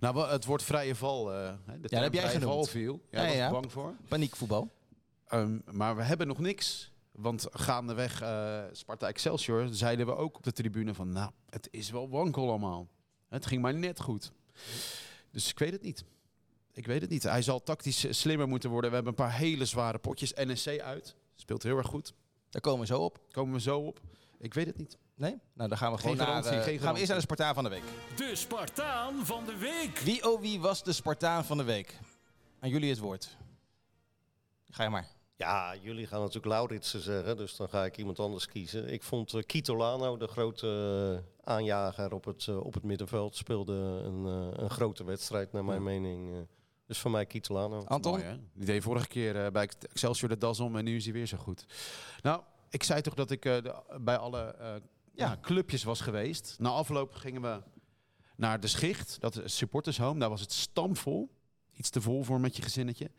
Nou, 0.00 0.28
het 0.28 0.44
wordt 0.44 0.62
vrije 0.62 0.94
val. 0.94 1.32
eh, 1.32 1.52
hè, 1.66 1.80
de 1.80 1.88
term 1.88 2.02
heb 2.02 2.12
jij 2.12 2.22
vrije 2.22 2.38
genoemd. 2.38 2.54
val 2.54 2.64
viel. 2.64 3.00
Ja, 3.10 3.20
Ja, 3.22 3.26
was 3.26 3.36
ja. 3.36 3.50
bang 3.50 3.72
voor. 3.72 3.94
Paniekvoetbal. 4.08 4.70
Ehm, 5.28 5.58
maar 5.70 5.96
we 5.96 6.02
hebben 6.02 6.26
nog 6.26 6.38
niks. 6.38 6.92
Want 7.16 7.46
gaandeweg 7.50 8.20
eh 8.20 8.62
Sparta 8.72 9.06
Excelsior 9.06 9.68
zeiden 9.70 10.06
we 10.06 10.16
ook 10.16 10.36
op 10.36 10.42
de 10.42 10.52
tribune 10.52 10.94
van... 10.94 11.12
Nou, 11.12 11.30
het 11.50 11.68
is 11.70 11.90
wel 11.90 12.08
wankel 12.08 12.48
allemaal. 12.48 12.88
Het 13.28 13.46
ging 13.46 13.62
maar 13.62 13.74
net 13.74 14.00
goed. 14.00 14.32
Dus 15.30 15.50
ik 15.50 15.58
weet 15.58 15.72
het 15.72 15.82
niet. 15.82 16.04
Ik 16.72 16.86
weet 16.86 17.00
het 17.00 17.10
niet. 17.10 17.22
Hij 17.22 17.42
zal 17.42 17.62
tactisch 17.62 18.18
slimmer 18.20 18.48
moeten 18.48 18.70
worden. 18.70 18.90
We 18.90 18.96
hebben 18.96 19.14
een 19.18 19.24
paar 19.24 19.36
hele 19.38 19.64
zware 19.64 19.98
potjes. 19.98 20.32
NSC 20.34 20.78
uit. 20.80 21.16
Speelt 21.34 21.62
heel 21.62 21.76
erg 21.76 21.86
goed. 21.86 22.14
Daar 22.50 22.60
komen 22.62 22.80
we 22.80 22.86
zo 22.86 23.00
op. 23.00 23.20
Komen 23.30 23.54
we 23.54 23.60
zo 23.60 23.78
op. 23.78 24.00
Ik 24.38 24.54
weet 24.54 24.66
het 24.66 24.76
niet. 24.76 24.98
Nee? 25.14 25.38
Nou, 25.52 25.68
dan 25.68 25.78
gaan 25.78 25.92
we 25.92 25.98
Geen 25.98 26.10
gewoon 26.10 26.16
naar, 26.16 26.26
garantie, 26.26 26.50
eh, 26.52 26.56
geen 26.56 26.64
gaan 26.64 26.72
we 26.72 26.78
garantie. 26.78 26.98
eerst 26.98 27.10
naar 27.10 27.18
de 27.20 27.24
Spartaan 27.26 27.54
van 27.54 27.64
de 27.64 27.70
week. 27.70 27.82
De 28.16 28.36
Spartaan 28.36 29.26
van 29.26 29.44
de 29.44 29.56
week. 29.56 29.98
Wie 29.98 30.30
oh 30.32 30.40
wie 30.40 30.60
was 30.60 30.82
de 30.84 30.92
Spartaan 30.92 31.44
van 31.44 31.56
de 31.56 31.64
week? 31.64 31.98
Aan 32.60 32.68
jullie 32.70 32.90
het 32.90 32.98
woord. 32.98 33.36
Ga 34.70 34.82
je 34.82 34.88
maar. 34.90 35.06
Ja, 35.38 35.76
jullie 35.76 36.06
gaan 36.06 36.18
natuurlijk 36.20 36.46
Lauritsen 36.46 37.00
zeggen, 37.00 37.36
dus 37.36 37.56
dan 37.56 37.68
ga 37.68 37.84
ik 37.84 37.96
iemand 37.96 38.18
anders 38.18 38.46
kiezen. 38.46 38.88
Ik 38.92 39.02
vond 39.02 39.34
eh, 39.34 39.42
Kitolano, 39.42 40.16
de 40.16 40.26
grote 40.26 41.22
eh, 41.44 41.52
aanjager 41.54 42.12
op 42.12 42.24
het, 42.24 42.46
eh, 42.48 42.60
op 42.64 42.74
het 42.74 42.82
middenveld, 42.82 43.36
speelde 43.36 43.72
een, 43.72 44.26
eh, 44.26 44.62
een 44.62 44.70
grote 44.70 45.04
wedstrijd 45.04 45.52
naar 45.52 45.64
mijn 45.64 45.82
mening. 45.82 46.32
eh. 46.34 46.40
dus 46.86 46.98
voor 46.98 47.10
mij 47.10 47.26
Kitolano. 47.26 47.84
Anton? 47.84 48.12
Mooi? 48.12 48.40
Die 48.54 48.66
deed 48.66 48.82
vorige 48.82 49.06
keer 49.08 49.44
eh, 49.44 49.50
bij 49.50 49.68
Excelsior 49.92 50.28
de 50.28 50.38
das 50.38 50.60
om 50.60 50.76
en 50.76 50.84
nu 50.84 50.96
is 50.96 51.04
hij 51.04 51.12
weer 51.12 51.26
zo 51.26 51.36
goed. 51.36 51.66
Nou, 52.22 52.42
ik 52.70 52.82
zei 52.82 53.00
toch 53.00 53.14
dat 53.14 53.30
ik 53.30 53.44
eh, 53.44 53.62
de- 53.62 53.98
bij 54.00 54.16
alle 54.16 54.40
eh, 54.42 54.74
ja, 55.14 55.38
clubjes 55.40 55.84
was 55.84 56.00
geweest. 56.00 56.56
Na 56.58 56.68
afloop 56.70 57.14
gingen 57.14 57.42
we 57.42 57.62
naar 58.36 58.60
de 58.60 58.66
Schicht, 58.66 59.20
dat 59.20 59.36
is 59.42 59.56
supporters 59.56 59.98
home. 59.98 60.20
Daar 60.20 60.28
was 60.30 60.40
het 60.40 60.52
stampvol. 60.52 61.30
Iets 61.72 61.90
te 61.90 62.00
vol 62.00 62.22
voor 62.22 62.40
met 62.40 62.56
je 62.56 62.62
gezinnetje. 62.62 63.10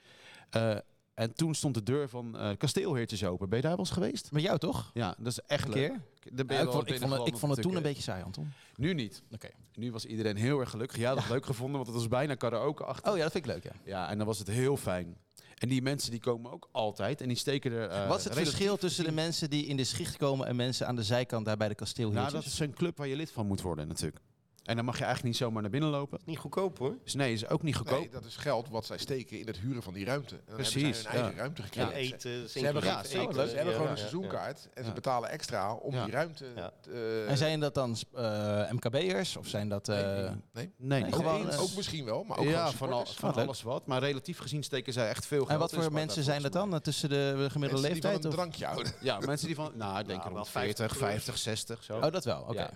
Eh, 0.50 0.78
en 1.18 1.34
toen 1.34 1.56
stond 1.56 1.74
de 1.74 1.84
deur 1.84 2.10
van 2.10 2.38
eh 2.38 2.50
Kasteelheertjes 2.58 3.24
open. 3.24 3.50
Ben 3.50 3.58
je 3.58 3.64
daar 3.64 3.76
wel 3.76 3.86
eens 3.86 3.94
geweest? 3.94 4.32
Met 4.32 4.42
jou 4.42 4.58
toch? 4.58 4.92
Ja, 4.94 5.16
dat 5.18 5.28
is 5.32 5.40
echt 5.40 5.68
Een 5.68 5.74
leuk. 5.74 5.90
keer? 5.90 6.02
Daar 6.34 6.46
ben 6.46 6.56
Ja, 6.56 6.62
je 6.62 6.68
ik, 6.68 6.74
vond, 6.74 6.90
ik, 6.90 7.00
vond 7.00 7.12
het, 7.14 7.28
ik 7.28 7.38
vond 7.38 7.52
het 7.52 7.62
toen 7.62 7.76
een 7.76 7.82
beetje 7.82 8.02
saai, 8.04 8.24
Anton. 8.24 8.52
Nu 8.76 8.94
niet. 8.94 9.22
Oké. 9.34 9.50
Nu 9.74 9.92
was 9.92 10.06
iedereen 10.06 10.36
heel 10.36 10.60
erg 10.60 10.70
gelukkig. 10.70 10.98
Ja, 10.98 11.16
dat 11.16 11.30
leuk 11.30 11.46
gevonden, 11.46 11.76
want 11.76 11.88
het 11.88 11.96
was 11.96 12.08
bijna 12.08 12.36
karaoke 12.36 12.84
achter. 12.84 13.12
Oh 13.12 13.18
ja, 13.18 13.24
dat 13.24 13.32
vind 13.32 13.46
ik 13.46 13.52
leuk, 13.52 13.64
ja. 13.64 13.72
Ja, 13.84 14.10
en 14.10 14.18
dan 14.18 14.28
was 14.28 14.40
het 14.40 14.48
heel 14.48 14.78
fijn. 14.78 15.18
En 15.56 15.68
die 15.70 15.82
mensen 15.82 16.12
die 16.12 16.20
komen 16.20 16.52
ook 16.52 16.70
altijd 16.72 17.22
en 17.22 17.28
die 17.28 17.38
steken 17.38 17.72
er... 17.72 17.90
eh, 17.90 18.08
Wat 18.08 18.18
is 18.18 18.24
het 18.24 18.34
verschil 18.34 18.78
tussen 18.78 19.06
de 19.06 19.12
mensen 19.12 19.50
die 19.50 19.66
in 19.66 19.78
de 19.78 19.84
schicht 19.84 20.18
komen 20.18 20.48
en 20.48 20.56
mensen 20.56 20.88
aan 20.88 20.96
de 20.96 21.04
zijkant 21.04 21.46
daar 21.46 21.58
bij 21.58 21.68
de 21.68 21.74
Nou, 21.74 21.86
kasteelheertjes? 21.86 22.34
dat 22.34 22.46
is 22.54 22.60
een 22.60 22.74
club 22.74 22.98
waar 22.98 23.08
je 23.08 23.16
lid 23.16 23.32
van 23.32 23.48
moet 23.48 23.62
worden 23.62 23.88
natuurlijk. 23.88 24.22
En 24.68 24.76
dan 24.76 24.86
mag 24.86 24.98
je 24.98 25.04
eigenlijk 25.04 25.34
niet 25.34 25.42
zomaar 25.44 25.62
naar 25.62 25.72
binnen 25.72 25.90
lopen. 25.90 26.20
Niet 26.26 26.38
goedkoop 26.38 26.78
hoor. 26.78 26.96
Dus 27.04 27.14
nee, 27.14 27.34
is 27.34 27.48
ook 27.50 27.62
niet 27.64 27.76
goedkoop. 27.76 28.00
Nee, 28.00 28.10
dat 28.10 28.26
is 28.26 28.36
geld 28.36 28.70
wat 28.70 28.86
zij 28.86 28.98
steken 28.98 29.40
in 29.40 29.48
het 29.48 29.58
huren 29.58 29.84
van 29.84 29.94
die 29.94 30.06
ruimte. 30.06 30.36
En 30.36 30.42
dan 30.46 30.56
Precies, 30.56 30.74
hebben 30.82 30.96
zij 31.02 31.12
hun 31.12 31.20
eigen 31.20 31.36
ja. 31.36 31.40
ruimte 31.42 31.62
En 31.62 31.68
gekregen. 31.68 31.94
eten. 31.94 32.50
Ze 32.50 32.60
hebben, 32.60 32.84
Ja, 32.84 33.04
ze 33.04 33.18
hebben 33.18 33.36
gewoon 33.36 33.74
ja, 33.76 33.82
een 33.82 33.88
ja, 33.90 33.96
seizoenkaart 33.96 34.70
en 34.74 34.86
ze 34.86 34.92
betalen 34.92 35.30
extra 35.30 35.74
om 35.74 35.94
Ja. 35.94 36.04
die 36.04 36.14
ruimte 36.14 36.46
Ja. 36.56 36.72
te, 36.82 36.92
eh, 37.26 37.30
en 37.32 37.38
zijn 37.38 37.60
dat 37.60 37.74
dan 37.74 37.96
eh, 38.14 38.72
MKB'ers 38.72 39.38
of 39.38 39.48
zijn 39.48 39.70
dat... 39.70 39.90
eh, 39.90 39.98
nee, 39.98 40.72
nee. 40.78 41.02
Nee, 41.02 41.12
gewoon, 41.12 41.50
eh, 41.50 41.62
Ook 41.62 41.76
misschien 41.76 42.06
wel, 42.06 42.24
maar 42.24 42.38
ook 42.38 42.46
ja, 42.46 42.72
van, 42.72 42.92
al- 42.92 43.06
leuk. 43.22 43.36
alles 43.36 43.62
wat. 43.62 43.86
Maar 43.88 44.00
relatief 44.00 44.38
gezien 44.40 44.64
steken 44.64 44.94
zij 44.94 45.10
echt 45.10 45.26
veel 45.26 45.40
geld 45.40 45.50
en 45.50 45.60
wat 45.60 45.74
voor 45.84 45.94
mensen 45.94 46.24
zijn 46.24 46.42
dat 46.42 46.54
dan? 46.54 46.74
eh, 46.74 46.80
Tussen 46.80 47.10
de 47.10 47.48
gemiddelde 47.52 47.60
Mensen 47.60 47.92
die 47.94 48.02
van 48.02 48.12
leeftijd? 48.12 48.24
een 48.24 48.32
drankje 48.40 48.66
houden. 48.66 48.94
Ja, 49.02 49.20
mensen 49.20 49.48
die 49.48 49.56
van... 49.56 49.72
Nou, 49.76 50.00
ik 50.00 50.08
denk 50.08 50.24
wel 50.24 50.34
rond 50.34 50.50
50 50.50 50.78
40, 50.78 50.98
plus. 50.98 51.10
50, 51.10 51.38
60. 51.38 51.84
Zo. 51.84 51.96
Oh, 52.00 52.12
dat 52.12 52.24
wel. 52.26 52.42
Oké. 52.42 52.70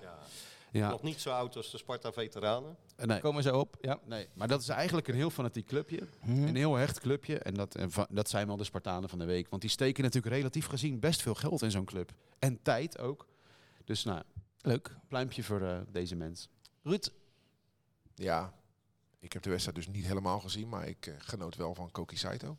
Ja. 0.72 0.90
Nog 0.90 1.02
niet 1.02 1.20
zo 1.22 1.30
oud 1.32 1.56
als 1.56 1.72
de 1.72 1.78
Sparta-veteranen. 1.78 2.78
Eh, 2.96 3.06
Nee. 3.06 3.20
Komen 3.20 3.44
zo 3.44 3.60
op. 3.60 3.78
Ja. 3.82 4.00
nee, 4.06 4.28
maar 4.34 4.48
dat 4.48 4.62
is 4.62 4.70
eigenlijk 4.70 5.08
een 5.08 5.16
heel 5.16 5.30
fanatiek 5.30 5.68
clubje. 5.68 6.08
Mhm. 6.24 6.44
Een 6.44 6.56
heel 6.56 6.76
hecht 6.76 7.00
clubje. 7.00 7.38
En 7.40 7.54
dat, 7.54 7.76
en 7.76 7.92
va- 7.92 8.08
dat 8.10 8.30
zijn 8.30 8.48
wel 8.48 8.58
de 8.58 8.64
Spartanen 8.64 9.10
van 9.10 9.20
de 9.20 9.26
week. 9.26 9.50
Want 9.50 9.62
die 9.62 9.72
steken 9.72 10.04
natuurlijk 10.04 10.36
relatief 10.36 10.66
gezien 10.66 11.00
best 11.00 11.22
veel 11.22 11.36
geld 11.36 11.62
in 11.62 11.72
zo'n 11.72 11.86
club. 11.86 12.12
En 12.40 12.62
tijd 12.62 13.00
ook. 13.00 13.28
Dus 13.86 14.04
nou, 14.04 14.22
Leuk. 14.62 14.96
pluimpje 15.08 15.44
voor 15.44 15.62
eh, 15.62 15.80
deze 15.92 16.16
mens. 16.16 16.50
Ruud, 16.84 17.10
Ja, 18.16 18.54
ik 19.20 19.34
heb 19.34 19.42
de 19.44 19.50
wedstrijd 19.50 19.78
dus 19.78 19.88
niet 19.88 20.06
helemaal 20.06 20.40
gezien, 20.40 20.70
maar 20.70 20.88
ik 20.88 21.08
eh, 21.08 21.14
genoot 21.18 21.56
wel 21.56 21.76
van 21.76 21.92
Koki 21.92 22.18
Saito. 22.18 22.58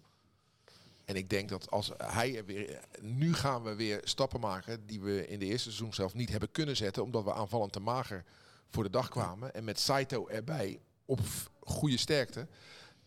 En 1.05 1.17
ik 1.17 1.31
denk 1.31 1.49
dat 1.49 1.71
als 1.71 1.93
hij 1.97 2.37
er 2.37 2.45
weer... 2.45 2.81
Nu 3.01 3.35
gaan 3.35 3.63
we 3.63 3.75
weer 3.75 4.01
stappen 4.05 4.41
maken 4.41 4.87
die 4.87 5.01
we 5.01 5.27
in 5.27 5.39
de 5.39 5.45
eerste 5.45 5.69
seizoen 5.69 5.95
zelf 5.95 6.15
niet 6.15 6.31
hebben 6.31 6.51
kunnen 6.51 6.77
zetten. 6.77 7.03
Omdat 7.03 7.25
we 7.25 7.33
aanvallend 7.33 7.73
te 7.73 7.81
mager 7.81 8.25
voor 8.71 8.83
de 8.83 8.91
dag 8.91 9.09
kwamen. 9.09 9.55
En 9.55 9.65
met 9.65 9.81
Saito 9.81 10.27
erbij 10.27 10.81
op 11.05 11.21
goede 11.61 11.97
sterkte 11.97 12.49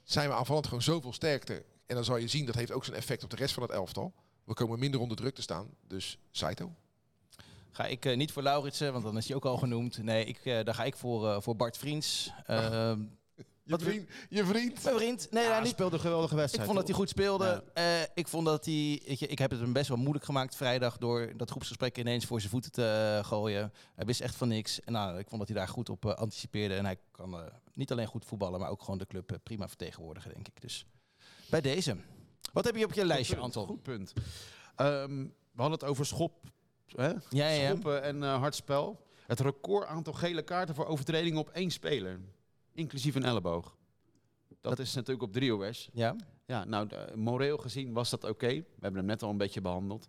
zijn 0.04 0.30
we 0.30 0.36
aanvallend 0.36 0.68
gewoon 0.68 0.82
zoveel 0.82 1.14
sterkte. 1.14 1.64
En 1.86 1.96
dan 1.96 2.04
zal 2.04 2.18
je 2.18 2.28
zien, 2.28 2.46
dat 2.46 2.56
heeft 2.56 2.72
ook 2.72 2.86
zijn 2.86 2.98
effect 2.98 3.24
op 3.24 3.30
de 3.30 3.36
rest 3.36 3.54
van 3.54 3.64
het 3.64 3.72
elftal. 3.72 4.14
We 4.44 4.54
komen 4.54 4.80
minder 4.80 5.00
onder 5.00 5.18
druk 5.18 5.36
te 5.36 5.42
staan. 5.42 5.70
Dus 5.88 6.18
Saito. 6.32 6.72
ga 7.72 7.86
ik 7.86 8.06
eh, 8.06 8.18
niet 8.18 8.32
voor 8.32 8.44
Lauritsen, 8.44 8.92
want 8.92 9.04
dan 9.04 9.18
is 9.18 9.28
hij 9.28 9.36
ook 9.36 9.46
al 9.46 9.58
genoemd. 9.58 10.04
Nee, 10.04 10.26
ik, 10.26 10.46
eh, 10.46 10.64
daar 10.64 10.76
ga 10.76 10.84
ik 10.84 10.96
voor, 10.96 11.30
eh, 11.30 11.42
voor 11.42 11.56
Bart 11.56 11.78
Vriends. 11.78 12.32
Je 13.66 13.72
Wat 13.72 13.82
vriend. 13.82 14.10
Je 14.30 14.46
vriend. 14.46 14.84
mijn 14.84 14.96
vriend. 14.96 15.28
Nee, 15.32 15.44
Ja, 15.44 15.52
hij 15.52 15.60
niet. 15.62 15.70
speelde 15.70 15.96
een 15.96 16.02
geweldige 16.02 16.34
Ik 16.34 16.40
wedstrijd. 16.40 16.66
vond 16.66 16.78
dat 16.80 16.88
hij 16.88 16.98
goed 16.98 17.10
speelde. 17.10 17.64
Eh, 17.74 18.02
ik 18.14 18.28
vond 18.28 18.46
dat 18.46 18.66
hij. 18.66 19.02
Weet 19.06 19.20
je, 19.20 19.28
ik 19.28 19.40
heb 19.40 19.52
het 19.52 19.60
hem 19.60 19.74
best 19.74 19.88
wel 19.88 19.98
moeilijk 19.98 20.26
gemaakt 20.26 20.56
vrijdag 20.56 20.98
door 20.98 21.34
dat 21.38 21.50
groepsgesprek 21.50 21.98
ineens 21.98 22.26
voor 22.26 22.40
zijn 22.40 22.52
voeten 22.52 22.72
te 22.72 23.16
eh, 23.20 23.26
gooien. 23.28 23.74
Hij 23.96 24.06
wist 24.06 24.22
echt 24.22 24.36
van 24.36 24.48
niks. 24.48 24.82
En 24.82 24.94
nou, 24.94 25.18
ik 25.20 25.28
vond 25.28 25.40
dat 25.40 25.50
hij 25.50 25.58
daar 25.58 25.68
goed 25.68 25.90
op 25.90 26.06
eh, 26.06 26.14
anticipeerde. 26.14 26.76
En 26.76 26.86
hij 26.86 26.98
kan 27.12 27.34
eh, 27.34 27.46
niet 27.74 27.92
alleen 27.92 28.08
goed 28.08 28.26
voetballen, 28.26 28.60
maar 28.60 28.70
ook 28.70 28.82
gewoon 28.82 28.98
de 28.98 29.08
club 29.08 29.32
eh, 29.32 29.38
prima 29.44 29.68
vertegenwoordigen, 29.68 30.34
denk 30.34 30.48
ik. 30.48 30.62
Dus 30.62 30.86
bij 31.50 31.62
deze. 31.62 31.96
Wat 32.54 32.66
heb 32.66 32.76
je 32.76 32.86
op 32.86 32.94
je 32.94 33.06
lijstje, 33.06 33.34
punt, 33.34 33.46
Anton? 33.46 33.68
Goed 33.68 33.84
punt. 33.84 34.14
Ehm, 34.76 35.18
we 35.52 35.62
hadden 35.62 35.80
het 35.80 35.84
over 35.90 36.06
schop, 36.06 36.34
hè? 36.96 37.08
Ja, 37.30 37.48
ja. 37.48 37.68
schoppen 37.68 38.04
en 38.04 38.24
eh 38.24 38.38
hard 38.40 38.56
spel. 38.56 39.04
Het 39.28 39.40
record 39.40 39.88
aantal 39.88 40.14
gele 40.14 40.42
kaarten 40.42 40.76
voor 40.76 40.86
overtredingen 40.86 41.40
op 41.40 41.50
één 41.50 41.72
speler. 41.72 42.20
Inclusief 42.76 43.16
een 43.16 43.24
elleboog. 43.24 43.78
Dat, 44.62 44.80
is 44.80 44.94
natuurlijk 44.94 45.24
op 45.24 45.34
Driehoers. 45.34 45.90
Ja. 45.94 46.16
Ja, 46.46 46.64
nou, 46.64 46.88
moreel 47.16 47.58
gezien 47.58 47.94
was 47.94 48.10
dat 48.10 48.24
oké. 48.24 48.48
We 48.48 48.66
hebben 48.80 49.00
hem 49.00 49.06
net 49.10 49.24
al 49.24 49.30
een 49.30 49.38
beetje 49.38 49.62
behandeld. 49.62 50.08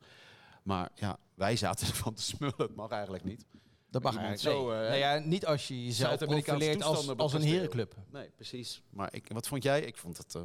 Maar 0.63 0.91
ja, 0.95 1.19
wij 1.35 1.57
zaten 1.57 1.87
ervan 1.93 2.15
te 2.15 2.23
smullen. 2.23 2.55
Het 2.57 2.75
mag 2.75 2.91
eigenlijk 2.91 3.25
niet. 3.25 3.47
Dat 3.91 4.03
mag 4.03 4.13
Iemand 4.13 4.31
eigenlijk. 4.31 4.59
zo, 4.59 4.69
nee. 4.71 4.81
eh, 4.83 4.89
nou 4.89 4.99
ja, 4.99 5.19
niet 5.29 5.47
als 5.47 5.69
je 5.69 5.85
jezelf 5.85 6.19
profileert 6.19 6.83
als, 6.83 7.17
als 7.17 7.33
een 7.33 7.43
herenclub. 7.43 7.95
Nee, 8.11 8.31
precies. 8.31 8.83
Maar 8.91 9.15
ik, 9.15 9.29
wat 9.33 9.49
vond 9.49 9.63
jij? 9.63 9.81
Ik 9.81 9.97
vond 9.97 10.19
het... 10.19 10.35
eh, 10.35 10.43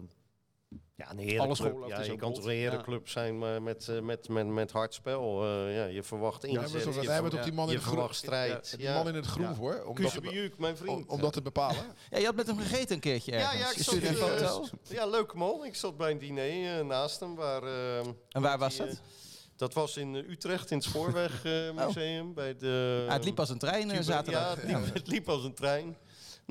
Ja, 0.96 1.12
een 1.12 1.18
Alle 1.18 1.26
herenclub. 1.28 1.88
Ja, 1.88 2.02
je 2.02 2.16
kan 2.16 2.34
toch 2.34 2.44
een 2.46 2.52
herenclub 2.52 3.08
zijn 3.10 3.38
maar 3.38 3.62
met, 3.62 3.88
eh, 3.88 4.00
met, 4.00 4.30
met, 4.30 4.48
met 4.48 4.72
hard 4.72 4.94
spel. 4.94 5.44
Eh, 5.44 5.76
ja, 5.76 5.86
je 5.86 6.04
verwacht 6.04 6.42
Ja, 6.42 6.48
inzet. 6.48 6.72
we 6.72 6.78
hebben 6.78 6.94
je 7.02 7.08
we 7.08 7.14
hebben 7.14 7.32
ver- 7.32 7.40
toch 7.40 7.48
die 7.50 7.58
man 7.58 7.66
in 7.66 7.72
je 7.72 7.78
het 7.78 7.84
groen. 7.86 7.98
verwacht 7.98 8.16
strijd. 8.20 8.74
Die 8.78 8.86
Ja. 8.88 8.94
man 8.94 9.08
in 9.08 9.16
het 9.16 9.26
groen 9.26 9.46
Ja. 9.46 9.54
voor. 9.56 9.74
Om 9.86 9.96
dat, 10.02 10.12
te, 10.12 10.20
Kuzebujuk, 10.20 10.58
mijn 10.58 10.78
vriend. 10.78 10.98
om, 10.98 11.04
om 11.08 11.22
dat 11.22 11.34
te 11.34 11.42
bepalen. 11.42 11.86
Ja, 12.12 12.18
je 12.18 12.26
had 12.26 12.36
met 12.36 12.48
hem 12.48 12.58
gegeten 12.60 12.96
een 12.96 13.02
keertje 13.02 13.32
Ja, 13.32 13.38
ergens. 13.38 13.60
ja, 13.62 13.70
ik 13.70 13.76
je 13.78 13.84
zat, 13.84 13.94
een 13.94 14.02
eh, 14.02 14.14
foto. 14.54 14.68
Ja, 14.90 15.06
leuke 15.06 15.38
man. 15.38 15.66
Ik 15.66 15.76
zat 15.76 15.98
bij 15.98 16.12
een 16.12 16.18
diner 16.18 16.80
eh, 16.80 16.86
naast 16.86 17.20
hem. 17.20 17.36
Waar, 17.36 17.64
eh, 17.64 17.98
En 18.30 18.42
waar 18.42 18.58
was 18.58 18.76
die, 18.76 18.86
dat? 18.86 18.96
eh, 18.96 19.02
dat 19.56 19.74
was 19.74 19.98
in 19.98 20.16
eh, 20.16 20.30
Utrecht, 20.30 20.72
in 20.72 20.78
het 20.78 20.86
Spoorwegmuseum. 20.86 22.34
bij 22.34 22.56
de, 22.58 23.06
Ah, 23.08 23.14
het 23.14 23.24
liep 23.26 23.40
als 23.40 23.50
een 23.50 23.58
trein 23.60 23.84
eh, 23.84 23.90
Cuba- 23.90 24.02
zaterdag. 24.12 24.44
Ja, 24.68 24.80
het 24.80 24.84
liep, 24.86 24.94
het 24.94 25.08
liep 25.08 25.30
als 25.30 25.44
een 25.44 25.54
trein. 25.54 25.98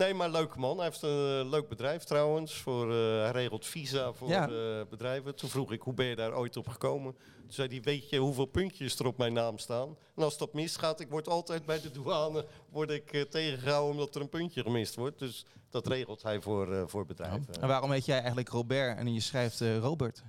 Nee, 0.00 0.14
maar 0.14 0.30
leuke 0.30 0.58
man. 0.58 0.76
Hij 0.76 0.84
heeft 0.86 1.02
een 1.02 1.40
eh, 1.44 1.50
leuk 1.50 1.68
bedrijf 1.68 2.04
trouwens. 2.04 2.54
Voor, 2.54 2.90
eh, 2.90 2.96
hij 3.20 3.30
regelt 3.30 3.66
visa 3.66 4.12
voor 4.12 4.28
Ja. 4.28 4.48
eh, 4.48 4.86
bedrijven. 4.90 5.34
Toen 5.34 5.48
vroeg 5.48 5.72
ik, 5.72 5.82
hoe 5.82 5.94
ben 5.94 6.06
je 6.06 6.16
daar 6.16 6.36
ooit 6.36 6.56
op 6.56 6.68
gekomen? 6.68 7.12
Toen 7.40 7.52
zei 7.52 7.68
hij, 7.68 7.80
weet 7.82 8.10
je 8.10 8.18
hoeveel 8.18 8.44
puntjes 8.46 8.98
er 8.98 9.06
op 9.06 9.18
mijn 9.18 9.32
naam 9.32 9.58
staan? 9.58 9.96
En 10.16 10.22
als 10.22 10.38
dat 10.38 10.52
misgaat, 10.52 11.00
ik 11.00 11.08
word 11.10 11.28
altijd 11.28 11.66
bij 11.66 11.80
de 11.80 11.90
douane 11.90 12.44
word 12.70 12.90
ik, 12.90 13.12
eh, 13.12 13.22
tegengehouden 13.22 13.90
omdat 13.90 14.14
er 14.14 14.20
een 14.20 14.28
puntje 14.28 14.62
gemist 14.62 14.94
wordt. 14.94 15.18
Dus 15.18 15.44
dat 15.70 15.86
regelt 15.86 16.22
hij 16.22 16.40
voor, 16.40 16.84
voor 16.90 17.06
bedrijven. 17.06 17.54
En 17.60 17.68
waarom 17.68 17.90
heet 17.90 18.04
jij 18.04 18.18
eigenlijk 18.18 18.48
Robert 18.48 18.98
en 18.98 19.14
je 19.14 19.20
schrijft 19.20 19.60
Robert? 19.60 20.22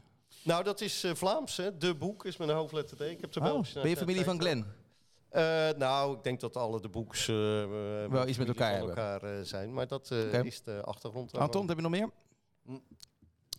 Nou, 0.44 0.64
dat 0.64 0.82
is 0.82 1.06
Vlaams, 1.14 1.58
hè. 1.58 1.78
De 1.78 1.96
Boek 1.96 2.26
is 2.26 2.38
met 2.38 2.50
een 2.50 2.56
hoofdletter 2.56 2.98
D. 2.98 3.02
Ik 3.02 3.22
heb 3.22 3.32
de 3.32 3.40
Oh, 3.40 3.46
ben 3.74 3.90
je 3.90 3.98
familie 3.98 4.24
van 4.24 4.36
nationaliteit. 4.38 4.81
Eh, 5.32 5.70
nou, 5.78 6.18
ik 6.18 6.24
denk 6.24 6.40
dat 6.40 6.58
alle 6.58 6.82
de 6.82 6.90
boeks 6.90 7.28
eh, 7.28 7.36
Wel 8.10 8.28
iets 8.28 8.38
met 8.38 8.48
elkaar 8.48 8.78
van 8.80 8.88
hebben. 8.88 9.04
elkaar 9.06 9.38
eh, 9.38 9.44
zijn. 9.46 9.74
Maar 9.74 9.88
dat 9.88 10.12
eh, 10.12 10.44
is 10.44 10.64
de 10.64 10.82
achtergrond. 10.84 11.38
Anton, 11.38 11.68
heb 11.68 11.76
je 11.76 11.82
nog 11.84 11.92
meer? 11.92 12.10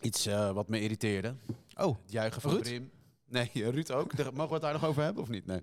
iets 0.01 0.25
eh, 0.25 0.51
wat 0.51 0.67
me 0.69 0.81
irriteerde. 0.81 1.35
Oh, 1.75 1.95
Het 2.03 2.11
juichen 2.11 2.41
van 2.41 2.51
Ruud? 2.51 2.61
Brim. 2.63 2.91
Nee, 3.27 3.49
eh, 3.53 3.69
Ruud 3.75 3.91
ook. 3.91 4.13
Mogen 4.17 4.47
we 4.47 4.53
het 4.53 4.61
daar 4.61 4.73
nog 4.73 4.85
over 4.85 5.03
hebben 5.03 5.23
of 5.23 5.29
niet? 5.29 5.45
Nee, 5.45 5.59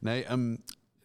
nee 0.00 0.24
ehm, 0.24 0.56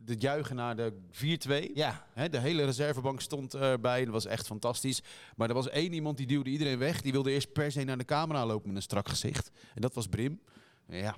het 0.06 0.22
juichen 0.22 0.56
naar 0.56 0.76
de 0.76 0.94
4-2. 1.12 1.72
ja. 1.74 2.06
Hè, 2.14 2.30
de 2.30 2.40
hele 2.40 2.64
reservebank 2.66 3.22
stond 3.22 3.54
erbij. 3.54 4.04
Dat 4.04 4.14
was 4.14 4.26
echt 4.26 4.46
fantastisch. 4.48 5.02
Maar 5.36 5.48
er 5.48 5.54
was 5.56 5.70
één 5.70 5.94
iemand 5.94 6.18
die 6.18 6.28
duwde 6.28 6.50
iedereen 6.50 6.78
weg. 6.78 7.02
Die 7.02 7.12
wilde 7.12 7.32
eerst 7.32 7.52
per 7.54 7.72
se 7.72 7.84
naar 7.84 7.98
de 7.98 8.06
camera 8.06 8.46
lopen 8.46 8.68
met 8.68 8.76
een 8.76 8.82
strak 8.82 9.08
gezicht. 9.10 9.52
En 9.76 9.82
dat 9.82 9.94
was 9.94 10.08
Brim. 10.08 10.40
Ja, 10.88 11.16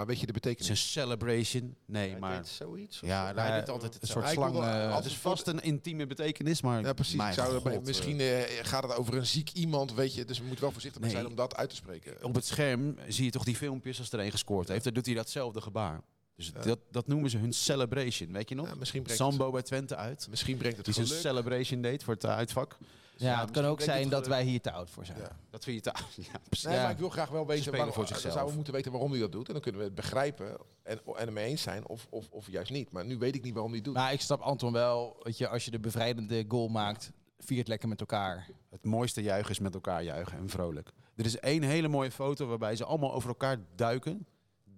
Maar 0.00 0.08
weet 0.08 0.20
je 0.20 0.26
de 0.26 0.32
het 0.32 0.44
is 0.46 0.50
betekenis? 0.50 0.68
een 0.84 0.90
celebration. 0.90 1.76
Nee, 1.86 2.10
Hij 2.10 2.18
maar... 2.20 2.36
deed 2.36 2.48
zoiets. 2.48 3.00
Ja, 3.00 3.32
hij 3.34 3.58
deed 3.60 3.68
altijd 3.68 3.94
een 3.94 4.00
het 4.00 4.10
soort 4.10 4.28
slang. 4.28 4.56
eh, 4.56 4.72
Het 4.82 4.86
altijd 4.92 5.04
is 5.12 5.18
vast 5.18 5.46
een 5.46 5.60
intieme 5.62 6.06
betekenis, 6.06 6.60
maar... 6.62 6.80
Ja, 6.80 6.92
precies. 6.92 7.14
Ik 7.26 7.32
zou 7.32 7.60
god, 7.60 7.86
misschien 7.86 8.20
eh, 8.20 8.42
gaat 8.62 8.82
het 8.82 8.94
over 8.96 9.14
een 9.14 9.26
ziek 9.26 9.50
iemand, 9.52 9.94
weet 9.94 10.14
je. 10.14 10.24
Dus 10.24 10.38
we 10.38 10.44
moeten 10.44 10.62
wel 10.62 10.72
voorzichtig 10.72 11.00
Nee. 11.02 11.10
zijn 11.10 11.26
om 11.26 11.34
dat 11.34 11.56
uit 11.56 11.70
te 11.70 11.76
spreken. 11.76 12.24
Op 12.24 12.34
het 12.34 12.46
scherm 12.46 12.96
zie 13.08 13.24
je 13.24 13.30
toch 13.30 13.44
die 13.44 13.56
filmpjes 13.56 13.98
als 13.98 14.12
er 14.12 14.20
een 14.20 14.30
gescoord 14.30 14.68
heeft. 14.68 14.84
Dan 14.84 14.92
doet 14.94 15.06
hij 15.06 15.14
datzelfde 15.14 15.60
gebaar. 15.60 16.00
Dus 16.36 16.52
dat, 16.52 16.78
dat 16.90 17.06
noemen 17.06 17.30
ze 17.30 17.38
hun 17.38 17.52
celebration, 17.52 18.32
weet 18.32 18.48
je 18.48 18.54
nog? 18.54 18.66
Ja, 18.68 18.74
misschien, 18.74 19.02
brengt 19.02 19.20
het, 19.22 19.30
Sambo 19.30 19.50
bij 19.50 19.62
Twente 19.62 19.96
uit. 19.96 20.26
misschien 20.30 20.56
brengt 20.56 20.76
het 20.76 20.84
Die 20.84 20.94
zijn 20.94 21.06
geluk. 21.06 21.20
celebration 21.22 21.82
deed 21.82 22.02
voor 22.04 22.14
het 22.14 22.24
eh, 22.24 22.30
uitvak. 22.30 22.76
Ja, 23.20 23.40
het 23.40 23.50
kan 23.50 23.64
ook 23.64 23.80
zijn 23.80 24.08
dat 24.08 24.26
wij 24.26 24.42
hier 24.44 24.60
te 24.60 24.72
oud 24.72 24.90
voor 24.90 25.04
zijn. 25.04 25.18
Ja. 25.18 25.36
Dat 25.50 25.64
vind 25.64 25.84
je 25.84 25.90
te... 25.90 25.98
Ja, 26.32 26.38
precies. 26.48 26.64
Nee, 26.66 26.74
Ja. 26.74 26.82
maar 26.82 26.90
ik 26.90 26.98
wil 26.98 27.08
graag 27.10 27.28
wel 27.28 27.46
weten 27.46 27.72
waarom 27.72 27.92
voor 27.92 28.02
we 28.02 28.08
zichzelf. 28.08 28.32
zouden 28.34 28.54
moeten 28.54 28.72
weten 28.74 28.92
waarom 28.92 29.10
hij 29.10 29.20
dat 29.20 29.32
doet. 29.32 29.46
En 29.46 29.52
dan 29.52 29.62
kunnen 29.62 29.80
we 29.80 29.86
het 29.86 29.96
begrijpen 29.96 30.56
en, 30.82 31.00
en 31.16 31.26
ermee 31.26 31.44
eens 31.46 31.62
zijn 31.62 31.86
of, 31.88 32.06
of, 32.10 32.28
of 32.30 32.50
juist 32.50 32.70
niet. 32.70 32.90
Maar 32.92 33.04
nu 33.04 33.18
weet 33.18 33.34
ik 33.34 33.42
niet 33.42 33.52
waarom 33.52 33.70
hij 33.70 33.80
het 33.80 33.86
doet. 33.88 33.96
Maar 33.96 34.12
ik 34.12 34.20
snap 34.20 34.40
Anton 34.40 34.72
wel, 34.72 35.16
weet 35.22 35.38
je, 35.38 35.48
als 35.48 35.64
je 35.64 35.70
de 35.70 35.80
bevrijdende 35.80 36.44
goal 36.48 36.68
maakt, 36.68 37.12
viert 37.38 37.68
lekker 37.68 37.88
met 37.88 38.00
elkaar. 38.00 38.48
Het 38.70 38.84
mooiste 38.84 39.22
juichen 39.22 39.50
is 39.50 39.58
met 39.58 39.74
elkaar 39.74 40.02
juichen 40.02 40.38
en 40.38 40.48
vrolijk. 40.48 40.92
Er 41.16 41.24
is 41.24 41.38
één 41.38 41.62
hele 41.62 41.88
mooie 41.88 42.10
foto 42.10 42.46
waarbij 42.46 42.76
ze 42.76 42.84
allemaal 42.84 43.12
over 43.14 43.28
elkaar 43.28 43.56
duiken. 43.74 44.26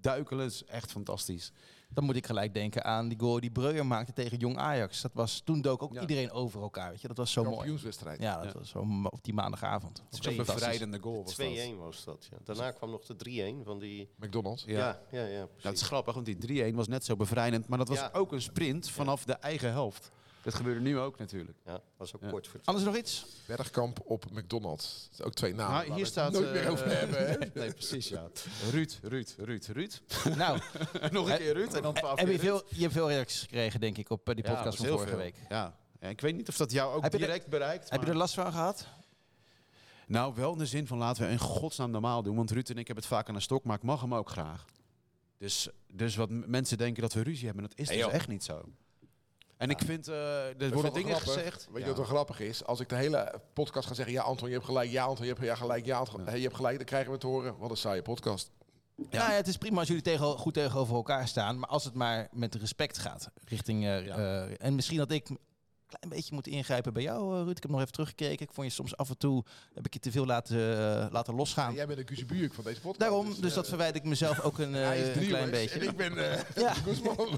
Duikelen 0.00 0.46
is 0.46 0.64
echt 0.64 0.90
fantastisch. 0.90 1.52
Dan 1.94 2.04
moet 2.04 2.16
ik 2.16 2.26
gelijk 2.26 2.54
denken 2.54 2.84
aan 2.84 3.08
die 3.08 3.18
goal 3.18 3.40
die 3.40 3.50
Breuer 3.50 3.86
maakte 3.86 4.12
tegen 4.12 4.38
Jong 4.38 4.56
Ajax. 4.58 5.00
Dat 5.02 5.10
was, 5.14 5.40
toen 5.44 5.60
dook 5.62 5.82
ook 5.82 5.92
Ja. 5.94 6.00
iedereen 6.00 6.30
over 6.30 6.62
elkaar, 6.62 6.90
weet 6.90 7.00
je. 7.00 7.08
Dat 7.08 7.16
was 7.16 7.32
zo 7.32 7.42
mooi. 7.42 7.54
Kampioenswedstrijd. 7.56 8.20
Ja, 8.20 8.42
dat 8.42 8.52
Ja. 8.52 8.58
was 8.58 8.68
zo 8.68 8.86
op 9.10 9.24
die 9.24 9.34
maandagavond. 9.34 10.02
Zo'n 10.10 10.36
bevrijdende 10.36 10.98
goal 11.00 11.22
was 11.22 11.36
dat. 11.36 11.46
2-1 11.46 11.76
was 11.78 12.04
dat, 12.04 12.28
ja. 12.30 12.36
Daarna 12.44 12.70
kwam 12.70 12.90
nog 12.90 13.04
de 13.04 13.16
3-1 13.16 13.64
van 13.64 13.78
die... 13.78 14.08
McDonald's. 14.16 14.64
Ja. 14.66 15.00
Ja, 15.10 15.24
ja, 15.24 15.36
Nou, 15.36 15.48
precies. 15.56 15.80
is 15.80 15.86
grappig, 15.86 16.14
want 16.14 16.26
die 16.26 16.36
3-1 16.72 16.74
was 16.76 16.88
net 16.88 17.04
zo 17.04 17.16
bevrijdend. 17.16 17.68
Maar 17.68 17.78
dat 17.78 17.88
was 17.88 17.98
Ja. 17.98 18.10
ook 18.12 18.32
een 18.32 18.42
sprint 18.42 18.90
vanaf 18.90 19.24
de 19.24 19.32
eigen 19.34 19.70
helft. 19.70 20.10
Dat 20.42 20.54
gebeurde 20.54 20.80
nu 20.80 20.98
ook 20.98 21.18
natuurlijk. 21.18 21.58
Ja, 21.64 21.80
was 21.96 22.14
ook 22.14 22.22
Ja. 22.22 22.30
kort 22.30 22.46
voor. 22.48 22.60
Anders 22.64 22.84
nog 22.86 22.96
iets? 22.96 23.26
Bergkamp 23.46 24.00
op 24.04 24.30
McDonald's. 24.30 25.08
Dat 25.16 25.26
ook 25.26 25.34
twee 25.34 25.54
namen. 25.54 25.88
Waar 25.88 25.96
hier 25.96 26.06
staat... 26.06 26.32
het 26.32 26.42
nooit 26.42 26.54
meer 26.54 26.64
eh, 26.64 26.70
over 26.70 26.98
hebben. 26.98 27.28
Hè? 27.28 27.36
nee, 27.60 27.72
precies, 27.72 28.08
ja. 28.08 28.28
Ruud, 28.70 28.98
Ruud, 29.02 29.34
Ruud, 29.38 29.66
Ruud. 29.66 30.00
nou, 30.36 30.60
Nog 31.10 31.30
een 31.30 31.36
keer 31.36 31.52
Ruud 31.54 31.72
en 31.74 31.82
dan 31.82 31.94
twaalf 31.94 32.18
heb 32.18 32.28
je, 32.28 32.38
veel, 32.38 32.62
je 32.68 32.80
hebt 32.80 32.92
veel 32.92 33.08
reacties 33.08 33.40
gekregen, 33.40 33.80
denk 33.80 33.98
ik, 33.98 34.10
op 34.10 34.28
eh, 34.28 34.34
die 34.34 34.44
podcast 34.44 34.76
van 34.76 34.86
vorige 34.86 35.06
veel. 35.08 35.16
week. 35.16 35.34
Ja. 35.48 35.76
ja, 36.00 36.08
ik 36.08 36.20
weet 36.20 36.36
niet 36.36 36.48
of 36.48 36.56
dat 36.56 36.72
jou 36.72 36.94
ook 36.94 37.02
Heb 37.02 37.12
er- 37.12 37.18
direct 37.18 37.46
bereikt. 37.48 37.90
Heb 37.90 38.02
je 38.02 38.08
er 38.08 38.16
last 38.16 38.34
van 38.34 38.52
gehad? 38.52 38.86
Nou, 40.06 40.34
wel 40.34 40.52
in 40.52 40.58
de 40.58 40.66
zin 40.66 40.86
van 40.86 40.98
laten 40.98 41.26
we 41.26 41.30
in 41.32 41.38
godsnaam 41.38 41.90
normaal 41.90 42.22
doen. 42.22 42.36
Want 42.36 42.50
Ruud 42.50 42.68
en 42.70 42.78
ik 42.78 42.86
hebben 42.86 43.04
het 43.04 43.12
vaak 43.14 43.28
aan 43.28 43.34
de 43.34 43.40
stok, 43.40 43.64
maar 43.64 43.76
ik 43.76 43.82
mag 43.82 44.00
hem 44.00 44.14
ook 44.14 44.28
graag. 44.30 44.64
Dus, 45.38 45.68
dus 45.86 46.16
wat 46.16 46.30
mensen 46.30 46.78
denken 46.78 47.02
dat 47.02 47.12
we 47.12 47.22
ruzie 47.22 47.46
hebben, 47.46 47.62
dat 47.68 47.78
is 47.78 47.88
Hey, 47.88 47.96
dus 48.02 48.06
echt 48.12 48.28
niet 48.28 48.44
zo. 48.44 48.64
En 49.62 49.70
ik 49.70 49.78
vind, 49.84 50.08
eh, 50.08 50.46
er 50.46 50.58
Dat 50.58 50.72
worden 50.72 50.92
dingen 50.92 51.14
grappig. 51.16 51.32
gezegd. 51.34 51.68
Weet 51.72 51.82
je 51.82 51.88
wat 51.88 51.96
wel 51.96 52.06
grappig 52.06 52.40
is? 52.40 52.64
Als 52.64 52.80
ik 52.80 52.88
de 52.88 52.94
hele 52.94 53.40
podcast 53.52 53.86
ga 53.88 53.94
zeggen... 53.94 54.14
Ja, 54.14 54.22
Anton, 54.22 54.48
je 54.48 54.54
hebt 54.54 54.66
gelijk. 54.66 54.90
Ja, 54.90 55.04
Anton, 55.04 55.26
je 55.26 55.32
hebt 55.32 55.44
ja, 55.44 55.54
gelijk. 55.54 55.84
Ja, 55.84 55.98
Anton, 55.98 56.24
je 56.24 56.42
hebt 56.42 56.54
gelijk. 56.56 56.76
Dan 56.76 56.84
krijgen 56.86 57.12
we 57.12 57.18
te 57.18 57.26
horen. 57.26 57.58
Wat 57.58 57.70
een 57.70 57.76
saaie 57.76 58.02
podcast. 58.02 58.50
Ja. 58.96 59.04
Nou 59.18 59.30
ja, 59.30 59.36
het 59.36 59.46
is 59.48 59.56
prima 59.56 59.78
als 59.78 59.88
jullie 59.88 60.02
tegen, 60.02 60.26
goed 60.26 60.54
tegenover 60.54 60.94
elkaar 60.94 61.28
staan. 61.28 61.58
Maar 61.58 61.68
als 61.68 61.84
het 61.84 61.94
maar 61.94 62.28
met 62.32 62.54
respect 62.54 62.98
gaat. 62.98 63.30
Richting, 63.44 63.84
eh, 63.84 64.06
Ja. 64.06 64.16
eh, 64.16 64.54
en 64.66 64.74
misschien 64.74 64.98
dat 64.98 65.10
ik 65.10 65.28
klein 65.98 66.14
beetje 66.14 66.34
moet 66.34 66.46
ingrijpen 66.46 66.92
bij 66.92 67.02
jou, 67.02 67.36
eh, 67.36 67.42
Ruud. 67.42 67.56
Ik 67.56 67.62
heb 67.62 67.70
nog 67.70 67.80
even 67.80 67.92
teruggekeken. 67.92 68.46
Ik 68.46 68.52
vond 68.52 68.66
je 68.66 68.72
soms 68.72 68.96
af 68.96 69.08
en 69.08 69.18
toe... 69.18 69.44
heb 69.74 69.86
ik 69.86 69.92
je 69.92 70.00
te 70.00 70.10
veel 70.10 70.26
laten, 70.26 70.58
eh, 70.58 71.06
laten 71.10 71.34
losgaan. 71.34 71.74
Jij 71.74 71.86
bent 71.86 71.98
een 71.98 72.04
Kuzebuurk 72.04 72.54
van 72.54 72.64
deze 72.64 72.80
podcast. 72.80 73.00
Daarom, 73.00 73.34
dus, 73.40 73.50
eh, 73.50 73.54
dat 73.54 73.68
verwijt 73.68 73.96
ik 73.96 74.04
mezelf 74.04 74.40
ook 74.40 74.58
een, 74.58 74.74
eh, 74.92 75.28
klein 75.28 75.50
beetje. 75.50 75.78
En 75.80 75.88
ik 75.88 75.96
ben 75.96 76.32
eh 76.32 76.40
Ja. 76.62 76.74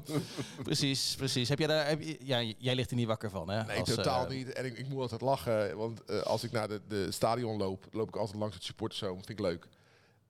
Precies, 0.62 1.14
precies. 1.14 1.48
Heb 1.48 1.58
jij 1.58 1.66
daar, 1.66 1.88
heb 1.88 2.00
je, 2.00 2.16
ja, 2.22 2.40
jij 2.58 2.74
ligt 2.74 2.90
er 2.90 2.96
niet 2.96 3.06
wakker 3.06 3.30
van, 3.30 3.50
hè? 3.50 3.64
Nee, 3.64 3.80
Als, 3.80 3.94
totaal 3.94 4.24
eh, 4.24 4.30
niet. 4.30 4.52
En 4.52 4.64
ik, 4.64 4.78
ik 4.78 4.88
moet 4.88 5.00
altijd 5.00 5.20
lachen. 5.20 5.76
Want 5.76 6.04
eh, 6.04 6.20
als 6.20 6.44
ik 6.44 6.52
naar 6.52 6.68
de, 6.68 6.80
de 6.88 7.12
stadion 7.12 7.56
loop... 7.56 7.86
loop 7.92 8.08
ik 8.08 8.16
altijd 8.16 8.38
langs 8.38 8.54
het 8.54 8.64
supporterzoom. 8.64 9.16
Vind 9.16 9.28
ik 9.28 9.40
leuk. 9.40 9.66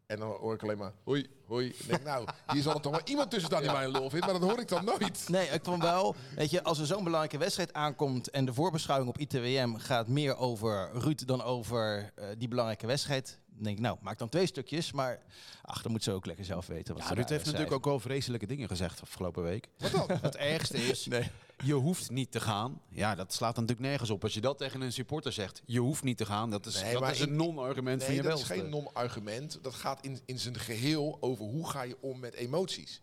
En 0.07 0.19
dan 0.19 0.29
hoor 0.29 0.55
ik 0.55 0.63
alleen 0.63 0.79
maar... 0.79 0.93
Hoi, 1.05 1.27
hoi. 1.47 1.75
En 1.81 1.87
denk 1.89 2.05
nou, 2.05 2.27
hier 2.53 2.63
zal 2.63 2.75
er 2.75 2.81
toch 2.81 2.93
wel 2.93 3.01
iemand 3.05 3.31
tussen 3.31 3.51
staan 3.51 3.63
die 3.63 3.73
mij 3.73 3.85
een 3.85 3.91
lul 3.91 4.11
vindt. 4.11 4.27
Maar 4.27 4.41
dat 4.41 4.51
hoor 4.51 4.61
ik 4.61 4.69
dan 4.69 4.85
nooit. 4.85 5.29
Nee, 5.29 5.47
ik 5.49 5.65
vond 5.65 5.83
wel, 5.83 6.15
weet 6.37 6.51
je, 6.51 6.63
als 6.63 6.79
er 6.79 6.87
zo'n 6.87 7.05
belangrijke 7.05 7.39
wedstrijd 7.39 7.73
aankomt 7.73 8.31
en 8.31 8.45
de 8.45 8.55
voorbeschouwing 8.55 9.09
op 9.09 9.19
ITWM 9.19 9.75
gaat 9.77 10.09
meer 10.09 10.37
over 10.37 10.91
Ruud 10.93 11.27
dan 11.27 11.43
over 11.43 12.13
eh, 12.15 12.27
die 12.39 12.49
belangrijke 12.49 12.87
wedstrijd, 12.87 13.39
denk 13.57 13.77
ik, 13.77 13.83
nou, 13.83 13.97
maak 14.01 14.19
dan 14.19 14.29
twee 14.29 14.47
stukjes, 14.47 14.93
maar 14.93 15.23
ach, 15.63 15.83
dan 15.83 15.93
moet 15.93 16.03
ze 16.03 16.13
ook 16.13 16.27
lekker 16.27 16.45
zelf 16.45 16.67
weten. 16.67 16.95
Wat 16.95 17.03
Ja, 17.03 17.09
ze 17.09 17.15
Ruud 17.15 17.29
heeft 17.29 17.45
natuurlijk 17.45 17.73
ook 17.73 17.85
wel 17.85 18.01
vreselijke 18.01 18.47
dingen 18.47 18.69
gezegd 18.69 19.03
afgelopen 19.03 19.43
week. 19.43 19.69
Wat 19.79 19.91
dan? 19.91 20.19
Het 20.21 20.37
ergste 20.37 20.77
is, 20.77 21.07
Nee. 21.15 21.31
je 21.65 21.73
hoeft 21.75 22.11
niet 22.11 22.31
te 22.33 22.41
gaan. 22.41 22.81
Ja, 22.89 23.15
dat 23.15 23.33
slaat 23.33 23.55
natuurlijk 23.55 23.81
nergens 23.89 24.11
op. 24.11 24.23
Als 24.23 24.35
je 24.35 24.41
dat 24.41 24.59
tegen 24.59 24.81
een 24.81 24.93
supporter 24.93 25.33
zegt, 25.33 25.63
je 25.67 25.81
hoeft 25.81 26.03
niet 26.03 26.17
te 26.17 26.27
gaan, 26.27 26.51
dat 26.51 26.67
is, 26.67 26.83
Nee, 26.83 26.93
dat 26.99 27.11
is 27.11 27.21
een 27.21 27.37
non-argument 27.37 28.03
van 28.03 28.13
Nee, 28.13 28.23
je 28.23 28.29
dat 28.29 28.39
is 28.39 28.45
geen 28.45 28.69
non-argument. 28.69 29.59
Dat 29.63 29.75
gaat 29.75 30.05
in, 30.05 30.21
in 30.25 30.39
zijn 30.39 30.59
geheel 30.59 31.17
over 31.21 31.45
hoe 31.45 31.69
ga 31.71 31.83
je 31.83 31.97
om 32.01 32.19
met 32.21 32.35
emoties. 32.35 33.03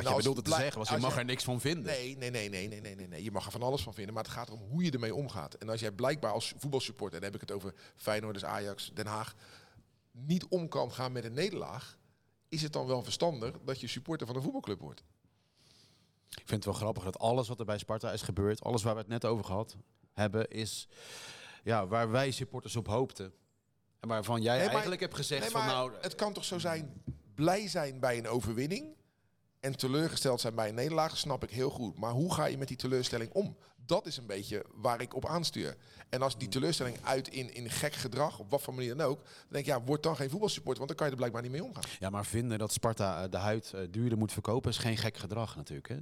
Wat 0.00 0.08
je 0.08 0.14
bedoelde 0.16 0.42
te 0.42 0.50
zeggen 0.50 0.78
was, 0.78 0.88
je 0.88 0.96
mag 0.96 1.16
er 1.16 1.24
niks 1.24 1.44
van 1.44 1.60
vinden. 1.60 1.84
Nee, 1.92 2.16
nee, 2.16 2.30
nee, 2.30 2.48
nee, 2.48 2.68
nee, 2.68 2.80
nee, 2.80 2.94
nee, 2.94 3.08
nee. 3.08 3.22
Je 3.22 3.30
mag 3.30 3.46
er 3.46 3.52
van 3.52 3.62
alles 3.62 3.82
van 3.82 3.94
vinden, 3.94 4.14
maar 4.14 4.22
het 4.22 4.32
gaat 4.32 4.50
om 4.50 4.60
hoe 4.60 4.84
je 4.84 4.90
ermee 4.90 5.14
omgaat. 5.14 5.54
En 5.54 5.68
als 5.68 5.80
jij 5.80 5.90
blijkbaar 5.92 6.32
als 6.32 6.52
voetbalsupporter, 6.56 7.16
en 7.16 7.22
dan 7.22 7.32
heb 7.32 7.42
ik 7.42 7.48
het 7.48 7.56
over 7.56 7.74
Feyenoorders, 7.96 8.44
Ajax, 8.44 8.90
Den 8.94 9.06
Haag, 9.06 9.34
niet 10.10 10.46
om 10.46 10.68
kan 10.68 10.92
gaan 10.92 11.12
met 11.12 11.24
een 11.24 11.32
nederlaag, 11.32 11.98
is 12.48 12.62
het 12.62 12.72
dan 12.72 12.86
wel 12.86 13.02
verstandig 13.02 13.58
dat 13.64 13.80
je 13.80 13.86
supporter 13.86 14.26
van 14.26 14.36
een 14.36 14.42
voetbalclub 14.42 14.80
wordt? 14.80 15.02
Ik 16.28 16.48
vind 16.48 16.50
het 16.50 16.64
wel 16.64 16.74
grappig 16.74 17.04
dat 17.04 17.18
alles 17.18 17.48
wat 17.48 17.58
er 17.58 17.64
bij 17.64 17.78
Sparta 17.78 18.12
is 18.12 18.22
gebeurd, 18.22 18.62
alles 18.62 18.82
waar 18.82 18.94
we 18.94 19.00
het 19.00 19.08
net 19.08 19.24
over 19.24 19.44
gehad 19.44 19.76
hebben, 20.12 20.48
is 20.50 20.88
ja, 21.64 21.86
waar 21.86 22.10
wij 22.10 22.30
supporters 22.30 22.76
op 22.76 22.86
hoopten. 22.86 23.32
En 24.00 24.08
waarvan 24.08 24.42
jij 24.42 24.52
Nee, 24.52 24.62
maar- 24.62 24.70
eigenlijk 24.72 25.00
hebt 25.00 25.14
gezegd 25.14 25.40
Nee, 25.42 25.50
van 25.50 25.66
nou, 25.66 25.92
het 26.00 26.14
kan 26.14 26.32
toch 26.32 26.44
zo 26.44 26.58
zijn, 26.58 27.02
blij 27.34 27.68
zijn 27.68 28.00
bij 28.00 28.18
een 28.18 28.28
overwinning 28.28 28.94
en 29.62 29.76
teleurgesteld 29.76 30.40
zijn 30.40 30.54
bij 30.54 30.68
een 30.68 30.74
nederlaag, 30.74 31.18
snap 31.18 31.42
ik 31.42 31.50
heel 31.50 31.70
goed. 31.70 31.98
Maar 31.98 32.10
hoe 32.10 32.34
ga 32.34 32.44
je 32.44 32.58
met 32.58 32.68
die 32.68 32.76
teleurstelling 32.76 33.32
om? 33.32 33.56
Dat 33.86 34.06
is 34.06 34.16
een 34.16 34.26
beetje 34.26 34.64
waar 34.74 35.00
ik 35.00 35.14
op 35.14 35.26
aanstuur. 35.26 35.76
En 36.08 36.22
als 36.22 36.38
die 36.38 36.48
teleurstelling 36.48 36.96
uit 37.02 37.28
in, 37.28 37.54
in 37.54 37.70
gek 37.70 37.92
gedrag, 37.92 38.38
op 38.38 38.50
wat 38.50 38.62
voor 38.62 38.74
manier 38.74 38.96
dan 38.96 39.06
ook, 39.06 39.18
dan 39.22 39.46
denk 39.48 39.66
ik, 39.66 39.72
ja, 39.72 39.82
word 39.82 40.02
dan 40.02 40.16
geen 40.16 40.30
voetbalsupporter, 40.30 40.86
want 40.86 40.88
dan 40.88 40.96
kan 40.96 41.06
je 41.06 41.12
er 41.12 41.18
blijkbaar 41.18 41.42
niet 41.42 41.50
mee 41.50 41.64
omgaan. 41.64 41.90
Ja, 41.98 42.10
maar 42.10 42.24
vinden 42.24 42.58
dat 42.58 42.72
Sparta 42.72 43.22
eh, 43.22 43.30
de 43.30 43.36
huid 43.36 43.72
eh, 43.72 43.80
duurder 43.90 44.18
moet 44.18 44.32
verkopen 44.32 44.70
is 44.70 44.78
geen 44.78 44.96
gek 44.96 45.16
gedrag 45.16 45.56
natuurlijk. 45.56 45.88
Hè? 45.88 45.98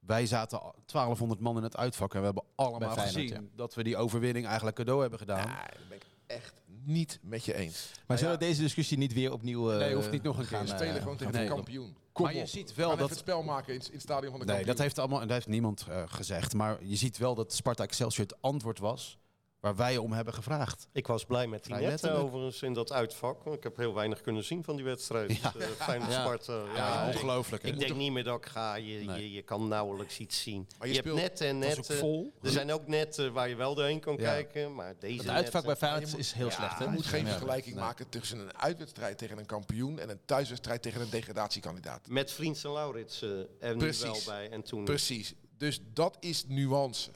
Wij 0.00 0.26
zaten 0.26 0.60
al 0.60 0.74
1200 0.86 1.40
man 1.40 1.56
in 1.56 1.62
het 1.62 1.76
uitvak 1.76 2.14
en 2.14 2.18
we 2.18 2.24
hebben 2.24 2.44
allemaal 2.54 2.96
gezien 2.96 3.50
dat 3.56 3.74
we 3.74 3.82
die 3.82 3.96
overwinning 3.96 4.46
eigenlijk 4.46 4.76
cadeau 4.76 5.00
hebben 5.00 5.18
gedaan. 5.18 5.48
Ja, 5.48 5.66
dat 5.66 5.88
ben 5.88 5.96
ik 5.96 6.06
echt 6.26 6.62
niet 6.84 7.18
met 7.22 7.44
je 7.44 7.54
eens. 7.54 7.90
Maar 8.06 8.18
zullen 8.18 8.32
we 8.32 8.38
deze 8.38 8.60
discussie 8.60 8.98
niet 8.98 9.12
weer 9.12 9.32
opnieuw... 9.32 9.70
eh, 9.72 9.78
Nee, 9.78 9.94
hoeft 9.94 10.10
niet 10.10 10.22
nog 10.22 10.38
een 10.38 10.46
keer. 10.46 10.56
gaan, 10.56 10.66
We 10.66 10.72
eh, 10.72 10.76
spelen 10.78 11.02
gewoon 11.02 11.16
tegen 11.16 11.32
nee. 11.32 11.48
de 11.48 11.54
kampioen. 11.54 11.96
Kom 12.12 12.24
Maar 12.24 12.34
je 12.34 12.40
op. 12.40 12.46
ziet 12.48 12.74
wel 12.74 12.96
dat- 12.96 13.08
het 13.10 13.18
spel 13.18 13.42
maken 13.42 13.74
in, 13.74 13.80
in 13.86 13.92
het 13.92 14.00
stadion 14.02 14.30
van 14.30 14.40
de 14.40 14.46
Nee, 14.46 14.54
kampioen. 14.54 14.66
dat 14.76 14.78
heeft, 14.84 14.98
allemaal, 14.98 15.20
dat 15.20 15.30
heeft 15.30 15.46
niemand 15.46 15.86
eh, 15.88 16.02
gezegd. 16.06 16.54
Maar 16.54 16.84
je 16.84 16.96
ziet 16.96 17.18
wel 17.18 17.34
dat 17.34 17.52
Sparta 17.52 17.82
Excelsior 17.82 18.26
het 18.26 18.36
antwoord 18.42 18.78
was 18.78 19.18
waar 19.60 19.76
wij 19.76 19.96
om 19.96 20.12
hebben 20.12 20.34
gevraagd. 20.34 20.88
Ik 20.92 21.06
was 21.06 21.24
blij 21.24 21.46
met 21.46 21.64
die 21.64 21.74
Vrij 21.74 21.86
netten 21.86 22.00
letterlijk. 22.08 22.34
overigens 22.34 22.62
in 22.62 22.72
dat 22.72 22.92
uitvak. 22.92 23.42
want 23.42 23.56
Ik 23.56 23.62
heb 23.62 23.76
heel 23.76 23.94
weinig 23.94 24.20
kunnen 24.20 24.44
zien 24.44 24.64
van 24.64 24.76
die 24.76 24.84
wedstrijd. 24.84 25.36
Ja. 25.36 25.52
Ja. 25.58 25.66
Feyenoord 25.66 26.12
Ja. 26.12 26.20
Sparta. 26.20 26.52
Ja, 26.52 26.74
Ja, 26.74 27.06
ongelooflijk. 27.06 27.62
Ik 27.62 27.78
denk 27.78 27.94
niet 27.94 28.12
meer 28.12 28.24
dat 28.24 28.36
ik 28.36 28.46
ga. 28.46 28.74
Je, 28.74 29.04
Nee. 29.04 29.20
je, 29.22 29.32
je 29.32 29.42
kan 29.42 29.68
nauwelijks 29.68 30.18
iets 30.18 30.42
zien. 30.42 30.68
Maar 30.78 30.88
je, 30.88 30.94
je 30.94 31.00
hebt 31.00 31.14
netten 31.14 31.46
en 31.46 31.58
netten. 31.58 31.94
ook 31.94 32.00
vol. 32.00 32.32
Er 32.42 32.50
zijn 32.50 32.72
ook 32.72 32.86
netten 32.86 33.32
waar 33.32 33.48
je 33.48 33.54
wel 33.56 33.74
doorheen 33.74 34.00
kan 34.00 34.14
Ja. 34.14 34.20
kijken. 34.20 34.74
Maar 34.74 34.94
deze 34.98 35.20
Het 35.22 35.28
uitvak 35.30 35.64
bij 35.64 35.76
Feyenoord 35.76 36.18
is 36.18 36.32
heel 36.32 36.46
Ja, 36.48 36.52
slecht, 36.52 36.78
hè? 36.78 36.84
Je 36.84 36.90
moet 36.90 37.06
geen 37.06 37.26
vergelijking 37.26 37.74
Nee. 37.74 37.84
maken 37.84 38.08
tussen 38.08 38.38
een 38.38 38.58
uitwedstrijd 38.58 39.18
tegen 39.18 39.38
een 39.38 39.46
kampioen 39.46 39.98
en 39.98 40.10
een 40.10 40.20
thuiswedstrijd 40.24 40.82
tegen 40.82 41.00
een 41.00 41.10
degradatiekandidaat. 41.10 42.08
Met 42.08 42.32
Vriends 42.32 42.64
en 42.64 42.72
Laurits 42.72 43.22
eh, 43.22 43.30
er 43.60 43.76
nu 43.76 43.92
wel 44.00 44.16
bij. 44.26 44.50
En 44.50 44.62
toen 44.62 44.84
Precies. 44.84 45.34
Dus 45.56 45.80
dat 45.92 46.16
is 46.20 46.44
nuance. 46.46 47.10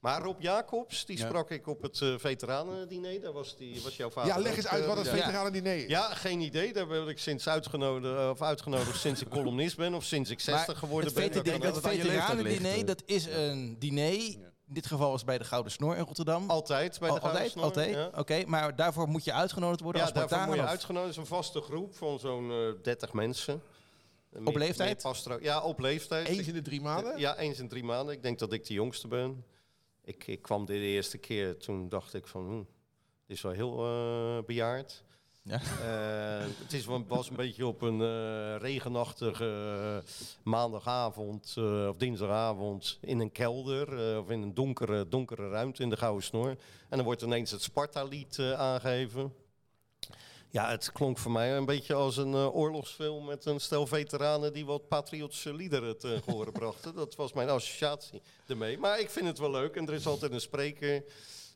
Maar 0.00 0.22
Rob 0.22 0.40
Jacobs, 0.40 1.04
die 1.04 1.18
Ja. 1.18 1.26
sprak 1.26 1.50
ik 1.50 1.66
op 1.66 1.82
het 1.82 2.00
eh 2.02 2.14
veteranendiner. 2.18 3.20
Daar 3.20 3.32
was, 3.32 3.56
die, 3.56 3.82
was 3.82 3.96
jouw 3.96 4.10
vader 4.10 4.34
Ja, 4.34 4.38
leg 4.40 4.56
eens 4.56 4.66
uit 4.66 4.82
eh, 4.82 4.88
wat 4.88 4.96
het 4.96 5.06
ja. 5.06 5.12
veteranendiner 5.12 5.76
is. 5.76 5.86
Ja, 5.86 6.14
geen 6.14 6.40
idee. 6.40 6.72
Daar 6.72 6.86
ben 6.86 7.08
ik 7.08 7.18
sinds 7.18 7.48
uitgenodigd, 7.48 8.30
of 8.30 8.42
uitgenodigd 8.42 9.00
sinds 9.00 9.20
ik 9.20 9.28
columnist 9.28 9.76
ben. 9.76 9.94
Of 9.94 10.04
sinds 10.04 10.30
ik 10.30 10.40
60 10.40 10.66
Maar 10.66 10.76
geworden 10.76 11.04
het 11.10 11.14
ben. 11.18 11.24
Dat 11.32 11.34
het 11.36 11.44
je 11.94 12.00
veteranendiner, 12.02 12.72
ligt, 12.72 12.86
dat 12.86 13.02
is 13.06 13.26
een 13.26 13.76
diner. 13.78 14.12
In 14.68 14.74
dit 14.74 14.86
geval 14.86 15.08
was 15.10 15.16
het 15.20 15.26
bij 15.28 15.38
de 15.38 15.44
Gouden 15.44 15.72
Snor 15.72 15.96
in 15.96 16.04
Rotterdam. 16.04 16.50
Altijd 16.50 16.98
bij 16.98 17.08
de 17.08 17.14
Al- 17.20 17.20
altijd, 17.20 17.32
Gouden 17.32 17.50
Snor, 17.50 17.64
altijd. 17.64 17.94
ja. 18.14 18.20
Oké, 18.20 18.42
maar 18.46 18.76
daarvoor 18.76 19.08
moet 19.08 19.24
je 19.24 19.32
uitgenodigd 19.32 19.80
worden 19.80 20.00
Ja, 20.00 20.06
als 20.06 20.14
daarvoor 20.16 20.36
Spartaan. 20.38 20.46
word 20.56 20.58
je 20.60 20.64
of- 20.74 20.78
uitgenodigd. 20.78 21.16
Het 21.16 21.24
is 21.24 21.30
een 21.30 21.36
vaste 21.36 21.60
groep 21.60 21.94
van 21.96 22.18
zo'n 22.18 22.50
eh 22.50 22.82
30 22.82 23.12
mensen. 23.12 23.62
Eh, 24.32 24.40
meer- 24.40 24.58
leeftijd? 24.58 25.04
ja, 25.40 25.62
op 25.62 25.78
leeftijd. 25.78 26.28
Eens 26.28 26.46
in 26.46 26.54
de 26.54 26.62
drie 26.62 26.80
maanden? 26.80 27.18
Ja, 27.18 27.36
eens 27.36 27.58
in 27.58 27.68
drie 27.68 27.84
maanden. 27.84 28.14
Ik 28.14 28.22
denk 28.22 28.38
dat 28.38 28.52
ik 28.52 28.66
de 28.66 28.74
jongste 28.74 29.08
ben. 29.08 29.44
Ik, 30.08 30.26
ik 30.26 30.42
kwam 30.42 30.66
dit 30.66 30.76
de 30.76 30.86
eerste 30.86 31.18
keer, 31.18 31.56
toen 31.56 31.88
dacht 31.88 32.14
ik 32.14 32.26
van, 32.26 32.46
hm, 32.46 32.56
dit 33.26 33.36
is 33.36 33.42
wel 33.42 33.52
heel 33.52 33.84
eh, 33.84 34.44
bejaard. 34.44 35.04
Ja. 35.42 35.60
Eh, 35.60 36.46
het 36.58 36.72
is, 36.72 36.84
was 36.84 37.30
een 37.30 37.36
beetje 37.36 37.66
op 37.66 37.82
een 37.82 38.00
eh, 38.00 38.56
regenachtige 38.56 40.02
maandagavond 40.42 41.56
of 41.88 41.96
dinsdagavond 41.96 42.98
in 43.00 43.20
een 43.20 43.32
kelder 43.32 44.18
of 44.18 44.30
in 44.30 44.42
een 44.42 44.54
donkere, 44.54 45.08
donkere 45.08 45.48
ruimte 45.48 45.82
in 45.82 45.90
de 45.90 45.96
Gouden 45.96 46.24
Snor. 46.24 46.48
En 46.88 46.96
dan 46.96 47.04
wordt 47.04 47.22
ineens 47.22 47.50
het 47.50 47.62
Sparta-lied 47.62 48.38
aangegeven. 48.38 49.32
Ja, 50.50 50.70
het 50.70 50.92
klonk 50.92 51.18
voor 51.18 51.32
mij 51.32 51.56
een 51.56 51.64
beetje 51.64 51.94
als 51.94 52.16
een 52.16 52.34
eh, 52.34 52.56
oorlogsfilm 52.56 53.24
met 53.24 53.44
een 53.44 53.60
stel 53.60 53.86
veteranen 53.86 54.52
die 54.52 54.66
wat 54.66 54.88
patriotische 54.88 55.54
liederen 55.54 55.98
te 55.98 56.20
horen 56.26 56.52
brachten. 56.52 56.94
Dat 56.94 57.14
was 57.14 57.32
mijn 57.32 57.48
associatie 57.48 58.22
ermee. 58.46 58.78
Maar 58.78 59.00
ik 59.00 59.10
vind 59.10 59.26
het 59.26 59.38
wel 59.38 59.50
leuk 59.50 59.76
en 59.76 59.86
er 59.86 59.94
is 59.94 60.06
altijd 60.06 60.32
een 60.32 60.40
spreker. 60.40 61.04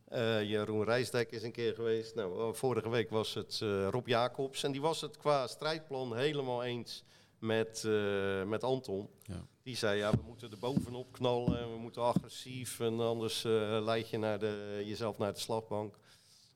Eh, 0.08 0.42
Jeroen 0.42 0.84
Rijsdijk 0.84 1.30
is 1.30 1.42
een 1.42 1.52
keer 1.52 1.74
geweest. 1.74 2.14
Nou, 2.14 2.40
eh, 2.40 2.54
vorige 2.54 2.88
week 2.88 3.10
was 3.10 3.34
het 3.34 3.60
eh, 3.62 3.88
Rob 3.88 4.08
Jacobs 4.08 4.62
en 4.62 4.72
die 4.72 4.80
was 4.80 5.00
het 5.00 5.16
qua 5.16 5.46
strijdplan 5.46 6.16
helemaal 6.16 6.64
eens 6.64 7.04
met, 7.42 7.84
eh, 7.84 8.42
met 8.42 8.64
Anton. 8.64 9.08
Ja. 9.22 9.46
Die 9.62 9.76
zei, 9.76 9.98
ja, 9.98 10.10
we 10.10 10.22
moeten 10.26 10.50
er 10.50 10.58
bovenop 10.58 11.12
knallen 11.12 11.58
en 11.58 11.70
we 11.70 11.78
moeten 11.78 12.02
agressief 12.02 12.80
en 12.80 13.00
anders 13.00 13.44
eh, 13.44 13.78
leid 13.80 14.08
je 14.08 14.18
naar 14.18 14.38
de, 14.38 14.82
jezelf 14.84 15.18
naar 15.18 15.32
de 15.32 15.38
slagbank. 15.38 15.96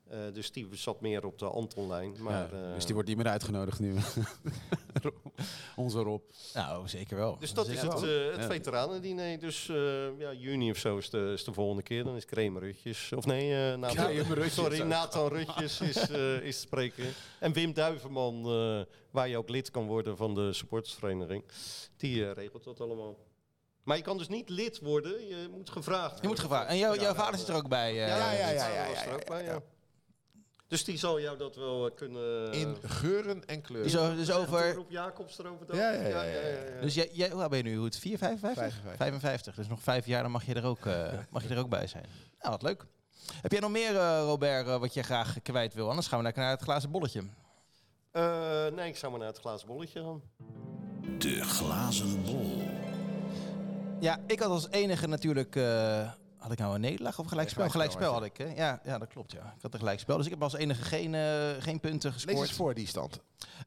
Eh, 0.09 0.19
dus 0.33 0.51
die 0.51 0.67
zat 0.71 1.01
meer 1.01 1.25
op 1.25 1.39
de 1.39 1.45
Anton-lijn. 1.45 2.15
Maar, 2.19 2.55
Ja, 2.55 2.67
eh, 2.69 2.73
dus 2.75 2.85
die 2.85 2.93
wordt 2.93 3.09
niet 3.09 3.17
meer 3.17 3.27
uitgenodigd 3.27 3.79
nu. 3.79 3.95
Onze 5.75 5.99
Rob. 5.99 6.21
Nou, 6.53 6.87
zeker 6.87 7.17
wel. 7.17 7.37
dus 7.39 7.53
dat 7.53 7.67
is 7.67 7.81
het, 7.81 7.93
eh 7.93 8.31
het 8.31 8.35
Ja. 8.41 8.47
veteranendiner. 8.47 9.39
Dus 9.39 9.69
eh, 9.69 10.19
ja, 10.19 10.33
juni 10.33 10.71
of 10.71 10.77
zo 10.77 10.97
is 10.97 11.09
de, 11.09 11.31
is 11.33 11.43
de 11.43 11.53
volgende 11.53 11.81
keer. 11.83 12.03
Dan 12.03 12.15
is 12.15 12.25
Kramer 12.25 12.61
Rutjes. 12.61 13.11
Of 13.15 13.25
nee, 13.25 13.71
eh 13.71 13.77
Nathan, 13.77 14.05
Rutjes. 14.11 14.53
sorry, 14.63 14.81
Nathan 14.81 15.27
Rutjes 15.27 15.81
is, 15.81 16.09
eh 16.09 16.41
is 16.41 16.55
te 16.55 16.61
spreken. 16.61 17.05
En 17.39 17.53
Wim 17.53 17.73
Duiverman, 17.73 18.35
eh, 18.45 18.81
waar 19.11 19.27
je 19.27 19.37
ook 19.37 19.49
lid 19.49 19.71
kan 19.71 19.87
worden 19.87 20.17
van 20.17 20.35
de 20.35 20.53
supportersvereniging. 20.53 21.43
Die 21.97 22.25
eh, 22.25 22.33
regelt 22.33 22.63
dat 22.63 22.81
allemaal. 22.81 23.17
Maar 23.83 23.97
je 23.97 24.03
kan 24.03 24.17
dus 24.17 24.27
niet 24.27 24.49
lid 24.49 24.79
worden, 24.79 25.27
je 25.27 25.47
moet 25.51 25.69
gevraagd 25.69 26.09
Je 26.09 26.15
moet 26.15 26.23
worden. 26.23 26.43
gevraagd. 26.43 26.69
En 26.69 26.77
jouw, 26.77 26.93
Ja, 26.93 27.01
jouw 27.01 27.13
nou, 27.13 27.23
vader 27.25 27.39
zit 27.39 27.47
er 27.47 27.55
ook 27.55 27.67
bij. 27.69 27.89
eh, 27.91 28.07
Ja, 28.07 28.31
ja, 28.31 28.49
ja, 28.49 28.67
ja, 28.67 29.39
ja. 29.39 29.61
Dus 30.67 30.83
die 30.83 30.97
zal 30.97 31.19
jou 31.19 31.37
dat 31.37 31.55
wel 31.55 31.85
eh, 31.85 31.95
kunnen... 31.95 32.51
In 32.51 32.77
geuren 32.83 33.45
en 33.45 33.61
kleuren. 33.61 34.15
Dus, 34.15 34.27
dus 34.27 34.35
over... 34.35 34.73
Rob 34.73 34.91
Jacobs 34.91 35.39
erover 35.39 35.75
Ja, 35.75 35.91
ja, 35.91 36.07
ja, 36.07 36.23
ja, 36.23 36.39
ja. 36.39 36.81
Dus 36.81 36.93
jij, 36.93 37.09
jij, 37.11 37.29
hoe 37.29 37.41
oud 37.41 37.49
ben 37.49 37.57
je 37.57 37.63
nu? 37.63 37.75
Hoed? 37.75 37.97
4, 37.97 38.17
55? 38.17 38.57
55. 38.57 38.97
55. 38.97 39.55
Dus 39.55 39.67
nog 39.67 39.81
vijf 39.81 40.05
jaar, 40.05 40.21
dan 40.21 40.31
mag 40.31 40.45
je 40.45 40.53
er 40.53 40.65
ook, 40.65 40.85
eh, 40.85 41.13
mag 41.29 41.43
je 41.43 41.49
er 41.49 41.59
ook 41.59 41.69
bij 41.69 41.87
zijn. 41.87 42.05
Nou, 42.39 42.51
wat 42.51 42.61
leuk. 42.61 42.85
Heb 43.41 43.51
jij 43.51 43.61
nog 43.61 43.71
meer, 43.71 43.95
eh, 43.95 44.21
Robert, 44.21 44.67
eh, 44.67 44.79
wat 44.79 44.93
je 44.93 45.03
graag 45.03 45.41
kwijt 45.43 45.73
wil? 45.73 45.89
Anders 45.89 46.07
gaan 46.07 46.17
we 46.17 46.23
lekker 46.23 46.41
naar 46.41 46.51
het 46.51 46.61
glazen 46.61 46.91
bolletje. 46.91 47.23
Eh, 48.11 48.67
nee, 48.75 48.87
ik 48.87 48.97
zou 48.97 49.11
maar 49.11 49.19
naar 49.19 49.29
het 49.29 49.39
glazen 49.39 49.67
bolletje 49.67 50.03
gaan. 50.03 50.21
De 51.17 51.43
glazen 51.43 52.23
bol. 52.23 52.61
Ja, 53.99 54.19
ik 54.27 54.39
had 54.39 54.49
als 54.49 54.69
enige 54.69 55.07
natuurlijk... 55.07 55.55
eh, 56.37 56.43
had 56.43 56.51
ik 56.51 56.57
nou 56.57 56.75
een 56.75 56.81
nederlaag 56.81 57.19
of 57.19 57.25
gelijkspel? 57.27 57.69
Gelijkspel 57.69 58.11
gelijkspel 58.11 58.39
had 58.41 58.49
ik, 58.53 58.57
hè? 58.57 58.63
Ja, 58.65 58.81
ja, 58.83 58.97
dat 58.97 59.07
klopt, 59.07 59.31
ja. 59.31 59.53
Ik 59.55 59.61
had 59.61 59.73
een 59.73 59.79
gelijkspel. 59.79 60.17
Dus 60.17 60.25
ik 60.25 60.31
heb 60.31 60.43
als 60.43 60.53
enige 60.55 60.81
geen, 60.83 61.15
eh, 61.15 61.49
geen 61.59 61.79
punten 61.79 62.11
Lees 62.11 62.21
gescoord. 62.23 62.47
eens 62.47 62.57
voor 62.57 62.73
die 62.73 62.87
stand. 62.87 63.19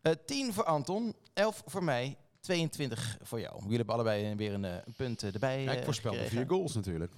Eh 0.03 0.12
10 0.27 0.53
voor 0.53 0.64
Anton, 0.64 1.14
11 1.35 1.62
voor 1.66 1.85
mij, 1.85 2.16
22 2.41 3.16
voor 3.23 3.41
jou. 3.41 3.62
Jullie 3.62 3.77
hebben 3.77 3.95
allebei 3.95 4.35
weer 4.35 4.53
een, 4.55 4.64
eh, 4.64 4.73
een 4.85 4.93
punt 4.97 5.23
eh, 5.23 5.35
erbij 5.35 5.62
Ja, 5.62 5.73
ik 5.73 5.79
eh, 5.79 5.85
voorspelde 5.85 6.18
gekregen. 6.18 6.39
vier 6.47 6.57
goals 6.57 6.75
natuurlijk. 6.75 7.12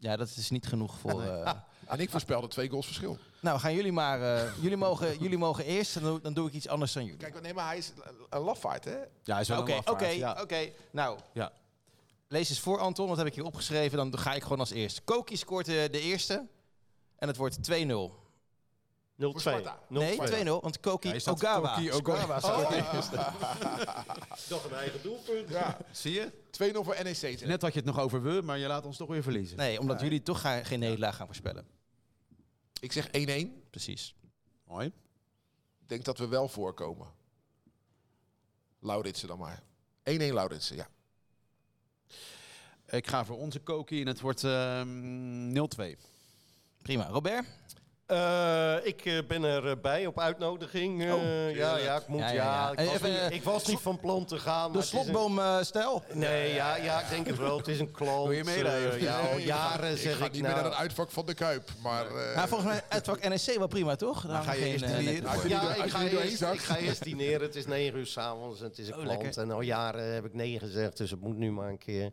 Ja, 0.00 0.16
dat 0.16 0.28
is 0.36 0.50
niet 0.50 0.66
genoeg 0.66 0.98
voor... 0.98 1.22
eh, 1.22 1.52
En 1.86 2.00
ik 2.00 2.10
voorspelde 2.10 2.48
twee 2.48 2.68
goals 2.68 2.86
verschil. 2.86 3.18
Nou, 3.40 3.58
gaan 3.58 3.74
jullie 3.74 3.92
maar. 3.92 4.22
eh, 4.36 4.52
jullie, 4.60 4.76
mogen, 4.76 5.18
jullie 5.24 5.38
mogen 5.38 5.64
eerst 5.64 5.96
en 5.96 6.02
dan, 6.02 6.18
dan 6.22 6.34
doe 6.34 6.48
ik 6.48 6.54
iets 6.54 6.68
anders 6.68 6.92
dan 6.92 7.04
jullie. 7.04 7.18
Kijk, 7.18 7.40
nee, 7.40 7.54
maar 7.54 7.66
hij 7.66 7.76
is 7.78 7.92
een 8.30 8.40
lafaard, 8.40 8.84
hè? 8.84 8.96
Ja, 9.22 9.32
hij 9.32 9.40
is 9.40 9.48
wel 9.48 9.60
Oké, 9.60 9.70
een 9.70 9.76
lafaard, 9.76 9.96
oké, 10.02 10.06
ja. 10.10 10.38
oké. 10.42 10.68
Nou, 10.92 11.18
Ja. 11.32 11.52
Lees 12.28 12.48
eens 12.48 12.60
voor 12.60 12.78
Anton, 12.78 13.08
wat 13.08 13.16
heb 13.16 13.26
ik 13.26 13.34
hier 13.34 13.44
opgeschreven? 13.44 13.96
Dan 14.10 14.18
ga 14.18 14.34
ik 14.34 14.42
gewoon 14.42 14.60
als 14.60 14.70
eerste. 14.70 15.02
Koki 15.02 15.36
scoort 15.36 15.68
eh, 15.68 15.74
de 15.74 16.00
eerste 16.00 16.46
en 17.16 17.28
het 17.28 17.36
wordt 17.36 17.70
2-0. 17.70 17.72
0-2. 19.22 19.26
Sparta. 19.34 19.78
0-2. 19.78 19.86
Nee, 19.88 20.18
2-0, 20.18 20.44
want 20.44 20.80
Koki 20.80 21.08
Ja, 21.08 21.30
Ogawa. 21.32 21.74
Koki 21.74 21.92
Ogawa 21.92 22.40
scoort 22.40 22.68
de 22.68 22.76
Oh. 22.76 22.94
eerste. 22.94 23.16
Nog 24.54 24.64
een 24.64 24.72
eigen 24.76 25.02
doelpunt. 25.02 25.48
Ja. 25.48 25.78
Zie 25.92 26.12
je? 26.12 26.32
2-0 26.72 26.84
voor 26.84 26.96
NEC. 27.02 27.40
Net 27.46 27.62
had 27.62 27.72
je 27.72 27.78
het 27.78 27.84
nog 27.88 27.98
over 28.00 28.22
we, 28.22 28.40
maar 28.42 28.58
je 28.58 28.66
laat 28.66 28.84
ons 28.86 28.96
toch 28.96 29.08
weer 29.08 29.22
verliezen. 29.22 29.56
Nee, 29.56 29.80
omdat 29.80 30.00
jullie 30.00 30.22
toch 30.22 30.40
ga- 30.40 30.64
geen 30.64 30.78
nederlaag 30.78 31.16
gaan 31.16 31.26
voorspellen. 31.26 31.66
Ik 32.80 32.92
zeg 32.92 33.08
1-1. 33.12 33.62
Precies. 33.70 34.14
Mooi. 34.64 34.86
Ik 35.80 35.88
denk 35.88 36.04
dat 36.04 36.18
we 36.18 36.28
wel 36.28 36.48
voorkomen. 36.48 37.06
Lauritsen 38.80 39.28
dan 39.28 39.38
maar. 39.38 39.62
1-1 40.02 40.32
Lauritsen, 40.32 40.76
ja. 40.76 40.88
Ik 42.90 43.06
ga 43.06 43.24
voor 43.24 43.36
onze 43.38 43.58
Koki 43.58 44.00
en 44.00 44.06
het 44.06 44.20
wordt 44.20 44.44
ehm 44.44 45.52
0-2. 45.52 45.96
Prima. 46.82 47.06
Robert? 47.06 47.44
Eh, 48.06 48.74
ik 48.82 49.04
eh, 49.04 49.18
ben 49.28 49.44
erbij 49.44 50.06
op 50.06 50.18
uitnodiging. 50.20 51.04
eh, 51.04 51.14
Oh, 51.14 51.54
ja, 51.54 51.76
ja, 51.76 51.96
ik 51.96 52.06
moet. 52.06 52.20
Ja, 52.20 52.30
Ja, 52.30 52.34
ja, 52.34 52.72
ja. 52.76 52.82
Ik, 52.82 52.90
was 52.90 53.00
niet, 53.02 53.18
eh, 53.18 53.30
ik 53.30 53.42
was 53.42 53.66
niet 53.66 53.78
van 53.78 54.00
plan 54.00 54.24
te 54.24 54.38
gaan. 54.38 54.66
De 54.72 54.78
maar 54.78 54.86
is 54.86 54.92
een- 54.92 54.98
slotboomstijl? 55.04 56.02
Nee, 56.12 56.54
ja, 56.54 56.76
ja, 56.76 57.00
ik 57.00 57.08
denk 57.10 57.26
het 57.26 57.36
wel. 57.36 57.56
Het 57.56 57.68
is 57.68 57.80
een 57.80 57.90
klant. 57.90 58.28
Wil 58.28 58.36
je 58.36 58.44
meerijden? 58.44 58.92
eh, 58.92 59.00
ja, 59.02 59.18
al 59.20 59.36
ik 59.38 59.44
jaren 59.44 59.90
ik 59.92 59.98
zeg 59.98 60.16
ga 60.16 60.24
ik 60.24 60.32
niet 60.32 60.42
nou, 60.42 60.54
meer 60.54 60.62
naar 60.62 60.72
het 60.72 60.80
uitvak 60.80 61.10
van 61.10 61.26
de 61.26 61.34
Kuip. 61.34 61.70
Maar 61.82 62.06
eh, 62.06 62.34
Nou, 62.36 62.48
volgens 62.48 62.70
mij 62.70 62.82
het 62.88 63.04
vak 63.04 63.28
NEC 63.28 63.58
wel 63.58 63.66
prima, 63.66 63.96
toch? 63.96 64.26
Daar 64.26 64.42
ga 64.42 64.52
je 64.52 64.60
geen, 64.60 64.72
eerst 64.72 64.84
eh, 64.84 64.96
dineren? 64.96 65.48
Ja, 65.48 65.74
ik 65.74 65.90
ga, 65.90 66.02
eerst, 66.02 66.42
ik 66.42 66.60
ga 66.60 66.76
eerst 66.76 67.04
dineren. 67.04 67.40
Het 67.40 67.56
is 67.56 67.66
negen 67.66 67.98
uur 67.98 68.06
s'avonds 68.06 68.60
en 68.60 68.66
het 68.66 68.78
is 68.78 68.88
een 68.88 68.94
Oh, 68.94 69.02
klant. 69.02 69.22
lekker. 69.22 69.42
En 69.42 69.50
al 69.50 69.60
jaren 69.60 70.14
heb 70.14 70.24
ik 70.24 70.34
nee 70.34 70.58
gezegd, 70.58 70.96
dus 70.96 71.10
het 71.10 71.20
moet 71.20 71.36
nu 71.36 71.50
maar 71.52 71.68
een 71.68 71.78
keer. 71.78 72.10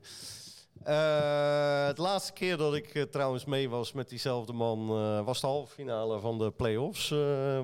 Eh, 0.86 1.86
het 1.86 1.98
laatste 1.98 2.34
keer 2.34 2.58
dat 2.58 2.76
ik 2.76 2.96
eh, 2.96 3.04
trouwens 3.04 3.46
mee 3.46 3.70
was 3.70 3.92
met 3.92 4.10
diezelfde 4.10 4.54
man 4.54 4.90
eh, 4.90 5.26
was 5.26 5.42
de 5.42 5.48
halve 5.48 5.74
finale 5.74 6.20
van 6.20 6.38
de 6.38 6.52
play-offs. 6.52 7.10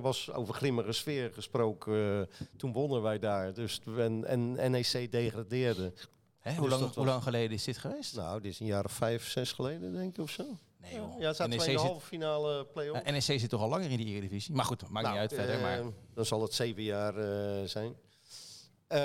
Was 0.01 0.31
over 0.31 0.53
grimmige 0.53 0.91
sfeer 0.91 1.31
gesproken. 1.33 2.29
Toen 2.57 2.73
wonnen 2.73 3.01
wij 3.01 3.19
daar. 3.19 3.53
Dus, 3.53 3.81
en, 3.97 4.25
en 4.25 4.71
NEC 4.71 5.11
degradeerde. 5.11 5.93
Hè, 6.39 6.53
hoe, 6.53 6.61
Dus 6.61 6.69
lang, 6.69 6.81
dat 6.81 6.95
hoe 6.95 7.05
lang 7.05 7.23
geleden 7.23 7.51
is 7.51 7.63
dit 7.63 7.77
geweest? 7.77 8.15
Nou, 8.15 8.41
dit 8.41 8.51
is 8.51 8.59
een 8.59 8.65
jaar 8.65 8.85
of 8.85 8.91
vijf, 8.91 9.29
zes 9.29 9.51
geleden 9.51 9.93
denk 9.93 10.17
ik 10.17 10.23
of 10.23 10.29
zo. 10.29 10.45
Nee 10.77 10.95
joh. 10.95 11.19
Ja, 11.19 11.33
zaten 11.33 11.57
NEC 11.57 11.67
in 11.67 11.75
de 11.75 11.81
halve 11.81 12.05
finale 12.05 12.65
play-offs. 12.65 13.01
Ja, 13.05 13.11
NEC 13.11 13.21
zit 13.21 13.49
toch 13.49 13.61
al 13.61 13.69
langer 13.69 13.91
in 13.91 13.97
die 13.97 14.05
Eredivisie? 14.05 14.55
Maar 14.55 14.65
goed, 14.65 14.89
maakt 14.89 15.05
Nou, 15.05 15.19
niet 15.19 15.31
uit 15.31 15.33
verder. 15.33 15.61
Maar 15.61 15.91
Dan 16.13 16.25
zal 16.25 16.41
het 16.41 16.53
zeven 16.53 16.83
jaar 16.83 17.13
zijn. 17.67 17.95
Eh, 18.91 18.99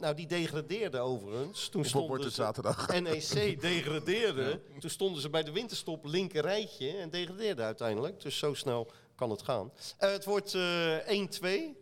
nou, 0.00 0.14
die 0.14 0.26
degradeerde 0.26 0.98
overigens. 0.98 1.68
Toen 1.68 1.82
hoeveel 1.82 2.08
wordt 2.08 2.24
stonden 2.24 2.26
het 2.26 2.34
ze, 2.34 2.42
zaterdag? 2.42 3.00
NEC 3.32 3.60
degradeerde. 3.60 4.60
Toen 4.78 4.90
stonden 4.90 5.22
ze 5.22 5.30
bij 5.30 5.42
de 5.42 5.52
winterstop 5.52 6.04
linker 6.04 6.42
rijtje 6.42 6.90
en 6.90 7.10
degradeerde 7.10 7.62
uiteindelijk. 7.62 8.20
Dus 8.20 8.38
zo 8.38 8.54
snel 8.54 8.90
kan 9.14 9.30
het 9.30 9.42
gaan. 9.42 9.72
Eh, 9.98 10.10
het 10.10 10.24
wordt 10.24 10.54
eh 10.54 10.96
1-2. 11.06 11.76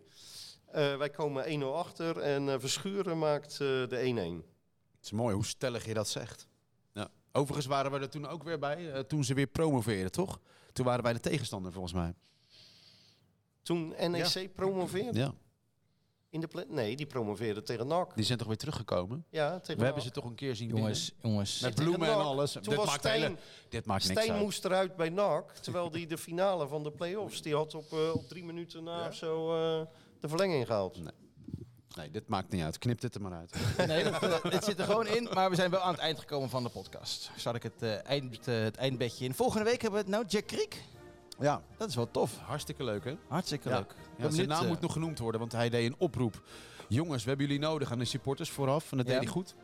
Eh, 0.75 0.97
wij 0.97 1.11
komen 1.11 1.45
1-0 1.63 1.75
achter 1.77 2.19
en 2.19 2.49
eh, 2.49 2.55
Verschuren 2.59 3.19
maakt 3.19 3.53
eh, 3.53 3.59
de 3.59 4.43
1-1. 4.43 4.45
Het 4.97 5.05
is 5.05 5.11
mooi 5.13 5.35
hoe 5.35 5.45
stellig 5.45 5.87
je 5.87 5.95
dat 5.95 6.09
zegt. 6.09 6.47
Ja. 6.93 7.09
Overigens 7.33 7.67
waren 7.67 7.91
we 7.93 7.99
er 7.99 8.09
toen 8.11 8.27
ook 8.27 8.43
weer 8.43 8.59
bij, 8.59 8.93
eh, 8.93 9.01
toen 9.01 9.25
ze 9.25 9.35
weer 9.35 9.47
promoveerden, 9.47 10.13
toch? 10.13 10.41
Toen 10.73 10.85
waren 10.85 11.03
wij 11.05 11.13
de 11.13 11.21
tegenstander 11.21 11.73
volgens 11.73 11.93
mij. 11.93 12.15
Toen 13.63 13.95
NEC 14.11 14.55
promoveerde 14.55 15.19
Ja. 15.19 15.35
In 16.35 16.41
de 16.41 16.47
play- 16.47 16.65
Nee, 16.69 16.97
die 16.97 17.07
promoveerde 17.07 17.63
tegen 17.63 17.87
NAC. 17.87 18.15
Die 18.15 18.25
zijn 18.25 18.39
toch 18.39 18.47
weer 18.47 18.57
teruggekomen? 18.57 19.25
Ja, 19.31 19.49
tegen 19.51 19.67
We 19.67 19.73
NAC. 19.75 19.85
hebben 19.85 20.03
ze 20.03 20.11
toch 20.11 20.25
een 20.25 20.35
keer 20.35 20.57
zien 20.57 20.69
jongens, 20.69 21.13
jongens. 21.23 21.61
Met 21.61 21.75
bloemen 21.75 22.09
en 22.09 22.15
alles. 22.15 22.53
Toen 22.53 22.63
Dit 22.63 22.75
was 22.75 22.87
maakt, 22.87 22.99
Stijn- 22.99 23.21
hele, 23.23 23.37
dit 23.69 23.85
maakt 23.87 24.05
niks 24.09 24.19
Stijn 24.21 24.33
uit. 24.35 24.43
moest 24.45 24.65
eruit 24.65 24.97
bij 24.97 25.09
NAC, 25.09 25.51
terwijl 25.53 25.91
hij 25.93 26.07
de 26.07 26.19
finale 26.19 26.69
van 26.69 26.83
de 26.83 26.91
play-offs, 26.91 27.43
die 27.43 27.55
had 27.55 27.75
op, 27.75 27.93
eh, 27.93 28.15
op 28.15 28.29
drie 28.29 28.45
minuten 28.45 28.85
na 28.85 28.99
Ja? 29.01 29.09
of 29.09 29.15
zo 29.15 29.55
eh, 29.55 29.87
de 30.21 30.29
verlenging 30.29 30.67
gehaald. 30.67 30.99
Nee, 31.97 32.11
dit 32.11 32.29
maakt 32.29 32.51
niet 32.53 32.63
uit. 32.63 32.79
Knip 32.79 33.01
dit 33.01 33.15
er 33.15 33.21
maar 33.21 33.33
uit. 33.33 33.55
Nee, 33.87 34.05
dat, 34.05 34.23
eh, 34.23 34.43
het 34.53 34.65
zit 34.65 34.79
er 34.79 34.85
gewoon 34.85 35.07
in, 35.07 35.29
maar 35.35 35.51
we 35.51 35.57
zijn 35.57 35.71
wel 35.71 35.81
aan 35.81 35.93
het 35.93 36.01
eind 36.01 36.19
gekomen 36.19 36.49
van 36.51 36.63
de 36.63 36.69
podcast. 36.69 37.31
Zal 37.37 37.55
ik 37.55 37.63
het, 37.63 37.83
eh, 37.83 38.05
eind, 38.07 38.47
het 38.47 38.77
eindbedje 38.77 39.25
in. 39.25 39.35
Volgende 39.35 39.65
week 39.65 39.83
hebben 39.83 40.01
we 40.01 40.07
het 40.07 40.15
nou 40.15 40.27
Jack 40.29 40.47
Kriek. 40.47 40.83
Ja, 41.41 41.63
Dat 41.77 41.89
is 41.89 41.95
wel 41.95 42.11
tof. 42.11 42.37
hartstikke 42.39 42.85
leuk 42.85 43.05
hè? 43.05 43.15
Hartstikke 43.29 43.69
Ja. 43.69 43.77
leuk. 43.79 43.95
Ja, 44.19 44.31
zijn 44.31 44.49
naam 44.49 44.63
eh, 44.63 44.69
moet 44.69 44.81
nog 44.81 44.93
genoemd 44.93 45.19
worden, 45.19 45.41
want 45.41 45.53
hij 45.53 45.69
deed 45.71 45.87
een 45.87 45.95
oproep. 45.99 46.43
Jongens, 46.89 47.23
we 47.23 47.29
hebben 47.29 47.47
jullie 47.47 47.61
nodig 47.63 47.93
aan 47.93 47.99
de 47.99 48.05
supporters 48.05 48.51
vooraf. 48.51 48.91
En 48.91 48.97
dat 48.97 49.07
Ja. 49.07 49.13
deed 49.13 49.23
hij 49.23 49.33
goed. 49.33 49.55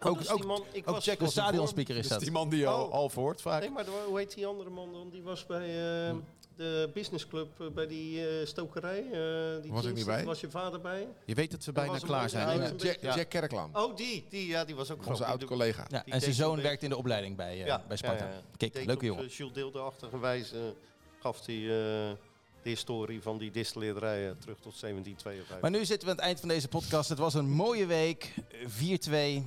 Oh, 0.00 0.10
Ook- 0.10 0.18
dus 0.18 0.28
ook- 0.30 0.38
die 0.38 0.46
man, 0.46 0.62
ik 0.72 0.88
Ook 0.88 0.94
was 0.94 1.04
Jack, 1.04 1.18
de 1.18 1.24
was 1.24 1.34
ervoor. 1.34 1.48
stadionspeaker 1.50 1.94
is 1.96 2.00
Dus 2.00 2.10
dat. 2.10 2.20
die 2.20 2.30
man 2.30 2.48
die 2.48 2.66
al, 2.68 2.84
Oh. 2.84 2.92
al 2.92 3.08
voort 3.08 3.40
vaak. 3.40 3.60
Nee, 3.60 3.70
maar 3.70 3.84
de- 3.84 4.04
hoe 4.06 4.18
heet 4.18 4.34
die 4.34 4.46
andere 4.46 4.70
man 4.70 4.92
dan? 4.92 5.10
Die 5.10 5.22
was 5.22 5.46
bij 5.46 5.62
eh, 6.08 6.14
de 6.56 6.90
businessclub, 6.94 7.60
eh, 7.60 7.66
bij 7.68 7.86
die 7.86 8.28
eh, 8.28 8.46
stokerij. 8.46 8.98
eh, 8.98 9.62
die 9.62 9.72
Was 9.72 9.84
ik 9.84 9.94
niet 9.94 10.06
bij? 10.06 10.24
Was 10.24 10.40
je 10.40 10.50
vader 10.50 10.80
bij? 10.80 11.08
Je 11.24 11.34
weet 11.34 11.50
dat 11.50 11.64
we 11.64 11.72
Dat 11.72 11.84
bijna 11.84 11.98
klaar 11.98 12.28
zijn. 12.30 12.58
ja. 12.60 12.70
Jack, 12.76 12.98
Ja. 13.00 13.16
Jack 13.16 13.28
Kerklaan. 13.28 13.70
Oh, 13.72 13.96
die, 13.96 14.24
die, 14.28 14.46
ja, 14.46 14.64
die 14.64 14.74
was 14.74 14.90
ook 14.90 15.06
Onze 15.06 15.24
oud-collega. 15.24 15.84
Ja, 15.88 16.04
en 16.06 16.20
zijn 16.20 16.34
zoon 16.34 16.62
werkt 16.62 16.82
in 16.82 16.88
de 16.88 16.96
opleiding 16.96 17.36
bij, 17.36 17.64
eh, 17.64 17.78
bij 17.88 17.96
Sparta. 17.96 18.24
ja, 18.24 18.30
ja. 18.30 18.40
Kijk, 18.56 18.84
leuke 18.86 19.06
jongen. 19.06 19.26
Jules 19.26 19.52
Deelde-achtige 19.52 20.18
wijze 20.18 20.74
gaf 21.20 21.46
hij 21.46 21.54
eh, 22.08 22.12
de 22.64 22.70
historie 22.70 23.22
van 23.22 23.38
die 23.38 23.50
distilleerderijen 23.50 24.38
terug 24.38 24.56
tot 24.60 24.80
1752. 24.80 25.60
Maar 25.60 25.70
nu 25.70 25.84
zitten 25.84 26.08
we 26.08 26.10
aan 26.14 26.18
het 26.18 26.26
eind 26.26 26.40
van 26.40 26.48
deze 26.48 26.68
podcast. 26.68 27.08
Het 27.08 27.18
was 27.18 27.34
een 27.34 27.50
mooie 27.50 27.86
week. 27.86 28.34
eh, 28.50 28.68
4-2. 28.68 29.44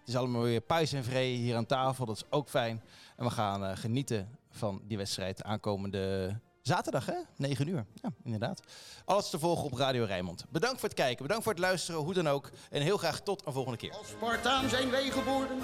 Het 0.00 0.08
is 0.10 0.16
allemaal 0.16 0.42
weer 0.42 0.60
puis 0.60 0.92
en 0.92 1.04
vree 1.04 1.34
hier 1.36 1.56
aan 1.56 1.66
tafel. 1.66 2.06
Dat 2.06 2.16
is 2.16 2.24
ook 2.30 2.48
fijn. 2.48 2.82
En 3.16 3.24
we 3.24 3.30
gaan 3.30 3.64
eh, 3.64 3.76
genieten 3.76 4.38
van 4.50 4.82
die 4.84 4.96
wedstrijd 4.96 5.42
aankomende 5.42 6.36
Zaterdag, 6.62 7.06
hè? 7.06 7.14
9 7.36 7.68
uur. 7.68 7.86
Ja, 8.02 8.10
inderdaad. 8.24 8.62
Alles 9.04 9.30
te 9.30 9.38
volgen 9.38 9.64
op 9.64 9.72
Radio 9.72 10.04
Rijnmond. 10.04 10.44
Bedankt 10.50 10.80
voor 10.80 10.88
het 10.88 10.98
kijken, 10.98 11.22
bedankt 11.22 11.44
voor 11.44 11.52
het 11.52 11.62
luisteren, 11.62 12.00
hoe 12.00 12.14
dan 12.14 12.28
ook. 12.28 12.50
En 12.70 12.82
heel 12.82 12.96
graag 12.96 13.20
tot 13.20 13.46
een 13.46 13.52
volgende 13.52 13.78
keer. 13.78 13.92
Als 13.92 14.08
Spartaan 14.08 14.68
zijn 14.68 14.90
wij 14.90 15.10
geboren, 15.10 15.58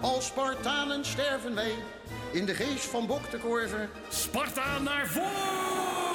als 0.00 0.26
Spartanen 0.26 1.04
sterven 1.04 1.54
wij. 1.54 1.74
In 2.32 2.46
de 2.46 2.54
geest 2.54 2.84
van 2.84 3.06
Bok 3.06 3.30
de 3.30 3.38
Korver 3.38 3.90
Sparta 4.08 4.78
naar 4.78 5.06
voren! 5.06 6.11